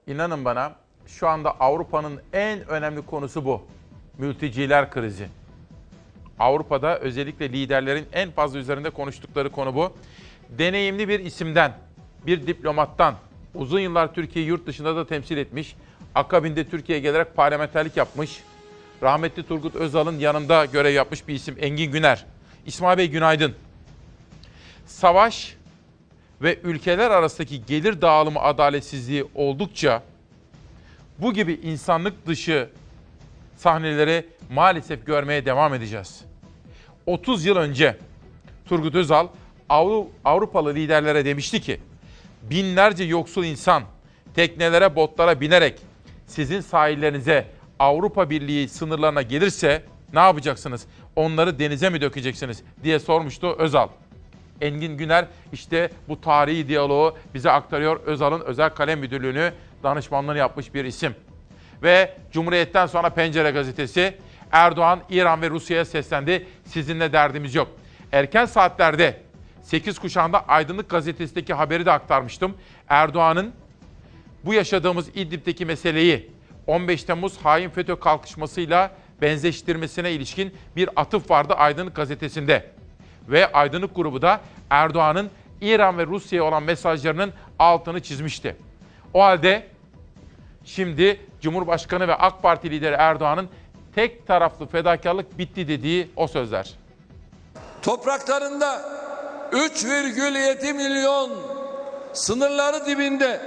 İnanın 0.08 0.46
bana 0.46 0.76
şu 1.08 1.28
anda 1.28 1.52
Avrupa'nın 1.60 2.22
en 2.34 2.68
önemli 2.68 3.06
konusu 3.06 3.46
bu. 3.46 3.62
Mülteciler 4.18 4.92
krizi. 4.92 5.28
Avrupa'da 6.40 7.00
özellikle 7.00 7.50
liderlerin 7.50 8.06
en 8.14 8.32
fazla 8.32 8.60
üzerinde 8.60 8.90
konuştukları 8.90 9.52
konu 9.52 9.76
bu. 9.76 9.94
Deneyimli 10.50 11.08
bir 11.10 11.20
isimden, 11.20 11.78
bir 12.26 12.48
diplomattan, 12.48 13.16
uzun 13.58 13.80
yıllar 13.80 14.14
Türkiye'yi 14.14 14.50
yurt 14.50 14.68
dışında 14.68 14.96
da 14.96 15.08
temsil 15.08 15.38
etmiş, 15.38 15.76
akabinde 16.16 16.70
Türkiye'ye 16.70 17.02
gelerek 17.02 17.36
parlamenterlik 17.36 17.98
yapmış, 17.98 18.40
rahmetli 19.04 19.48
Turgut 19.48 19.76
Özal'ın 19.76 20.20
yanında 20.20 20.66
görev 20.66 20.94
yapmış 20.94 21.28
bir 21.28 21.36
isim 21.36 21.56
Engin 21.60 21.92
Güner. 21.92 22.26
İsmail 22.66 22.98
Bey 22.98 23.10
günaydın. 23.10 23.56
Savaş 24.86 25.56
ve 26.42 26.60
ülkeler 26.64 27.12
arasındaki 27.12 27.66
gelir 27.66 28.02
dağılımı 28.02 28.40
adaletsizliği 28.40 29.26
oldukça 29.36 30.04
bu 31.20 31.34
gibi 31.34 31.54
insanlık 31.54 32.28
dışı 32.28 32.70
sahneleri 33.58 34.26
maalesef 34.52 35.06
görmeye 35.06 35.46
devam 35.46 35.74
edeceğiz. 35.74 36.22
30 37.06 37.46
yıl 37.46 37.56
önce 37.56 37.98
Turgut 38.66 38.96
Özal 38.96 39.28
Avru- 39.70 40.08
Avrupalı 40.26 40.76
liderlere 40.76 41.26
demişti 41.26 41.62
ki 41.62 41.80
binlerce 42.50 43.04
yoksul 43.04 43.44
insan 43.44 43.84
teknelere 44.36 44.96
botlara 44.96 45.42
binerek 45.42 45.82
sizin 46.26 46.62
sahillerinize 46.62 47.48
Avrupa 47.80 48.30
Birliği 48.30 48.70
sınırlarına 48.70 49.22
gelirse 49.22 49.84
ne 50.14 50.20
yapacaksınız? 50.20 50.86
Onları 51.16 51.60
denize 51.60 51.90
mi 51.90 52.02
dökeceksiniz 52.02 52.64
diye 52.84 53.00
sormuştu 53.00 53.56
Özal. 53.58 53.88
Engin 54.62 54.98
Güner 54.98 55.26
işte 55.54 55.90
bu 56.10 56.22
tarihi 56.22 56.68
diyaloğu 56.68 57.18
bize 57.34 57.52
aktarıyor. 57.52 58.00
Özal'ın 58.06 58.42
özel 58.42 58.70
kalem 58.70 59.00
müdürlüğünü 59.00 59.54
danışmanlığını 59.84 60.38
yapmış 60.38 60.74
bir 60.74 60.86
isim. 60.86 61.16
Ve 61.84 62.14
Cumhuriyet'ten 62.32 62.86
sonra 62.86 63.10
Pencere 63.10 63.52
gazetesi 63.52 64.18
Erdoğan 64.52 65.00
İran 65.10 65.42
ve 65.42 65.50
Rusya'ya 65.50 65.86
seslendi. 65.86 66.48
Sizinle 66.66 67.14
derdimiz 67.14 67.56
yok. 67.56 67.68
Erken 68.12 68.46
saatlerde 68.46 69.22
8 69.68 70.00
kuşağında 70.00 70.48
Aydınlık 70.48 70.90
gazetesindeki 70.90 71.54
haberi 71.54 71.86
de 71.86 71.92
aktarmıştım. 71.92 72.54
Erdoğan'ın 72.90 73.54
bu 74.46 74.54
yaşadığımız 74.54 75.10
İdlib'deki 75.10 75.66
meseleyi 75.66 76.32
15 76.68 77.04
Temmuz 77.04 77.38
hain 77.38 77.70
FETÖ 77.70 78.00
kalkışmasıyla 78.00 78.92
benzeştirmesine 79.22 80.12
ilişkin 80.12 80.54
bir 80.76 80.90
atıf 80.96 81.32
vardı 81.32 81.54
Aydınlık 81.54 81.96
gazetesinde. 81.96 82.72
Ve 83.30 83.52
Aydınlık 83.52 83.96
grubu 83.96 84.22
da 84.22 84.42
Erdoğan'ın 84.70 85.30
İran 85.62 85.98
ve 85.98 86.06
Rusya'ya 86.06 86.44
olan 86.44 86.64
mesajlarının 86.64 87.34
altını 87.60 88.00
çizmişti. 88.00 88.56
O 89.14 89.24
halde 89.24 89.68
şimdi 90.66 91.22
Cumhurbaşkanı 91.42 92.08
ve 92.08 92.16
AK 92.16 92.42
Parti 92.42 92.72
lideri 92.72 92.96
Erdoğan'ın 92.96 93.50
tek 93.96 94.28
taraflı 94.28 94.68
fedakarlık 94.68 95.38
bitti 95.38 95.68
dediği 95.68 96.10
o 96.16 96.28
sözler. 96.28 96.74
Topraklarında 97.82 99.07
3,7 99.52 100.74
milyon 100.74 101.32
sınırları 102.14 102.86
dibinde 102.86 103.42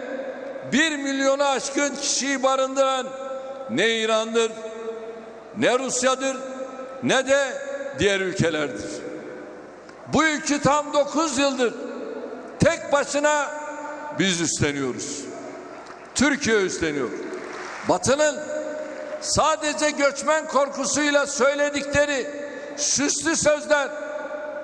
1 0.72 0.96
milyonu 0.96 1.44
aşkın 1.44 1.94
kişiyi 1.96 2.42
barındıran 2.42 3.06
ne 3.70 3.88
İran'dır, 3.88 4.52
ne 5.58 5.78
Rusya'dır, 5.78 6.36
ne 7.02 7.28
de 7.28 7.52
diğer 7.98 8.20
ülkelerdir. 8.20 8.90
Bu 10.12 10.24
yükü 10.24 10.60
tam 10.60 10.92
9 10.92 11.38
yıldır 11.38 11.74
tek 12.60 12.92
başına 12.92 13.50
biz 14.18 14.40
üstleniyoruz. 14.40 15.20
Türkiye 16.14 16.56
üstleniyor. 16.56 17.08
Batı'nın 17.88 18.36
sadece 19.20 19.90
göçmen 19.90 20.46
korkusuyla 20.46 21.26
söyledikleri 21.26 22.26
süslü 22.76 23.36
sözler 23.36 23.88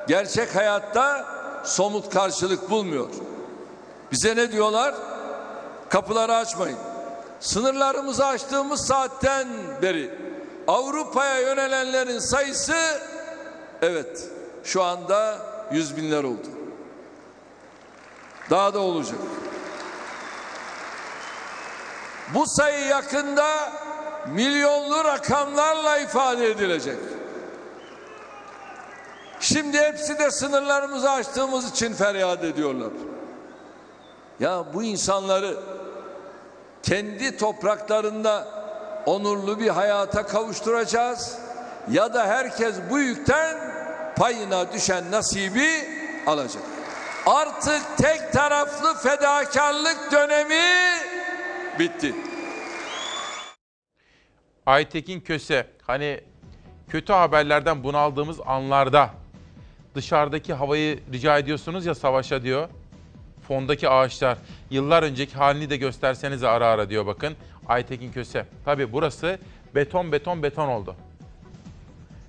gerçek 0.09 0.57
hayatta 0.57 1.27
somut 1.65 2.11
karşılık 2.15 2.71
bulmuyor. 2.71 3.09
Bize 4.13 4.37
ne 4.37 4.53
diyorlar? 4.53 4.95
Kapıları 5.89 6.35
açmayın. 6.35 6.79
Sınırlarımızı 7.41 8.27
açtığımız 8.27 8.87
saatten 8.87 9.49
beri 9.83 10.11
Avrupa'ya 10.69 11.41
yönelenlerin 11.41 12.19
sayısı 12.19 13.01
evet 13.83 14.29
şu 14.65 14.83
anda 14.83 15.39
yüz 15.73 15.97
binler 15.97 16.25
oldu. 16.25 16.47
Daha 18.51 18.75
da 18.75 18.79
olacak. 18.79 19.19
Bu 22.35 22.47
sayı 22.47 22.87
yakında 22.87 23.73
milyonlu 24.27 25.05
rakamlarla 25.05 25.99
ifade 25.99 26.51
edilecek. 26.51 26.97
Şimdi 29.47 29.79
hepsi 29.79 30.19
de 30.19 30.31
sınırlarımızı 30.31 31.11
açtığımız 31.11 31.71
için 31.71 31.93
feryat 31.93 32.45
ediyorlar. 32.45 32.93
Ya 34.41 34.65
bu 34.75 34.83
insanları 34.83 35.57
kendi 36.83 37.37
topraklarında 37.37 38.49
onurlu 39.07 39.61
bir 39.61 39.69
hayata 39.69 40.27
kavuşturacağız 40.27 41.39
ya 41.91 42.15
da 42.15 42.27
herkes 42.27 42.77
bu 42.91 42.99
yükten 42.99 43.57
payına 44.17 44.73
düşen 44.73 45.11
nasibi 45.11 45.69
alacak. 46.27 46.63
Artık 47.27 47.83
tek 47.97 48.33
taraflı 48.33 48.95
fedakarlık 48.95 50.13
dönemi 50.13 50.65
bitti. 51.79 52.15
Aytekin 54.67 55.21
Köse 55.21 55.67
hani 55.83 56.21
kötü 56.89 57.13
haberlerden 57.13 57.85
bunaldığımız 57.85 58.41
anlarda 58.47 59.11
dışarıdaki 59.97 60.55
havayı 60.55 61.01
rica 61.13 61.39
ediyorsunuz 61.39 61.87
ya 61.87 61.95
savaşa 61.95 62.43
diyor. 62.43 62.69
Fondaki 63.49 63.89
ağaçlar 63.89 64.39
yıllar 64.71 65.03
önceki 65.03 65.35
halini 65.35 65.71
de 65.71 65.77
gösterseniz 65.77 66.45
ara 66.45 66.67
ara 66.67 66.91
diyor 66.91 67.07
bakın 67.07 67.35
Aytekin 67.69 68.13
Köse. 68.13 68.47
Tabi 68.65 68.93
burası 68.93 69.39
beton 69.75 70.13
beton 70.13 70.43
beton 70.43 70.69
oldu. 70.69 70.95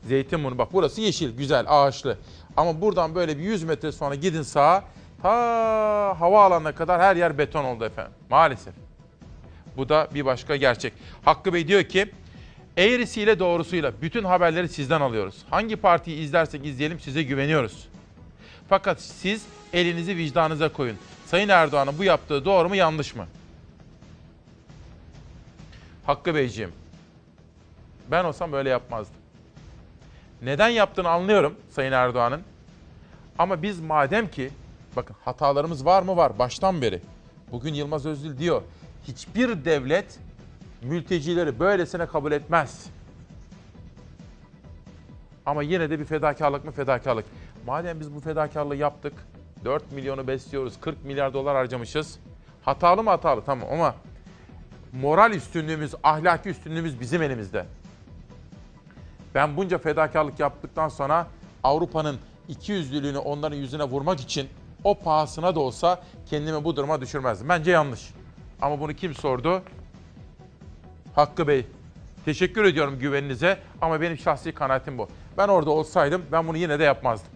Zeytinburnu 0.03 0.57
bak 0.57 0.69
burası 0.73 1.01
yeşil 1.01 1.37
güzel 1.37 1.65
ağaçlı. 1.67 2.17
Ama 2.57 2.81
buradan 2.81 3.15
böyle 3.15 3.37
bir 3.37 3.43
100 3.43 3.63
metre 3.63 3.91
sonra 3.91 4.15
gidin 4.15 4.41
sağa 4.41 4.83
ta 5.21 5.31
havaalanına 6.19 6.75
kadar 6.75 7.01
her 7.01 7.15
yer 7.15 7.37
beton 7.37 7.63
oldu 7.63 7.85
efendim 7.85 8.13
maalesef. 8.29 8.73
Bu 9.77 9.89
da 9.89 10.07
bir 10.13 10.25
başka 10.25 10.55
gerçek. 10.55 10.93
Hakkı 11.25 11.53
Bey 11.53 11.67
diyor 11.67 11.83
ki 11.83 12.11
eğrisiyle 12.77 13.39
doğrusuyla 13.39 13.93
bütün 14.01 14.23
haberleri 14.23 14.69
sizden 14.69 15.01
alıyoruz. 15.01 15.35
Hangi 15.49 15.75
partiyi 15.75 16.17
izlersek 16.17 16.65
izleyelim 16.65 16.99
size 16.99 17.23
güveniyoruz. 17.23 17.87
Fakat 18.69 19.01
siz 19.01 19.45
elinizi 19.73 20.17
vicdanınıza 20.17 20.69
koyun. 20.69 20.97
Sayın 21.25 21.49
Erdoğan'ın 21.49 21.97
bu 21.97 22.03
yaptığı 22.03 22.45
doğru 22.45 22.69
mu 22.69 22.75
yanlış 22.75 23.15
mı? 23.15 23.27
Hakkı 26.05 26.35
Beyciğim, 26.35 26.71
ben 28.11 28.23
olsam 28.23 28.51
böyle 28.51 28.69
yapmazdım. 28.69 29.15
Neden 30.41 30.69
yaptığını 30.69 31.09
anlıyorum 31.09 31.55
Sayın 31.69 31.91
Erdoğan'ın. 31.91 32.41
Ama 33.39 33.61
biz 33.61 33.79
madem 33.79 34.31
ki, 34.31 34.49
bakın 34.95 35.15
hatalarımız 35.25 35.85
var 35.85 36.01
mı 36.01 36.17
var 36.17 36.39
baştan 36.39 36.81
beri. 36.81 37.01
Bugün 37.51 37.73
Yılmaz 37.73 38.05
Özdil 38.05 38.37
diyor, 38.37 38.61
hiçbir 39.07 39.65
devlet 39.65 40.19
mültecileri 40.81 41.59
böylesine 41.59 42.05
kabul 42.05 42.31
etmez. 42.31 42.85
Ama 45.45 45.63
yine 45.63 45.89
de 45.89 45.99
bir 45.99 46.05
fedakarlık 46.05 46.65
mı 46.65 46.71
fedakarlık. 46.71 47.25
Madem 47.65 47.99
biz 47.99 48.15
bu 48.15 48.19
fedakarlığı 48.19 48.75
yaptık, 48.75 49.13
4 49.65 49.91
milyonu 49.91 50.27
besliyoruz, 50.27 50.79
40 50.81 51.05
milyar 51.05 51.33
dolar 51.33 51.55
harcamışız. 51.55 52.19
Hatalı 52.61 53.03
mı 53.03 53.09
hatalı 53.09 53.41
tamam 53.45 53.67
ama 53.71 53.95
moral 55.01 55.31
üstünlüğümüz, 55.31 55.95
ahlaki 56.03 56.49
üstünlüğümüz 56.49 56.99
bizim 56.99 57.21
elimizde. 57.21 57.65
Ben 59.35 59.57
bunca 59.57 59.77
fedakarlık 59.77 60.39
yaptıktan 60.39 60.89
sonra 60.89 61.27
Avrupa'nın 61.63 62.17
iki 62.47 62.71
yüzlülüğünü 62.71 63.17
onların 63.17 63.57
yüzüne 63.57 63.83
vurmak 63.83 64.19
için 64.19 64.49
o 64.83 64.99
pahasına 64.99 65.55
da 65.55 65.59
olsa 65.59 66.01
kendimi 66.29 66.63
bu 66.63 66.75
duruma 66.75 67.01
düşürmezdim. 67.01 67.49
Bence 67.49 67.71
yanlış. 67.71 68.09
Ama 68.61 68.79
bunu 68.79 68.93
kim 68.93 69.13
sordu? 69.13 69.61
Hakkı 71.17 71.47
Bey. 71.47 71.65
Teşekkür 72.25 72.65
ediyorum 72.65 72.99
güveninize 72.99 73.57
ama 73.81 74.01
benim 74.01 74.17
şahsi 74.17 74.51
kanaatim 74.51 74.97
bu. 74.97 75.09
Ben 75.37 75.47
orada 75.47 75.69
olsaydım 75.69 76.25
ben 76.31 76.47
bunu 76.47 76.57
yine 76.57 76.79
de 76.79 76.83
yapmazdım. 76.83 77.29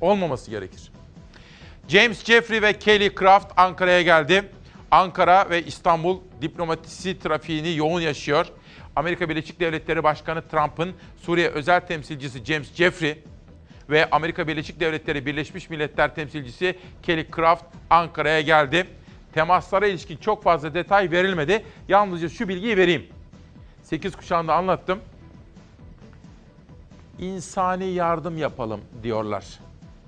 Olmaması 0.00 0.50
gerekir. 0.50 0.92
James 1.88 2.24
Jeffrey 2.24 2.62
ve 2.62 2.78
Kelly 2.78 3.14
Craft 3.14 3.52
Ankara'ya 3.56 4.02
geldi. 4.02 4.50
Ankara 4.90 5.50
ve 5.50 5.62
İstanbul 5.62 6.20
diplomatisi 6.42 7.18
trafiğini 7.18 7.76
yoğun 7.76 8.00
yaşıyor. 8.00 8.46
Amerika 8.96 9.28
Birleşik 9.28 9.60
Devletleri 9.60 10.02
Başkanı 10.02 10.48
Trump'ın 10.48 10.92
Suriye 11.22 11.48
özel 11.48 11.80
temsilcisi 11.80 12.44
James 12.44 12.74
Jeffrey 12.74 13.18
ve 13.90 14.10
Amerika 14.10 14.48
Birleşik 14.48 14.80
Devletleri 14.80 15.26
Birleşmiş 15.26 15.70
Milletler 15.70 16.14
temsilcisi 16.14 16.78
Kelly 17.02 17.26
Craft 17.36 17.64
Ankara'ya 17.90 18.40
geldi. 18.40 18.86
Temaslara 19.32 19.86
ilişkin 19.86 20.16
çok 20.16 20.42
fazla 20.42 20.74
detay 20.74 21.10
verilmedi. 21.10 21.64
Yalnızca 21.88 22.28
şu 22.28 22.48
bilgiyi 22.48 22.76
vereyim. 22.76 23.06
8 23.82 24.16
kuşağında 24.16 24.54
anlattım. 24.54 25.00
İnsani 27.18 27.84
yardım 27.84 28.38
yapalım 28.38 28.80
diyorlar. 29.02 29.44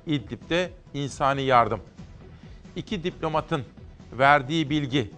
İdlib'de 0.07 0.71
insani 0.95 1.43
yardım. 1.43 1.81
İki 2.77 3.05
diplomatın 3.05 3.65
verdiği 4.13 4.71
bilgi, 4.71 5.11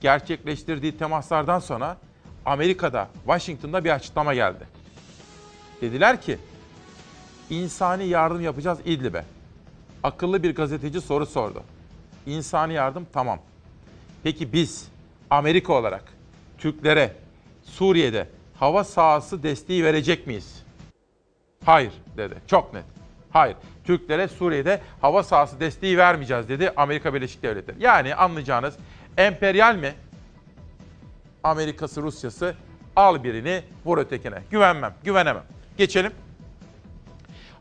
gerçekleştirdiği 0.00 0.98
temaslardan 0.98 1.58
sonra 1.58 1.96
Amerika'da, 2.46 3.08
Washington'da 3.24 3.84
bir 3.84 3.90
açıklama 3.90 4.34
geldi. 4.34 4.66
Dediler 5.80 6.22
ki, 6.22 6.38
insani 7.50 8.06
yardım 8.06 8.40
yapacağız 8.40 8.78
İdlib'e. 8.84 9.24
Akıllı 10.02 10.42
bir 10.42 10.54
gazeteci 10.54 11.00
soru 11.00 11.26
sordu. 11.26 11.62
İnsani 12.26 12.74
yardım 12.74 13.06
tamam. 13.12 13.38
Peki 14.22 14.52
biz 14.52 14.88
Amerika 15.30 15.72
olarak 15.72 16.04
Türklere 16.58 17.16
Suriye'de 17.62 18.28
hava 18.58 18.84
sahası 18.84 19.42
desteği 19.42 19.84
verecek 19.84 20.26
miyiz? 20.26 20.64
Hayır 21.64 21.92
dedi. 22.16 22.34
Çok 22.46 22.74
net. 22.74 22.84
Hayır. 23.30 23.56
Türklere 23.84 24.28
Suriye'de 24.28 24.80
hava 25.00 25.22
sahası 25.22 25.60
desteği 25.60 25.98
vermeyeceğiz 25.98 26.48
dedi 26.48 26.72
Amerika 26.76 27.14
Birleşik 27.14 27.42
Devletleri. 27.42 27.76
Yani 27.80 28.14
anlayacağınız 28.14 28.74
emperyal 29.16 29.76
mi? 29.76 29.94
Amerika'sı, 31.44 32.02
Rusya'sı 32.02 32.54
al 32.96 33.24
birini 33.24 33.62
vur 33.84 33.98
ötekine. 33.98 34.42
Güvenmem, 34.50 34.94
güvenemem. 35.04 35.42
Geçelim. 35.78 36.12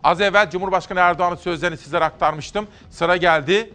Az 0.03 0.21
evvel 0.21 0.49
Cumhurbaşkanı 0.49 0.99
Erdoğan'ın 0.99 1.35
sözlerini 1.35 1.77
sizlere 1.77 2.03
aktarmıştım. 2.03 2.67
Sıra 2.89 3.17
geldi. 3.17 3.73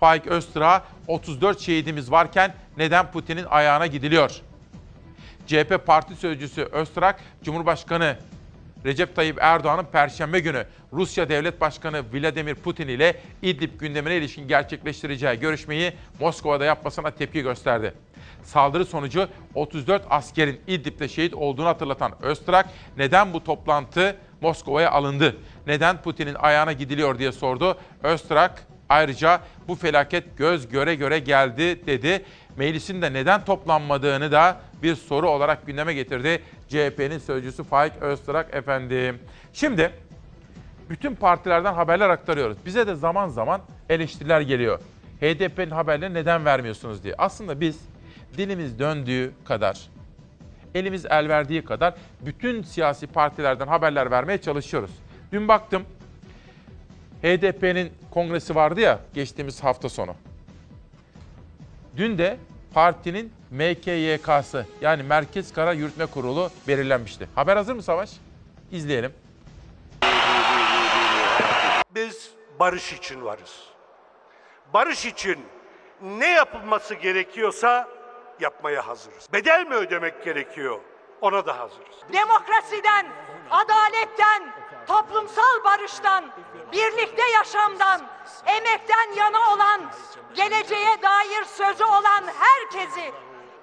Faik 0.00 0.26
Öztürk'a 0.26 0.84
34 1.06 1.60
şehidimiz 1.60 2.10
varken 2.10 2.54
neden 2.76 3.10
Putin'in 3.10 3.44
ayağına 3.44 3.86
gidiliyor? 3.86 4.40
CHP 5.46 5.86
Parti 5.86 6.14
Sözcüsü 6.14 6.62
Öztürk, 6.62 7.16
Cumhurbaşkanı 7.42 8.16
Recep 8.84 9.16
Tayyip 9.16 9.38
Erdoğan'ın 9.40 9.84
Perşembe 9.84 10.40
günü 10.40 10.66
Rusya 10.92 11.28
Devlet 11.28 11.60
Başkanı 11.60 12.02
Vladimir 12.12 12.54
Putin 12.54 12.88
ile 12.88 13.16
İdlib 13.42 13.80
gündemine 13.80 14.16
ilişkin 14.16 14.48
gerçekleştireceği 14.48 15.40
görüşmeyi 15.40 15.92
Moskova'da 16.20 16.64
yapmasına 16.64 17.10
tepki 17.10 17.42
gösterdi. 17.42 17.94
Saldırı 18.44 18.84
sonucu 18.84 19.28
34 19.54 20.02
askerin 20.10 20.60
İdlib'de 20.66 21.08
şehit 21.08 21.34
olduğunu 21.34 21.66
hatırlatan 21.66 22.12
Öztürk, 22.22 22.66
neden 22.96 23.32
bu 23.32 23.44
toplantı 23.44 24.16
Moskova'ya 24.40 24.90
alındı? 24.90 25.36
Neden 25.66 26.02
Putin'in 26.02 26.34
ayağına 26.34 26.72
gidiliyor 26.72 27.18
diye 27.18 27.32
sordu. 27.32 27.78
Öztürk 28.02 28.52
ayrıca 28.88 29.40
bu 29.68 29.74
felaket 29.74 30.38
göz 30.38 30.68
göre 30.68 30.94
göre 30.94 31.18
geldi 31.18 31.86
dedi. 31.86 32.24
Meclisin 32.56 33.02
de 33.02 33.12
neden 33.12 33.44
toplanmadığını 33.44 34.32
da 34.32 34.60
bir 34.82 34.94
soru 34.94 35.30
olarak 35.30 35.66
gündeme 35.66 35.94
getirdi. 35.94 36.42
CHP'nin 36.68 37.18
sözcüsü 37.18 37.64
Faik 37.64 37.92
Öztürk 38.00 38.54
efendim. 38.54 39.18
Şimdi 39.52 39.92
bütün 40.90 41.14
partilerden 41.14 41.74
haberler 41.74 42.08
aktarıyoruz. 42.08 42.58
Bize 42.66 42.86
de 42.86 42.94
zaman 42.94 43.28
zaman 43.28 43.60
eleştiriler 43.88 44.40
geliyor. 44.40 44.80
HDP'nin 45.20 45.70
haberleri 45.70 46.14
neden 46.14 46.44
vermiyorsunuz 46.44 47.04
diye. 47.04 47.14
Aslında 47.18 47.60
biz 47.60 47.80
dilimiz 48.36 48.78
döndüğü 48.78 49.32
kadar, 49.44 49.80
elimiz 50.74 51.06
el 51.06 51.28
verdiği 51.28 51.64
kadar 51.64 51.94
bütün 52.20 52.62
siyasi 52.62 53.06
partilerden 53.06 53.66
haberler 53.66 54.10
vermeye 54.10 54.38
çalışıyoruz. 54.38 54.90
Dün 55.32 55.48
baktım 55.48 55.82
HDP'nin 57.22 57.92
kongresi 58.10 58.54
vardı 58.54 58.80
ya 58.80 59.00
geçtiğimiz 59.14 59.64
hafta 59.64 59.88
sonu. 59.88 60.14
Dün 61.96 62.18
de 62.18 62.36
partinin 62.74 63.32
MKYK'sı 63.50 64.66
yani 64.80 65.02
Merkez 65.02 65.52
Karar 65.52 65.72
Yürütme 65.72 66.06
Kurulu 66.06 66.50
belirlenmişti. 66.68 67.28
Haber 67.34 67.56
hazır 67.56 67.74
mı 67.74 67.82
Savaş? 67.82 68.10
İzleyelim. 68.72 69.12
Biz 71.94 72.30
barış 72.60 72.92
için 72.92 73.24
varız. 73.24 73.64
Barış 74.74 75.06
için 75.06 75.38
ne 76.02 76.28
yapılması 76.28 76.94
gerekiyorsa 76.94 77.88
yapmaya 78.40 78.86
hazırız. 78.86 79.28
Bedel 79.32 79.66
mi 79.66 79.74
ödemek 79.74 80.24
gerekiyor? 80.24 80.80
Ona 81.20 81.46
da 81.46 81.58
hazırız. 81.58 81.96
demokrasiden, 82.12 83.06
adaletten, 83.50 84.52
toplumsal 84.86 85.64
barıştan, 85.64 86.24
birlikte 86.72 87.22
yaşamdan, 87.38 88.00
emekten 88.46 89.16
yana 89.16 89.54
olan, 89.54 89.80
geleceğe 90.34 91.02
dair 91.02 91.44
sözü 91.56 91.84
olan 91.84 92.24
herkesi, 92.38 93.12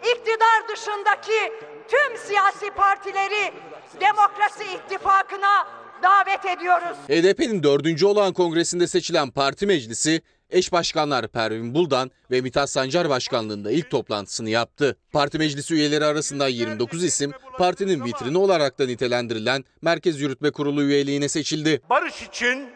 iktidar 0.01 0.67
dışındaki 0.69 1.53
tüm 1.87 2.17
siyasi 2.17 2.71
partileri 2.71 3.53
demokrasi 4.01 4.63
ittifakına 4.63 5.67
davet 6.03 6.45
ediyoruz. 6.45 6.97
HDP'nin 7.07 7.63
dördüncü 7.63 8.05
olağan 8.05 8.33
kongresinde 8.33 8.87
seçilen 8.87 9.31
parti 9.31 9.67
meclisi 9.67 10.21
eş 10.49 10.71
başkanlar 10.71 11.27
Pervin 11.27 11.73
Buldan 11.75 12.11
ve 12.31 12.41
Mithat 12.41 12.69
Sancar 12.69 13.09
başkanlığında 13.09 13.71
ilk 13.71 13.91
toplantısını 13.91 14.49
yaptı. 14.49 14.97
Parti 15.11 15.37
meclisi 15.37 15.73
üyeleri 15.73 16.05
arasında 16.05 16.47
29 16.47 17.03
isim 17.03 17.31
partinin 17.57 18.05
vitrini 18.05 18.37
olarak 18.37 18.79
da 18.79 18.85
nitelendirilen 18.85 19.63
Merkez 19.81 20.21
Yürütme 20.21 20.51
Kurulu 20.51 20.83
üyeliğine 20.83 21.29
seçildi. 21.29 21.81
Barış 21.89 22.21
için 22.21 22.69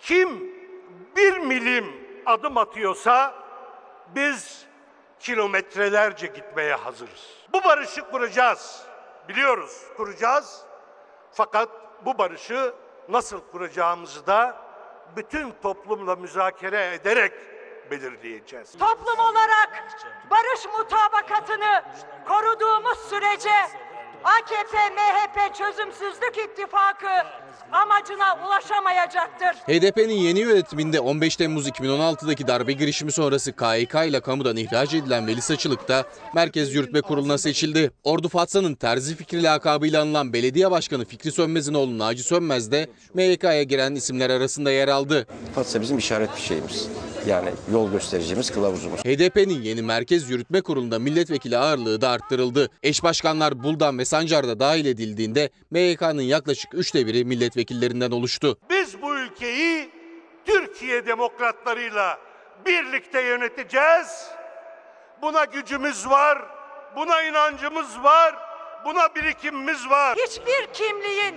kim 0.00 0.56
bir 1.16 1.38
milim 1.38 2.06
adım 2.26 2.56
atıyorsa 2.56 3.34
biz 4.14 4.66
kilometrelerce 5.20 6.26
gitmeye 6.26 6.74
hazırız. 6.74 7.36
Bu 7.52 7.64
barışı 7.64 8.10
kuracağız. 8.10 8.86
Biliyoruz 9.28 9.82
kuracağız. 9.96 10.62
Fakat 11.32 11.68
bu 12.04 12.18
barışı 12.18 12.74
nasıl 13.08 13.40
kuracağımızı 13.52 14.26
da 14.26 14.56
bütün 15.16 15.54
toplumla 15.62 16.16
müzakere 16.16 16.94
ederek 16.94 17.32
belirleyeceğiz. 17.90 18.78
Toplum 18.78 19.18
olarak 19.18 19.84
barış 20.30 20.64
mutabakatını 20.78 21.84
koruduğumuz 22.28 22.98
sürece 22.98 23.54
AKP 24.24 24.90
MHP 24.90 25.54
çözümsüzlük 25.54 26.38
ittifakı 26.38 27.26
amacına 27.72 28.46
ulaşamayacaktır. 28.46 29.46
HDP'nin 29.46 30.14
yeni 30.14 30.38
yönetiminde 30.40 31.00
15 31.00 31.36
Temmuz 31.36 31.68
2016'daki 31.68 32.46
darbe 32.46 32.72
girişimi 32.72 33.12
sonrası 33.12 33.52
KYK 33.52 33.94
ile 33.94 34.20
kamudan 34.20 34.56
ihraç 34.56 34.94
edilen 34.94 35.26
Veli 35.26 35.42
Saçılık 35.42 35.88
da 35.88 36.04
Merkez 36.34 36.74
Yürütme 36.74 37.00
Kurulu'na 37.00 37.38
seçildi. 37.38 37.90
Ordu 38.04 38.28
Fatsa'nın 38.28 38.74
terzi 38.74 39.16
fikri 39.16 39.42
lakabıyla 39.42 40.02
anılan 40.02 40.32
belediye 40.32 40.70
başkanı 40.70 41.04
Fikri 41.04 41.32
Sönmez'in 41.32 41.74
oğlu 41.74 41.98
Naci 41.98 42.22
Sönmez 42.22 42.70
de 42.70 42.86
MYK'ya 43.14 43.62
giren 43.62 43.94
isimler 43.94 44.30
arasında 44.30 44.70
yer 44.70 44.88
aldı. 44.88 45.26
Fatsa 45.54 45.80
bizim 45.80 45.98
işaret 45.98 46.36
bir 46.36 46.42
şeyimiz. 46.42 46.88
Yani 47.26 47.48
yol 47.72 47.90
göstericimiz, 47.90 48.50
kılavuzumuz. 48.50 49.00
HDP'nin 49.00 49.62
yeni 49.62 49.82
Merkez 49.82 50.30
Yürütme 50.30 50.60
Kurulu'nda 50.60 50.98
milletvekili 50.98 51.58
ağırlığı 51.58 52.00
da 52.00 52.08
arttırıldı. 52.08 52.68
Eş 52.82 53.02
başkanlar 53.02 53.62
Buldan 53.62 53.98
ve 53.98 54.04
Sancar 54.04 54.48
da 54.48 54.60
dahil 54.60 54.86
edildiğinde 54.86 55.50
MYK'nın 55.70 56.22
yaklaşık 56.22 56.74
üçte 56.74 57.06
biri 57.06 57.24
milletvekillerinden 57.46 58.10
oluştu. 58.10 58.58
Biz 58.70 59.02
bu 59.02 59.18
ülkeyi 59.18 59.90
Türkiye 60.44 61.06
demokratlarıyla 61.06 62.18
birlikte 62.66 63.20
yöneteceğiz. 63.20 64.28
Buna 65.22 65.44
gücümüz 65.44 66.08
var, 66.08 66.38
buna 66.96 67.22
inancımız 67.22 68.02
var, 68.02 68.34
buna 68.84 69.14
birikimimiz 69.14 69.90
var. 69.90 70.18
Hiçbir 70.26 70.66
kimliğin, 70.72 71.34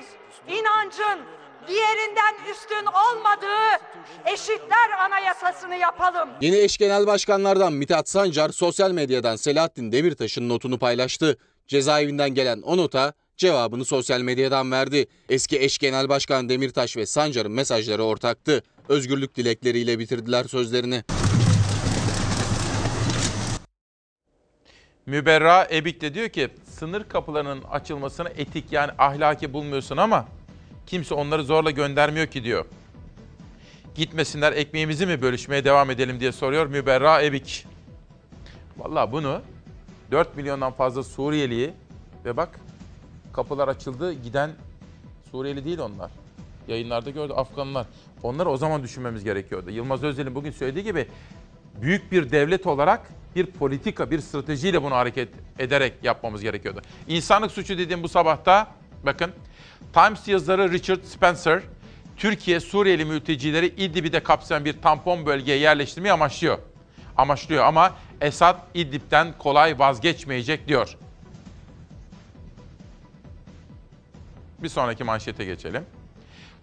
inancın 0.48 1.20
diğerinden 1.68 2.36
üstün 2.52 2.86
olmadığı 2.86 3.84
eşitler 4.26 4.90
anayasasını 5.06 5.76
yapalım. 5.76 6.30
Yeni 6.42 6.58
eş 6.58 6.78
genel 6.78 7.08
başkanlardan 7.08 7.74
Mithat 7.74 8.10
Sancar 8.10 8.50
sosyal 8.50 8.92
medyadan 8.92 9.36
Selahattin 9.36 9.92
Demirtaş'ın 9.92 10.50
notunu 10.50 10.80
paylaştı. 10.80 11.38
Cezaevinden 11.68 12.30
gelen 12.30 12.62
o 12.62 12.78
nota 12.78 13.14
cevabını 13.40 13.86
sosyal 13.86 14.22
medyadan 14.22 14.72
verdi. 14.72 15.06
Eski 15.30 15.60
eş 15.60 15.78
genel 15.78 16.10
başkan 16.10 16.50
Demirtaş 16.50 16.98
ve 16.98 17.06
Sancar'ın 17.06 17.52
mesajları 17.52 18.04
ortaktı. 18.04 18.64
Özgürlük 18.90 19.36
dilekleriyle 19.36 20.00
bitirdiler 20.00 20.44
sözlerini. 20.44 21.04
Müberra 25.06 25.68
Ebik 25.72 26.02
de 26.02 26.14
diyor 26.14 26.30
ki 26.30 26.50
sınır 26.66 27.04
kapılarının 27.04 27.64
açılmasını 27.64 28.30
etik 28.30 28.72
yani 28.72 28.92
ahlaki 28.98 29.54
bulmuyorsun 29.54 29.98
ama 29.98 30.28
kimse 30.86 31.16
onları 31.16 31.44
zorla 31.44 31.72
göndermiyor 31.72 32.28
ki 32.28 32.44
diyor. 32.44 32.66
Gitmesinler 33.96 34.54
ekmeğimizi 34.54 35.06
mi 35.06 35.22
bölüşmeye 35.22 35.66
devam 35.66 35.90
edelim 35.90 36.20
diye 36.20 36.32
soruyor 36.32 36.66
Müberra 36.66 37.24
Ebik. 37.24 37.66
Valla 38.78 39.12
bunu 39.12 39.42
4 40.12 40.38
milyondan 40.38 40.72
fazla 40.72 41.04
Suriyeliyi 41.04 41.74
ve 42.26 42.38
bak 42.38 42.60
kapılar 43.34 43.68
açıldı 43.68 44.14
giden 44.14 44.52
Suriyeli 45.32 45.66
değil 45.66 45.80
onlar. 45.80 46.12
Yayınlarda 46.68 47.10
gördü 47.10 47.34
Afganlar. 47.34 47.88
Onları 48.24 48.50
o 48.50 48.58
zaman 48.58 48.84
düşünmemiz 48.84 49.24
gerekiyordu. 49.24 49.70
Yılmaz 49.70 50.04
Özel'in 50.04 50.36
bugün 50.36 50.52
söylediği 50.52 50.84
gibi 50.84 51.08
büyük 51.82 52.12
bir 52.12 52.32
devlet 52.32 52.68
olarak 52.68 53.10
bir 53.36 53.46
politika, 53.46 54.12
bir 54.12 54.20
stratejiyle 54.20 54.84
bunu 54.84 54.96
hareket 54.96 55.30
ederek 55.60 55.94
yapmamız 56.04 56.42
gerekiyordu. 56.42 56.82
İnsanlık 57.08 57.52
suçu 57.52 57.78
dediğim 57.78 58.04
bu 58.04 58.10
sabahta 58.10 58.68
bakın 59.06 59.32
Times 59.94 60.28
yazarı 60.28 60.72
Richard 60.72 61.04
Spencer 61.04 61.62
Türkiye 62.18 62.60
Suriyeli 62.60 63.06
mültecileri 63.06 63.68
İdlib'i 63.68 64.20
kapsayan 64.20 64.66
bir 64.66 64.82
tampon 64.82 65.26
bölgeye 65.26 65.58
yerleştirmeyi 65.58 66.14
amaçlıyor. 66.14 66.58
Amaçlıyor 67.18 67.66
ama 67.66 67.94
Esad 68.22 68.58
İdlib'den 68.74 69.38
kolay 69.38 69.80
vazgeçmeyecek 69.80 70.68
diyor. 70.68 70.98
Bir 74.64 74.70
sonraki 74.70 75.04
manşete 75.04 75.46
geçelim. 75.46 75.86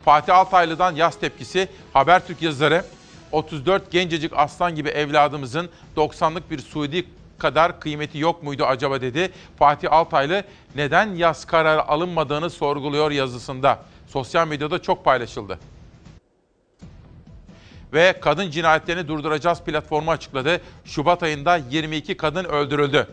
Fatih 0.04 0.36
Altaylı'dan 0.36 0.94
yaz 0.94 1.20
tepkisi 1.20 1.68
Habertürk 1.92 2.42
yazarı 2.42 2.84
34 3.32 3.90
gencecik 3.90 4.32
aslan 4.36 4.74
gibi 4.74 4.88
evladımızın 4.88 5.70
90'lık 5.96 6.50
bir 6.50 6.58
Suudi 6.58 7.06
kadar 7.38 7.80
kıymeti 7.80 8.18
yok 8.18 8.42
muydu 8.42 8.64
acaba 8.64 9.00
dedi. 9.00 9.32
Fatih 9.58 9.92
Altaylı 9.92 10.44
neden 10.74 11.14
yaz 11.14 11.44
kararı 11.44 11.88
alınmadığını 11.88 12.50
sorguluyor 12.50 13.10
yazısında. 13.10 13.78
Sosyal 14.08 14.48
medyada 14.48 14.82
çok 14.82 15.04
paylaşıldı. 15.04 15.58
Ve 17.92 18.20
kadın 18.20 18.50
cinayetlerini 18.50 19.08
durduracağız 19.08 19.62
platformu 19.62 20.10
açıkladı. 20.10 20.60
Şubat 20.84 21.22
ayında 21.22 21.56
22 21.56 22.16
kadın 22.16 22.44
öldürüldü. 22.44 23.06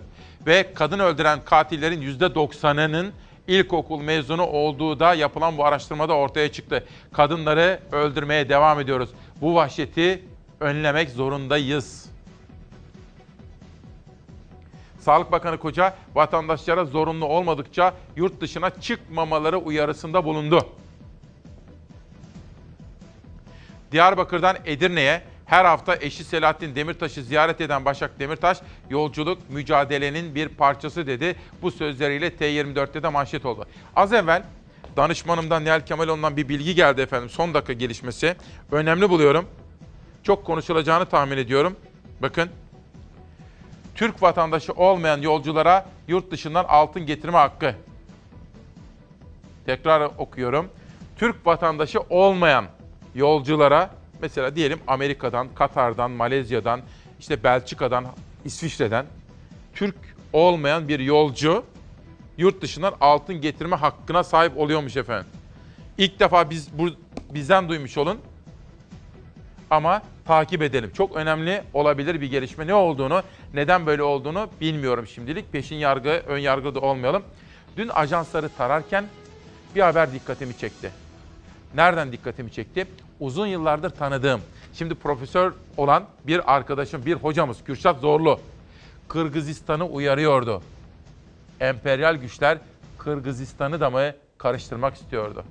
Ve 0.48 0.74
kadın 0.74 1.00
öldüren 1.00 1.40
katillerin 1.46 2.20
%90'ının 2.20 3.12
ilkokul 3.48 4.02
mezunu 4.02 4.46
olduğu 4.46 5.00
da 5.00 5.14
yapılan 5.14 5.58
bu 5.58 5.66
araştırmada 5.66 6.14
ortaya 6.14 6.52
çıktı. 6.52 6.86
Kadınları 7.14 7.80
öldürmeye 7.92 8.50
devam 8.50 8.80
ediyoruz. 8.80 9.10
Bu 9.42 9.56
vahşeti 9.56 10.24
önlemek 10.60 11.10
zorundayız. 11.10 12.10
Sağlık 15.00 15.32
Bakanı 15.32 15.58
Koca 15.58 15.96
vatandaşlara 16.16 16.86
zorunlu 16.86 17.26
olmadıkça 17.26 17.94
yurt 18.16 18.42
dışına 18.42 18.70
çıkmamaları 18.70 19.58
uyarısında 19.58 20.26
bulundu. 20.26 20.68
Diyarbakır'dan 23.92 24.58
Edirne'ye 24.66 25.22
her 25.54 25.66
hafta 25.66 25.96
eşi 25.96 26.24
Selahattin 26.24 26.76
Demirtaş'ı 26.76 27.24
ziyaret 27.24 27.62
eden 27.62 27.86
Başak 27.86 28.20
Demirtaş, 28.20 28.62
yolculuk 28.90 29.50
mücadelenin 29.50 30.36
bir 30.36 30.48
parçası 30.48 31.08
dedi. 31.08 31.36
Bu 31.62 31.72
sözleriyle 31.72 32.28
T24'te 32.28 33.04
de 33.04 33.10
manşet 33.10 33.46
oldu. 33.46 33.66
Az 33.96 34.14
evvel 34.14 34.44
danışmanımdan 34.98 35.66
Nihal 35.66 35.82
Kemaloğlu'ndan 35.82 36.38
bir 36.38 36.50
bilgi 36.50 36.76
geldi 36.76 37.02
efendim. 37.02 37.30
Son 37.30 37.54
dakika 37.54 37.74
gelişmesi. 37.74 38.36
Önemli 38.72 39.10
buluyorum. 39.10 39.46
Çok 40.24 40.46
konuşulacağını 40.46 41.06
tahmin 41.06 41.38
ediyorum. 41.38 41.76
Bakın. 42.22 42.50
Türk 43.96 44.22
vatandaşı 44.24 44.74
olmayan 44.74 45.22
yolculara 45.22 45.86
yurt 46.08 46.32
dışından 46.32 46.66
altın 46.68 47.06
getirme 47.06 47.38
hakkı. 47.38 47.76
Tekrar 49.66 50.02
okuyorum. 50.18 50.70
Türk 51.18 51.48
vatandaşı 51.48 52.00
olmayan 52.10 52.66
yolculara 53.16 54.03
mesela 54.24 54.56
diyelim 54.56 54.80
Amerika'dan, 54.88 55.48
Katar'dan, 55.56 56.12
Malezya'dan, 56.12 56.82
işte 57.20 57.44
Belçika'dan, 57.44 58.06
İsviçre'den 58.46 59.06
Türk 59.76 59.96
olmayan 60.34 60.88
bir 60.88 61.00
yolcu 61.00 61.64
yurt 62.38 62.62
dışından 62.62 62.94
altın 63.02 63.42
getirme 63.42 63.76
hakkına 63.76 64.24
sahip 64.24 64.58
oluyormuş 64.58 64.98
efendim. 64.98 65.28
İlk 65.98 66.20
defa 66.20 66.50
biz 66.50 66.78
bu 66.78 66.90
bizden 67.34 67.70
duymuş 67.70 67.98
olun. 67.98 68.20
Ama 69.70 70.02
takip 70.26 70.62
edelim. 70.62 70.92
Çok 70.94 71.16
önemli 71.16 71.64
olabilir 71.74 72.22
bir 72.22 72.32
gelişme. 72.32 72.68
Ne 72.68 72.74
olduğunu, 72.74 73.24
neden 73.54 73.86
böyle 73.86 74.04
olduğunu 74.04 74.50
bilmiyorum 74.62 75.08
şimdilik. 75.08 75.52
Peşin 75.52 75.76
yargı, 75.76 76.10
ön 76.10 76.38
yargı 76.38 76.76
da 76.76 76.80
olmayalım. 76.80 77.24
Dün 77.78 77.88
ajansları 77.88 78.50
tararken 78.50 79.06
bir 79.76 79.82
haber 79.82 80.14
dikkatimi 80.14 80.58
çekti. 80.58 80.92
Nereden 81.76 82.12
dikkatimi 82.12 82.52
çekti? 82.52 82.88
Uzun 83.20 83.48
yıllardır 83.48 83.90
tanıdığım, 83.90 84.42
şimdi 84.74 84.96
profesör 84.96 85.54
olan 85.78 86.06
bir 86.28 86.56
arkadaşım, 86.56 87.06
bir 87.06 87.14
hocamız 87.14 87.64
Kürşat 87.64 88.00
Zorlu. 88.00 88.40
Kırgızistan'ı 89.08 89.86
uyarıyordu. 89.86 90.62
Emperyal 91.60 92.16
güçler 92.16 92.58
Kırgızistan'ı 92.98 93.80
da 93.80 93.90
mı 93.90 94.14
karıştırmak 94.38 94.96
istiyordu? 94.96 95.44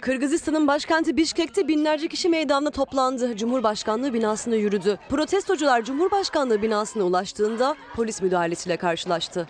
Kırgızistan'ın 0.00 0.66
başkenti 0.66 1.16
Bişkek'te 1.16 1.68
binlerce 1.68 2.08
kişi 2.08 2.28
meydanda 2.28 2.70
toplandı. 2.70 3.36
Cumhurbaşkanlığı 3.36 4.14
binasına 4.14 4.54
yürüdü. 4.54 4.98
Protestocular 5.08 5.84
Cumhurbaşkanlığı 5.84 6.62
binasına 6.62 7.02
ulaştığında 7.02 7.76
polis 7.96 8.22
müdahalesiyle 8.22 8.76
karşılaştı. 8.76 9.48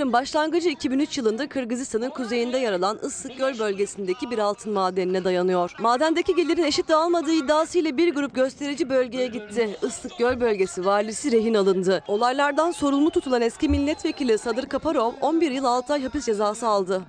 Olayların 0.00 0.12
başlangıcı 0.12 0.68
2003 0.68 1.18
yılında 1.18 1.48
Kırgızistan'ın 1.48 2.10
kuzeyinde 2.10 2.58
yer 2.58 2.72
alan 2.72 2.98
Issık 3.06 3.38
Göl 3.38 3.58
bölgesindeki 3.58 4.30
bir 4.30 4.38
altın 4.38 4.72
madenine 4.72 5.24
dayanıyor. 5.24 5.74
Madendeki 5.78 6.34
gelirin 6.34 6.64
eşit 6.64 6.88
dağılmadığı 6.88 7.32
iddiasıyla 7.32 7.96
bir 7.96 8.14
grup 8.14 8.34
gösterici 8.34 8.90
bölgeye 8.90 9.26
gitti. 9.26 9.78
Issık 9.82 10.18
Göl 10.18 10.40
bölgesi 10.40 10.84
valisi 10.84 11.32
rehin 11.32 11.54
alındı. 11.54 12.04
Olaylardan 12.08 12.70
sorumlu 12.70 13.10
tutulan 13.10 13.42
eski 13.42 13.68
milletvekili 13.68 14.38
Sadır 14.38 14.66
Kaparov 14.66 15.12
11 15.20 15.50
yıl 15.50 15.64
6 15.64 15.92
ay 15.92 16.02
hapis 16.02 16.26
cezası 16.26 16.68
aldı. 16.68 17.02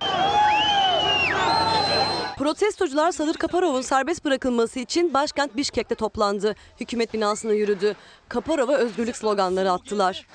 Protestocular 2.37 3.11
Sadır 3.11 3.35
Kaparov'un 3.35 3.81
serbest 3.81 4.25
bırakılması 4.25 4.79
için 4.79 5.13
başkent 5.13 5.55
Bişkek'te 5.55 5.95
toplandı. 5.95 6.55
Hükümet 6.79 7.13
binasına 7.13 7.53
yürüdü. 7.53 7.95
Kaparov'a 8.29 8.75
özgürlük 8.75 9.17
sloganları 9.17 9.71
attılar. 9.71 10.25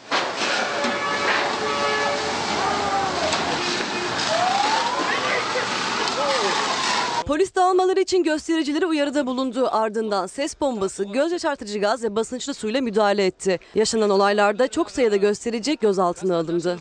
Polis 7.27 7.55
dağılmaları 7.55 8.01
için 8.01 8.25
göstericilere 8.25 8.87
uyarıda 8.87 9.27
bulundu. 9.27 9.69
Ardından 9.71 10.27
ses 10.27 10.61
bombası, 10.61 11.05
göz 11.05 11.33
yaşartıcı 11.33 11.79
gaz 11.81 12.05
ve 12.05 12.17
basınçlı 12.17 12.55
suyla 12.55 12.81
müdahale 12.81 13.27
etti. 13.27 13.59
Yaşanan 13.75 14.11
olaylarda 14.11 14.69
çok 14.69 14.91
sayıda 14.91 15.17
gösterici 15.17 15.79
gözaltına 15.79 16.37
alındı. 16.37 16.79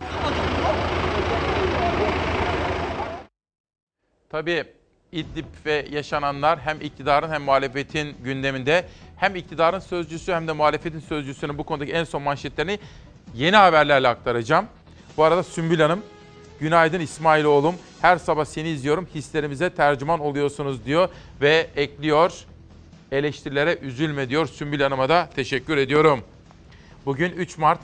Tabii 4.30 4.66
İdlib 5.12 5.46
ve 5.66 5.88
yaşananlar 5.92 6.60
hem 6.60 6.82
iktidarın 6.82 7.30
hem 7.30 7.44
muhalefetin 7.44 8.16
gündeminde. 8.24 8.86
Hem 9.18 9.36
iktidarın 9.36 9.80
sözcüsü 9.80 10.34
hem 10.34 10.48
de 10.48 10.52
muhalefetin 10.52 11.00
sözcüsünün 11.00 11.58
bu 11.58 11.64
konudaki 11.64 11.92
en 11.92 12.04
son 12.04 12.22
manşetlerini 12.22 12.80
yeni 13.36 13.56
haberlerle 13.56 14.08
aktaracağım. 14.08 14.66
Bu 15.18 15.24
arada 15.24 15.44
Sümbül 15.44 15.80
Hanım, 15.80 16.02
günaydın 16.60 17.00
İsmail 17.00 17.44
oğlum. 17.44 17.76
Her 18.02 18.18
sabah 18.18 18.46
seni 18.46 18.70
izliyorum, 18.70 19.08
hislerimize 19.16 19.70
tercüman 19.70 20.20
oluyorsunuz 20.20 20.86
diyor 20.86 21.10
ve 21.42 21.68
ekliyor. 21.76 22.34
Eleştirilere 23.12 23.78
üzülme 23.82 24.30
diyor. 24.30 24.46
Sümbül 24.46 24.82
Hanım'a 24.82 25.10
da 25.10 25.30
teşekkür 25.36 25.78
ediyorum. 25.78 26.24
Bugün 27.06 27.32
3 27.32 27.58
Mart. 27.58 27.80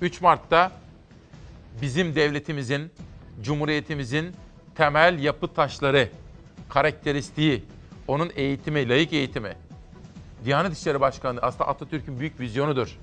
3 0.00 0.20
Mart'ta 0.20 0.72
bizim 1.82 2.14
devletimizin, 2.14 2.90
cumhuriyetimizin 3.42 4.32
temel 4.74 5.18
yapı 5.18 5.54
taşları, 5.54 6.08
karakteristiği, 6.68 7.64
onun 8.08 8.30
eğitimi, 8.36 8.88
layık 8.88 9.12
eğitimi. 9.12 9.52
Diyanet 10.44 10.78
İşleri 10.78 11.00
Başkanı 11.00 11.40
aslında 11.42 11.68
Atatürk'ün 11.68 12.20
büyük 12.20 12.40
vizyonudur. 12.40 12.98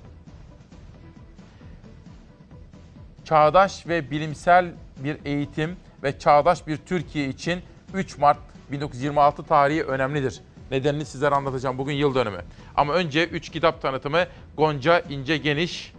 Çağdaş 3.24 3.86
ve 3.86 4.10
bilimsel 4.10 4.72
bir 4.96 5.18
eğitim 5.24 5.76
ve 6.02 6.18
çağdaş 6.18 6.66
bir 6.66 6.76
Türkiye 6.76 7.28
için 7.28 7.62
3 7.94 8.18
Mart 8.18 8.38
1926 8.70 9.42
tarihi 9.42 9.84
önemlidir. 9.84 10.40
Nedenini 10.70 11.04
sizlere 11.04 11.34
anlatacağım. 11.34 11.78
Bugün 11.78 11.94
yıl 11.94 12.14
dönümü. 12.14 12.40
Ama 12.76 12.94
önce 12.94 13.26
3 13.26 13.48
kitap 13.48 13.82
tanıtımı 13.82 14.26
Gonca 14.56 15.00
İnce 15.00 15.36
Geniş, 15.36 15.92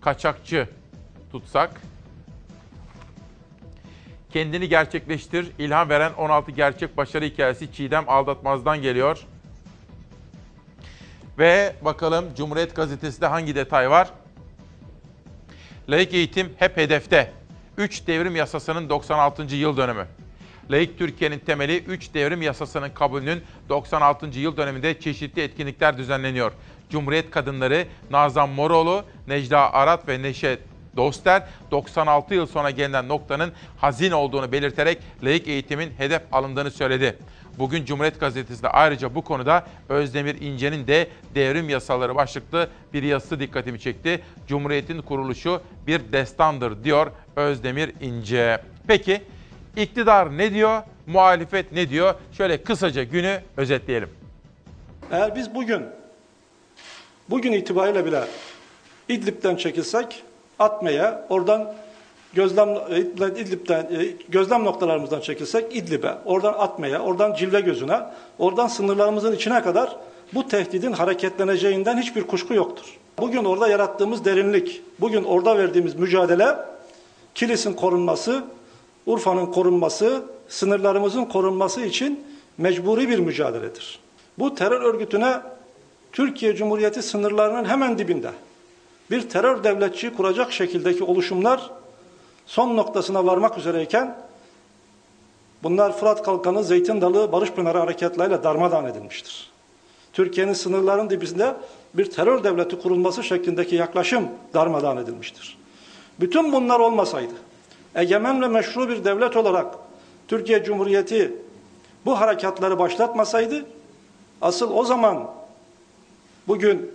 Kaçakçı 0.00 0.68
tutsak, 1.32 1.80
Kendini 4.34 4.68
gerçekleştir, 4.68 5.52
ilham 5.58 5.88
veren 5.88 6.12
16 6.12 6.50
gerçek 6.50 6.96
başarı 6.96 7.24
hikayesi 7.24 7.72
Çiğdem 7.72 8.04
Aldatmaz'dan 8.06 8.82
geliyor. 8.82 9.26
Ve 11.38 11.76
bakalım 11.82 12.24
Cumhuriyet 12.36 12.76
Gazetesi'de 12.76 13.26
hangi 13.26 13.54
detay 13.54 13.90
var? 13.90 14.10
Laik 15.88 16.14
eğitim 16.14 16.52
hep 16.56 16.76
hedefte. 16.76 17.32
3 17.78 18.06
devrim 18.06 18.36
yasasının 18.36 18.88
96. 18.88 19.54
yıl 19.54 19.76
dönümü. 19.76 20.06
Laik 20.70 20.98
Türkiye'nin 20.98 21.38
temeli 21.38 21.78
3 21.78 22.14
devrim 22.14 22.42
yasasının 22.42 22.90
kabulünün 22.90 23.42
96. 23.68 24.26
yıl 24.38 24.56
döneminde 24.56 25.00
çeşitli 25.00 25.42
etkinlikler 25.42 25.98
düzenleniyor. 25.98 26.52
Cumhuriyet 26.90 27.30
kadınları 27.30 27.86
Nazan 28.10 28.48
Moroğlu, 28.48 29.04
Necla 29.28 29.72
Arat 29.72 30.08
ve 30.08 30.22
Neşet 30.22 30.58
Doster 30.96 31.42
96 31.70 32.34
yıl 32.34 32.46
sonra 32.46 32.70
gelinen 32.70 33.08
noktanın 33.08 33.52
hazin 33.76 34.10
olduğunu 34.10 34.52
belirterek 34.52 34.98
laik 35.22 35.48
eğitimin 35.48 35.90
hedef 35.98 36.22
alındığını 36.32 36.70
söyledi. 36.70 37.18
Bugün 37.58 37.84
Cumhuriyet 37.84 38.20
Gazetesi'nde 38.20 38.68
ayrıca 38.68 39.14
bu 39.14 39.22
konuda 39.22 39.66
Özdemir 39.88 40.40
İnce'nin 40.40 40.86
de 40.86 41.08
devrim 41.34 41.68
yasaları 41.68 42.14
başlıklı 42.14 42.68
bir 42.92 43.02
yazısı 43.02 43.40
dikkatimi 43.40 43.80
çekti. 43.80 44.22
Cumhuriyet'in 44.48 45.02
kuruluşu 45.02 45.60
bir 45.86 46.12
destandır 46.12 46.84
diyor 46.84 47.10
Özdemir 47.36 47.92
İnce. 48.00 48.62
Peki 48.86 49.22
iktidar 49.76 50.38
ne 50.38 50.54
diyor, 50.54 50.82
muhalefet 51.06 51.72
ne 51.72 51.90
diyor? 51.90 52.14
Şöyle 52.32 52.62
kısaca 52.62 53.02
günü 53.02 53.40
özetleyelim. 53.56 54.08
Eğer 55.10 55.36
biz 55.36 55.54
bugün, 55.54 55.82
bugün 57.30 57.52
itibariyle 57.52 58.04
bile 58.04 58.24
İdlib'den 59.08 59.56
çekilsek 59.56 60.22
Atma'ya, 60.58 61.26
oradan 61.28 61.74
gözlem 62.34 62.68
İdlib'den 63.36 63.88
gözlem 64.28 64.64
noktalarımızdan 64.64 65.20
çekilsek 65.20 65.76
İdlib'e, 65.76 66.14
oradan 66.24 66.52
Atma'ya, 66.52 67.00
oradan 67.00 67.34
Cilve 67.34 67.60
Gözü'ne, 67.60 68.00
oradan 68.38 68.66
sınırlarımızın 68.66 69.32
içine 69.32 69.62
kadar 69.62 69.96
bu 70.34 70.48
tehdidin 70.48 70.92
hareketleneceğinden 70.92 71.98
hiçbir 71.98 72.22
kuşku 72.22 72.54
yoktur. 72.54 72.84
Bugün 73.18 73.44
orada 73.44 73.68
yarattığımız 73.68 74.24
derinlik, 74.24 74.82
bugün 75.00 75.24
orada 75.24 75.58
verdiğimiz 75.58 75.94
mücadele 75.94 76.56
Kilis'in 77.34 77.72
korunması, 77.72 78.44
Urfa'nın 79.06 79.46
korunması, 79.46 80.22
sınırlarımızın 80.48 81.24
korunması 81.24 81.80
için 81.80 82.24
mecburi 82.58 83.08
bir 83.08 83.18
mücadeledir. 83.18 83.98
Bu 84.38 84.54
terör 84.54 84.80
örgütüne 84.80 85.40
Türkiye 86.12 86.56
Cumhuriyeti 86.56 87.02
sınırlarının 87.02 87.64
hemen 87.64 87.98
dibinde 87.98 88.30
bir 89.10 89.28
terör 89.28 89.64
devletçiyi 89.64 90.14
kuracak 90.14 90.52
şekildeki 90.52 91.04
oluşumlar 91.04 91.70
son 92.46 92.76
noktasına 92.76 93.26
varmak 93.26 93.58
üzereyken 93.58 94.16
bunlar 95.62 95.98
Fırat 95.98 96.22
Kalkanı, 96.22 96.64
Zeytin 96.64 97.00
Dalı, 97.00 97.32
Barış 97.32 97.50
Pınarı 97.50 97.78
hareketlerle 97.78 98.42
darmadağın 98.42 98.84
edilmiştir. 98.84 99.50
Türkiye'nin 100.12 100.52
sınırlarının 100.52 101.10
dibinde 101.10 101.54
bir 101.94 102.10
terör 102.10 102.44
devleti 102.44 102.78
kurulması 102.78 103.22
şeklindeki 103.22 103.76
yaklaşım 103.76 104.28
darmadağın 104.54 104.96
edilmiştir. 104.96 105.58
Bütün 106.20 106.52
bunlar 106.52 106.80
olmasaydı, 106.80 107.34
egemen 107.94 108.42
ve 108.42 108.48
meşru 108.48 108.88
bir 108.88 109.04
devlet 109.04 109.36
olarak 109.36 109.74
Türkiye 110.28 110.64
Cumhuriyeti 110.64 111.32
bu 112.04 112.20
harekatları 112.20 112.78
başlatmasaydı, 112.78 113.66
asıl 114.42 114.70
o 114.70 114.84
zaman 114.84 115.30
bugün 116.48 116.90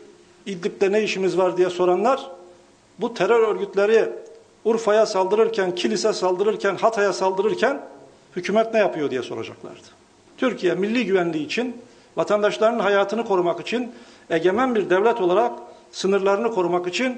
İdlib'de 0.45 0.91
ne 0.91 1.03
işimiz 1.03 1.37
var 1.37 1.57
diye 1.57 1.69
soranlar, 1.69 2.31
bu 2.99 3.13
terör 3.13 3.47
örgütleri 3.47 4.09
Urfa'ya 4.65 5.05
saldırırken, 5.05 5.75
Kilis'e 5.75 6.13
saldırırken, 6.13 6.75
Hatay'a 6.75 7.13
saldırırken 7.13 7.81
hükümet 8.35 8.73
ne 8.73 8.79
yapıyor 8.79 9.11
diye 9.11 9.23
soracaklardı. 9.23 9.87
Türkiye 10.37 10.75
milli 10.75 11.05
güvenliği 11.05 11.45
için, 11.45 11.77
vatandaşlarının 12.17 12.79
hayatını 12.79 13.25
korumak 13.25 13.59
için, 13.59 13.91
egemen 14.29 14.75
bir 14.75 14.89
devlet 14.89 15.21
olarak 15.21 15.51
sınırlarını 15.91 16.51
korumak 16.51 16.87
için 16.87 17.17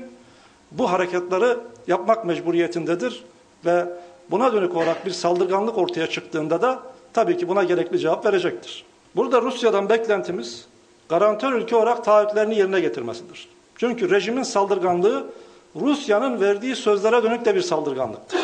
bu 0.72 0.92
hareketleri 0.92 1.58
yapmak 1.88 2.26
mecburiyetindedir 2.26 3.24
ve 3.66 3.86
buna 4.32 4.54
dönük 4.54 4.76
olarak 4.76 5.06
bir 5.06 5.12
saldırganlık 5.12 5.78
ortaya 5.78 6.08
çıktığında 6.08 6.62
da 6.62 6.80
tabii 7.14 7.38
ki 7.38 7.48
buna 7.48 7.64
gerekli 7.64 8.00
cevap 8.00 8.26
verecektir. 8.26 8.86
Burada 9.16 9.42
Rusya'dan 9.42 9.90
beklentimiz 9.90 10.66
garantör 11.10 11.54
ülke 11.54 11.76
olarak 11.76 12.06
taahhütlerini 12.06 12.58
yerine 12.58 12.80
getirmesidir. 12.80 13.48
Çünkü 13.76 14.12
rejimin 14.12 14.44
saldırganlığı 14.44 15.28
Rusya'nın 15.76 16.42
verdiği 16.42 16.76
sözlere 16.76 17.24
dönük 17.24 17.46
de 17.46 17.56
bir 17.56 17.62
saldırganlıktır. 17.62 18.40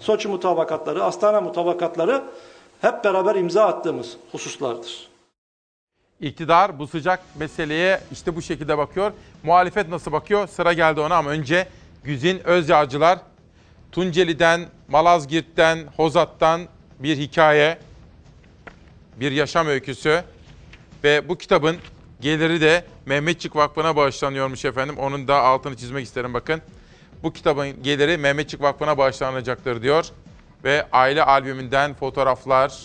Soçi 0.00 0.28
mutabakatları, 0.28 1.04
Astana 1.04 1.40
mutabakatları 1.40 2.22
hep 2.80 3.04
beraber 3.04 3.34
imza 3.34 3.66
attığımız 3.66 4.16
hususlardır. 4.32 5.08
İktidar 6.20 6.78
bu 6.78 6.86
sıcak 6.86 7.20
meseleye 7.38 8.00
işte 8.12 8.36
bu 8.36 8.42
şekilde 8.42 8.78
bakıyor. 8.78 9.12
Muhalefet 9.42 9.88
nasıl 9.88 10.12
bakıyor? 10.12 10.48
Sıra 10.48 10.72
geldi 10.72 11.00
ona 11.00 11.16
ama 11.16 11.30
önce 11.30 11.68
Güzin 12.04 12.48
Özyağcılar 12.48 13.18
Tunceli'den, 13.92 14.66
Malazgirt'ten, 14.88 15.78
Hozat'tan 15.96 16.60
bir 16.98 17.16
hikaye, 17.16 17.78
bir 19.16 19.32
yaşam 19.32 19.66
öyküsü 19.66 20.22
ve 21.04 21.28
bu 21.28 21.38
kitabın 21.38 21.76
geliri 22.20 22.60
de 22.60 22.84
Mehmetçik 23.06 23.56
Vakfı'na 23.56 23.96
bağışlanıyormuş 23.96 24.64
efendim. 24.64 24.98
Onun 24.98 25.28
da 25.28 25.42
altını 25.42 25.76
çizmek 25.76 26.06
isterim 26.06 26.34
bakın. 26.34 26.62
Bu 27.22 27.32
kitabın 27.32 27.82
geliri 27.82 28.18
Mehmetçik 28.18 28.62
Vakfı'na 28.62 28.98
bağışlanacaktır 28.98 29.82
diyor. 29.82 30.06
Ve 30.64 30.86
aile 30.92 31.22
albümünden 31.24 31.94
fotoğraflar. 31.94 32.82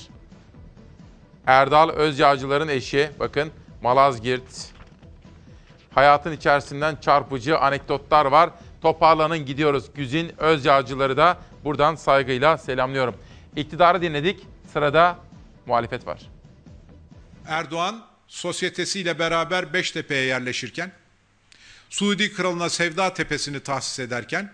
Erdal 1.47 1.89
Özyağcılar'ın 1.89 2.67
eşi, 2.67 3.09
bakın 3.19 3.51
Malazgirt. 3.81 4.73
Hayatın 5.95 6.31
içerisinden 6.31 6.95
çarpıcı 6.95 7.59
anekdotlar 7.59 8.25
var. 8.25 8.49
Toparlanın 8.81 9.45
gidiyoruz. 9.45 9.93
Güzin 9.95 10.41
Özyağcıları 10.41 11.17
da 11.17 11.37
buradan 11.63 11.95
saygıyla 11.95 12.57
selamlıyorum. 12.57 13.15
İktidarı 13.55 14.01
dinledik. 14.01 14.47
Sırada 14.73 15.15
muhalefet 15.65 16.07
var. 16.07 16.21
Erdoğan 17.47 18.12
sosyetesiyle 18.33 19.19
beraber 19.19 19.73
Beştepe'ye 19.73 20.23
yerleşirken, 20.23 20.91
Suudi 21.89 22.33
Kralı'na 22.33 22.69
Sevda 22.69 23.13
Tepesi'ni 23.13 23.59
tahsis 23.59 23.99
ederken, 23.99 24.53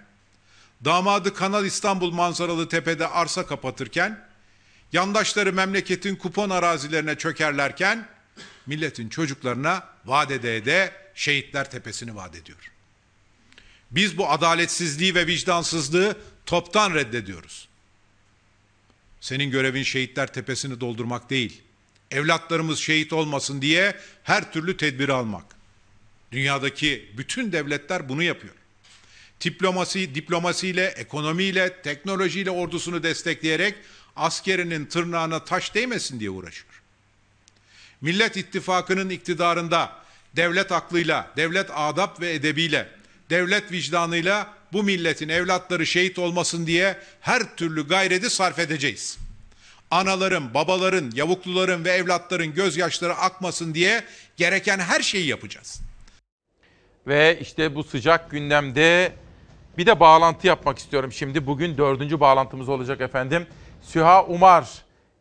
damadı 0.86 1.34
Kanal 1.34 1.66
İstanbul 1.66 2.12
manzaralı 2.12 2.70
tepede 2.70 3.08
arsa 3.08 3.46
kapatırken, 3.46 4.28
yandaşları 4.94 5.54
memleketin 5.54 6.16
kupon 6.16 6.50
arazilerine 6.50 7.16
çökerlerken, 7.16 8.08
milletin 8.66 9.10
çocuklarına 9.10 9.84
vaat 10.06 10.32
ede 10.32 10.94
Şehitler 11.16 11.72
Tepesi'ni 11.72 12.16
vaat 12.16 12.36
ediyor. 12.36 12.72
Biz 13.92 14.18
bu 14.18 14.30
adaletsizliği 14.30 15.16
ve 15.16 15.28
vicdansızlığı 15.28 16.18
toptan 16.46 16.94
reddediyoruz. 16.94 17.68
Senin 19.22 19.52
görevin 19.52 19.84
Şehitler 19.84 20.34
Tepesi'ni 20.34 20.80
doldurmak 20.80 21.30
değil. 21.30 21.62
Evlatlarımız 22.12 22.80
şehit 22.80 23.14
olmasın 23.14 23.62
diye 23.62 23.96
her 24.24 24.52
türlü 24.52 24.78
tedbiri 24.78 25.14
almak. 25.14 25.46
Dünyadaki 26.32 27.12
bütün 27.18 27.52
devletler 27.52 28.10
bunu 28.10 28.24
yapıyor. 28.24 28.54
Diplomasi, 29.42 30.16
diplomasiyle, 30.16 30.86
ekonomiyle, 30.86 31.82
teknolojiyle 31.82 32.52
ordusunu 32.52 33.04
destekleyerek 33.04 33.76
askerinin 34.16 34.86
tırnağına 34.86 35.46
taş 35.46 35.76
değmesin 35.76 36.20
diye 36.20 36.30
uğraşıyor. 36.30 36.82
Millet 38.02 38.38
İttifakı'nın 38.38 39.10
iktidarında 39.10 39.96
devlet 40.36 40.72
aklıyla, 40.72 41.32
devlet 41.38 41.70
adap 41.74 42.22
ve 42.22 42.34
edebiyle, 42.34 42.90
devlet 43.30 43.72
vicdanıyla 43.72 44.54
bu 44.74 44.84
milletin 44.84 45.30
evlatları 45.30 45.86
şehit 45.86 46.20
olmasın 46.20 46.68
diye 46.68 47.00
her 47.22 47.56
türlü 47.56 47.88
gayreti 47.88 48.30
sarf 48.30 48.60
edeceğiz. 48.60 49.18
Anaların, 49.92 50.54
babaların, 50.54 51.12
yavukluların 51.16 51.86
ve 51.86 51.90
evlatların 51.90 52.54
gözyaşları 52.54 53.16
akmasın 53.16 53.74
diye 53.74 54.04
gereken 54.38 54.80
her 54.80 55.02
şeyi 55.02 55.28
yapacağız. 55.28 55.82
Ve 57.08 57.40
işte 57.42 57.76
bu 57.76 57.84
sıcak 57.84 58.32
gündemde 58.32 59.12
bir 59.78 59.86
de 59.86 60.00
bağlantı 60.00 60.48
yapmak 60.48 60.78
istiyorum 60.78 61.12
şimdi. 61.12 61.48
Bugün 61.48 61.78
dördüncü 61.78 62.20
bağlantımız 62.20 62.70
olacak 62.70 63.02
efendim. 63.02 63.48
Süha 63.82 64.26
Umar, 64.26 64.70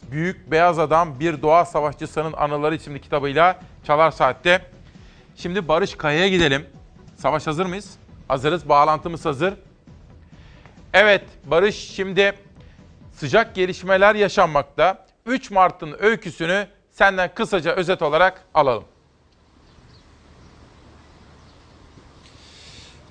Büyük 0.03 0.51
Beyaz 0.51 0.79
Adam 0.79 1.21
Bir 1.21 1.43
Doğa 1.43 1.65
Savaşçısının 1.65 2.33
Anıları 2.33 2.75
isimli 2.75 3.01
kitabıyla 3.01 3.61
Çalar 3.87 4.11
Saat'te. 4.11 4.63
Şimdi 5.37 5.69
Barış 5.69 5.95
Kaya'ya 5.95 6.29
gidelim. 6.29 6.67
Savaş 7.17 7.47
hazır 7.47 7.67
mıyız? 7.67 7.91
Hazırız. 8.29 8.69
Bağlantımız 8.69 9.25
hazır. 9.25 9.55
Evet 10.93 11.25
Barış 11.45 11.77
şimdi 11.77 12.33
sıcak 13.19 13.55
gelişmeler 13.55 14.15
yaşanmakta. 14.15 15.07
3 15.27 15.51
Mart'ın 15.51 15.97
öyküsünü 15.99 16.67
senden 16.91 17.35
kısaca 17.35 17.73
özet 17.73 18.03
olarak 18.03 18.45
alalım. 18.55 18.85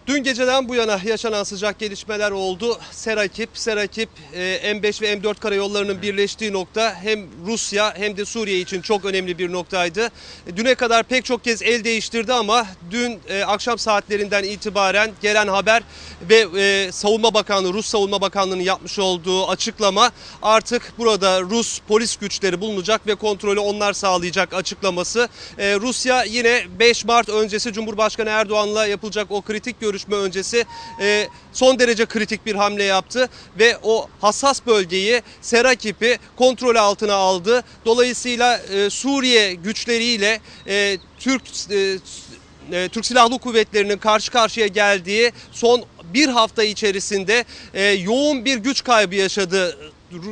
Dün 0.08 0.24
geceden 0.24 0.70
bu 0.70 0.76
yana 0.76 1.00
yaşanan 1.06 1.44
sıcak 1.44 1.80
gelişmeler 1.80 2.32
oldu. 2.32 2.80
Serakip, 2.92 3.50
Serakip 3.54 4.10
e, 4.34 4.40
M5 4.72 5.02
ve 5.02 5.14
M4 5.14 5.40
karayollarının 5.40 6.02
birleştiği 6.02 6.54
nokta 6.54 6.96
hem 6.96 7.26
Rusya 7.46 7.94
hem 7.98 8.18
de 8.18 8.26
Suriye 8.26 8.60
için 8.60 8.82
çok 8.82 9.06
önemli 9.06 9.38
bir 9.38 9.52
noktaydı. 9.52 10.10
E, 10.48 10.58
Düne 10.58 10.76
kadar 10.76 11.04
pek 11.04 11.26
çok 11.26 11.44
kez 11.44 11.62
el 11.62 11.84
değiştirdi 11.84 12.34
ama 12.34 12.68
dün 12.92 13.20
e, 13.30 13.44
akşam 13.44 13.78
saatlerinden 13.78 14.44
itibaren 14.44 15.12
gelen 15.22 15.48
haber 15.48 15.84
ve 16.22 16.92
Savunma 16.92 17.34
Bakanlığı, 17.34 17.74
Rus 17.74 17.86
Savunma 17.86 18.22
Bakanlığı'nın 18.22 18.64
yapmış 18.64 19.00
olduğu 19.00 19.48
açıklama 19.48 20.12
artık 20.42 20.94
burada 20.98 21.42
Rus 21.42 21.80
polis 21.88 22.16
güçleri 22.16 22.62
bulunacak 22.62 23.08
ve 23.08 23.16
kontrolü 23.16 23.60
onlar 23.60 23.94
sağlayacak 23.94 24.54
açıklaması. 24.54 25.30
Rusya 25.58 26.24
yine 26.24 26.64
5 26.80 27.06
Mart 27.06 27.30
öncesi 27.30 27.74
Cumhurbaşkanı 27.74 28.30
Erdoğan'la 28.30 28.88
yapılacak 28.88 29.28
o 29.30 29.42
kritik 29.42 29.82
görüşme 29.98 30.16
öncesi 30.16 30.66
e, 31.02 31.28
son 31.54 31.80
derece 31.80 32.06
kritik 32.06 32.46
bir 32.46 32.56
hamle 32.56 32.84
yaptı 32.84 33.30
ve 33.60 33.78
o 33.84 34.10
hassas 34.22 34.66
bölgeyi 34.66 35.22
Serakip'i 35.42 36.20
kontrol 36.36 36.76
altına 36.76 37.14
aldı. 37.14 37.64
Dolayısıyla 37.86 38.58
e, 38.58 38.90
Suriye 38.90 39.54
güçleriyle 39.54 40.40
e, 40.68 40.98
Türk 41.20 41.42
e, 41.72 41.98
e, 42.72 42.90
Türk 42.90 43.06
Silahlı 43.06 43.40
Kuvvetleri'nin 43.40 43.98
karşı 43.98 44.32
karşıya 44.32 44.68
geldiği 44.68 45.32
son 45.52 45.84
bir 46.14 46.28
hafta 46.28 46.64
içerisinde 46.64 47.46
e, 47.74 47.84
yoğun 47.84 48.46
bir 48.46 48.58
güç 48.58 48.84
kaybı 48.84 49.16
yaşadı 49.16 49.78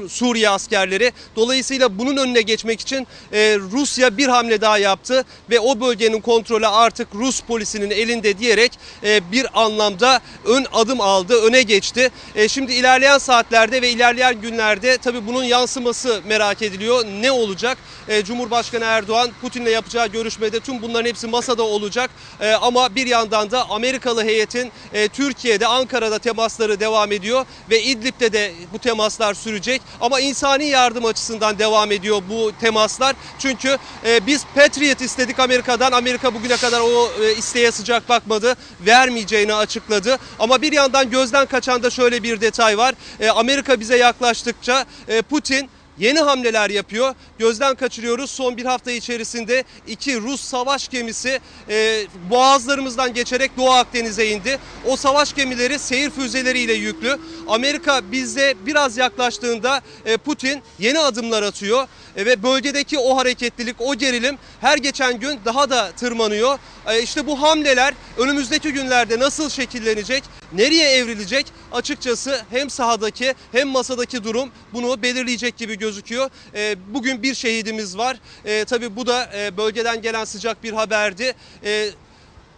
Suriye 0.09 0.49
askerleri. 0.49 1.11
Dolayısıyla 1.35 1.97
bunun 1.97 2.17
önüne 2.17 2.41
geçmek 2.41 2.81
için 2.81 3.07
e, 3.33 3.57
Rusya 3.71 4.17
bir 4.17 4.27
hamle 4.27 4.61
daha 4.61 4.77
yaptı 4.77 5.23
ve 5.49 5.59
o 5.59 5.79
bölgenin 5.79 6.21
kontrolü 6.21 6.67
artık 6.67 7.07
Rus 7.15 7.41
polisinin 7.41 7.89
elinde 7.89 8.37
diyerek 8.37 8.71
e, 9.03 9.31
bir 9.31 9.63
anlamda 9.63 10.21
ön 10.45 10.65
adım 10.73 11.01
aldı, 11.01 11.41
öne 11.41 11.61
geçti. 11.61 12.11
E, 12.35 12.47
şimdi 12.47 12.73
ilerleyen 12.73 13.17
saatlerde 13.17 13.81
ve 13.81 13.89
ilerleyen 13.89 14.41
günlerde 14.41 14.97
tabii 14.97 15.27
bunun 15.27 15.43
yansıması 15.43 16.21
merak 16.27 16.61
ediliyor. 16.61 17.05
Ne 17.05 17.31
olacak? 17.31 17.77
E, 18.07 18.23
Cumhurbaşkanı 18.23 18.83
Erdoğan 18.83 19.31
Putin'le 19.41 19.69
yapacağı 19.69 20.07
görüşmede 20.07 20.59
tüm 20.59 20.81
bunların 20.81 21.09
hepsi 21.09 21.27
masada 21.27 21.63
olacak. 21.63 22.09
E, 22.41 22.51
ama 22.51 22.95
bir 22.95 23.07
yandan 23.07 23.51
da 23.51 23.69
Amerikalı 23.69 24.23
heyetin 24.23 24.71
e, 24.93 25.07
Türkiye'de, 25.07 25.67
Ankara'da 25.67 26.19
temasları 26.19 26.79
devam 26.79 27.11
ediyor 27.11 27.45
ve 27.69 27.83
İdlib'de 27.83 28.33
de 28.33 28.51
bu 28.73 28.79
temaslar 28.79 29.33
sürecek. 29.33 29.74
Ama 30.01 30.19
insani 30.19 30.65
yardım 30.65 31.05
açısından 31.05 31.59
devam 31.59 31.91
ediyor 31.91 32.21
bu 32.29 32.51
temaslar. 32.61 33.15
Çünkü 33.39 33.77
e, 34.05 34.27
biz 34.27 34.45
Patriot 34.55 35.01
istedik 35.01 35.39
Amerika'dan. 35.39 35.91
Amerika 35.91 36.33
bugüne 36.33 36.57
kadar 36.57 36.79
o 36.79 37.23
e, 37.23 37.35
isteğe 37.35 37.71
sıcak 37.71 38.09
bakmadı. 38.09 38.55
Vermeyeceğini 38.85 39.53
açıkladı. 39.53 40.17
Ama 40.39 40.61
bir 40.61 40.71
yandan 40.71 41.09
gözden 41.09 41.45
kaçan 41.45 41.83
da 41.83 41.89
şöyle 41.89 42.23
bir 42.23 42.41
detay 42.41 42.77
var. 42.77 42.95
E, 43.19 43.29
Amerika 43.29 43.79
bize 43.79 43.97
yaklaştıkça 43.97 44.85
e, 45.07 45.21
Putin 45.21 45.69
yeni 45.99 46.19
hamleler 46.19 46.69
yapıyor. 46.69 47.15
Gözden 47.39 47.75
kaçırıyoruz. 47.75 48.31
Son 48.31 48.57
bir 48.57 48.65
hafta 48.65 48.91
içerisinde 48.91 49.63
iki 49.87 50.21
Rus 50.21 50.41
savaş 50.41 50.87
gemisi 50.87 51.39
e, 51.69 52.05
boğazlarımızdan 52.29 53.13
geçerek 53.13 53.57
Doğu 53.57 53.71
Akdeniz'e 53.71 54.27
indi. 54.27 54.59
O 54.85 54.97
savaş 54.97 55.33
gemileri 55.33 55.79
seyir 55.79 56.09
füzeleriyle 56.09 56.73
yüklü. 56.73 57.17
Amerika 57.47 58.11
bize 58.11 58.53
biraz 58.65 58.97
yaklaştığında 58.97 59.81
e, 60.05 60.17
Putin 60.17 60.61
yeni 60.79 60.99
adımlar 60.99 61.43
atıyor. 61.43 61.87
E, 62.15 62.25
ve 62.25 62.43
bölgedeki 62.43 62.99
o 62.99 63.17
hareketlilik, 63.17 63.75
o 63.81 63.95
gerilim 63.95 64.37
her 64.61 64.77
geçen 64.77 65.19
gün 65.19 65.39
daha 65.45 65.69
da 65.69 65.91
tırmanıyor. 65.91 66.59
E, 66.87 67.01
işte 67.01 67.27
bu 67.27 67.41
hamleler 67.41 67.93
önümüzdeki 68.17 68.73
günlerde 68.73 69.19
nasıl 69.19 69.49
şekillenecek, 69.49 70.23
nereye 70.53 70.91
evrilecek 70.91 71.45
açıkçası 71.71 72.41
hem 72.49 72.69
sahadaki 72.69 73.33
hem 73.51 73.67
masadaki 73.67 74.23
durum 74.23 74.49
bunu 74.73 75.01
belirleyecek 75.01 75.57
gibi 75.57 75.77
gözüküyor. 75.85 76.29
E, 76.55 76.75
bugün 76.93 77.23
bir 77.23 77.35
şehidimiz 77.35 77.97
var. 77.97 78.17
E, 78.45 78.65
tabii 78.65 78.95
bu 78.95 79.07
da 79.07 79.29
e, 79.35 79.57
bölgeden 79.57 80.01
gelen 80.01 80.25
sıcak 80.25 80.63
bir 80.63 80.73
haberdi. 80.73 81.33
E, 81.63 81.89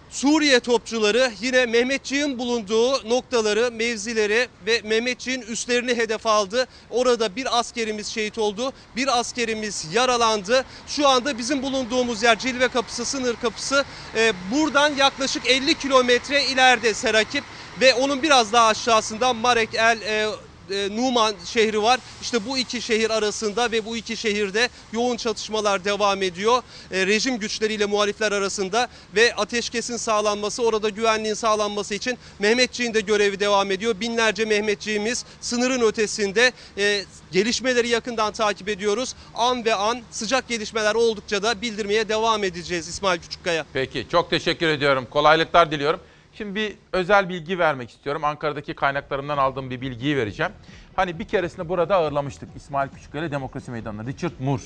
Suriye 0.10 0.60
topçuları 0.60 1.32
yine 1.42 1.66
Mehmetçiğin 1.66 2.40
bulunduğu 2.40 3.10
noktaları, 3.10 3.72
mevzileri 3.72 4.48
ve 4.66 4.82
Mehmetçiğin 4.84 5.42
üstlerini 5.42 5.98
hedef 5.98 6.28
aldı. 6.28 6.68
Orada 6.90 7.36
bir 7.36 7.60
askerimiz 7.60 8.08
şehit 8.08 8.38
oldu, 8.38 8.74
bir 8.96 9.20
askerimiz 9.20 9.88
yaralandı. 9.94 10.66
Şu 10.88 11.08
anda 11.08 11.38
bizim 11.38 11.62
bulunduğumuz 11.62 12.24
yer 12.24 12.40
Cilve 12.40 12.68
Kapısı, 12.68 13.06
sınır 13.06 13.36
kapısı. 13.36 13.86
Ee, 14.16 14.34
buradan 14.52 14.96
yaklaşık 14.96 15.48
50 15.48 15.74
kilometre 15.74 16.46
ileride 16.46 16.94
Serakip 16.94 17.44
ve 17.82 17.94
onun 17.94 18.24
biraz 18.24 18.54
daha 18.54 18.68
aşağısında 18.68 19.34
Marek 19.34 19.70
El 19.76 20.02
e, 20.02 20.28
e, 20.72 20.96
Numan 20.96 21.36
şehri 21.46 21.82
var. 21.82 22.00
İşte 22.22 22.46
bu 22.46 22.58
iki 22.58 22.82
şehir 22.82 23.10
arasında 23.10 23.72
ve 23.72 23.86
bu 23.86 23.98
iki 23.98 24.18
şehirde 24.18 24.70
yoğun 24.94 25.18
çatışmalar 25.18 25.86
devam 25.86 26.24
ediyor. 26.24 26.64
E, 26.92 27.08
rejim 27.08 27.40
güçleriyle 27.40 27.86
muhalifler 27.86 28.32
arasında 28.32 28.88
ve 29.16 29.36
ateşkesin 29.36 29.98
sağlanması, 29.98 30.64
orada 30.64 30.90
güvenliğin 30.90 31.34
sağlanması 31.36 31.94
için 31.94 32.18
Mehmetçiğin 32.40 32.94
de 32.94 33.02
görevi 33.02 33.40
devam 33.40 33.72
ediyor. 33.72 34.00
Binlerce 34.00 34.46
Mehmetçiğimiz 34.46 35.26
sınırın 35.42 35.82
ötesinde 35.82 36.52
e, 36.78 37.04
gelişmeleri 37.32 37.88
yakından 37.88 38.34
takip 38.34 38.70
ediyoruz. 38.70 39.16
An 39.36 39.66
ve 39.66 39.76
an 39.76 40.02
sıcak 40.12 40.48
gelişmeler 40.48 40.96
oldukça 40.96 41.44
da 41.44 41.62
bildirmeye 41.62 42.10
devam 42.10 42.44
edeceğiz 42.44 42.88
İsmail 42.88 43.20
Küçükkaya. 43.20 43.66
Peki 43.74 44.08
çok 44.12 44.30
teşekkür 44.30 44.68
ediyorum. 44.68 45.08
Kolaylıklar 45.10 45.72
diliyorum. 45.72 46.00
Şimdi 46.38 46.56
bir 46.56 46.76
özel 46.94 47.30
bilgi 47.30 47.60
vermek 47.60 47.90
istiyorum. 47.90 48.24
Ankara'daki 48.24 48.74
kaynaklarımdan 48.74 49.38
aldığım 49.38 49.70
bir 49.70 49.82
bilgiyi 49.82 50.18
vereceğim. 50.18 50.52
Hani 50.96 51.20
bir 51.20 51.28
keresinde 51.28 51.70
burada 51.70 51.96
ağırlamıştık 51.96 52.50
İsmail 52.56 52.90
Küçükkaya 52.90 53.32
Demokrasi 53.32 53.72
Meydanı'nda. 53.72 54.06
Richard 54.06 54.32
Moore. 54.40 54.62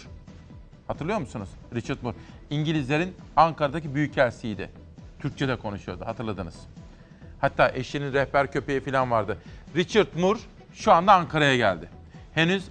Hatırlıyor 0.88 1.20
musunuz? 1.20 1.50
Richard 1.76 1.98
Moore. 2.02 2.16
İngilizlerin 2.50 3.16
Ankara'daki 3.36 3.96
büyükelçisiydi. 3.96 4.70
Türkçe'de 5.20 5.56
konuşuyordu 5.56 6.06
hatırladınız. 6.06 6.56
Hatta 7.42 7.72
eşinin 7.76 8.14
rehber 8.14 8.52
köpeği 8.52 8.80
falan 8.80 9.12
vardı. 9.12 9.38
Richard 9.76 10.08
Moore 10.16 10.40
şu 10.74 10.92
anda 10.92 11.14
Ankara'ya 11.14 11.56
geldi. 11.56 11.90
Henüz 12.34 12.64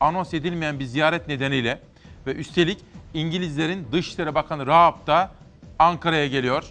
anons 0.00 0.34
edilmeyen 0.34 0.78
bir 0.78 0.84
ziyaret 0.84 1.28
nedeniyle 1.28 1.80
ve 2.26 2.34
üstelik 2.34 2.78
İngilizlerin 3.14 3.88
Dışişleri 3.92 4.34
Bakanı 4.34 4.66
Raab 4.66 5.06
da 5.06 5.30
Ankara'ya 5.78 6.26
geliyor. 6.26 6.64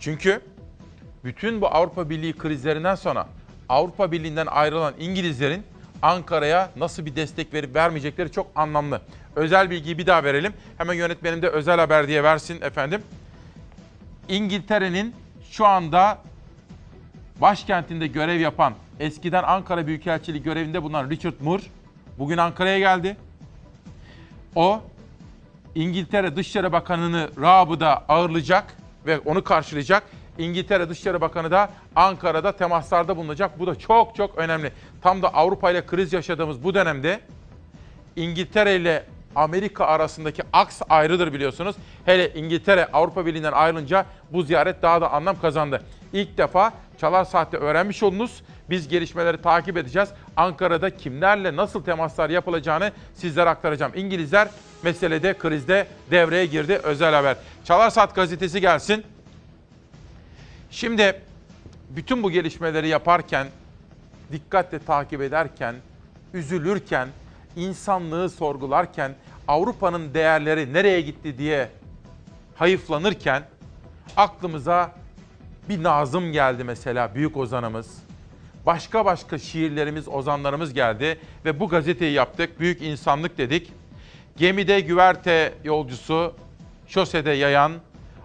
Çünkü 0.00 0.40
bütün 1.24 1.60
bu 1.60 1.68
Avrupa 1.68 2.10
Birliği 2.10 2.32
krizlerinden 2.32 2.94
sonra 2.94 3.26
Avrupa 3.68 4.12
Birliği'nden 4.12 4.46
ayrılan 4.46 4.94
İngilizlerin 4.98 5.62
Ankara'ya 6.02 6.70
nasıl 6.76 7.06
bir 7.06 7.16
destek 7.16 7.54
verip 7.54 7.74
vermeyecekleri 7.74 8.32
çok 8.32 8.46
anlamlı. 8.54 9.00
Özel 9.36 9.70
bilgiyi 9.70 9.98
bir 9.98 10.06
daha 10.06 10.24
verelim. 10.24 10.52
Hemen 10.78 10.94
yönetmenim 10.94 11.42
de 11.42 11.48
özel 11.48 11.80
haber 11.80 12.08
diye 12.08 12.22
versin 12.22 12.60
efendim. 12.62 13.02
İngiltere'nin 14.28 15.14
şu 15.50 15.66
anda 15.66 16.18
başkentinde 17.40 18.06
görev 18.06 18.40
yapan, 18.40 18.74
eskiden 19.00 19.42
Ankara 19.42 19.86
Büyükelçiliği 19.86 20.42
görevinde 20.42 20.82
bulunan 20.82 21.10
Richard 21.10 21.40
Moore 21.40 21.62
bugün 22.18 22.38
Ankara'ya 22.38 22.78
geldi. 22.78 23.16
O 24.54 24.82
İngiltere 25.74 26.36
Dışişleri 26.36 26.72
Bakanı'nı 26.72 27.30
Raab'ı 27.40 27.80
da 27.80 28.04
ağırlayacak 28.08 28.76
ve 29.06 29.18
onu 29.18 29.44
karşılayacak. 29.44 30.02
İngiltere 30.38 30.88
Dışişleri 30.88 31.20
Bakanı 31.20 31.50
da 31.50 31.70
Ankara'da 31.96 32.52
temaslarda 32.52 33.16
bulunacak. 33.16 33.58
Bu 33.58 33.66
da 33.66 33.74
çok 33.74 34.16
çok 34.16 34.38
önemli. 34.38 34.72
Tam 35.02 35.22
da 35.22 35.34
Avrupa 35.34 35.70
ile 35.70 35.86
kriz 35.86 36.12
yaşadığımız 36.12 36.64
bu 36.64 36.74
dönemde 36.74 37.20
İngiltere 38.16 38.76
ile 38.76 39.04
Amerika 39.36 39.86
arasındaki 39.86 40.42
aks 40.52 40.82
ayrıdır 40.88 41.32
biliyorsunuz. 41.32 41.76
Hele 42.04 42.34
İngiltere 42.34 42.86
Avrupa 42.92 43.26
Birliği'nden 43.26 43.52
ayrılınca 43.52 44.06
bu 44.32 44.42
ziyaret 44.42 44.82
daha 44.82 45.00
da 45.00 45.12
anlam 45.12 45.40
kazandı. 45.40 45.82
İlk 46.12 46.38
defa 46.38 46.72
Çalar 47.00 47.24
Saat'te 47.24 47.56
öğrenmiş 47.56 48.02
oldunuz. 48.02 48.42
Biz 48.70 48.88
gelişmeleri 48.88 49.42
takip 49.42 49.76
edeceğiz. 49.76 50.08
Ankara'da 50.36 50.96
kimlerle 50.96 51.56
nasıl 51.56 51.84
temaslar 51.84 52.30
yapılacağını 52.30 52.92
sizlere 53.14 53.48
aktaracağım. 53.48 53.92
İngilizler 53.96 54.48
meselede, 54.82 55.38
krizde 55.38 55.86
devreye 56.10 56.46
girdi. 56.46 56.80
Özel 56.82 57.14
haber. 57.14 57.36
Çalar 57.64 57.90
Saat 57.90 58.14
gazetesi 58.14 58.60
gelsin. 58.60 59.04
Şimdi 60.74 61.20
bütün 61.90 62.22
bu 62.22 62.30
gelişmeleri 62.30 62.88
yaparken, 62.88 63.46
dikkatle 64.32 64.78
takip 64.78 65.20
ederken, 65.20 65.74
üzülürken, 66.32 67.08
insanlığı 67.56 68.30
sorgularken, 68.30 69.14
Avrupa'nın 69.48 70.14
değerleri 70.14 70.72
nereye 70.72 71.00
gitti 71.00 71.38
diye 71.38 71.68
hayıflanırken 72.56 73.42
aklımıza 74.16 74.92
bir 75.68 75.82
Nazım 75.82 76.32
geldi 76.32 76.64
mesela 76.64 77.14
büyük 77.14 77.36
ozanımız. 77.36 77.98
Başka 78.66 79.04
başka 79.04 79.38
şiirlerimiz, 79.38 80.08
ozanlarımız 80.08 80.72
geldi 80.72 81.18
ve 81.44 81.60
bu 81.60 81.68
gazeteyi 81.68 82.12
yaptık. 82.12 82.60
Büyük 82.60 82.82
insanlık 82.82 83.38
dedik. 83.38 83.72
Gemide 84.36 84.80
güverte 84.80 85.54
yolcusu, 85.64 86.34
şosede 86.86 87.30
yayan 87.30 87.72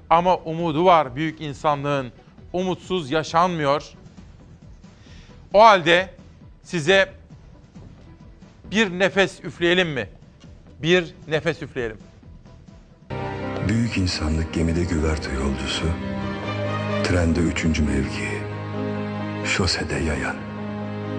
ama 0.10 0.38
umudu 0.38 0.86
var 0.86 1.16
büyük 1.16 1.42
insanlığın. 1.42 2.12
Umutsuz 2.54 3.12
yaşanmıyor. 3.12 3.84
O 5.54 5.64
halde 5.64 6.10
size 6.64 7.14
bir 8.72 9.00
nefes 9.00 9.44
üfleyelim 9.44 9.90
mi? 9.90 10.10
Bir 10.82 11.14
nefes 11.28 11.62
üfleyelim. 11.62 11.98
Büyük 13.68 13.98
insanlık 13.98 14.54
gemide 14.54 14.84
güverte 14.84 15.32
yolcusu, 15.34 15.86
trende 17.04 17.40
üçüncü 17.40 17.84
mevki, 17.84 18.30
şosede 19.46 19.96
yayan 19.96 20.36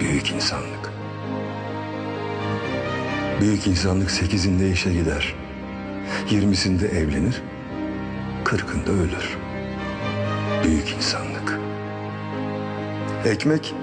büyük 0.01 0.31
insanlık. 0.31 0.93
Büyük 3.41 3.67
insanlık 3.67 4.11
sekizinde 4.11 4.71
işe 4.71 4.93
gider, 4.93 5.35
yirmisinde 6.31 6.89
evlenir, 6.89 7.43
kırkında 8.45 8.91
ölür. 8.91 9.39
Büyük 10.65 10.91
insanlık. 10.91 11.59
Ekmek 13.25 13.75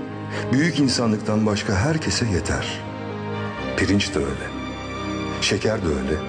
büyük 0.52 0.80
insanlıktan 0.80 1.46
başka 1.46 1.76
herkese 1.76 2.26
yeter. 2.26 2.80
Pirinç 3.78 4.16
de 4.16 4.20
öyle, 4.20 4.48
şeker 5.42 5.82
de 5.82 5.88
öyle, 5.88 6.20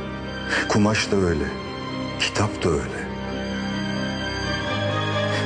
kumaş 0.68 1.12
da 1.12 1.16
öyle, 1.16 1.44
kitap 2.20 2.64
da 2.64 2.68
öyle. 2.68 3.08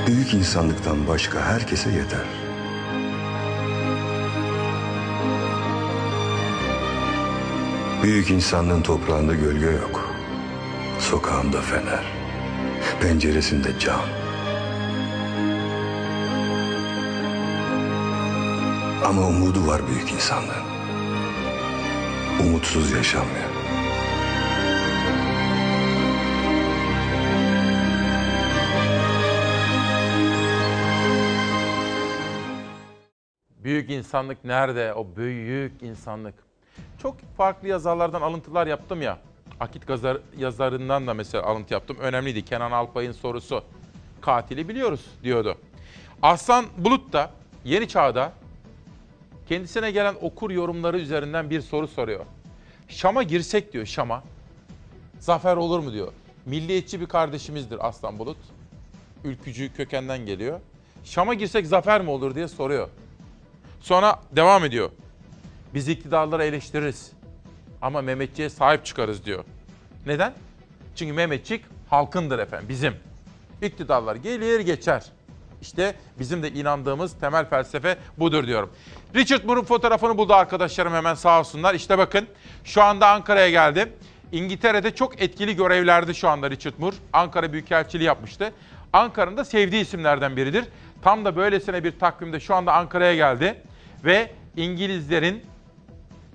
Büyük 0.07 0.35
insanlıktan 0.35 1.09
başka 1.09 1.41
herkese 1.41 1.91
yeter. 1.91 2.27
Büyük 8.03 8.31
insanlığın 8.31 8.83
toprağında 8.83 9.35
gölge 9.35 9.67
yok. 9.67 10.09
Sokağında 10.99 11.61
fener. 11.61 12.05
Penceresinde 13.01 13.79
cam. 13.79 14.01
Ama 19.05 19.27
umudu 19.27 19.67
var 19.67 19.87
büyük 19.87 20.13
insanlığın. 20.13 20.65
Umutsuz 22.41 22.93
yaşanmıyor. 22.93 23.45
Büyük 33.51 33.91
insanlık 33.91 34.45
nerede? 34.45 34.95
O 34.95 35.07
büyük 35.17 35.83
insanlık. 35.83 36.35
Çok 37.03 37.17
farklı 37.37 37.69
yazarlardan 37.69 38.23
alıntılar 38.23 38.67
yaptım 38.67 39.03
ya. 39.03 39.19
Akit 39.61 39.87
gazar, 39.87 40.19
yazarından 40.39 41.07
da 41.07 41.15
mesela 41.15 41.45
alıntı 41.45 41.75
yaptım. 41.75 41.97
Önemliydi. 42.01 42.45
Kenan 42.45 42.73
Alpay'ın 42.73 43.13
sorusu. 43.13 43.65
Katili 44.21 44.69
biliyoruz 44.69 45.07
diyordu. 45.23 45.59
Aslan 46.23 46.65
Bulut 46.79 47.13
da 47.13 47.31
Yeni 47.65 47.89
Çağ'da 47.89 48.33
kendisine 49.53 49.91
gelen 49.91 50.15
okur 50.21 50.51
yorumları 50.51 50.99
üzerinden 50.99 51.51
bir 51.51 51.61
soru 51.61 51.89
soruyor. 51.89 52.25
Şam'a 52.89 53.23
girsek 53.23 53.73
diyor 53.73 53.87
Şam'a. 53.87 54.23
Zafer 55.19 55.57
olur 55.57 55.79
mu 55.79 55.93
diyor. 55.93 56.13
Milliyetçi 56.47 57.01
bir 57.01 57.07
kardeşimizdir 57.07 57.89
Aslan 57.89 58.19
Bulut. 58.19 58.37
Ülkücü 59.25 59.73
kökenden 59.75 60.27
geliyor. 60.27 60.61
Şam'a 61.05 61.35
girsek 61.35 61.67
zafer 61.67 62.01
mi 62.01 62.11
olur 62.11 62.35
diye 62.35 62.49
soruyor. 62.49 62.89
Sonra 63.81 64.21
devam 64.37 64.65
ediyor. 64.65 64.91
Biz 65.75 65.89
iktidarları 65.89 66.45
eleştiririz. 66.45 67.13
Ama 67.83 68.03
Mehmetçiğe 68.03 68.49
sahip 68.49 68.87
çıkarız 68.87 69.25
diyor. 69.25 69.45
Neden? 70.07 70.35
Çünkü 70.97 71.13
Mehmetçik 71.13 71.65
halkındır 71.91 72.39
efendim, 72.39 72.69
bizim. 72.69 72.95
İktidarlar 73.63 74.17
gelir 74.17 74.61
geçer. 74.61 75.13
İşte 75.63 75.95
bizim 76.19 76.43
de 76.43 76.51
inandığımız 76.51 77.13
temel 77.19 77.49
felsefe 77.49 77.99
budur 78.19 78.47
diyorum. 78.47 78.71
Richard 79.15 79.45
Moore'un 79.45 79.65
fotoğrafını 79.65 80.19
buldu 80.19 80.35
arkadaşlarım 80.35 80.93
hemen 80.93 81.15
sağ 81.15 81.41
olsunlar. 81.41 81.75
İşte 81.75 81.99
bakın 81.99 82.27
şu 82.65 82.83
anda 82.83 83.09
Ankara'ya 83.09 83.51
geldi. 83.51 83.93
İngiltere'de 84.33 84.95
çok 84.95 85.23
etkili 85.23 85.57
görevlerde 85.57 86.15
şu 86.15 86.29
anda 86.29 86.51
Richard 86.51 86.75
Moore. 86.79 86.97
Ankara 87.13 87.53
Büyükelçiliği 87.53 88.07
yapmıştı. 88.07 88.53
Ankara'nın 88.93 89.37
da 89.37 89.45
sevdiği 89.45 89.83
isimlerden 89.83 90.37
biridir. 90.37 90.65
Tam 91.03 91.25
da 91.25 91.37
böylesine 91.37 91.85
bir 91.85 91.99
takvimde 91.99 92.41
şu 92.41 92.55
anda 92.55 92.73
Ankara'ya 92.73 93.15
geldi. 93.15 93.63
Ve 94.05 94.31
İngilizlerin 94.57 95.43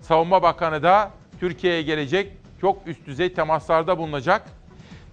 Savunma 0.01 0.43
Bakanı 0.43 0.83
da 0.83 1.11
Türkiye'ye 1.39 1.81
gelecek. 1.81 2.33
Çok 2.61 2.87
üst 2.87 3.05
düzey 3.05 3.33
temaslarda 3.33 3.97
bulunacak. 3.97 4.43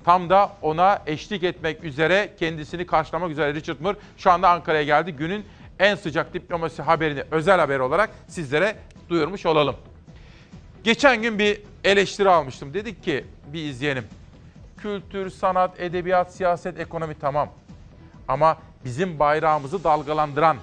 Tam 0.04 0.30
da 0.30 0.52
ona 0.62 1.02
eşlik 1.06 1.42
etmek 1.42 1.84
üzere 1.84 2.32
kendisini 2.38 2.86
karşılamak 2.86 3.30
üzere 3.30 3.54
Richard 3.54 3.80
Moore 3.80 3.96
şu 4.18 4.30
anda 4.30 4.48
Ankara'ya 4.50 4.82
geldi. 4.82 5.12
Günün 5.12 5.44
en 5.78 5.94
sıcak 5.94 6.34
diplomasi 6.34 6.82
haberini 6.82 7.24
özel 7.30 7.58
haber 7.58 7.78
olarak 7.78 8.10
sizlere 8.28 8.76
duyurmuş 9.08 9.46
olalım. 9.46 9.76
Geçen 10.84 11.22
gün 11.22 11.38
bir 11.38 11.60
eleştiri 11.84 12.30
almıştım. 12.30 12.74
Dedik 12.74 13.04
ki 13.04 13.24
bir 13.52 13.64
izleyelim. 13.64 14.04
Kültür, 14.78 15.30
sanat, 15.30 15.80
edebiyat, 15.80 16.32
siyaset, 16.32 16.80
ekonomi 16.80 17.14
tamam. 17.20 17.48
Ama 18.28 18.58
bizim 18.84 19.18
bayrağımızı 19.18 19.84
dalgalandıran, 19.84 20.56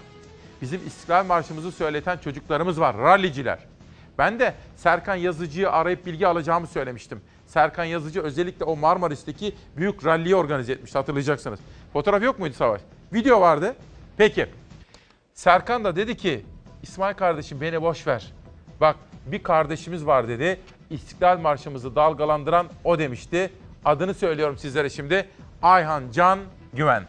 bizim 0.61 0.87
İstiklal 0.87 1.25
Marşımızı 1.25 1.71
söyleten 1.71 2.17
çocuklarımız 2.17 2.79
var, 2.79 2.97
ralliciler. 2.97 3.59
Ben 4.17 4.39
de 4.39 4.53
Serkan 4.77 5.15
Yazıcı'yı 5.15 5.71
arayıp 5.71 6.05
bilgi 6.05 6.27
alacağımı 6.27 6.67
söylemiştim. 6.67 7.21
Serkan 7.47 7.83
Yazıcı 7.83 8.21
özellikle 8.21 8.65
o 8.65 8.75
Marmaris'teki 8.75 9.55
büyük 9.77 10.05
ralliyi 10.05 10.35
organize 10.35 10.73
etmişti 10.73 10.97
hatırlayacaksınız. 10.97 11.59
Fotoğraf 11.93 12.23
yok 12.23 12.39
muydu 12.39 12.53
Savaş? 12.53 12.81
Video 13.13 13.41
vardı. 13.41 13.75
Peki. 14.17 14.60
Serkan 15.41 15.83
da 15.83 15.95
dedi 15.95 16.17
ki 16.17 16.45
İsmail 16.83 17.15
kardeşim 17.15 17.61
beni 17.61 17.81
boş 17.81 18.07
ver. 18.07 18.33
Bak 18.81 18.95
bir 19.25 19.43
kardeşimiz 19.43 20.05
var 20.05 20.27
dedi. 20.27 20.59
İstiklal 20.89 21.39
Marşımızı 21.39 21.95
dalgalandıran 21.95 22.67
o 22.83 22.99
demişti. 22.99 23.53
Adını 23.85 24.13
söylüyorum 24.13 24.57
sizlere 24.57 24.89
şimdi. 24.89 25.29
Ayhan 25.61 26.03
Can 26.11 26.39
Güven. 26.73 27.03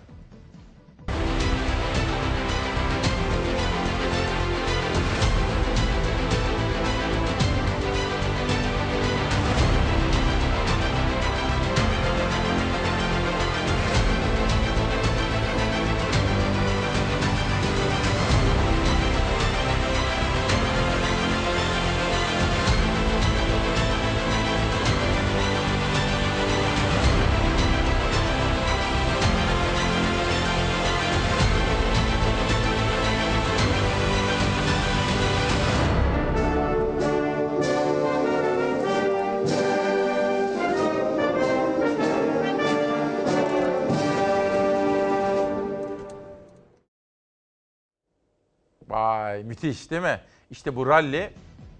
Müthiş 49.53 49.91
değil 49.91 50.03
mi? 50.03 50.21
İşte 50.51 50.77
bu 50.77 50.87
ralli 50.87 51.31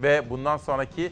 ve 0.01 0.29
bundan 0.29 0.57
sonraki 0.57 1.11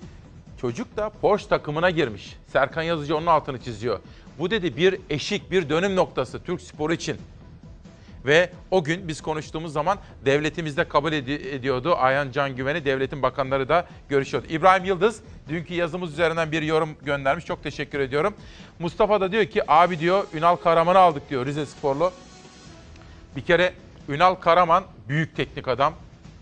çocuk 0.62 0.98
da 0.98 1.10
Porsche 1.10 1.50
takımına 1.50 1.90
girmiş. 1.90 2.38
Serkan 2.48 2.82
Yazıcı 2.82 3.18
onun 3.18 3.26
altını 3.26 3.62
çiziyor. 3.62 4.00
Bu 4.40 4.52
dedi 4.52 4.78
bir 4.78 5.00
eşik, 5.10 5.52
bir 5.52 5.70
dönüm 5.70 5.96
noktası 5.96 6.44
Türk 6.44 6.62
sporu 6.62 6.94
için. 6.94 7.18
Ve 8.26 8.50
o 8.72 8.84
gün 8.84 9.08
biz 9.08 9.22
konuştuğumuz 9.22 9.74
zaman 9.74 9.98
devletimizde 10.26 10.88
kabul 10.88 11.14
edi- 11.14 11.50
ediyordu. 11.56 11.96
Ayhan 11.98 12.32
Can 12.32 12.56
Güven'i 12.56 12.86
devletin 12.86 13.22
bakanları 13.22 13.70
da 13.70 13.88
görüşüyordu. 14.10 14.48
İbrahim 14.50 14.86
Yıldız 14.86 15.22
dünkü 15.50 15.74
yazımız 15.74 16.12
üzerinden 16.14 16.52
bir 16.52 16.62
yorum 16.62 16.90
göndermiş. 17.06 17.46
Çok 17.46 17.64
teşekkür 17.64 18.00
ediyorum. 18.00 18.34
Mustafa 18.80 19.22
da 19.22 19.32
diyor 19.32 19.46
ki 19.46 19.72
abi 19.72 20.00
diyor 20.00 20.28
Ünal 20.34 20.56
Karaman'ı 20.56 21.00
aldık 21.00 21.30
diyor 21.30 21.46
Rize 21.46 21.66
Sporlu. 21.66 22.12
Bir 23.36 23.42
kere 23.42 23.74
Ünal 24.10 24.36
Karaman 24.36 24.84
büyük 25.08 25.36
teknik 25.36 25.68
adam. 25.68 25.94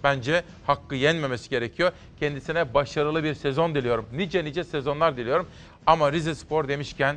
Bence 0.03 0.43
hakkı 0.67 0.95
yenmemesi 0.95 1.49
gerekiyor. 1.49 1.91
Kendisine 2.19 2.73
başarılı 2.73 3.23
bir 3.23 3.33
sezon 3.33 3.75
diliyorum. 3.75 4.05
Nice 4.13 4.45
nice 4.45 4.63
sezonlar 4.63 5.17
diliyorum. 5.17 5.47
Ama 5.85 6.11
Rize 6.11 6.35
Spor 6.35 6.67
demişken 6.67 7.15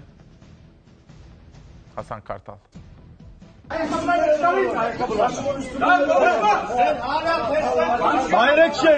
Hasan 1.96 2.20
Kartal. 2.20 2.54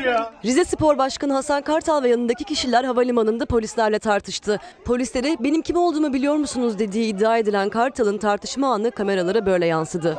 Ya. 0.04 0.32
Rize 0.44 0.64
Spor 0.64 0.98
Başkanı 0.98 1.32
Hasan 1.32 1.62
Kartal 1.62 2.02
ve 2.02 2.08
yanındaki 2.08 2.44
kişiler 2.44 2.84
havalimanında 2.84 3.46
polislerle 3.46 3.98
tartıştı. 3.98 4.60
Polislere 4.84 5.36
benim 5.40 5.62
kim 5.62 5.76
olduğumu 5.76 6.12
biliyor 6.12 6.34
musunuz 6.34 6.78
dediği 6.78 7.04
iddia 7.04 7.38
edilen 7.38 7.68
Kartal'ın 7.68 8.18
tartışma 8.18 8.74
anı 8.74 8.90
kameralara 8.90 9.46
böyle 9.46 9.66
yansıdı. 9.66 10.16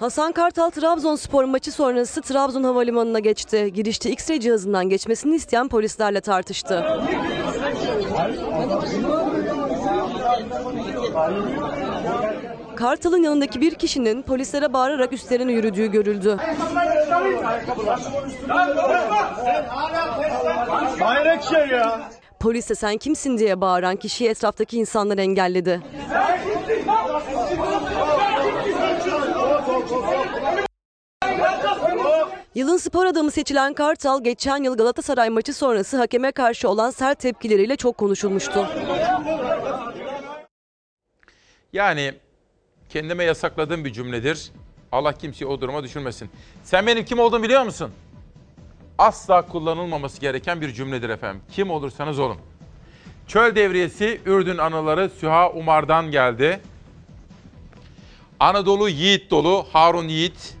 Hasan 0.00 0.32
Kartal 0.32 0.70
Trabzonspor 0.70 1.44
maçı 1.44 1.72
sonrası 1.72 2.22
Trabzon 2.22 2.62
Havalimanı'na 2.62 3.18
geçti. 3.18 3.70
Girişte 3.74 4.10
X-ray 4.10 4.40
cihazından 4.40 4.88
geçmesini 4.88 5.34
isteyen 5.34 5.68
polislerle 5.68 6.20
tartıştı. 6.20 6.84
Kartal'ın 12.76 13.22
yanındaki 13.22 13.60
bir 13.60 13.74
kişinin 13.74 14.22
polislere 14.22 14.72
bağırarak 14.72 15.12
üstlerine 15.12 15.52
yürüdüğü 15.52 15.86
görüldü. 15.86 16.36
Hayret 21.00 21.42
şey 21.44 21.66
ya. 21.68 22.10
Polise 22.40 22.74
sen 22.74 22.96
kimsin 22.96 23.38
diye 23.38 23.60
bağıran 23.60 23.96
kişiyi 23.96 24.28
etraftaki 24.28 24.78
insanlar 24.78 25.18
engelledi. 25.18 25.80
Yılın 32.54 32.76
spor 32.76 33.06
adamı 33.06 33.30
seçilen 33.30 33.74
Kartal 33.74 34.24
geçen 34.24 34.62
yıl 34.62 34.76
Galatasaray 34.76 35.28
maçı 35.30 35.54
sonrası 35.54 35.96
hakeme 35.96 36.32
karşı 36.32 36.68
olan 36.68 36.90
sert 36.90 37.20
tepkileriyle 37.20 37.76
çok 37.76 37.98
konuşulmuştu. 37.98 38.66
Yani 41.72 42.14
kendime 42.88 43.24
yasakladığım 43.24 43.84
bir 43.84 43.92
cümledir. 43.92 44.52
Allah 44.92 45.12
kimseyi 45.12 45.48
o 45.48 45.60
duruma 45.60 45.82
düşürmesin. 45.84 46.30
Sen 46.64 46.86
benim 46.86 47.04
kim 47.04 47.18
olduğumu 47.18 47.44
biliyor 47.44 47.62
musun? 47.62 47.90
Asla 49.00 49.42
kullanılmaması 49.42 50.20
gereken 50.20 50.60
bir 50.60 50.72
cümledir 50.72 51.08
efendim. 51.08 51.42
Kim 51.52 51.70
olursanız 51.70 52.18
olun. 52.18 52.36
Çöl 53.26 53.54
devriyesi 53.54 54.20
Ürdün 54.26 54.58
anıları 54.58 55.10
Süha 55.10 55.50
Umar'dan 55.50 56.10
geldi. 56.10 56.60
Anadolu 58.40 58.88
Yiğit 58.88 59.30
dolu 59.30 59.66
Harun 59.72 60.08
Yiğit. 60.08 60.54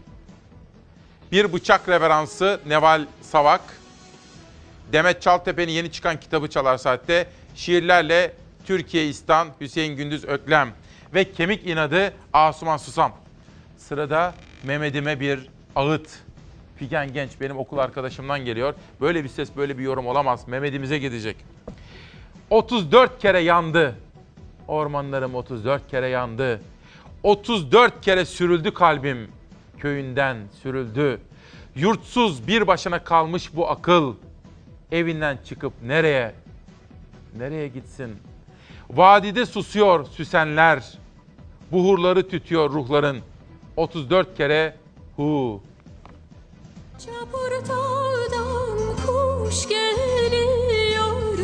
Bir 1.32 1.52
bıçak 1.52 1.88
reveransı 1.88 2.60
Neval 2.66 3.06
Savak. 3.22 3.60
Demet 4.92 5.22
Çaltepe'nin 5.22 5.72
yeni 5.72 5.92
çıkan 5.92 6.20
kitabı 6.20 6.50
Çalar 6.50 6.78
Saat'te 6.78 7.28
şiirlerle 7.54 8.32
Türkiye 8.64 9.08
İstan 9.08 9.48
Hüseyin 9.60 9.96
Gündüz 9.96 10.24
Öklem 10.24 10.72
ve 11.14 11.32
Kemik 11.32 11.66
İnadı 11.66 12.14
Asuman 12.32 12.76
Susam. 12.76 13.12
Sırada 13.78 14.34
Mehmet'ime 14.64 15.20
bir 15.20 15.48
ağıt. 15.76 16.08
Figen 16.80 17.12
Genç 17.12 17.30
benim 17.40 17.58
okul 17.58 17.78
arkadaşımdan 17.78 18.44
geliyor. 18.44 18.74
Böyle 19.00 19.24
bir 19.24 19.28
ses 19.28 19.56
böyle 19.56 19.78
bir 19.78 19.82
yorum 19.82 20.06
olamaz. 20.06 20.48
Mehmet'imize 20.48 20.98
gidecek. 20.98 21.36
34 22.50 23.18
kere 23.18 23.38
yandı. 23.38 23.94
Ormanlarım 24.68 25.34
34 25.34 25.90
kere 25.90 26.08
yandı. 26.08 26.60
34 27.22 28.00
kere 28.00 28.24
sürüldü 28.24 28.74
kalbim. 28.74 29.28
Köyünden 29.78 30.36
sürüldü. 30.62 31.20
Yurtsuz 31.76 32.48
bir 32.48 32.66
başına 32.66 33.04
kalmış 33.04 33.56
bu 33.56 33.70
akıl. 33.70 34.14
Evinden 34.92 35.38
çıkıp 35.44 35.72
nereye? 35.82 36.34
Nereye 37.36 37.68
gitsin? 37.68 38.16
Vadide 38.90 39.46
susuyor 39.46 40.04
süsenler. 40.04 40.98
Buhurları 41.72 42.28
tütüyor 42.28 42.70
ruhların. 42.70 43.18
34 43.76 44.36
kere 44.36 44.74
hu. 45.16 45.62
Çapur 47.06 47.68
dağdan 47.68 48.78
kuş 49.06 49.68
geliyor. 49.68 51.38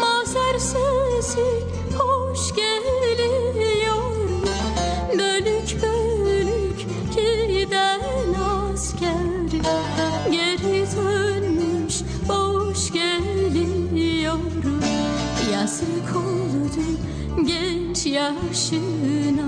Mazer 0.00 0.58
hoş 1.98 2.54
geliyor. 2.54 4.02
Bölük 5.18 5.82
bölük 5.82 6.86
giden 7.12 8.00
asker 8.72 9.62
Geri 10.30 10.86
dönmüş 10.96 11.94
boş 12.28 12.92
geliyor. 12.92 14.38
Yazık 15.52 16.16
oldu 16.16 16.84
genç 17.46 18.06
yaşına 18.06 19.47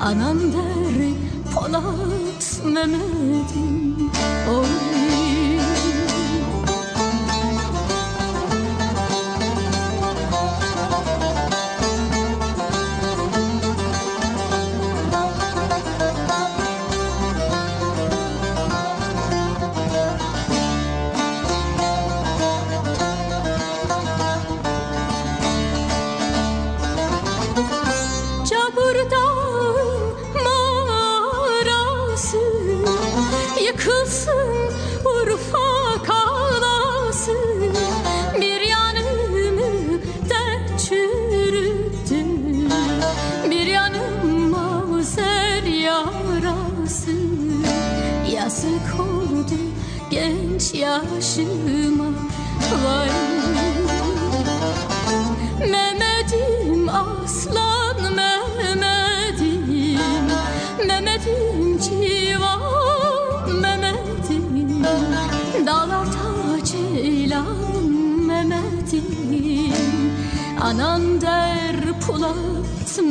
Anam 0.00 0.50
der 0.50 1.52
Polat 1.52 2.42
Mehmet'im 2.64 4.10
Oy 4.48 5.19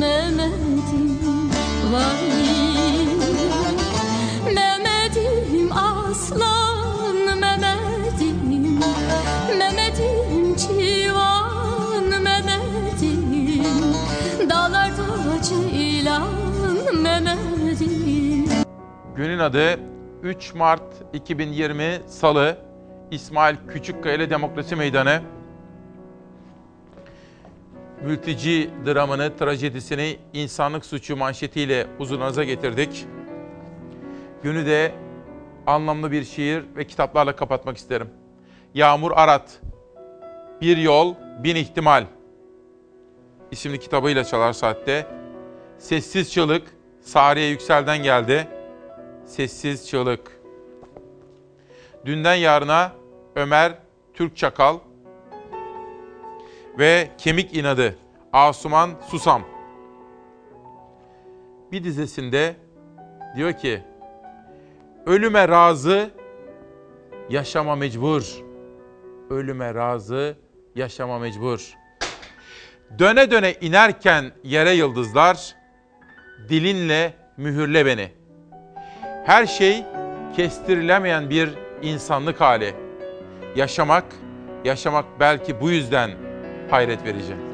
Mehmet'im 0.00 1.18
Vay. 1.92 2.30
Mehmet'im 4.54 5.72
aslan 5.72 7.16
Mehmet'im. 7.40 8.78
Mehmet'im 9.58 10.56
civan 10.56 12.22
Mehmet'im. 12.22 13.94
Dağlarda 14.50 15.42
ceylan 15.42 16.28
Mehmet'im. 17.02 18.48
Günün 19.16 19.38
adı 19.38 19.80
3 20.22 20.54
Mart 20.54 20.92
2020 21.12 22.00
Salı. 22.08 22.58
İsmail 23.10 23.56
Küçükkaya 23.68 24.30
Demokrasi 24.30 24.76
Meydanı. 24.76 25.20
Mülteci 28.04 28.70
dramını, 28.86 29.36
trajedisini 29.36 30.18
insanlık 30.32 30.84
suçu 30.84 31.16
manşetiyle 31.16 31.86
huzurunuza 31.98 32.44
getirdik. 32.44 33.06
Günü 34.42 34.66
de 34.66 34.92
anlamlı 35.66 36.12
bir 36.12 36.24
şiir 36.24 36.64
ve 36.76 36.86
kitaplarla 36.86 37.36
kapatmak 37.36 37.76
isterim. 37.76 38.10
Yağmur 38.74 39.12
Arat, 39.14 39.60
Bir 40.60 40.76
Yol, 40.76 41.14
Bin 41.44 41.56
İhtimal 41.56 42.04
isimli 43.50 43.80
kitabıyla 43.80 44.24
Çalar 44.24 44.52
Saat'te. 44.52 45.06
Sessiz 45.78 46.32
Çığlık, 46.32 46.62
Sariye 47.00 47.48
Yüksel'den 47.48 48.02
geldi. 48.02 48.48
Sessiz 49.26 49.88
Çığlık. 49.88 50.40
Dünden 52.04 52.34
yarına 52.34 52.92
Ömer 53.36 53.72
Türk 54.14 54.36
Çakal 54.36 54.78
ve 56.80 57.10
Kemik 57.18 57.56
İnadı 57.56 57.96
Asuman 58.32 58.90
Susam. 59.10 59.42
Bir 61.72 61.84
dizesinde 61.84 62.56
diyor 63.36 63.52
ki 63.52 63.82
Ölüme 65.06 65.48
razı, 65.48 66.10
yaşama 67.30 67.76
mecbur. 67.76 68.42
Ölüme 69.30 69.74
razı, 69.74 70.36
yaşama 70.74 71.18
mecbur. 71.18 71.74
Döne 72.98 73.30
döne 73.30 73.54
inerken 73.60 74.32
yere 74.44 74.72
yıldızlar, 74.72 75.56
dilinle 76.48 77.14
mühürle 77.36 77.86
beni. 77.86 78.12
Her 79.26 79.46
şey 79.46 79.84
kestirilemeyen 80.36 81.30
bir 81.30 81.50
insanlık 81.82 82.40
hali. 82.40 82.74
Yaşamak, 83.56 84.04
yaşamak 84.64 85.04
belki 85.20 85.60
bu 85.60 85.70
yüzden 85.70 86.29
hayret 86.70 87.04
verici. 87.04 87.49